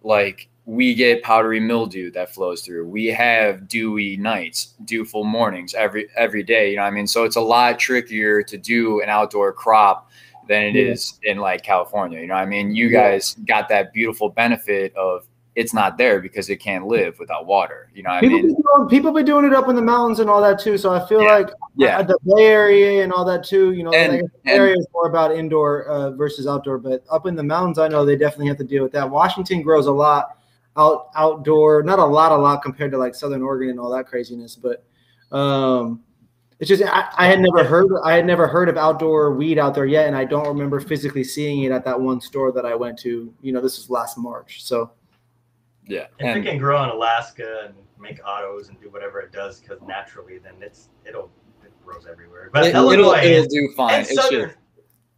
like 0.02 0.48
we 0.66 0.94
get 0.94 1.22
powdery 1.22 1.60
mildew 1.60 2.10
that 2.12 2.32
flows 2.34 2.62
through. 2.62 2.88
We 2.88 3.06
have 3.06 3.68
dewy 3.68 4.16
nights, 4.16 4.74
dewful 4.86 5.24
mornings 5.24 5.74
every 5.74 6.08
every 6.16 6.42
day, 6.42 6.70
you 6.70 6.76
know 6.76 6.82
what 6.82 6.88
I 6.88 6.92
mean? 6.92 7.06
So 7.06 7.24
it's 7.24 7.36
a 7.36 7.40
lot 7.40 7.78
trickier 7.78 8.42
to 8.42 8.56
do 8.56 9.02
an 9.02 9.08
outdoor 9.10 9.52
crop 9.52 10.10
than 10.48 10.62
it 10.62 10.74
Yeah. 10.74 10.92
is 10.92 11.18
in 11.22 11.38
like 11.38 11.62
California. 11.62 12.20
You 12.20 12.26
know 12.26 12.34
what 12.34 12.40
I 12.40 12.46
mean? 12.46 12.74
You 12.74 12.88
Yeah. 12.88 13.10
guys 13.10 13.36
got 13.46 13.68
that 13.68 13.92
beautiful 13.92 14.28
benefit 14.30 14.94
of 14.96 15.26
it's 15.54 15.72
not 15.72 15.96
there 15.98 16.18
because 16.20 16.50
it 16.50 16.56
can't 16.56 16.86
live 16.86 17.16
without 17.20 17.46
water. 17.46 17.88
You 17.94 18.02
know 18.02 18.10
what 18.10 18.16
I 18.16 18.20
People 18.22 18.38
mean? 18.38 18.48
be 18.48 18.54
doing, 18.54 18.88
people 18.88 19.12
be 19.12 19.22
doing 19.22 19.44
it 19.44 19.52
up 19.54 19.68
in 19.68 19.76
the 19.76 19.82
mountains 19.82 20.18
and 20.18 20.28
all 20.28 20.40
that 20.42 20.58
too. 20.58 20.76
So 20.78 20.92
I 20.92 21.06
feel 21.06 21.22
Yeah. 21.22 21.28
like 21.36 21.50
Yeah. 21.76 21.98
uh, 21.98 22.02
the 22.02 22.18
Bay 22.24 22.44
Area 22.46 23.04
and 23.04 23.12
all 23.12 23.24
that 23.26 23.44
too. 23.44 23.72
You 23.72 23.84
know, 23.84 23.92
And- 23.92 24.28
the 24.44 24.50
area 24.50 24.74
is 24.76 24.86
more 24.92 25.06
about 25.06 25.36
indoor 25.36 25.84
uh, 25.84 26.10
versus 26.12 26.46
outdoor. 26.46 26.78
But 26.78 27.04
up 27.10 27.26
in 27.26 27.36
the 27.36 27.42
mountains, 27.44 27.78
I 27.78 27.86
know 27.88 28.04
they 28.04 28.16
definitely 28.16 28.48
have 28.48 28.56
to 28.58 28.64
deal 28.64 28.82
with 28.82 28.92
that. 28.92 29.08
Washington 29.08 29.62
grows 29.62 29.86
a 29.86 29.92
lot 29.92 30.38
out 30.76 31.08
outdoor, 31.14 31.82
not 31.82 31.98
a 31.98 32.04
lot, 32.04 32.32
a 32.32 32.36
lot 32.36 32.62
compared 32.62 32.90
to 32.92 32.98
like 32.98 33.14
Southern 33.14 33.42
Oregon 33.42 33.70
and 33.70 33.80
all 33.80 33.90
that 33.90 34.06
craziness. 34.06 34.56
But 34.56 34.84
um, 35.36 36.02
it's 36.60 36.68
just 36.68 36.82
I, 36.82 37.08
I 37.16 37.26
had 37.26 37.40
never 37.40 37.64
heard 37.64 37.88
I 38.04 38.12
had 38.14 38.26
never 38.26 38.46
heard 38.46 38.68
of 38.68 38.76
outdoor 38.76 39.32
weed 39.34 39.58
out 39.58 39.74
there 39.74 39.86
yet, 39.86 40.06
and 40.06 40.16
I 40.16 40.24
don't 40.24 40.46
remember 40.48 40.80
physically 40.80 41.24
seeing 41.24 41.62
it 41.64 41.72
at 41.72 41.84
that 41.84 42.00
one 42.00 42.20
store 42.20 42.52
that 42.52 42.64
I 42.66 42.74
went 42.74 42.98
to. 43.00 43.32
You 43.42 43.52
know, 43.52 43.60
this 43.60 43.78
was 43.78 43.90
last 43.90 44.18
March, 44.18 44.64
so. 44.64 44.92
Yeah. 45.86 46.06
If 46.18 46.24
And 46.26 46.38
it 46.38 46.48
can 46.50 46.58
grow 46.58 46.82
in 46.82 46.88
Alaska 46.88 47.66
and 47.66 47.74
make 48.00 48.18
autos 48.26 48.70
and 48.70 48.80
do 48.80 48.88
whatever 48.88 49.20
it 49.20 49.32
does, 49.32 49.60
because 49.60 49.82
naturally, 49.86 50.38
then 50.38 50.54
it's 50.62 50.88
it'll 51.06 51.30
it 51.62 51.70
grows 51.84 52.06
everywhere. 52.10 52.48
But 52.54 52.64
It, 52.68 52.74
Illinois 52.74 52.94
it'll, 53.18 53.30
it'll 53.32 53.44
is- 53.44 53.52
do 53.52 53.68
fine. 53.76 53.94
and 53.94 54.06
It's 54.06 54.14
southern 54.14 54.46
just, 54.48 54.58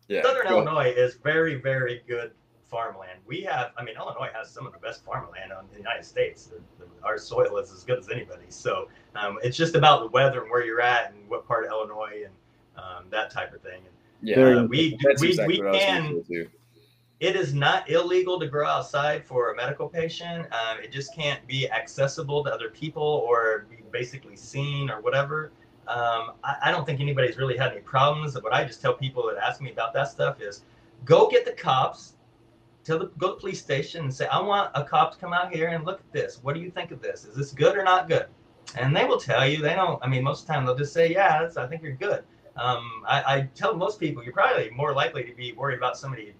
yeah. 0.08 0.22
Southern 0.22 0.48
go- 0.48 0.56
Illinois 0.62 0.90
is 0.90 1.14
very, 1.22 1.54
very 1.54 2.02
good 2.08 2.32
farmland. 2.68 3.20
We 3.26 3.42
have, 3.42 3.72
I 3.76 3.84
mean, 3.84 3.96
Illinois 3.96 4.30
has 4.34 4.50
some 4.50 4.66
of 4.66 4.72
the 4.72 4.78
best 4.78 5.04
farmland 5.04 5.52
on 5.52 5.66
the 5.72 5.78
United 5.78 6.04
States. 6.04 6.46
The, 6.46 6.56
the, 6.78 6.86
our 7.04 7.18
soil 7.18 7.58
is 7.58 7.72
as 7.72 7.84
good 7.84 7.98
as 7.98 8.08
anybody's. 8.08 8.54
So 8.54 8.88
um, 9.14 9.38
it's 9.42 9.56
just 9.56 9.74
about 9.74 10.00
the 10.00 10.08
weather 10.08 10.42
and 10.42 10.50
where 10.50 10.64
you're 10.64 10.80
at 10.80 11.12
and 11.12 11.28
what 11.28 11.46
part 11.46 11.64
of 11.64 11.70
Illinois 11.70 12.24
and 12.24 12.34
um, 12.76 13.04
that 13.10 13.30
type 13.30 13.54
of 13.54 13.62
thing. 13.62 13.82
Yeah, 14.22 14.40
Uh, 14.40 14.62
we 14.64 14.98
that's 15.02 15.20
we, 15.20 15.28
exactly 15.28 15.60
we 15.60 15.66
what 15.66 15.76
I 15.76 16.00
was 16.00 16.26
can. 16.28 16.48
It 17.18 17.34
is 17.34 17.54
not 17.54 17.88
illegal 17.88 18.38
to 18.40 18.46
grow 18.46 18.66
outside 18.66 19.24
for 19.24 19.50
a 19.50 19.56
medical 19.56 19.88
patient. 19.88 20.46
Um, 20.52 20.78
it 20.82 20.92
just 20.92 21.14
can't 21.14 21.46
be 21.46 21.70
accessible 21.70 22.44
to 22.44 22.52
other 22.52 22.68
people 22.68 23.02
or 23.02 23.66
be 23.70 23.76
basically 23.90 24.36
seen 24.36 24.90
or 24.90 25.00
whatever. 25.00 25.50
Um, 25.88 26.32
I, 26.44 26.56
I 26.64 26.70
don't 26.70 26.84
think 26.84 27.00
anybody's 27.00 27.38
really 27.38 27.56
had 27.56 27.72
any 27.72 27.80
problems. 27.80 28.34
What 28.34 28.52
I 28.52 28.64
just 28.64 28.82
tell 28.82 28.92
people 28.92 29.26
that 29.28 29.42
ask 29.42 29.62
me 29.62 29.70
about 29.70 29.94
that 29.94 30.08
stuff 30.08 30.42
is 30.42 30.64
go 31.04 31.28
get 31.28 31.46
the 31.46 31.52
cops, 31.52 32.15
tell 32.86 32.98
the 32.98 33.06
go 33.18 33.28
to 33.28 33.34
the 33.34 33.40
police 33.40 33.60
station 33.60 34.04
and 34.04 34.14
say, 34.14 34.26
I 34.28 34.40
want 34.40 34.70
a 34.74 34.84
cop 34.84 35.12
to 35.12 35.18
come 35.18 35.32
out 35.32 35.52
here 35.52 35.68
and 35.68 35.84
look 35.84 36.00
at 36.00 36.12
this. 36.12 36.38
What 36.42 36.54
do 36.54 36.60
you 36.60 36.70
think 36.70 36.92
of 36.92 37.02
this? 37.02 37.24
Is 37.24 37.34
this 37.34 37.52
good 37.52 37.76
or 37.76 37.82
not 37.82 38.08
good? 38.08 38.26
And 38.76 38.94
they 38.96 39.04
will 39.04 39.18
tell 39.18 39.46
you. 39.46 39.58
They 39.58 39.74
don't. 39.74 40.02
I 40.02 40.08
mean, 40.08 40.22
most 40.22 40.42
of 40.42 40.46
the 40.46 40.52
time 40.52 40.64
they'll 40.64 40.76
just 40.76 40.92
say, 40.92 41.12
Yeah, 41.12 41.42
that's, 41.42 41.56
I 41.56 41.66
think 41.66 41.82
you're 41.82 41.92
good. 41.92 42.22
Um, 42.56 43.02
I, 43.06 43.22
I 43.22 43.48
tell 43.54 43.74
most 43.76 44.00
people 44.00 44.24
you're 44.24 44.32
probably 44.32 44.70
more 44.70 44.94
likely 44.94 45.24
to 45.24 45.34
be 45.34 45.52
worried 45.52 45.76
about 45.76 45.96
somebody 45.98 46.34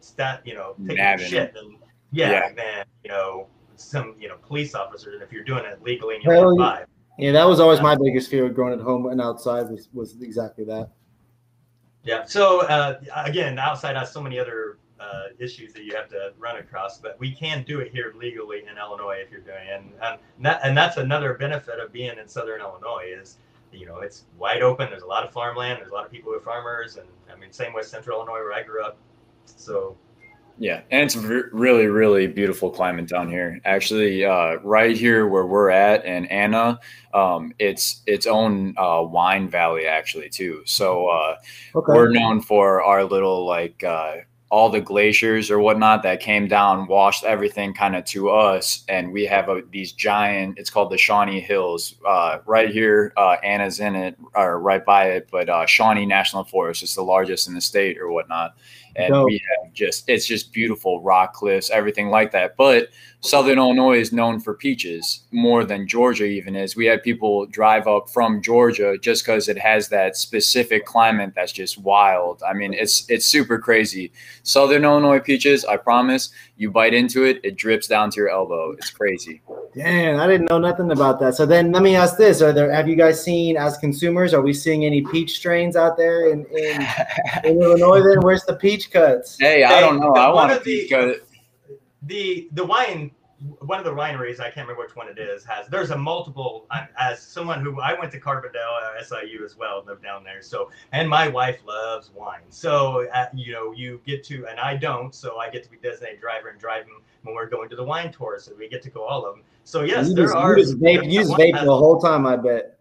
stat, 0.00 0.42
you 0.44 0.54
know, 0.54 0.74
taking 0.80 0.96
your 0.96 1.06
Nabbing 1.06 1.26
shit 1.26 1.54
than 1.54 1.78
yeah, 2.12 2.30
Yeah. 2.30 2.52
than 2.52 2.84
you 3.02 3.10
know 3.10 3.48
some 3.76 4.14
you 4.18 4.28
know 4.28 4.36
police 4.36 4.74
officers. 4.74 5.14
And 5.14 5.22
if 5.22 5.32
you're 5.32 5.44
doing 5.44 5.64
it 5.64 5.82
legally 5.82 6.16
and 6.16 6.24
you 6.24 6.30
Hell 6.30 6.44
only 6.44 6.62
yeah. 6.62 6.70
five. 6.70 6.86
Yeah, 7.18 7.32
that 7.32 7.44
was 7.44 7.60
always 7.60 7.80
my 7.80 7.94
biggest 7.94 8.28
fear 8.28 8.48
growing 8.48 8.72
at 8.72 8.80
home 8.84 9.06
and 9.06 9.20
outside 9.20 9.70
was, 9.70 9.88
was 9.92 10.20
exactly 10.20 10.64
that. 10.64 10.90
Yeah. 12.02 12.24
So 12.24 12.62
uh, 12.62 13.00
again, 13.14 13.58
outside 13.58 13.96
has 13.96 14.12
so 14.12 14.20
many 14.20 14.38
other 14.38 14.78
uh, 15.04 15.28
issues 15.38 15.72
that 15.74 15.84
you 15.84 15.94
have 15.94 16.08
to 16.08 16.32
run 16.38 16.56
across, 16.56 16.98
but 16.98 17.18
we 17.20 17.30
can 17.32 17.62
do 17.64 17.80
it 17.80 17.92
here 17.92 18.14
legally 18.18 18.62
in 18.70 18.78
Illinois 18.78 19.18
if 19.24 19.30
you're 19.30 19.40
doing 19.40 19.66
it. 19.68 19.80
And, 19.80 19.92
and 20.02 20.44
that 20.46 20.60
and 20.64 20.76
that's 20.76 20.96
another 20.96 21.34
benefit 21.34 21.78
of 21.78 21.92
being 21.92 22.18
in 22.18 22.26
Southern 22.28 22.60
Illinois 22.60 23.06
is 23.20 23.38
you 23.72 23.86
know 23.86 23.98
it's 23.98 24.24
wide 24.38 24.62
open. 24.62 24.88
There's 24.90 25.02
a 25.02 25.06
lot 25.06 25.24
of 25.24 25.32
farmland. 25.32 25.78
There's 25.80 25.90
a 25.90 25.94
lot 25.94 26.06
of 26.06 26.12
people 26.12 26.32
who 26.32 26.38
are 26.38 26.42
farmers, 26.42 26.96
and 26.96 27.06
I 27.32 27.38
mean 27.38 27.52
same 27.52 27.72
with 27.74 27.86
Central 27.86 28.18
Illinois 28.18 28.40
where 28.44 28.52
I 28.54 28.62
grew 28.62 28.82
up. 28.84 28.96
So 29.44 29.96
Yeah, 30.56 30.82
and 30.92 31.02
it's 31.02 31.16
re- 31.16 31.50
really, 31.52 31.86
really 31.86 32.26
beautiful 32.28 32.70
climate 32.70 33.08
down 33.08 33.28
here. 33.28 33.60
Actually, 33.64 34.24
uh, 34.24 34.56
right 34.62 34.96
here 34.96 35.26
where 35.26 35.46
we're 35.46 35.70
at 35.70 36.04
in 36.04 36.26
Anna, 36.26 36.78
um, 37.12 37.52
it's 37.58 38.02
its 38.06 38.26
own 38.26 38.74
uh, 38.78 39.02
wine 39.02 39.48
valley 39.48 39.86
actually 39.86 40.28
too. 40.28 40.62
So 40.64 41.08
uh, 41.08 41.36
Okay. 41.74 41.92
we're 41.92 42.10
known 42.10 42.40
for 42.40 42.82
our 42.82 43.02
little 43.04 43.44
like 43.44 43.82
uh, 43.82 44.18
all 44.54 44.70
the 44.70 44.80
glaciers 44.80 45.50
or 45.50 45.58
whatnot 45.58 46.04
that 46.04 46.20
came 46.20 46.46
down, 46.46 46.86
washed 46.86 47.24
everything 47.24 47.74
kind 47.74 47.96
of 47.96 48.04
to 48.04 48.30
us, 48.30 48.84
and 48.88 49.12
we 49.12 49.26
have 49.26 49.48
a, 49.48 49.62
these 49.72 49.90
giant. 49.90 50.56
It's 50.60 50.70
called 50.70 50.92
the 50.92 50.96
Shawnee 50.96 51.40
Hills. 51.40 51.96
Uh, 52.06 52.38
right 52.46 52.70
here, 52.70 53.12
uh, 53.16 53.36
Anna's 53.42 53.80
in 53.80 53.96
it, 53.96 54.16
or 54.36 54.60
right 54.60 54.84
by 54.84 55.06
it, 55.06 55.28
but 55.32 55.48
uh, 55.48 55.66
Shawnee 55.66 56.06
National 56.06 56.44
Forest 56.44 56.84
is 56.84 56.94
the 56.94 57.02
largest 57.02 57.48
in 57.48 57.54
the 57.54 57.60
state 57.60 57.98
or 57.98 58.12
whatnot, 58.12 58.54
and 58.94 59.08
Dope. 59.08 59.26
we 59.26 59.42
have 59.58 59.72
just 59.72 60.08
it's 60.08 60.24
just 60.24 60.52
beautiful 60.52 61.02
rock 61.02 61.32
cliffs, 61.34 61.68
everything 61.70 62.08
like 62.10 62.30
that. 62.30 62.56
But 62.56 62.90
Southern 63.24 63.56
Illinois 63.56 63.98
is 63.98 64.12
known 64.12 64.38
for 64.38 64.52
peaches 64.52 65.20
more 65.32 65.64
than 65.64 65.88
Georgia 65.88 66.26
even 66.26 66.54
is. 66.54 66.76
We 66.76 66.84
had 66.84 67.02
people 67.02 67.46
drive 67.46 67.86
up 67.86 68.10
from 68.10 68.42
Georgia 68.42 68.98
just 68.98 69.24
because 69.24 69.48
it 69.48 69.56
has 69.56 69.88
that 69.88 70.14
specific 70.18 70.84
climate 70.84 71.32
that's 71.34 71.50
just 71.50 71.78
wild. 71.78 72.42
I 72.46 72.52
mean, 72.52 72.74
it's 72.74 73.08
it's 73.08 73.24
super 73.24 73.58
crazy. 73.58 74.12
Southern 74.42 74.84
Illinois 74.84 75.20
peaches, 75.20 75.64
I 75.64 75.78
promise, 75.78 76.32
you 76.58 76.70
bite 76.70 76.92
into 76.92 77.24
it, 77.24 77.40
it 77.42 77.56
drips 77.56 77.86
down 77.86 78.10
to 78.10 78.16
your 78.20 78.28
elbow. 78.28 78.72
It's 78.72 78.90
crazy. 78.90 79.40
Damn, 79.74 80.20
I 80.20 80.26
didn't 80.26 80.50
know 80.50 80.58
nothing 80.58 80.90
about 80.90 81.18
that. 81.20 81.34
So 81.34 81.46
then 81.46 81.72
let 81.72 81.82
me 81.82 81.96
ask 81.96 82.18
this. 82.18 82.42
Are 82.42 82.52
there 82.52 82.70
have 82.70 82.88
you 82.88 82.94
guys 82.94 83.24
seen 83.24 83.56
as 83.56 83.78
consumers, 83.78 84.34
are 84.34 84.42
we 84.42 84.52
seeing 84.52 84.84
any 84.84 85.00
peach 85.00 85.36
strains 85.36 85.76
out 85.76 85.96
there 85.96 86.28
in, 86.30 86.44
in, 86.46 86.86
in 87.44 87.58
Illinois 87.62 88.02
then? 88.02 88.20
Where's 88.20 88.44
the 88.44 88.56
peach 88.56 88.90
cuts? 88.90 89.38
Hey, 89.40 89.64
I 89.64 89.80
don't 89.80 89.98
know. 89.98 90.12
I 90.12 90.28
want 90.28 90.52
of 90.52 90.58
to 90.58 90.64
the- 90.64 90.80
peach 90.82 90.90
cut. 90.90 91.23
The 92.06 92.48
the 92.52 92.64
wine 92.64 93.10
one 93.60 93.78
of 93.78 93.84
the 93.84 93.90
wineries 93.90 94.40
i 94.40 94.44
can't 94.44 94.66
remember 94.68 94.82
which 94.82 94.96
one 94.96 95.08
it 95.08 95.18
is 95.18 95.44
has 95.44 95.66
there's 95.68 95.90
a 95.90 95.98
multiple 95.98 96.66
I- 96.70 96.88
as 96.98 97.20
someone 97.20 97.62
who 97.62 97.80
i 97.80 97.98
went 97.98 98.12
to 98.12 98.20
carbondale 98.20 98.96
uh, 98.98 99.02
siu 99.02 99.44
as 99.44 99.56
well 99.56 99.84
lived 99.86 100.02
down 100.02 100.24
there 100.24 100.40
so 100.40 100.70
and 100.92 101.08
my 101.08 101.28
wife 101.28 101.58
loves 101.66 102.10
wine 102.14 102.40
so 102.48 103.06
uh, 103.12 103.26
you 103.34 103.52
know 103.52 103.72
you 103.72 104.00
get 104.06 104.24
to 104.24 104.46
and 104.46 104.58
i 104.60 104.76
don't 104.76 105.14
so 105.14 105.38
i 105.38 105.50
get 105.50 105.62
to 105.64 105.70
be 105.70 105.76
designated 105.78 106.20
driver 106.20 106.48
and 106.48 106.60
drive 106.60 106.84
them 106.86 107.02
when 107.22 107.34
we're 107.34 107.48
going 107.48 107.68
to 107.68 107.76
the 107.76 107.84
wine 107.84 108.12
tour 108.12 108.38
so 108.38 108.52
we 108.56 108.68
get 108.68 108.82
to 108.82 108.90
go 108.90 109.02
all 109.02 109.26
of 109.26 109.34
them 109.34 109.44
so 109.64 109.82
yes 109.82 110.08
you 110.08 110.14
there 110.14 110.24
just, 110.26 110.36
are 110.36 110.56
you 110.56 110.64
just 110.64 110.78
vape, 110.78 111.10
you 111.10 111.20
just 111.20 111.32
vape 111.32 111.52
the 111.64 111.76
whole 111.76 111.98
time, 111.98 112.26
I 112.26 112.36
bet. 112.36 112.73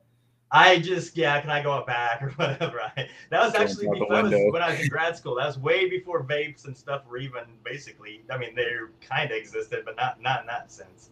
I 0.55 0.77
just 0.77 1.17
yeah, 1.17 1.41
can 1.41 1.49
I 1.49 1.63
go 1.63 1.73
out 1.73 1.87
back 1.87 2.21
or 2.21 2.29
whatever? 2.35 2.79
I, 2.81 3.09
that 3.31 3.43
was 3.43 3.53
Jump 3.53 3.63
actually 3.65 3.87
before, 3.89 4.21
was 4.21 4.31
when 4.31 4.61
I 4.61 4.69
was 4.69 4.79
in 4.79 4.87
grad 4.87 5.17
school. 5.17 5.35
That 5.35 5.47
was 5.47 5.57
way 5.57 5.89
before 5.89 6.23
vapes 6.23 6.65
and 6.65 6.77
stuff 6.77 7.05
were 7.07 7.17
even 7.17 7.43
basically. 7.65 8.21
I 8.29 8.37
mean, 8.37 8.53
they 8.55 8.69
kind 9.01 9.31
of 9.31 9.37
existed, 9.37 9.83
but 9.83 9.95
not 9.97 10.21
not 10.21 10.41
in 10.41 10.47
that 10.47 10.71
sense. 10.71 11.09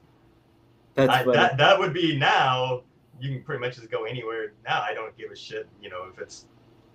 That's 0.94 1.12
I, 1.12 1.24
that 1.34 1.58
that 1.58 1.80
would 1.80 1.92
be 1.92 2.16
now. 2.16 2.84
You 3.20 3.30
can 3.30 3.44
pretty 3.44 3.62
much 3.62 3.76
just 3.76 3.90
go 3.90 4.06
anywhere. 4.06 4.54
Now 4.64 4.82
I 4.82 4.94
don't 4.94 5.16
give 5.18 5.32
a 5.32 5.36
shit. 5.36 5.68
You 5.82 5.90
know, 5.90 6.06
if 6.12 6.20
it's 6.20 6.46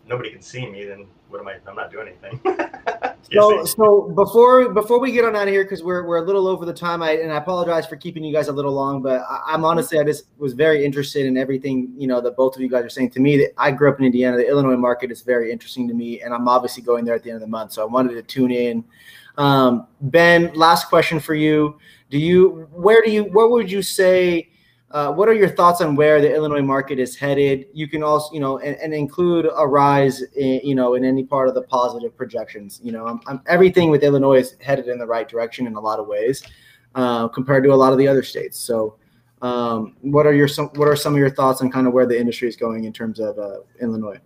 nobody 0.06 0.30
can 0.30 0.40
see 0.40 0.66
me, 0.66 0.84
then 0.84 1.06
what 1.28 1.40
am 1.40 1.48
I? 1.48 1.56
I'm 1.68 1.74
not 1.74 1.90
doing 1.90 2.08
anything. 2.08 2.40
So, 3.32 3.64
so 3.64 4.12
before 4.14 4.68
before 4.72 5.00
we 5.00 5.10
get 5.10 5.24
on 5.24 5.34
out 5.34 5.48
of 5.48 5.48
here, 5.48 5.64
because 5.64 5.82
we're 5.82 6.04
we're 6.06 6.18
a 6.18 6.22
little 6.22 6.46
over 6.46 6.64
the 6.64 6.72
time, 6.72 7.02
I 7.02 7.12
and 7.12 7.32
I 7.32 7.38
apologize 7.38 7.86
for 7.86 7.96
keeping 7.96 8.22
you 8.22 8.32
guys 8.32 8.48
a 8.48 8.52
little 8.52 8.72
long, 8.72 9.02
but 9.02 9.22
I, 9.28 9.40
I'm 9.48 9.64
honestly 9.64 9.98
I 9.98 10.04
just 10.04 10.26
was 10.38 10.52
very 10.52 10.84
interested 10.84 11.26
in 11.26 11.36
everything 11.36 11.92
you 11.96 12.06
know 12.06 12.20
that 12.20 12.36
both 12.36 12.54
of 12.54 12.62
you 12.62 12.68
guys 12.68 12.84
are 12.84 12.88
saying 12.90 13.10
to 13.10 13.20
me. 13.20 13.36
That 13.38 13.52
I 13.58 13.72
grew 13.72 13.90
up 13.90 13.98
in 13.98 14.04
Indiana, 14.04 14.36
the 14.36 14.48
Illinois 14.48 14.76
market 14.76 15.10
is 15.10 15.22
very 15.22 15.50
interesting 15.50 15.88
to 15.88 15.94
me, 15.94 16.20
and 16.22 16.32
I'm 16.32 16.46
obviously 16.46 16.82
going 16.82 17.04
there 17.04 17.14
at 17.14 17.22
the 17.22 17.30
end 17.30 17.36
of 17.36 17.40
the 17.40 17.48
month, 17.48 17.72
so 17.72 17.82
I 17.82 17.86
wanted 17.86 18.14
to 18.14 18.22
tune 18.22 18.52
in. 18.52 18.84
Um, 19.38 19.88
ben, 20.00 20.52
last 20.54 20.88
question 20.88 21.18
for 21.18 21.34
you: 21.34 21.78
Do 22.10 22.18
you 22.18 22.68
where 22.72 23.02
do 23.02 23.10
you 23.10 23.24
where 23.24 23.48
would 23.48 23.70
you 23.70 23.82
say? 23.82 24.50
Uh, 24.92 25.12
what 25.12 25.28
are 25.28 25.34
your 25.34 25.48
thoughts 25.48 25.80
on 25.80 25.96
where 25.96 26.20
the 26.20 26.32
Illinois 26.32 26.62
market 26.62 26.98
is 26.98 27.16
headed? 27.16 27.66
You 27.72 27.88
can 27.88 28.02
also, 28.02 28.32
you 28.32 28.38
know, 28.38 28.58
and, 28.58 28.76
and 28.76 28.94
include 28.94 29.46
Aeriz, 29.46 30.22
in, 30.36 30.60
you 30.62 30.76
know, 30.76 30.94
in 30.94 31.04
any 31.04 31.24
part 31.24 31.48
of 31.48 31.54
the 31.54 31.62
positive 31.62 32.16
projections. 32.16 32.80
You 32.82 32.92
know, 32.92 33.06
I'm, 33.06 33.20
I'm, 33.26 33.40
everything 33.46 33.90
with 33.90 34.04
Illinois 34.04 34.40
is 34.40 34.56
headed 34.60 34.86
in 34.86 34.98
the 34.98 35.06
right 35.06 35.28
direction 35.28 35.66
in 35.66 35.74
a 35.74 35.80
lot 35.80 35.98
of 35.98 36.06
ways, 36.06 36.44
uh, 36.94 37.26
compared 37.28 37.64
to 37.64 37.72
a 37.72 37.74
lot 37.74 37.92
of 37.92 37.98
the 37.98 38.06
other 38.06 38.22
states. 38.22 38.58
So, 38.58 38.96
um, 39.42 39.96
what 40.02 40.24
are 40.24 40.32
your 40.32 40.48
some 40.48 40.68
what 40.76 40.88
are 40.88 40.96
some 40.96 41.12
of 41.14 41.18
your 41.18 41.30
thoughts 41.30 41.60
on 41.60 41.70
kind 41.70 41.86
of 41.86 41.92
where 41.92 42.06
the 42.06 42.18
industry 42.18 42.48
is 42.48 42.56
going 42.56 42.84
in 42.84 42.92
terms 42.92 43.18
of 43.18 43.38
uh, 43.38 43.58
Illinois? 43.80 44.18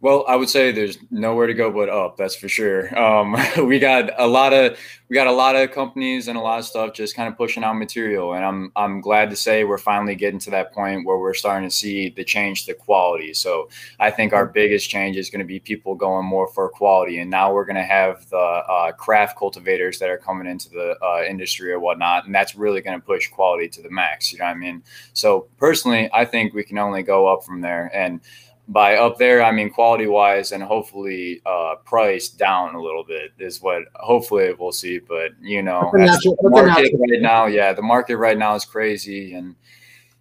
Well, 0.00 0.24
I 0.28 0.36
would 0.36 0.48
say 0.48 0.70
there's 0.70 0.96
nowhere 1.10 1.48
to 1.48 1.54
go 1.54 1.72
but 1.72 1.88
up. 1.88 2.16
That's 2.16 2.36
for 2.36 2.48
sure. 2.48 2.96
Um, 2.96 3.36
we 3.66 3.80
got 3.80 4.10
a 4.16 4.26
lot 4.28 4.52
of 4.52 4.78
we 5.08 5.14
got 5.14 5.26
a 5.26 5.32
lot 5.32 5.56
of 5.56 5.72
companies 5.72 6.28
and 6.28 6.38
a 6.38 6.40
lot 6.40 6.60
of 6.60 6.66
stuff 6.66 6.92
just 6.92 7.16
kind 7.16 7.26
of 7.28 7.36
pushing 7.36 7.64
out 7.64 7.72
material, 7.74 8.34
and 8.34 8.44
I'm 8.44 8.70
I'm 8.76 9.00
glad 9.00 9.28
to 9.30 9.36
say 9.36 9.64
we're 9.64 9.76
finally 9.76 10.14
getting 10.14 10.38
to 10.40 10.50
that 10.50 10.72
point 10.72 11.04
where 11.04 11.18
we're 11.18 11.34
starting 11.34 11.68
to 11.68 11.74
see 11.74 12.10
the 12.10 12.22
change 12.22 12.64
to 12.66 12.74
quality. 12.74 13.34
So 13.34 13.70
I 13.98 14.12
think 14.12 14.32
our 14.32 14.46
biggest 14.46 14.88
change 14.88 15.16
is 15.16 15.30
going 15.30 15.40
to 15.40 15.46
be 15.46 15.58
people 15.58 15.96
going 15.96 16.26
more 16.26 16.46
for 16.46 16.68
quality, 16.68 17.18
and 17.18 17.28
now 17.28 17.52
we're 17.52 17.64
going 17.64 17.76
to 17.76 17.82
have 17.82 18.28
the 18.30 18.36
uh, 18.36 18.92
craft 18.92 19.36
cultivators 19.36 19.98
that 19.98 20.10
are 20.10 20.18
coming 20.18 20.46
into 20.46 20.68
the 20.68 20.96
uh, 21.02 21.24
industry 21.28 21.72
or 21.72 21.80
whatnot, 21.80 22.24
and 22.24 22.32
that's 22.32 22.54
really 22.54 22.80
going 22.80 23.00
to 23.00 23.04
push 23.04 23.28
quality 23.28 23.68
to 23.70 23.82
the 23.82 23.90
max. 23.90 24.32
You 24.32 24.38
know 24.38 24.44
what 24.44 24.52
I 24.52 24.58
mean? 24.58 24.84
So 25.12 25.48
personally, 25.56 26.08
I 26.12 26.24
think 26.24 26.54
we 26.54 26.62
can 26.62 26.78
only 26.78 27.02
go 27.02 27.26
up 27.26 27.42
from 27.42 27.62
there, 27.62 27.90
and 27.92 28.20
by 28.68 28.96
up 28.96 29.16
there 29.16 29.42
i 29.42 29.50
mean 29.50 29.70
quality 29.70 30.06
wise 30.06 30.52
and 30.52 30.62
hopefully 30.62 31.40
uh 31.46 31.74
price 31.84 32.28
down 32.28 32.74
a 32.74 32.82
little 32.82 33.02
bit 33.04 33.32
is 33.38 33.62
what 33.62 33.82
hopefully 33.94 34.52
we'll 34.58 34.72
see 34.72 34.98
but 34.98 35.30
you 35.40 35.62
know 35.62 35.90
That's 35.94 36.10
a 36.10 36.12
as 36.12 36.24
natural- 36.24 36.36
the 36.42 36.50
market 36.50 36.92
right 36.98 37.22
now 37.22 37.46
yeah 37.46 37.72
the 37.72 37.82
market 37.82 38.16
right 38.18 38.36
now 38.36 38.54
is 38.54 38.64
crazy 38.66 39.34
and 39.34 39.56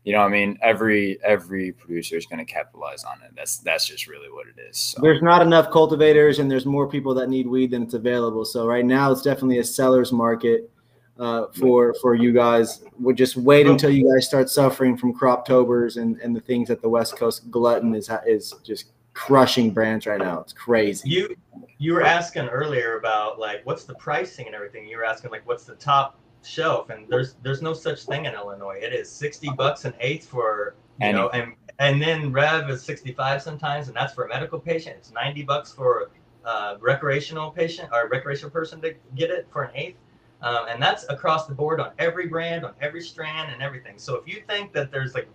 you 0.06 0.14
know 0.14 0.20
i 0.22 0.30
mean 0.30 0.58
every 0.62 1.22
every 1.24 1.74
producer 1.74 2.16
is 2.16 2.26
going 2.26 2.40
to 2.40 2.50
capitalize 2.52 3.04
on 3.04 3.22
it 3.22 3.32
that's 3.36 3.58
that's 3.58 3.86
just 3.86 4.08
really 4.08 4.32
what 4.32 4.48
it 4.48 4.62
is 4.70 4.78
so. 4.78 5.02
There's 5.02 5.22
not 5.22 5.42
enough 5.42 5.70
cultivators, 5.72 6.40
and 6.40 6.50
there's 6.50 6.66
more 6.66 6.88
people 6.88 7.14
that 7.16 7.28
need 7.28 7.48
weed 7.48 7.72
than 7.72 7.84
it's 7.84 7.94
available. 7.94 8.46
So 8.46 8.66
right 8.66 8.86
now, 8.86 9.12
it's 9.12 9.22
definitely 9.22 9.58
a 9.60 9.64
seller's 9.64 10.14
market 10.14 10.72
uh, 11.20 11.48
for 11.54 11.94
for 12.02 12.16
you 12.16 12.32
guys. 12.32 12.84
We'll 13.00 13.16
just 13.16 13.38
wait 13.38 13.68
until 13.68 13.90
you 13.90 14.12
guys 14.14 14.28
start 14.28 14.50
suffering 14.50 14.98
from 14.98 15.14
croptobers 15.14 16.02
and 16.02 16.20
and 16.22 16.36
the 16.36 16.42
things 16.42 16.68
that 16.70 16.82
the 16.82 16.90
West 16.90 17.18
Coast 17.18 17.50
glutton 17.52 17.96
is 17.96 18.10
is 18.26 18.54
just 18.64 18.92
crushing 19.14 19.72
brands 19.72 20.06
right 20.06 20.20
now. 20.20 20.40
It's 20.42 20.54
crazy. 20.54 21.10
you 21.10 21.36
you 21.80 21.94
were 21.94 22.04
asking 22.04 22.48
earlier 22.50 22.98
about 22.98 23.40
like 23.40 23.66
what's 23.66 23.84
the 23.84 23.96
pricing 23.96 24.46
and 24.46 24.56
everything. 24.56 24.88
You 24.88 24.98
were 24.98 25.06
asking 25.06 25.32
like 25.32 25.46
what's 25.48 25.66
the 25.66 25.76
top 25.76 26.20
shelf, 26.44 26.90
and 26.90 27.08
there's 27.10 27.36
there's 27.44 27.62
no 27.62 27.74
such 27.74 28.04
thing 28.04 28.26
in 28.26 28.34
Illinois. 28.34 28.80
It 28.82 28.94
is 28.94 29.10
sixty 29.10 29.50
bucks 29.58 29.86
an 29.86 29.94
eighth 30.00 30.28
for 30.28 30.76
You 31.00 31.08
Any. 31.08 31.18
know, 31.18 31.30
and 31.30 31.54
and 31.80 32.02
then 32.02 32.32
Rev 32.32 32.70
is 32.72 32.82
65 32.82 33.42
sometimes, 33.42 33.88
and 33.88 33.96
that's 33.96 34.14
for 34.14 34.26
a 34.26 34.28
medical 34.30 34.60
patient. 34.60 34.96
It's 34.98 35.12
90 35.12 35.44
bucks 35.44 35.72
for 35.72 36.10
a 36.44 36.78
recreational 36.80 37.52
patient 37.52 37.90
or 37.94 38.08
recreational 38.10 38.50
person 38.50 38.82
to 38.82 38.96
get 39.16 39.30
it 39.30 39.48
for 39.52 39.64
an 39.64 39.72
eighth. 39.76 39.98
Um, 40.42 40.68
and 40.70 40.82
that's 40.82 41.06
across 41.10 41.48
the 41.48 41.56
board 41.56 41.80
on 41.80 41.92
every 41.98 42.28
brand, 42.28 42.64
on 42.64 42.74
every 42.80 43.02
strand, 43.02 43.52
and 43.52 43.62
everything. 43.62 43.98
So 43.98 44.16
if 44.16 44.28
you 44.28 44.44
think 44.48 44.72
that 44.74 44.92
there's 44.92 45.16
like 45.16 45.28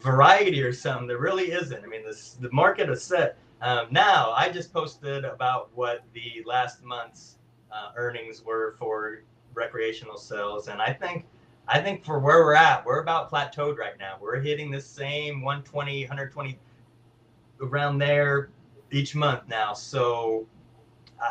variety 0.00 0.62
or 0.62 0.72
something, 0.72 1.06
there 1.06 1.18
really 1.18 1.52
isn't. 1.52 1.84
I 1.84 1.86
mean, 1.86 2.04
this 2.04 2.36
the 2.40 2.50
market 2.52 2.90
is 2.90 3.02
set. 3.02 3.38
Um, 3.62 3.86
now, 3.90 4.32
I 4.32 4.50
just 4.50 4.72
posted 4.72 5.24
about 5.24 5.70
what 5.74 6.02
the 6.12 6.42
last 6.44 6.82
month's 6.82 7.38
uh, 7.72 7.92
earnings 7.96 8.44
were 8.44 8.74
for 8.78 9.22
recreational 9.54 10.16
sales, 10.16 10.68
and 10.68 10.82
I 10.82 10.92
think 10.92 11.26
I 11.66 11.80
think 11.80 12.04
for 12.04 12.18
where 12.18 12.44
we're 12.44 12.54
at, 12.54 12.84
we're 12.84 13.00
about 13.00 13.30
plateaued 13.30 13.78
right 13.78 13.98
now. 13.98 14.16
We're 14.20 14.40
hitting 14.40 14.70
the 14.70 14.80
same 14.80 15.40
120, 15.40 16.02
120 16.02 16.58
around 17.62 17.98
there 17.98 18.50
each 18.90 19.14
month 19.14 19.48
now. 19.48 19.72
So 19.72 20.46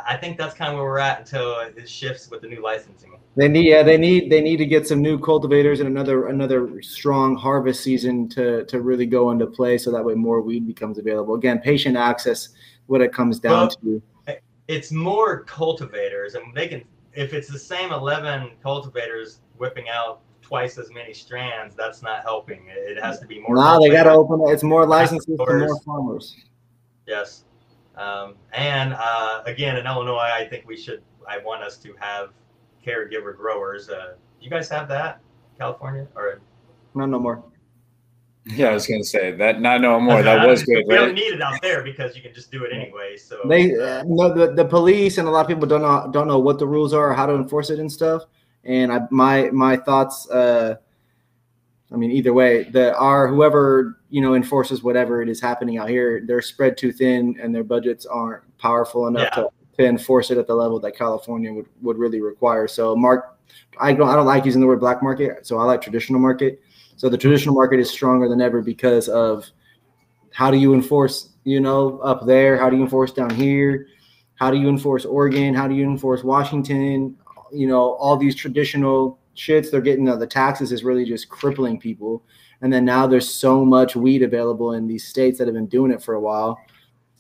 I 0.08 0.18
think 0.18 0.38
that's 0.38 0.54
kind 0.54 0.72
of 0.72 0.78
where 0.78 0.86
we're 0.86 1.00
at 1.00 1.20
until 1.20 1.60
it 1.60 1.88
shifts 1.88 2.30
with 2.30 2.42
the 2.42 2.48
new 2.48 2.62
licensing. 2.62 3.18
They 3.36 3.48
need, 3.48 3.68
yeah, 3.68 3.84
they 3.84 3.98
need, 3.98 4.32
they 4.32 4.42
need 4.42 4.58
to 4.58 4.66
get 4.66 4.88
some 4.88 5.02
new 5.02 5.20
cultivators 5.20 5.80
and 5.80 5.90
another, 5.90 6.28
another 6.28 6.82
strong 6.82 7.36
harvest 7.36 7.84
season 7.84 8.30
to 8.30 8.64
to 8.66 8.82
really 8.82 9.06
go 9.06 9.32
into 9.32 9.48
play, 9.48 9.78
so 9.78 9.92
that 9.92 10.04
way 10.04 10.14
more 10.14 10.42
weed 10.42 10.68
becomes 10.68 10.98
available. 10.98 11.36
Again, 11.36 11.60
patient 11.60 11.98
access, 11.98 12.50
what 12.88 13.02
it 13.02 13.12
comes 13.12 13.40
down 13.40 13.52
Well, 13.52 13.70
to. 13.70 14.02
Eh, 14.28 14.36
it's 14.68 14.92
more 14.92 15.44
cultivators, 15.44 16.36
and 16.36 16.54
they 16.54 16.68
can 16.68 16.84
if 17.14 17.34
it's 17.34 17.48
the 17.48 17.60
same 17.60 17.92
11 17.92 18.52
cultivators 18.62 19.40
whipping 19.58 19.90
out 19.90 20.22
twice 20.42 20.78
as 20.78 20.92
many 20.92 21.14
strands, 21.14 21.76
that's 21.76 22.02
not 22.02 22.24
helping. 22.24 22.66
It 22.68 23.02
has 23.02 23.20
to 23.20 23.28
be 23.28 23.40
more. 23.40 23.56
Now 23.56 23.80
they 23.80 23.90
got 23.90 24.04
to 24.04 24.12
open. 24.12 24.42
It's 24.48 24.64
more 24.64 24.86
licenses 24.86 25.38
for 25.38 25.60
more 25.60 25.80
farmers. 25.82 26.36
Yes. 27.08 27.46
Um, 27.96 28.36
and 28.54 28.94
uh, 28.94 29.44
again, 29.46 29.78
in 29.78 29.86
Illinois, 29.86 30.30
I 30.34 30.48
think 30.48 30.68
we 30.68 30.78
should. 30.78 31.02
I 31.28 31.38
want 31.38 31.64
us 31.64 31.78
to 31.78 31.94
have 32.00 32.30
caregiver 32.86 33.36
growers. 33.36 33.90
Uh, 33.90 34.16
you 34.42 34.50
guys 34.50 34.68
have 34.70 34.88
that, 34.90 35.22
California, 35.58 36.08
or 36.16 36.42
No, 36.96 37.06
no 37.06 37.20
more. 37.20 37.44
Yeah, 38.46 38.70
I 38.70 38.74
was 38.74 38.88
gonna 38.88 39.04
say 39.04 39.32
that. 39.32 39.62
Not 39.62 39.82
no 39.82 40.00
more. 40.00 40.22
That 40.22 40.46
was 40.48 40.68
mean, 40.68 40.78
good, 40.78 40.88
We 40.88 40.96
don't 40.96 41.14
need 41.14 41.34
it 41.34 41.42
out 41.42 41.62
there 41.62 41.82
because 41.82 42.16
you 42.16 42.22
can 42.22 42.34
just 42.34 42.52
do 42.52 42.66
it 42.66 42.74
anyway. 42.74 43.16
So 43.16 43.40
They 43.48 43.74
uh, 43.74 44.02
uh, 44.02 44.04
no 44.06 44.34
the, 44.34 44.54
the 44.54 44.66
police 44.66 45.18
and 45.18 45.28
a 45.28 45.32
lot 45.32 45.42
of 45.42 45.48
people 45.48 45.68
don't 45.68 45.82
know 45.82 46.10
don't 46.12 46.28
know 46.28 46.40
what 46.40 46.60
the 46.60 46.68
rules 46.68 46.94
are 46.94 47.12
or 47.12 47.14
how 47.14 47.26
to 47.26 47.36
enforce 47.36 47.70
it 47.70 47.80
and 47.80 47.92
stuff. 47.92 48.24
And 48.66 48.92
I 48.92 49.02
my 49.12 49.50
my 49.52 49.78
thoughts. 49.78 50.30
Uh, 50.30 50.76
I 51.94 51.96
mean, 51.96 52.12
either 52.12 52.34
way, 52.34 52.64
the 52.64 52.96
our 52.98 53.28
whoever 53.28 54.00
you 54.10 54.22
know 54.22 54.34
enforces 54.36 54.82
whatever 54.84 55.22
it 55.22 55.30
is 55.30 55.40
happening 55.40 55.78
out 55.78 55.90
here, 55.90 56.24
they're 56.26 56.42
spread 56.42 56.78
too 56.78 56.92
thin 56.92 57.38
and 57.42 57.54
their 57.54 57.64
budgets 57.64 58.06
aren't 58.06 58.44
powerful 58.58 59.08
enough 59.08 59.30
Yeah. 59.36 59.44
to, 59.44 59.50
to 59.78 59.86
enforce 59.86 60.32
it 60.32 60.38
at 60.38 60.48
the 60.48 60.56
level 60.56 60.80
that 60.80 60.96
California 60.98 61.54
would, 61.54 61.68
would 61.82 61.98
really 61.98 62.22
require. 62.22 62.68
So, 62.68 62.96
Mark, 62.96 63.38
I 63.80 63.94
don't 63.94 64.10
I 64.10 64.16
don't 64.16 64.26
like 64.26 64.46
using 64.46 64.62
the 64.62 64.68
word 64.68 64.80
black 64.80 65.04
market, 65.04 65.46
so 65.46 65.60
I 65.60 65.64
like 65.66 65.82
traditional 65.82 66.20
market. 66.20 66.62
So 66.96 67.10
the 67.10 67.18
traditional 67.18 67.56
market 67.56 67.80
is 67.80 67.90
stronger 67.90 68.28
than 68.28 68.42
ever 68.42 68.62
because 68.62 69.08
of 69.10 69.46
how 70.32 70.50
do 70.50 70.58
you 70.58 70.74
enforce, 70.74 71.30
you 71.44 71.60
know, 71.60 72.00
up 72.00 72.26
there? 72.26 72.58
How 72.58 72.70
do 72.70 72.76
you 72.76 72.84
enforce 72.84 73.12
down 73.12 73.30
here? 73.30 73.88
How 74.36 74.50
do 74.50 74.58
you 74.58 74.68
enforce 74.68 75.06
Oregon? 75.06 75.54
How 75.54 75.68
do 75.68 75.76
you 75.76 75.84
enforce 75.84 76.24
Washington? 76.24 77.16
You 77.52 77.68
know, 77.68 77.94
all 77.94 78.18
these 78.18 78.36
traditional 78.36 79.20
shits 79.36 79.72
they're 79.72 79.82
getting 79.82 80.08
uh, 80.10 80.16
the 80.16 80.28
taxes 80.28 80.72
is 80.72 80.84
really 80.84 81.06
just 81.06 81.30
crippling 81.30 81.80
people. 81.80 82.24
And 82.62 82.72
then 82.72 82.86
now 82.86 83.08
there's 83.08 83.30
so 83.30 83.66
much 83.66 83.96
weed 83.96 84.24
available 84.24 84.74
in 84.74 84.88
these 84.88 85.06
states 85.06 85.38
that 85.38 85.48
have 85.48 85.56
been 85.56 85.68
doing 85.68 85.92
it 85.92 86.02
for 86.02 86.14
a 86.14 86.20
while. 86.20 86.60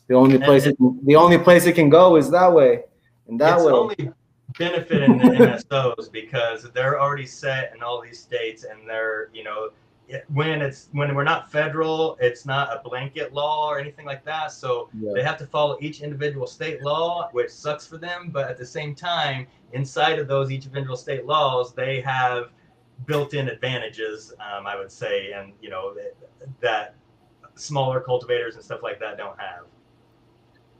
The 0.07 0.15
only 0.15 0.37
place 0.37 0.65
it 0.65 0.77
can, 0.77 0.99
the 1.05 1.15
only 1.15 1.37
place 1.37 1.65
it 1.65 1.73
can 1.73 1.89
go 1.89 2.15
is 2.15 2.29
that 2.31 2.51
way. 2.51 2.83
And 3.27 3.39
that 3.39 3.55
it's 3.55 3.65
way. 3.65 3.71
only 3.71 4.11
benefiting 4.57 5.17
the 5.17 5.23
MSOs 5.23 6.11
because 6.11 6.69
they're 6.73 6.99
already 7.01 7.25
set 7.25 7.73
in 7.75 7.81
all 7.81 8.01
these 8.01 8.19
states, 8.19 8.63
and 8.63 8.87
they're 8.87 9.29
you 9.33 9.43
know 9.43 9.69
it- 10.07 10.25
when 10.33 10.61
it's 10.61 10.89
when 10.91 11.13
we're 11.15 11.23
not 11.23 11.51
federal, 11.51 12.17
it's 12.19 12.45
not 12.45 12.69
a 12.75 12.87
blanket 12.87 13.33
law 13.33 13.69
or 13.69 13.79
anything 13.79 14.05
like 14.05 14.23
that. 14.25 14.51
So 14.51 14.89
Yeah. 14.99 15.11
they 15.13 15.23
have 15.23 15.37
to 15.37 15.45
follow 15.45 15.77
each 15.81 16.01
individual 16.01 16.47
state 16.47 16.81
law, 16.83 17.29
which 17.31 17.49
sucks 17.49 17.87
for 17.87 17.97
them. 17.97 18.29
But 18.31 18.49
at 18.49 18.57
the 18.57 18.65
same 18.65 18.95
time, 18.95 19.47
inside 19.71 20.19
of 20.19 20.27
those 20.27 20.51
each 20.51 20.65
individual 20.65 20.97
state 20.97 21.25
laws, 21.25 21.73
they 21.73 22.01
have 22.01 22.49
built-in 23.05 23.49
advantages, 23.49 24.33
um, 24.39 24.67
I 24.67 24.75
would 24.75 24.91
say, 24.91 25.31
and 25.31 25.53
you 25.61 25.69
know 25.69 25.93
that, 25.93 26.13
that 26.61 26.95
smaller 27.55 27.99
cultivators 27.99 28.55
and 28.55 28.63
stuff 28.63 28.81
like 28.83 28.99
that 28.99 29.17
don't 29.17 29.39
have. 29.39 29.65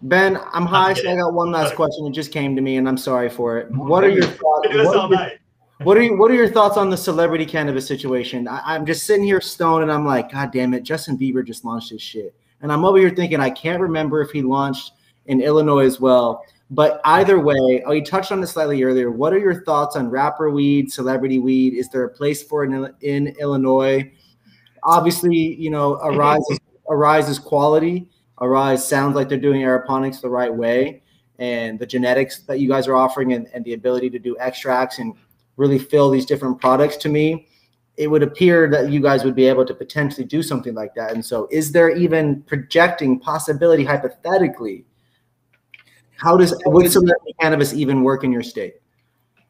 Ben, 0.03 0.37
I'm 0.51 0.65
high, 0.65 0.93
so 0.93 1.09
I 1.09 1.15
got 1.15 1.33
one 1.33 1.51
last 1.51 1.75
question. 1.75 2.05
It 2.05 2.11
just 2.11 2.31
came 2.31 2.55
to 2.55 2.61
me, 2.61 2.75
and 2.75 2.89
I'm 2.89 2.97
sorry 2.97 3.29
for 3.29 3.57
it. 3.57 3.71
What 3.71 4.03
are 4.03 4.09
your 4.09 4.25
thoughts? 4.25 4.67
We 4.67 4.73
do 4.73 4.77
this 4.79 4.87
what 4.87 5.39
What 5.83 5.97
are 5.97 6.01
you, 6.01 6.17
what 6.17 6.31
are 6.31 6.35
your 6.35 6.49
thoughts 6.49 6.77
on 6.77 6.89
the 6.89 6.95
celebrity 6.95 7.45
cannabis 7.45 7.85
situation? 7.85 8.47
I, 8.47 8.61
I'm 8.63 8.85
just 8.85 9.05
sitting 9.05 9.25
here 9.25 9.41
stoned 9.41 9.83
and 9.83 9.91
I'm 9.91 10.05
like, 10.05 10.31
God 10.31 10.53
damn 10.53 10.73
it, 10.73 10.83
Justin 10.83 11.17
Bieber 11.17 11.45
just 11.45 11.65
launched 11.65 11.89
his 11.89 12.01
shit. 12.01 12.33
And 12.61 12.71
I'm 12.71 12.85
over 12.85 12.97
here 12.97 13.09
thinking 13.09 13.41
I 13.41 13.49
can't 13.49 13.81
remember 13.81 14.21
if 14.21 14.31
he 14.31 14.41
launched 14.41 14.93
in 15.25 15.41
Illinois 15.41 15.85
as 15.85 15.99
well. 15.99 16.45
But 16.71 17.01
either 17.03 17.37
way, 17.37 17.83
oh, 17.85 17.91
you 17.91 18.03
touched 18.03 18.31
on 18.31 18.39
this 18.39 18.51
slightly 18.51 18.81
earlier. 18.81 19.11
What 19.11 19.33
are 19.33 19.39
your 19.39 19.65
thoughts 19.65 19.97
on 19.97 20.09
rapper 20.09 20.49
weed, 20.49 20.89
celebrity 20.89 21.39
weed? 21.39 21.73
Is 21.73 21.89
there 21.89 22.05
a 22.05 22.09
place 22.09 22.41
for 22.41 22.63
it 22.63 22.71
in, 22.71 22.93
in 23.01 23.35
Illinois? 23.39 24.09
Obviously, 24.83 25.35
you 25.35 25.69
know, 25.69 25.99
Aeriz 26.01 26.45
is, 26.49 26.59
Aeriz 26.89 27.27
is 27.27 27.39
quality. 27.39 28.09
Aeriz 28.41 28.85
sounds 28.85 29.15
like 29.15 29.27
they're 29.27 29.37
doing 29.37 29.61
aeroponics 29.61 30.21
the 30.21 30.29
right 30.29 30.53
way. 30.53 31.03
And 31.39 31.77
the 31.77 31.85
genetics 31.85 32.39
that 32.43 32.61
you 32.61 32.69
guys 32.69 32.87
are 32.87 32.95
offering 32.95 33.33
and, 33.33 33.47
and 33.53 33.65
the 33.65 33.73
ability 33.73 34.09
to 34.11 34.19
do 34.19 34.37
extracts 34.39 34.99
and 34.99 35.13
really 35.57 35.79
fill 35.79 36.09
these 36.09 36.25
different 36.25 36.59
products 36.59 36.97
to 36.97 37.09
me 37.09 37.47
it 37.95 38.07
would 38.07 38.23
appear 38.23 38.67
that 38.71 38.89
you 38.89 38.99
guys 38.99 39.23
would 39.23 39.35
be 39.35 39.45
able 39.45 39.63
to 39.63 39.71
potentially 39.71 40.25
do 40.25 40.41
something 40.41 40.73
like 40.73 40.95
that. 40.95 41.11
And 41.11 41.23
so 41.23 41.47
is 41.51 41.71
there 41.71 41.95
even 41.95 42.41
projecting 42.41 43.19
possibility 43.19 43.83
hypothetically 43.83 44.83
how 46.23 46.37
does 46.37 46.53
would 46.65 46.89
cannabis 47.41 47.73
even 47.73 48.01
work 48.01 48.23
in 48.23 48.31
your 48.31 48.43
state? 48.43 48.75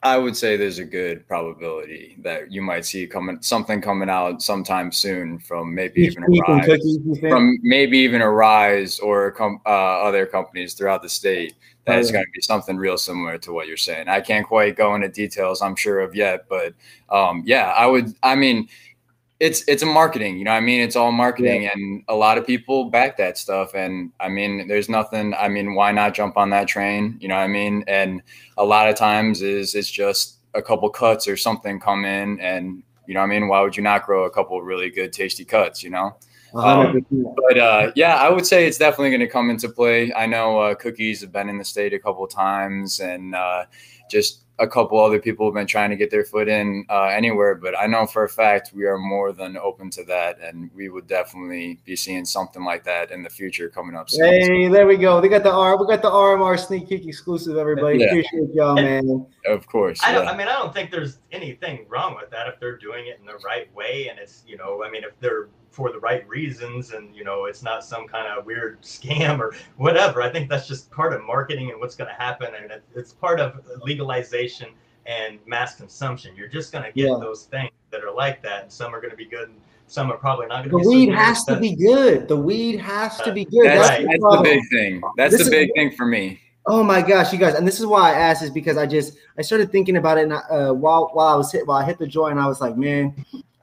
I 0.01 0.17
would 0.17 0.35
say 0.35 0.57
there's 0.57 0.79
a 0.79 0.85
good 0.85 1.25
probability 1.27 2.17
that 2.23 2.51
you 2.51 2.61
might 2.61 2.83
see 2.83 3.07
coming 3.07 3.37
something 3.41 3.79
coming 3.79 4.09
out 4.09 4.41
sometime 4.41 4.91
soon 4.91 5.39
from 5.39 5.73
maybe 5.73 6.01
even 6.01 6.23
Aeriz, 6.23 6.65
cookies, 6.65 7.19
from 7.21 7.57
maybe 7.61 7.99
even 7.99 8.21
Aeriz 8.21 8.99
or 8.99 9.31
com- 9.31 9.61
uh, 9.65 9.69
other 9.69 10.25
companies 10.25 10.73
throughout 10.73 11.03
the 11.03 11.09
state. 11.09 11.53
That 11.85 11.97
Oh, 11.97 12.11
going 12.11 12.23
to 12.23 12.31
be 12.33 12.41
something 12.41 12.77
real 12.77 12.97
similar 12.97 13.37
to 13.39 13.51
what 13.51 13.67
you're 13.67 13.75
saying. 13.75 14.07
I 14.07 14.21
can't 14.21 14.47
quite 14.47 14.77
go 14.77 14.95
into 14.95 15.09
details, 15.09 15.61
I'm 15.61 15.75
sure 15.75 15.99
of 15.99 16.15
yet, 16.15 16.47
but 16.47 16.73
um, 17.09 17.43
yeah, 17.45 17.73
I 17.77 17.85
would. 17.87 18.13
I 18.23 18.35
mean, 18.35 18.69
it's 19.39 19.63
it's 19.67 19.83
a 19.83 19.85
marketing, 19.85 20.37
you 20.37 20.45
know. 20.45 20.51
what 20.51 20.57
I 20.57 20.61
mean, 20.61 20.81
it's 20.81 20.95
all 20.95 21.11
marketing, 21.11 21.69
and 21.73 22.03
a 22.07 22.15
lot 22.15 22.37
of 22.37 22.47
people 22.47 22.85
back 22.89 23.17
that 23.17 23.37
stuff. 23.37 23.73
And 23.73 24.11
I 24.19 24.29
mean, 24.29 24.67
there's 24.67 24.87
nothing. 24.89 25.33
I 25.33 25.49
mean, 25.49 25.75
why 25.75 25.91
not 25.91 26.13
jump 26.13 26.37
on 26.37 26.49
that 26.51 26.67
train? 26.67 27.17
You 27.19 27.27
know 27.27 27.35
what 27.35 27.41
I 27.41 27.47
mean? 27.47 27.83
And 27.87 28.21
a 28.57 28.63
lot 28.63 28.87
of 28.89 28.95
times 28.95 29.41
is 29.41 29.75
it's 29.75 29.91
just 29.91 30.37
a 30.53 30.61
couple 30.61 30.89
cuts 30.89 31.27
or 31.27 31.35
something 31.35 31.79
come 31.79 32.05
in, 32.05 32.39
and 32.39 32.83
you 33.07 33.13
know 33.13 33.19
what 33.21 33.25
I 33.27 33.29
mean. 33.39 33.47
Why 33.49 33.61
would 33.61 33.75
you 33.75 33.83
not 33.83 34.05
grow 34.05 34.23
a 34.25 34.31
couple 34.31 34.61
really 34.61 34.89
good, 34.89 35.11
tasty 35.11 35.43
cuts? 35.45 35.83
You 35.83 35.89
know. 35.89 36.15
A 36.55 36.61
hundred 36.61 37.07
percent. 37.09 37.35
But 37.47 37.57
uh, 37.57 37.91
yeah, 37.95 38.15
I 38.15 38.29
would 38.29 38.45
say 38.45 38.67
it's 38.67 38.77
definitely 38.77 39.09
going 39.09 39.21
to 39.21 39.27
come 39.27 39.49
into 39.49 39.69
play. 39.69 40.13
I 40.13 40.25
know 40.25 40.59
uh, 40.59 40.75
Cookies 40.75 41.21
have 41.21 41.31
been 41.31 41.49
in 41.49 41.57
the 41.57 41.65
state 41.65 41.93
a 41.93 41.99
couple 41.99 42.25
times, 42.27 42.99
and 42.99 43.33
uh, 43.35 43.65
just 44.09 44.41
a 44.59 44.67
couple 44.67 44.99
other 44.99 45.19
people 45.19 45.47
have 45.47 45.55
been 45.55 45.65
trying 45.65 45.89
to 45.89 45.95
get 45.95 46.11
their 46.11 46.23
foot 46.23 46.47
in 46.47 46.85
uh, 46.91 47.05
anywhere. 47.05 47.55
But 47.55 47.77
I 47.77 47.87
know 47.87 48.05
for 48.05 48.23
a 48.25 48.29
fact 48.29 48.71
we 48.71 48.85
are 48.85 48.99
more 48.99 49.31
than 49.33 49.57
open 49.57 49.89
to 49.91 50.03
that, 50.03 50.37
and 50.41 50.69
we 50.75 50.89
would 50.89 51.07
definitely 51.07 51.79
be 51.85 51.95
seeing 51.95 52.23
something 52.23 52.63
like 52.63 52.83
that 52.83 53.09
in 53.09 53.23
the 53.23 53.31
future 53.31 53.67
coming 53.67 53.95
up 53.95 54.11
soon. 54.11 54.25
Hey, 54.25 54.67
there 54.67 54.85
we 54.85 54.95
go. 54.97 55.19
They 55.19 55.29
got 55.29 55.41
the 55.41 55.51
R. 55.51 55.75
We 55.79 55.87
got 55.87 56.03
the 56.03 56.11
RMR 56.11 56.59
sneak 56.59 56.87
peek 56.87 57.07
exclusive. 57.07 57.57
Everybody, 57.57 57.97
Yeah. 57.97 58.05
appreciate 58.09 58.53
y'all, 58.53 58.75
man. 58.75 59.25
Of 59.47 59.65
course, 59.67 59.99
I 60.03 60.11
don't. 60.11 60.25
yeah. 60.25 60.31
I 60.31 60.37
mean, 60.37 60.47
I 60.47 60.53
don't 60.53 60.71
think 60.73 60.91
there's 60.91 61.17
anything 61.31 61.87
wrong 61.89 62.15
with 62.15 62.29
that 62.29 62.47
if 62.47 62.59
they're 62.59 62.77
doing 62.77 63.07
it 63.07 63.17
in 63.19 63.25
the 63.25 63.37
right 63.43 63.73
way, 63.73 64.07
and 64.09 64.19
it's 64.19 64.43
you 64.45 64.55
know, 64.55 64.83
I 64.83 64.91
mean, 64.91 65.03
if 65.03 65.19
they're 65.19 65.47
for 65.73 65.91
the 65.91 65.99
right 65.99 66.27
reasons, 66.29 66.91
and 66.93 67.15
you 67.15 67.23
know, 67.23 67.45
it's 67.45 67.63
not 67.63 67.83
some 67.83 68.07
kind 68.07 68.27
of 68.27 68.45
weird 68.45 68.79
scam 68.95 69.39
or 69.39 69.55
whatever. 69.77 70.21
I 70.21 70.29
think 70.29 70.47
that's 70.49 70.67
just 70.67 70.91
part 70.91 71.13
of 71.13 71.23
marketing 71.23 71.71
and 71.71 71.79
what's 71.79 71.95
going 71.95 72.09
to 72.09 72.21
happen, 72.21 72.49
and 72.55 72.79
it's 72.95 73.11
part 73.11 73.39
of 73.39 73.59
legalization 73.81 74.67
and 75.07 75.39
mass 75.47 75.75
consumption. 75.75 76.35
You're 76.35 76.47
just 76.47 76.71
going 76.71 76.85
to 76.85 76.91
get 76.91 77.09
Yeah. 77.09 77.17
those 77.19 77.45
things 77.45 77.71
that 77.91 78.03
are 78.03 78.13
like 78.13 78.41
that, 78.43 78.63
and 78.63 78.71
some 78.71 78.93
are 78.93 79.01
going 79.01 79.11
to 79.11 79.17
be 79.17 79.25
good, 79.25 79.49
and 79.49 79.57
some 79.87 80.11
are 80.11 80.17
probably 80.17 80.45
not 80.45 80.63
going 80.63 80.69
to 80.69 80.77
be. 80.77 80.83
so 80.83 80.89
weed 80.89 81.05
good. 81.07 81.15
has 81.15 81.43
to 81.45 81.59
be 81.59 81.75
good. 81.75 82.27
The 82.27 82.37
weed 82.37 82.77
has 82.79 83.19
to 83.21 83.33
be 83.33 83.43
good. 83.45 83.65
That's, 83.65 83.89
Right. 83.89 84.01
the 84.03 84.07
that's 84.07 84.37
the 84.37 84.41
big 84.43 84.61
thing. 84.69 85.01
That's 85.17 85.31
This 85.31 85.41
the 85.41 85.45
is- 85.45 85.49
big 85.49 85.73
thing 85.75 85.91
for 85.91 86.05
me. 86.05 86.39
Oh 86.65 86.81
my 86.81 87.01
gosh, 87.01 87.33
you 87.33 87.39
guys! 87.39 87.55
And 87.55 87.67
this 87.67 87.81
is 87.81 87.85
why 87.85 88.11
I 88.11 88.13
asked 88.15 88.41
is 88.41 88.49
because 88.49 88.77
I 88.77 88.85
just 88.85 89.17
I 89.37 89.41
started 89.41 89.69
thinking 89.69 89.97
about 89.97 90.17
it 90.17 90.23
and 90.23 90.33
I, 90.33 90.37
uh, 90.37 90.71
while 90.73 91.09
while 91.11 91.27
I 91.27 91.35
was 91.35 91.51
hit 91.51 91.67
while 91.67 91.75
I 91.79 91.83
hit 91.83 91.97
the 91.99 92.07
joint, 92.07 92.39
I 92.39 92.47
was 92.47 92.61
like, 92.61 92.77
man, 92.77 93.13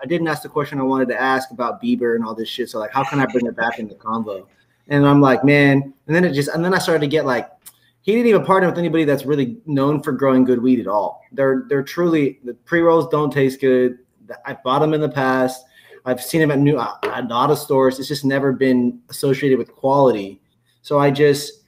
I 0.03 0.07
didn't 0.07 0.29
ask 0.29 0.43
the 0.43 0.49
question 0.49 0.79
I 0.79 0.83
wanted 0.83 1.09
to 1.09 1.21
ask 1.21 1.51
about 1.51 1.83
Bieber 1.83 2.17
and 2.17 2.25
all 2.25 2.35
this 2.35 2.49
shit. 2.49 2.71
So 2.71 2.79
like, 2.79 2.93
how 2.93 3.05
can 3.05 3.21
I 3.21 3.27
bring 3.27 3.47
it 3.47 3.57
back 3.57 3.79
in 3.79 3.89
the 3.89 3.95
convo? 3.95 4.47
And 4.89 5.07
I'm 5.07 5.21
like, 5.21 5.45
man. 5.45 5.95
And 6.07 6.17
then 6.17 6.25
it 6.25 6.33
just, 6.33 6.49
and 6.49 6.65
then 6.65 6.75
I 6.75 6.79
started 6.79 7.01
to 7.01 7.07
get 7.07 7.27
like, 7.27 7.51
he 8.03 8.13
didn't 8.13 8.29
even 8.29 8.45
partner 8.45 8.69
with 8.69 8.79
anybody 8.79 9.05
that's 9.05 9.27
really 9.27 9.59
known 9.67 10.03
for 10.03 10.13
growing 10.13 10.45
good 10.45 10.63
weed 10.63 10.81
at 10.81 10.87
all. 10.87 11.23
They're 11.33 11.65
they're 11.69 11.83
truly 11.83 12.41
the 12.45 12.55
pre 12.55 12.81
rolls 12.81 13.09
don't 13.09 13.33
taste 13.33 13.61
good. 13.61 13.99
I 14.47 14.57
bought 14.65 14.79
them 14.79 14.95
in 14.95 15.01
the 15.01 15.09
past. 15.09 15.65
I've 16.05 16.23
seen 16.23 16.41
them 16.41 16.51
at 16.51 16.59
new 16.59 16.79
at 16.79 16.99
a 17.05 17.23
lot 17.29 17.51
of 17.51 17.59
stores. 17.59 17.99
It's 17.99 18.09
just 18.09 18.25
never 18.25 18.53
been 18.53 19.01
associated 19.11 19.59
with 19.59 19.75
quality. 19.75 20.41
So 20.83 20.99
I 20.99 21.11
just, 21.11 21.65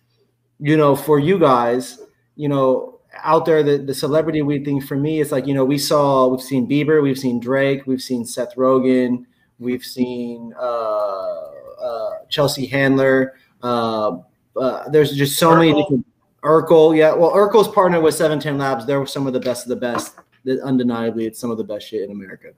you 0.59 0.77
know, 0.77 0.97
for 0.97 1.19
you 1.19 1.39
guys, 1.39 2.01
you 2.37 2.49
know, 2.49 2.92
out 3.23 3.45
there, 3.45 3.63
the, 3.63 3.79
the 3.79 3.95
celebrity 3.95 4.43
we 4.43 4.65
think 4.65 4.85
for 4.85 4.97
me, 4.97 5.21
it's 5.21 5.33
like, 5.33 5.47
you 5.47 5.55
know, 5.55 5.65
we 5.65 5.79
saw, 5.79 6.27
we've 6.27 6.41
seen 6.41 6.67
Bieber, 6.67 7.03
we've 7.03 7.19
seen 7.19 7.41
Drake, 7.41 7.87
we've 7.87 8.03
seen 8.03 8.25
Seth 8.25 8.55
Rogen, 8.57 9.25
we've 9.59 9.85
seen 9.85 10.53
uh, 10.59 11.43
uh, 11.81 12.11
Chelsea 12.29 12.67
Handler. 12.67 13.35
Uh, 13.63 14.19
uh, 14.57 14.89
there's 14.89 15.13
just 15.13 15.39
so 15.39 15.51
Urkel. 15.51 15.59
many 15.59 15.83
different. 15.83 16.07
Urkel, 16.43 16.97
yeah. 16.97 17.13
Well, 17.13 17.33
Urkel's 17.33 17.69
partner 17.69 18.01
with 18.01 18.15
710 18.15 18.59
Labs. 18.59 18.87
They're 18.87 19.07
some 19.07 19.27
of 19.27 19.33
the 19.33 19.41
best 19.41 19.65
of 19.65 19.69
the 19.69 19.77
best. 19.77 20.17
That 20.45 20.61
Undeniably, 20.61 21.27
it's 21.27 21.39
some 21.39 21.53
of 21.53 21.59
the 21.59 21.65
best 21.65 21.87
shit 21.87 22.03
in 22.03 22.11
America. 22.11 22.49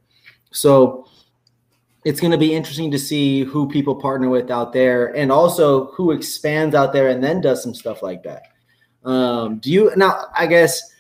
So 0.51 1.07
it's 2.05 2.21
going 2.21 2.31
to 2.31 2.39
be 2.39 2.55
interesting 2.55 2.91
to 2.93 2.99
see 2.99 3.45
who 3.45 3.69
people 3.69 3.95
partner 3.95 4.31
with 4.31 4.51
out 4.51 4.73
there 4.73 5.15
and 5.17 5.31
also 5.31 5.87
who 5.93 6.13
expands 6.13 6.75
out 6.75 6.93
there 6.93 7.09
and 7.09 7.23
then 7.23 7.43
does 7.43 7.63
some 7.63 7.75
stuff 7.75 8.03
like 8.03 8.23
that. 8.23 8.54
Um, 9.05 9.59
do 9.59 9.71
you 9.71 9.93
now? 9.97 10.27
I 10.35 10.47
guess 10.47 10.95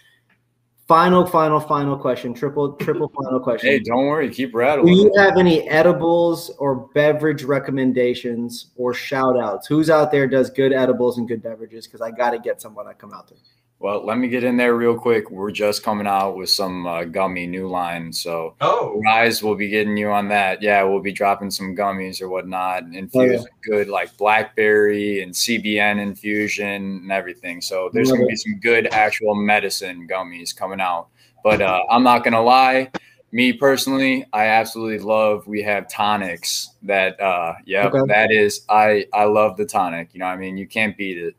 final, 0.86 1.26
final, 1.26 1.60
final 1.60 1.96
question. 1.96 2.34
Triple, 2.34 2.74
triple 2.74 3.08
final 3.08 3.40
question. 3.42 3.70
Hey, 3.70 3.78
don't 3.80 4.06
worry, 4.06 4.30
keep 4.30 4.54
rattling. 4.54 4.94
Do 4.94 5.00
you 5.00 5.12
have 5.16 5.36
any 5.38 5.68
edibles 5.68 6.50
or 6.58 6.88
beverage 6.94 7.44
recommendations 7.44 8.66
or 8.76 8.94
shout 8.94 9.38
outs? 9.38 9.66
Who's 9.66 9.90
out 9.90 10.10
there 10.10 10.26
does 10.26 10.50
good 10.50 10.72
edibles 10.72 11.18
and 11.18 11.26
good 11.26 11.42
beverages? 11.42 11.86
Because 11.86 12.00
I 12.00 12.10
got 12.10 12.30
to 12.30 12.38
get 12.38 12.60
some 12.60 12.74
when 12.74 12.86
I 12.86 12.92
come 12.92 13.12
out 13.12 13.28
there. 13.28 13.38
Well, 13.84 14.02
let 14.02 14.16
me 14.16 14.28
get 14.28 14.44
in 14.44 14.56
there 14.56 14.74
real 14.74 14.96
quick. 14.96 15.30
We're 15.30 15.50
just 15.50 15.82
coming 15.82 16.06
out 16.06 16.38
with 16.38 16.48
some 16.48 16.86
uh, 16.86 17.04
gummy 17.04 17.46
new 17.46 17.68
line, 17.68 18.14
so 18.14 18.54
Oh, 18.62 18.98
guys 19.04 19.42
will 19.42 19.56
be 19.56 19.68
getting 19.68 19.94
you 19.94 20.08
on 20.08 20.26
that. 20.28 20.62
Yeah, 20.62 20.82
we'll 20.84 21.02
be 21.02 21.12
dropping 21.12 21.50
some 21.50 21.76
gummies 21.76 22.22
or 22.22 22.30
whatnot, 22.30 22.84
infused 22.94 23.44
with 23.44 23.52
good 23.62 23.88
like 23.88 24.16
blackberry 24.16 25.20
and 25.20 25.34
CBN 25.34 26.00
infusion 26.00 26.66
and 27.02 27.12
everything. 27.12 27.60
So 27.60 27.90
there's 27.92 28.10
gonna 28.10 28.24
be 28.24 28.36
some 28.36 28.58
good 28.58 28.86
actual 28.86 29.34
medicine 29.34 30.08
gummies 30.08 30.56
coming 30.56 30.80
out. 30.80 31.08
But 31.42 31.60
uh, 31.60 31.82
I'm 31.90 32.02
not 32.02 32.24
gonna 32.24 32.40
lie, 32.42 32.90
me 33.32 33.52
personally, 33.52 34.24
I 34.32 34.46
absolutely 34.46 35.00
love. 35.00 35.46
We 35.46 35.60
have 35.60 35.90
tonics 35.90 36.70
that, 36.84 37.20
uh, 37.20 37.56
yeah, 37.66 37.88
Okay. 37.88 38.00
that 38.06 38.32
is 38.32 38.62
I 38.66 39.08
I 39.12 39.24
love 39.24 39.58
the 39.58 39.66
tonic. 39.66 40.14
You 40.14 40.20
know, 40.20 40.24
what 40.24 40.32
I 40.32 40.36
mean, 40.38 40.56
you 40.56 40.66
can't 40.66 40.96
beat 40.96 41.18
it, 41.18 41.34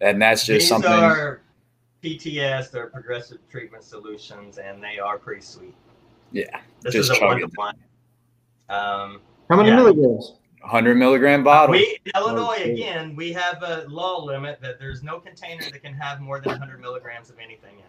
and 0.00 0.20
that's 0.20 0.44
just 0.44 0.62
these 0.62 0.68
something. 0.68 0.90
are 0.90 1.40
PTS. 2.02 2.70
They're 2.70 2.86
progressive 2.88 3.38
treatment 3.50 3.84
solutions, 3.84 4.58
and 4.58 4.82
they 4.82 4.98
are 4.98 5.18
pretty 5.18 5.42
sweet. 5.42 5.74
yeah, 6.32 6.44
This 6.82 6.94
Just 6.94 7.10
is 7.10 7.16
a 7.16 7.20
chug 7.20 7.28
one 7.28 7.38
it. 7.38 7.40
to 7.40 7.50
one. 7.54 7.74
Um, 8.68 9.20
How 9.50 9.56
many 9.56 9.70
Yeah. 9.70 9.76
milligrams? 9.76 10.34
100 10.62 10.96
milligram 10.96 11.42
bottle. 11.44 11.72
we 11.72 11.98
in 12.04 12.12
Illinois 12.16 12.58
again, 12.64 13.14
we 13.16 13.32
have 13.32 13.62
a 13.62 13.86
law 13.88 14.22
limit 14.22 14.60
that 14.60 14.78
there's 14.78 15.02
no 15.02 15.18
container 15.20 15.62
that 15.62 15.82
can 15.82 15.94
have 15.94 16.20
more 16.20 16.40
than 16.40 16.50
100 16.52 16.80
milligrams 16.80 17.30
of 17.30 17.38
anything 17.38 17.74
in 17.74 17.78
it. 17.78 17.84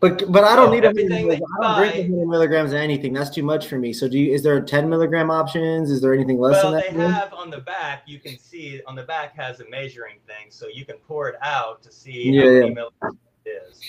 But 0.00 0.30
but 0.30 0.44
I 0.44 0.54
don't 0.56 0.66
So 0.66 0.72
need 0.74 0.84
a 0.84 0.88
everything 0.88 1.28
that 1.28 1.38
you 1.38 1.46
I 1.62 1.62
don't 1.62 1.78
drink 1.78 1.92
buy- 1.94 2.00
100 2.00 2.26
milligrams 2.28 2.72
of 2.72 2.78
anything. 2.78 3.14
That's 3.14 3.30
too 3.30 3.42
much 3.44 3.68
for 3.68 3.78
me. 3.78 3.92
So 3.94 4.06
do 4.08 4.18
you? 4.18 4.34
Is 4.34 4.42
there 4.42 4.60
10 4.60 4.90
milligram 4.90 5.30
options? 5.30 5.90
Is 5.90 6.02
there 6.02 6.12
anything 6.12 6.38
less 6.38 6.62
Well, 6.62 6.72
than 6.72 6.80
that? 6.82 6.94
Well, 6.94 7.08
they 7.08 7.14
have 7.14 7.32
on 7.32 7.48
the 7.48 7.60
back. 7.60 8.02
You 8.06 8.18
can 8.18 8.36
see 8.38 8.82
on 8.86 8.96
the 8.96 9.04
back 9.04 9.34
has 9.36 9.60
a 9.60 9.68
measuring 9.70 10.18
thing, 10.26 10.50
so 10.50 10.66
you 10.68 10.84
can 10.84 10.96
pour 11.08 11.28
it 11.28 11.36
out 11.40 11.82
to 11.84 11.92
see 11.92 12.30
Yeah, 12.30 12.40
how 12.42 12.46
many 12.48 12.58
yeah. 12.68 12.74
milligrams 12.74 13.14
it 13.14 13.23
is. 13.46 13.80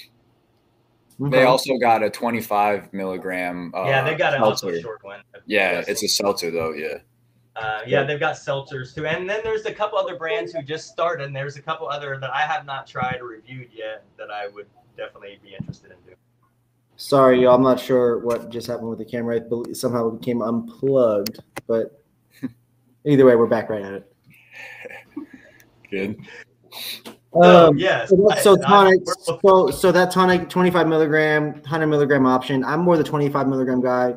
They 1.19 1.27
Okay. 1.27 1.44
also 1.44 1.77
got 1.77 2.03
a 2.03 2.10
25 2.10 2.91
milligram. 2.94 3.72
Uh, 3.73 3.86
yeah, 3.86 4.03
they 4.03 4.15
got 4.15 4.34
an 4.34 4.41
also 4.41 4.77
short 4.80 5.03
one. 5.03 5.22
Yeah, 5.45 5.84
it's 5.88 6.03
a 6.03 6.07
seltzer 6.07 6.52
though. 6.52 6.73
Yeah. 6.73 6.98
Uh, 7.56 7.80
yeah, 7.88 8.03
they've 8.03 8.19
got 8.19 8.36
seltzers 8.36 8.94
too, 8.94 9.06
and 9.06 9.30
then 9.30 9.40
there's 9.41 9.65
a 9.65 9.73
couple 9.73 9.98
other 9.98 10.18
brands 10.18 10.52
who 10.52 10.61
just 10.61 10.90
started. 10.90 11.26
And 11.26 11.34
there's 11.34 11.56
a 11.56 11.61
couple 11.61 11.88
other 11.88 12.18
that 12.19 12.30
I 12.34 12.41
have 12.41 12.65
not 12.65 12.86
tried 12.86 13.19
or 13.22 13.27
reviewed 13.27 13.69
yet 13.73 14.03
that 14.18 14.30
I 14.30 14.48
would 14.49 14.68
definitely 14.98 15.40
be 15.41 15.56
interested 15.57 15.91
in 15.91 15.98
doing. 16.06 16.18
Sorry, 16.98 17.41
y'all. 17.44 17.56
I'm 17.56 17.64
not 17.64 17.80
sure 17.80 18.19
what 18.19 18.49
just 18.49 18.68
happened 18.68 18.90
with 18.90 18.99
the 18.99 19.06
camera. 19.06 19.38
It 19.38 19.76
somehow 19.77 20.10
it 20.10 20.19
became 20.19 20.41
unplugged, 20.41 21.40
but 21.65 22.02
either 23.06 23.26
way, 23.26 23.38
we're 23.38 23.48
back 23.48 23.69
right 23.69 23.84
at 23.84 23.94
it. 23.94 24.11
Good. 25.90 26.18
So, 27.41 27.68
Um, 27.70 27.78
yes, 27.78 28.10
so, 28.10 28.30
I- 28.30 28.36
I- 28.36 28.41
tonic, 28.68 29.02
we're- 29.06 29.16
so 29.44 29.70
so 29.72 29.91
that 29.91 30.12
tonic, 30.12 30.49
25 30.49 30.88
milligram, 30.88 31.62
100 31.64 31.88
milligram 31.88 32.26
option. 32.26 32.64
I'm 32.64 32.80
more 32.82 32.98
the 32.98 33.03
25 33.03 33.48
milligram 33.48 33.82
guy. 33.82 34.16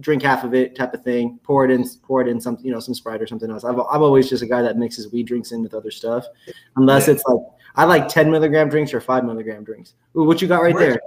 Drink 0.00 0.22
half 0.22 0.42
of 0.44 0.54
it, 0.54 0.74
type 0.74 0.92
of 0.92 1.02
thing. 1.04 1.38
Pour 1.44 1.64
it 1.64 1.70
in, 1.70 1.88
pour 2.02 2.20
it 2.20 2.26
in 2.28 2.40
some, 2.40 2.58
you 2.60 2.72
know, 2.72 2.80
some 2.80 2.94
Sprite 2.94 3.22
or 3.22 3.26
something 3.28 3.48
else. 3.50 3.64
I've, 3.64 3.78
I'm 3.78 4.02
always 4.02 4.28
just 4.28 4.42
a 4.42 4.46
guy 4.46 4.60
that 4.60 4.76
mixes 4.76 5.10
weed 5.12 5.22
drinks 5.28 5.52
in 5.52 5.62
with 5.62 5.72
other 5.72 5.90
stuff, 5.92 6.26
unless 6.76 7.06
Yeah. 7.06 7.14
it's 7.14 7.24
like 7.26 7.40
I 7.76 7.84
like 7.84 8.08
10 8.08 8.30
milligram 8.30 8.68
drinks 8.68 8.92
or 8.92 9.00
five 9.00 9.24
milligram 9.24 9.62
drinks. 9.64 9.94
Ooh, 10.16 10.24
what 10.24 10.42
you 10.42 10.48
got 10.48 10.62
right 10.62 10.74
We're- 10.74 10.90
there? 10.90 11.00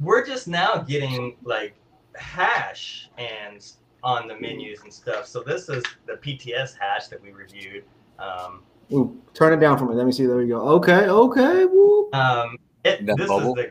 we're 0.00 0.26
just 0.26 0.46
now 0.48 0.76
getting 0.78 1.36
like 1.44 1.74
hash 2.14 3.08
and 3.18 3.64
on 4.04 4.26
the 4.28 4.34
menus 4.40 4.82
and 4.82 4.92
stuff. 4.92 5.26
So 5.26 5.42
this 5.42 5.68
is 5.68 5.82
the 6.06 6.14
PTS 6.14 6.74
hash 6.78 7.06
that 7.08 7.22
we 7.22 7.30
reviewed. 7.32 7.84
Um, 8.18 8.62
Ooh, 8.92 9.20
turn 9.34 9.52
it 9.52 9.56
down 9.60 9.78
for 9.78 9.86
me. 9.86 9.94
Let 9.94 10.06
me 10.06 10.12
see. 10.12 10.26
There 10.26 10.36
we 10.36 10.46
go. 10.48 10.60
Okay, 10.76 11.08
okay. 11.08 11.64
Woo. 11.66 12.10
um, 12.12 12.56
it, 12.84 13.04
this 13.06 13.28
bubble? 13.28 13.48
is 13.50 13.54
the 13.54 13.70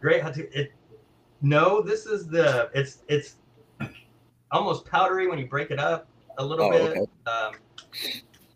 great. 0.00 0.22
how 0.22 0.30
to- 0.30 0.58
It 0.58 0.72
no, 1.42 1.80
this 1.82 2.06
is 2.06 2.26
the 2.26 2.70
it's 2.74 2.98
it's 3.08 3.36
almost 4.50 4.86
powdery 4.86 5.28
when 5.28 5.38
you 5.38 5.46
break 5.46 5.70
it 5.70 5.78
up 5.78 6.08
a 6.38 6.44
little 6.44 6.66
Oh, 6.66 6.70
bit. 6.70 6.82
okay. 6.98 7.00
Um, 7.26 7.52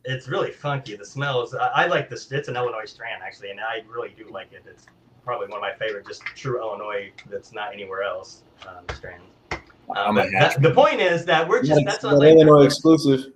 it's 0.05 0.29
really 0.29 0.51
funky. 0.51 0.97
The 0.97 1.05
smells. 1.05 1.55
I, 1.55 1.67
I 1.69 1.87
like 1.87 2.09
this. 2.09 2.31
It's 2.33 2.49
an 2.49 2.57
Illinois 2.57 2.85
strand 2.87 3.23
actually, 3.25 3.51
and 3.51 3.61
I 3.61 3.83
really 3.89 4.15
do 4.17 4.29
like 4.31 4.53
it. 4.53 4.65
It's 4.67 4.87
probably 5.25 5.49
one 5.49 5.59
of 5.59 5.63
my 5.63 5.75
favorite, 5.75 6.07
just 6.07 6.23
true 6.35 6.59
Illinois 6.59 7.13
that's 7.31 7.53
not 7.53 7.73
anywhere 7.75 8.03
else 8.03 8.43
um, 8.67 8.85
strands. 8.97 9.25
Um, 9.53 9.61
I'm 9.97 10.15
but 10.15 10.27
a 10.27 10.31
hatch. 10.31 10.55
that- 10.55 10.63
the 10.63 10.73
point 10.73 11.01
is 11.01 11.25
that 11.27 11.47
we're 11.49 11.63
just 11.63 11.85
That's 11.85 11.99
that's 11.99 12.05
on 12.05 12.19
like 12.19 12.31
Illinois 12.35 12.65
exclusive. 12.65 13.33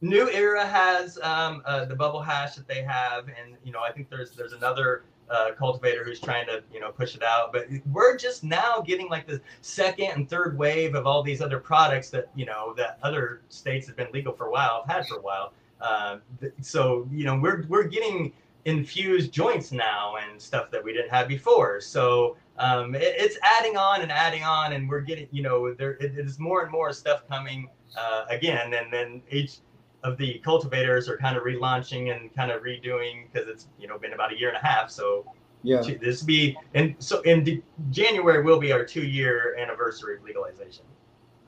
New 0.00 0.30
Era 0.30 0.64
has 0.64 1.18
um, 1.22 1.62
uh, 1.64 1.84
the 1.84 1.94
bubble 1.94 2.22
hash 2.22 2.54
that 2.54 2.68
they 2.68 2.82
have, 2.82 3.26
and 3.28 3.56
you 3.64 3.72
know 3.72 3.80
I 3.80 3.90
think 3.90 4.08
there's 4.08 4.30
there's 4.32 4.52
another 4.52 5.04
uh, 5.30 5.50
cultivator 5.58 6.04
who's 6.04 6.20
trying 6.20 6.46
to 6.46 6.62
you 6.72 6.80
know 6.80 6.92
push 6.92 7.16
it 7.16 7.22
out. 7.22 7.52
But 7.52 7.66
we're 7.90 8.16
just 8.16 8.44
now 8.44 8.80
getting 8.80 9.08
like 9.08 9.26
the 9.26 9.40
second 9.60 10.10
and 10.14 10.30
third 10.30 10.56
wave 10.56 10.94
of 10.94 11.06
all 11.06 11.22
these 11.22 11.40
other 11.40 11.58
products 11.58 12.10
that 12.10 12.30
you 12.36 12.46
know 12.46 12.74
that 12.76 12.98
other 13.02 13.42
states 13.48 13.86
have 13.88 13.96
been 13.96 14.08
legal 14.12 14.32
for 14.32 14.46
a 14.46 14.50
while, 14.50 14.84
have 14.86 14.98
had 14.98 15.06
for 15.06 15.16
a 15.16 15.22
while. 15.22 15.52
Uh, 15.80 16.18
so 16.60 17.08
you 17.10 17.24
know 17.24 17.36
we're 17.36 17.66
we're 17.68 17.88
getting 17.88 18.32
infused 18.64 19.32
joints 19.32 19.72
now 19.72 20.16
and 20.16 20.40
stuff 20.40 20.70
that 20.70 20.82
we 20.82 20.92
didn't 20.92 21.10
have 21.10 21.26
before. 21.26 21.80
So 21.80 22.36
um, 22.58 22.94
it, 22.94 23.14
it's 23.16 23.38
adding 23.42 23.76
on 23.76 24.02
and 24.02 24.12
adding 24.12 24.44
on, 24.44 24.72
and 24.74 24.88
we're 24.88 25.00
getting 25.00 25.26
you 25.32 25.42
know 25.42 25.74
there 25.74 25.92
it 25.94 26.18
is 26.18 26.38
more 26.38 26.62
and 26.62 26.70
more 26.70 26.92
stuff 26.92 27.28
coming 27.28 27.68
uh, 27.96 28.26
again, 28.30 28.74
and 28.74 28.92
then 28.92 29.22
each 29.30 29.58
of 30.04 30.16
the 30.16 30.40
cultivators 30.44 31.08
are 31.08 31.16
kind 31.16 31.36
of 31.36 31.42
relaunching 31.42 32.14
and 32.14 32.34
kind 32.34 32.50
of 32.50 32.62
redoing 32.62 33.24
because 33.32 33.48
it's 33.48 33.66
you 33.78 33.88
know 33.88 33.98
been 33.98 34.12
about 34.12 34.32
a 34.32 34.38
year 34.38 34.48
and 34.48 34.56
a 34.56 34.64
half. 34.66 34.90
So 34.90 35.24
Yeah. 35.62 35.82
this 36.00 36.20
will 36.22 36.26
be 36.26 36.56
and 36.74 36.94
so 36.98 37.20
in 37.22 37.62
January 37.90 38.42
will 38.42 38.60
be 38.60 38.72
our 38.72 38.84
two 38.84 39.04
year 39.04 39.56
anniversary 39.58 40.16
of 40.16 40.22
legalization. 40.22 40.84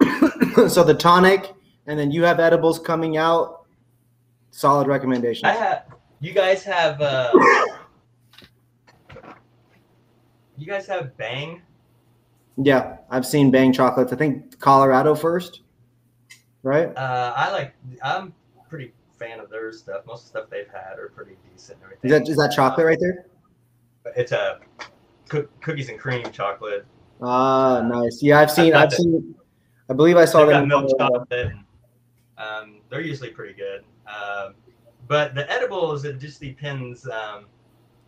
so 0.69 0.83
the 0.83 0.95
tonic, 0.95 1.53
and 1.87 1.99
then 1.99 2.11
you 2.11 2.25
have 2.25 2.41
edibles 2.41 2.79
coming 2.79 3.17
out. 3.17 3.67
Solid 4.51 4.89
recommendation. 4.89 5.47
I 5.47 5.53
have 5.53 5.85
you 6.19 6.33
guys 6.33 6.65
have 6.65 7.01
uh, 7.01 7.31
you 10.57 10.67
guys 10.67 10.87
have 10.87 11.17
Bang. 11.17 11.63
Yeah, 12.57 12.99
I've 13.11 13.25
seen 13.25 13.51
Bang 13.51 13.73
chocolates. 13.73 14.13
I 14.13 14.17
think 14.17 14.59
Colorado 14.59 15.15
first, 15.15 15.61
right? 16.63 16.89
Uh, 16.97 17.33
I 17.37 17.51
like 17.53 17.75
I'm 18.03 18.35
fan 19.21 19.39
of 19.39 19.51
their 19.51 19.71
stuff. 19.71 20.07
Most 20.07 20.27
of 20.27 20.33
the 20.33 20.39
stuff 20.41 20.51
they've 20.51 20.73
had 20.73 20.99
are 20.99 21.13
pretty 21.15 21.37
decent. 21.53 21.79
And 21.85 21.93
Is 22.03 22.11
that 22.11 22.29
is 22.29 22.37
that 22.39 22.53
chocolate 22.57 22.87
right 22.87 22.99
there? 22.99 23.27
It's 24.17 24.33
a 24.33 24.59
cook, 25.29 25.49
cookies 25.61 25.91
and 25.91 25.99
cream 25.99 26.25
chocolate. 26.33 26.87
Ah, 27.21 27.83
nice. 27.83 28.23
Yeah, 28.23 28.41
I've 28.41 28.51
seen. 28.51 28.73
got 28.73 28.85
I've 28.85 28.93
seen. 28.95 29.35
I 29.91 29.93
believe 29.93 30.17
I 30.17 30.25
saw 30.25 30.47
got 30.47 30.67
milk 30.67 30.91
chocolate. 30.99 31.53
Um, 32.39 32.81
they're 32.89 33.03
usually 33.03 33.31
pretty 33.31 33.53
good. 33.53 33.85
Um, 34.09 34.55
but 35.07 35.35
the 35.35 35.45
edibles, 35.53 36.05
it 36.05 36.19
just 36.19 36.41
depends. 36.41 37.07
Um, 37.07 37.47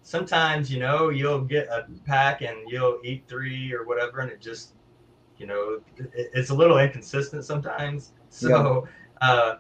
sometimes, 0.03 0.73
you 0.73 0.81
know, 0.81 1.11
you'll 1.11 1.43
get 1.43 1.67
a 1.69 1.87
pack 2.07 2.41
and 2.41 2.57
you'll 2.69 2.99
eat 3.05 3.25
three 3.29 3.75
or 3.75 3.85
whatever, 3.85 4.21
and 4.21 4.31
it 4.31 4.41
just 4.41 4.73
You 5.39 5.47
know, 5.49 5.81
it, 5.97 6.31
it's 6.35 6.51
a 6.51 6.55
little 6.55 6.79
inconsistent 6.79 7.45
sometimes. 7.45 8.13
So, 8.31 8.87
yeah. 9.21 9.29
uh, 9.29 9.59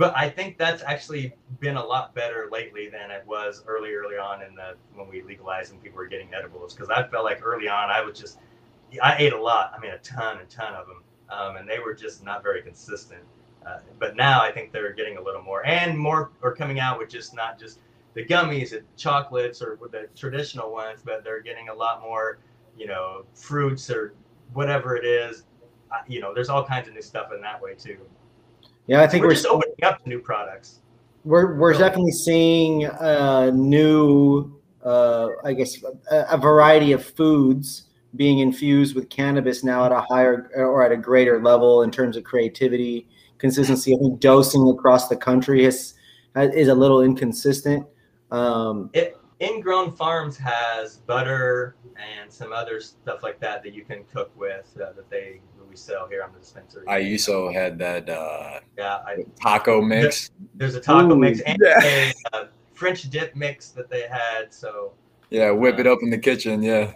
but 0.00 0.16
I 0.16 0.30
think 0.30 0.56
that's 0.56 0.82
actually 0.82 1.34
been 1.60 1.76
a 1.76 1.84
lot 1.84 2.14
better 2.14 2.48
lately 2.50 2.88
than 2.88 3.10
it 3.10 3.22
was 3.26 3.62
early, 3.66 3.92
early 3.92 4.16
on 4.16 4.40
in 4.40 4.54
the 4.54 4.74
when 4.94 5.10
we 5.10 5.20
legalized 5.20 5.72
and 5.72 5.82
people 5.82 5.98
were 5.98 6.06
getting 6.06 6.32
edibles. 6.32 6.72
Because 6.72 6.88
I 6.88 7.06
felt 7.06 7.24
like 7.24 7.44
early 7.44 7.68
on 7.68 7.90
I 7.90 8.00
was 8.00 8.18
just 8.18 8.38
I 9.02 9.16
ate 9.18 9.34
a 9.34 9.40
lot. 9.40 9.74
I 9.76 9.78
mean, 9.78 9.90
a 9.90 9.98
ton, 9.98 10.38
a 10.38 10.46
ton 10.46 10.72
of 10.72 10.86
them, 10.86 11.02
um, 11.28 11.56
and 11.56 11.68
they 11.68 11.80
were 11.80 11.92
just 11.92 12.24
not 12.24 12.42
very 12.42 12.62
consistent. 12.62 13.20
Uh, 13.66 13.80
but 13.98 14.16
now 14.16 14.40
I 14.40 14.50
think 14.50 14.72
they're 14.72 14.94
getting 14.94 15.18
a 15.18 15.22
little 15.22 15.42
more, 15.42 15.66
and 15.66 15.98
more 15.98 16.30
are 16.42 16.54
coming 16.54 16.80
out 16.80 16.98
with 16.98 17.10
just 17.10 17.34
not 17.34 17.58
just 17.58 17.80
the 18.14 18.24
gummies 18.24 18.72
and 18.72 18.86
chocolates 18.96 19.60
or 19.60 19.78
the 19.92 20.08
traditional 20.16 20.72
ones, 20.72 21.02
but 21.04 21.24
they're 21.24 21.42
getting 21.42 21.68
a 21.68 21.74
lot 21.74 22.00
more, 22.00 22.38
you 22.74 22.86
know, 22.86 23.26
fruits 23.34 23.90
or 23.90 24.14
whatever 24.54 24.96
it 24.96 25.04
is. 25.04 25.44
You 26.08 26.20
know, 26.20 26.32
there's 26.32 26.48
all 26.48 26.64
kinds 26.64 26.88
of 26.88 26.94
new 26.94 27.02
stuff 27.02 27.32
in 27.34 27.42
that 27.42 27.60
way 27.60 27.74
too. 27.74 27.98
Yeah, 28.90 29.02
I 29.02 29.06
think 29.06 29.22
we're, 29.22 29.28
we're 29.28 29.34
just 29.34 29.46
opening 29.46 29.84
up 29.84 30.02
to 30.02 30.08
new 30.08 30.18
products. 30.18 30.80
We're 31.24 31.54
we're 31.54 31.74
definitely 31.74 32.10
seeing 32.10 32.86
uh, 32.86 33.52
new, 33.54 34.60
uh, 34.84 35.28
I 35.44 35.52
guess, 35.52 35.80
a, 36.10 36.26
a 36.32 36.36
variety 36.36 36.90
of 36.90 37.04
foods 37.04 37.84
being 38.16 38.40
infused 38.40 38.96
with 38.96 39.08
cannabis 39.08 39.62
now 39.62 39.84
at 39.84 39.92
a 39.92 40.00
higher 40.10 40.50
or 40.56 40.84
at 40.84 40.90
a 40.90 40.96
greater 40.96 41.40
level 41.40 41.82
in 41.82 41.92
terms 41.92 42.16
of 42.16 42.24
creativity, 42.24 43.06
consistency. 43.38 43.94
I 43.94 43.98
think 43.98 44.18
dosing 44.18 44.68
across 44.68 45.06
the 45.06 45.16
country 45.16 45.64
is 45.64 45.94
is 46.34 46.66
a 46.66 46.74
little 46.74 47.02
inconsistent. 47.02 47.86
Um, 48.32 48.90
it, 48.92 49.16
Ingrown 49.40 49.92
Farms 49.92 50.36
has 50.38 50.96
butter 50.96 51.76
and 51.96 52.32
some 52.32 52.52
other 52.52 52.80
stuff 52.80 53.22
like 53.22 53.38
that 53.38 53.62
that 53.62 53.72
you 53.72 53.84
can 53.84 54.02
cook 54.12 54.32
with 54.36 54.76
uh, 54.82 54.94
that 54.94 55.08
they 55.10 55.40
we 55.70 55.76
sell 55.76 56.08
here 56.08 56.22
on 56.22 56.32
the 56.32 56.40
dispensary. 56.40 56.84
I 56.88 57.12
also 57.12 57.50
had 57.52 57.78
that 57.78 58.08
uh, 58.08 58.60
yeah 58.76 58.96
I, 59.06 59.24
taco 59.40 59.80
mix. 59.80 60.30
There's 60.54 60.74
a 60.74 60.80
taco 60.80 61.12
Ooh, 61.12 61.16
mix 61.16 61.40
and 61.40 61.58
yeah. 61.62 61.80
a 61.82 62.36
uh, 62.36 62.46
French 62.74 63.08
dip 63.08 63.34
mix 63.36 63.70
that 63.70 63.88
they 63.88 64.02
had. 64.02 64.52
So 64.52 64.92
yeah, 65.30 65.50
whip 65.50 65.78
it 65.78 65.86
uh, 65.86 65.92
up 65.92 66.00
in 66.02 66.10
the 66.10 66.18
kitchen. 66.18 66.62
Yeah. 66.62 66.94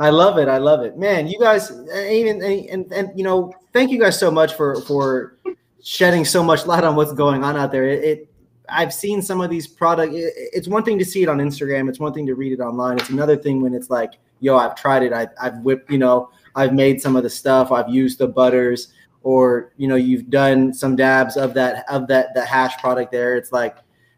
I 0.00 0.10
love 0.10 0.38
it. 0.38 0.48
I 0.48 0.58
love 0.58 0.82
it, 0.82 0.96
man. 0.96 1.26
You 1.26 1.40
guys, 1.40 1.72
even 1.72 2.40
and, 2.42 2.70
and, 2.70 2.92
and 2.92 3.18
you 3.18 3.24
know, 3.24 3.52
thank 3.72 3.90
you 3.90 3.98
guys 3.98 4.18
so 4.18 4.30
much 4.30 4.54
for 4.54 4.80
for 4.82 5.36
shedding 5.82 6.24
so 6.24 6.42
much 6.42 6.66
light 6.66 6.84
on 6.84 6.94
what's 6.94 7.12
going 7.12 7.42
on 7.42 7.56
out 7.56 7.72
there. 7.72 7.84
It, 7.84 8.04
it 8.04 8.32
I've 8.68 8.94
seen 8.94 9.22
some 9.22 9.40
of 9.40 9.50
these 9.50 9.66
product. 9.66 10.14
It, 10.14 10.32
it's 10.36 10.68
one 10.68 10.84
thing 10.84 10.98
to 10.98 11.04
see 11.04 11.22
it 11.22 11.28
on 11.28 11.38
Instagram. 11.38 11.88
It's 11.88 11.98
one 11.98 12.12
thing 12.12 12.26
to 12.26 12.34
read 12.34 12.52
it 12.52 12.60
online. 12.60 12.98
It's 12.98 13.10
another 13.10 13.36
thing 13.36 13.60
when 13.60 13.74
it's 13.74 13.90
like, 13.90 14.12
yo, 14.40 14.56
I've 14.56 14.76
tried 14.76 15.02
it. 15.02 15.12
I, 15.12 15.26
I've 15.40 15.58
whipped. 15.58 15.90
You 15.90 15.98
know, 15.98 16.30
I've 16.54 16.74
made 16.74 17.00
some 17.00 17.16
of 17.16 17.22
the 17.22 17.30
stuff. 17.30 17.72
I've 17.72 17.88
used 17.88 18.18
the 18.18 18.28
butters, 18.28 18.92
or 19.22 19.72
you 19.76 19.88
know, 19.88 19.96
you've 19.96 20.30
done 20.30 20.72
some 20.72 20.96
dabs 20.96 21.36
of 21.36 21.54
that 21.54 21.84
of 21.88 22.06
that 22.08 22.34
the 22.34 22.44
hash 22.44 22.76
product 22.78 23.12
there. 23.12 23.36
It's 23.36 23.52
like 23.52 23.76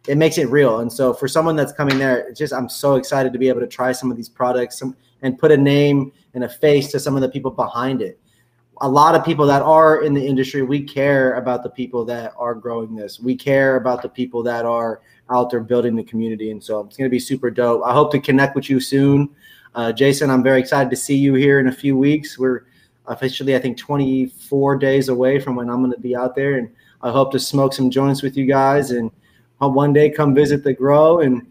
it 0.09 0.17
makes 0.17 0.39
it 0.39 0.49
real. 0.49 0.81
And 0.81 0.93
so 0.93 1.13
for 1.13 1.29
someone 1.29 1.57
that's 1.57 1.73
coming 1.73 1.99
there, 1.99 2.19
it's 2.29 2.39
just 2.39 2.53
I'm 2.53 2.69
so 2.69 2.97
excited 2.97 3.33
to 3.33 3.39
be 3.39 3.49
able 3.49 3.61
to 3.61 3.67
try 3.67 3.93
some 3.93 4.11
of 4.11 4.17
these 4.17 4.29
products. 4.29 4.79
Some 4.79 4.97
and 5.23 5.39
put 5.39 5.53
a 5.53 5.57
name 5.57 6.13
and 6.35 6.45
a 6.45 6.49
face 6.49 6.91
to 6.93 7.01
some 7.01 7.17
of 7.17 7.23
the 7.23 7.29
people 7.29 7.51
behind 7.51 8.03
it. 8.03 8.19
A 8.83 8.89
lot 8.89 9.15
of 9.15 9.25
people 9.25 9.47
that 9.47 9.61
are 9.61 10.03
in 10.03 10.15
the 10.15 10.27
industry, 10.27 10.63
we 10.63 10.83
care 10.83 11.35
about 11.35 11.63
the 11.63 11.69
people 11.69 12.05
that 12.07 12.33
are 12.39 12.55
growing 12.55 12.97
this. 12.97 13.21
We 13.21 13.37
care 13.37 13.77
about 13.77 14.01
the 14.01 14.09
people 14.09 14.43
that 14.45 14.65
are 14.65 15.03
out 15.31 15.51
there 15.51 15.61
building 15.61 15.95
the 15.95 16.05
community. 16.05 16.51
And 16.51 16.63
so 16.63 16.81
it's 16.81 16.97
going 16.97 17.09
to 17.09 17.15
be 17.15 17.19
super 17.19 17.51
dope. 17.51 17.83
I 17.85 17.93
hope 17.93 18.11
to 18.13 18.19
connect 18.19 18.57
with 18.57 18.71
you 18.71 18.81
soon. 18.81 19.29
Uh, 19.75 19.93
Jason, 19.93 20.31
I'm 20.31 20.43
very 20.43 20.61
excited 20.61 20.91
to 20.91 20.97
see 20.97 21.17
you 21.17 21.35
here 21.35 21.61
in 21.61 21.69
a 21.69 21.73
few 21.73 21.97
weeks. 21.97 22.39
We're 22.39 22.65
officially, 23.07 23.55
I 23.55 23.59
think, 23.59 23.79
24 23.79 24.77
days 24.77 25.09
away 25.09 25.39
from 25.39 25.57
when 25.57 25.69
I'm 25.69 25.81
going 25.81 25.93
to 25.93 26.01
be 26.01 26.17
out 26.17 26.35
there. 26.35 26.59
And 26.59 26.71
I 27.03 27.11
hope 27.11 27.33
to 27.33 27.39
smoke 27.39 27.73
some 27.73 27.91
joints 27.91 28.23
with 28.23 28.37
you 28.37 28.47
guys 28.47 28.91
and 28.91 29.11
one 29.59 29.93
day 29.93 30.11
come 30.11 30.35
visit 30.35 30.65
the 30.65 30.73
grow 30.73 31.21
and 31.21 31.47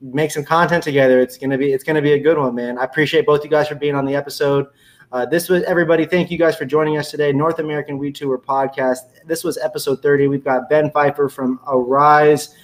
make 0.00 0.30
some 0.30 0.44
content 0.44 0.82
together. 0.82 1.20
It's 1.20 1.36
gonna 1.36 1.58
be 1.58 1.72
it's 1.72 1.84
gonna 1.84 2.02
be 2.02 2.12
a 2.12 2.18
good 2.18 2.38
one, 2.38 2.54
man. 2.54 2.78
I 2.78 2.84
appreciate 2.84 3.26
both 3.26 3.44
you 3.44 3.50
guys 3.50 3.68
for 3.68 3.74
being 3.74 3.94
on 3.94 4.04
the 4.04 4.14
episode. 4.14 4.66
Uh, 5.12 5.26
this 5.26 5.48
was 5.48 5.62
everybody. 5.64 6.06
Thank 6.06 6.30
you 6.30 6.38
guys 6.38 6.56
for 6.56 6.64
joining 6.64 6.96
us 6.96 7.10
today. 7.10 7.32
North 7.32 7.58
American 7.58 7.98
Weed 7.98 8.14
Tour 8.14 8.38
podcast. 8.38 9.00
This 9.26 9.42
was 9.42 9.58
episode 9.58 10.02
30. 10.02 10.28
We've 10.28 10.44
got 10.44 10.68
Ben 10.68 10.90
Pfeifer 10.90 11.30
from 11.30 11.60
Aeriz. 11.66 12.54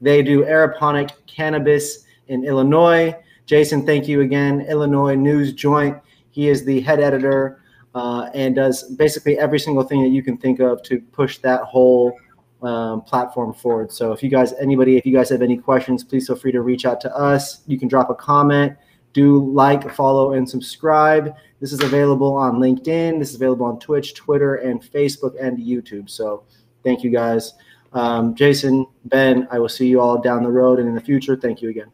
They 0.00 0.22
do 0.22 0.44
aeroponic 0.44 1.12
cannabis 1.26 2.04
in 2.28 2.44
Illinois. 2.44 3.14
Jason, 3.52 3.84
thank 3.84 4.08
you 4.08 4.22
again. 4.22 4.62
Illinois 4.62 5.14
News 5.14 5.52
Joint. 5.52 5.98
He 6.30 6.48
is 6.48 6.64
the 6.64 6.80
head 6.80 7.00
editor 7.00 7.60
uh, 7.94 8.30
and 8.32 8.54
does 8.54 8.84
basically 8.94 9.38
every 9.38 9.60
single 9.60 9.82
thing 9.82 10.02
that 10.02 10.08
you 10.08 10.22
can 10.22 10.38
think 10.38 10.58
of 10.58 10.82
to 10.84 11.02
push 11.12 11.36
that 11.40 11.60
whole 11.64 12.18
um, 12.62 13.02
platform 13.02 13.52
forward. 13.52 13.92
So 13.92 14.10
if 14.10 14.22
you 14.22 14.30
guys, 14.30 14.54
anybody, 14.54 14.96
if 14.96 15.04
you 15.04 15.12
guys 15.12 15.28
have 15.28 15.42
any 15.42 15.58
questions, 15.58 16.02
please 16.02 16.28
feel 16.28 16.36
free 16.36 16.52
to 16.52 16.62
reach 16.62 16.86
out 16.86 16.98
to 17.02 17.14
us. 17.14 17.60
You 17.66 17.78
can 17.78 17.88
drop 17.88 18.08
a 18.08 18.14
comment. 18.14 18.74
Do 19.12 19.52
like, 19.52 19.92
follow, 19.92 20.32
and 20.32 20.48
subscribe. 20.48 21.36
This 21.60 21.74
is 21.74 21.82
available 21.82 22.34
on 22.34 22.54
LinkedIn. 22.54 23.18
This 23.18 23.28
is 23.28 23.34
available 23.34 23.66
on 23.66 23.78
Twitch, 23.78 24.14
Twitter, 24.14 24.54
and 24.54 24.80
Facebook 24.80 25.34
and 25.38 25.58
YouTube. 25.58 26.08
So 26.08 26.44
thank 26.82 27.04
you 27.04 27.10
guys. 27.10 27.52
Um, 27.92 28.34
Jason, 28.34 28.86
Ben, 29.04 29.46
I 29.50 29.58
will 29.58 29.68
see 29.68 29.88
you 29.88 30.00
all 30.00 30.18
down 30.18 30.42
the 30.42 30.50
road 30.50 30.78
and 30.78 30.88
in 30.88 30.94
the 30.94 31.02
future. 31.02 31.36
Thank 31.36 31.60
you 31.60 31.68
again. 31.68 31.92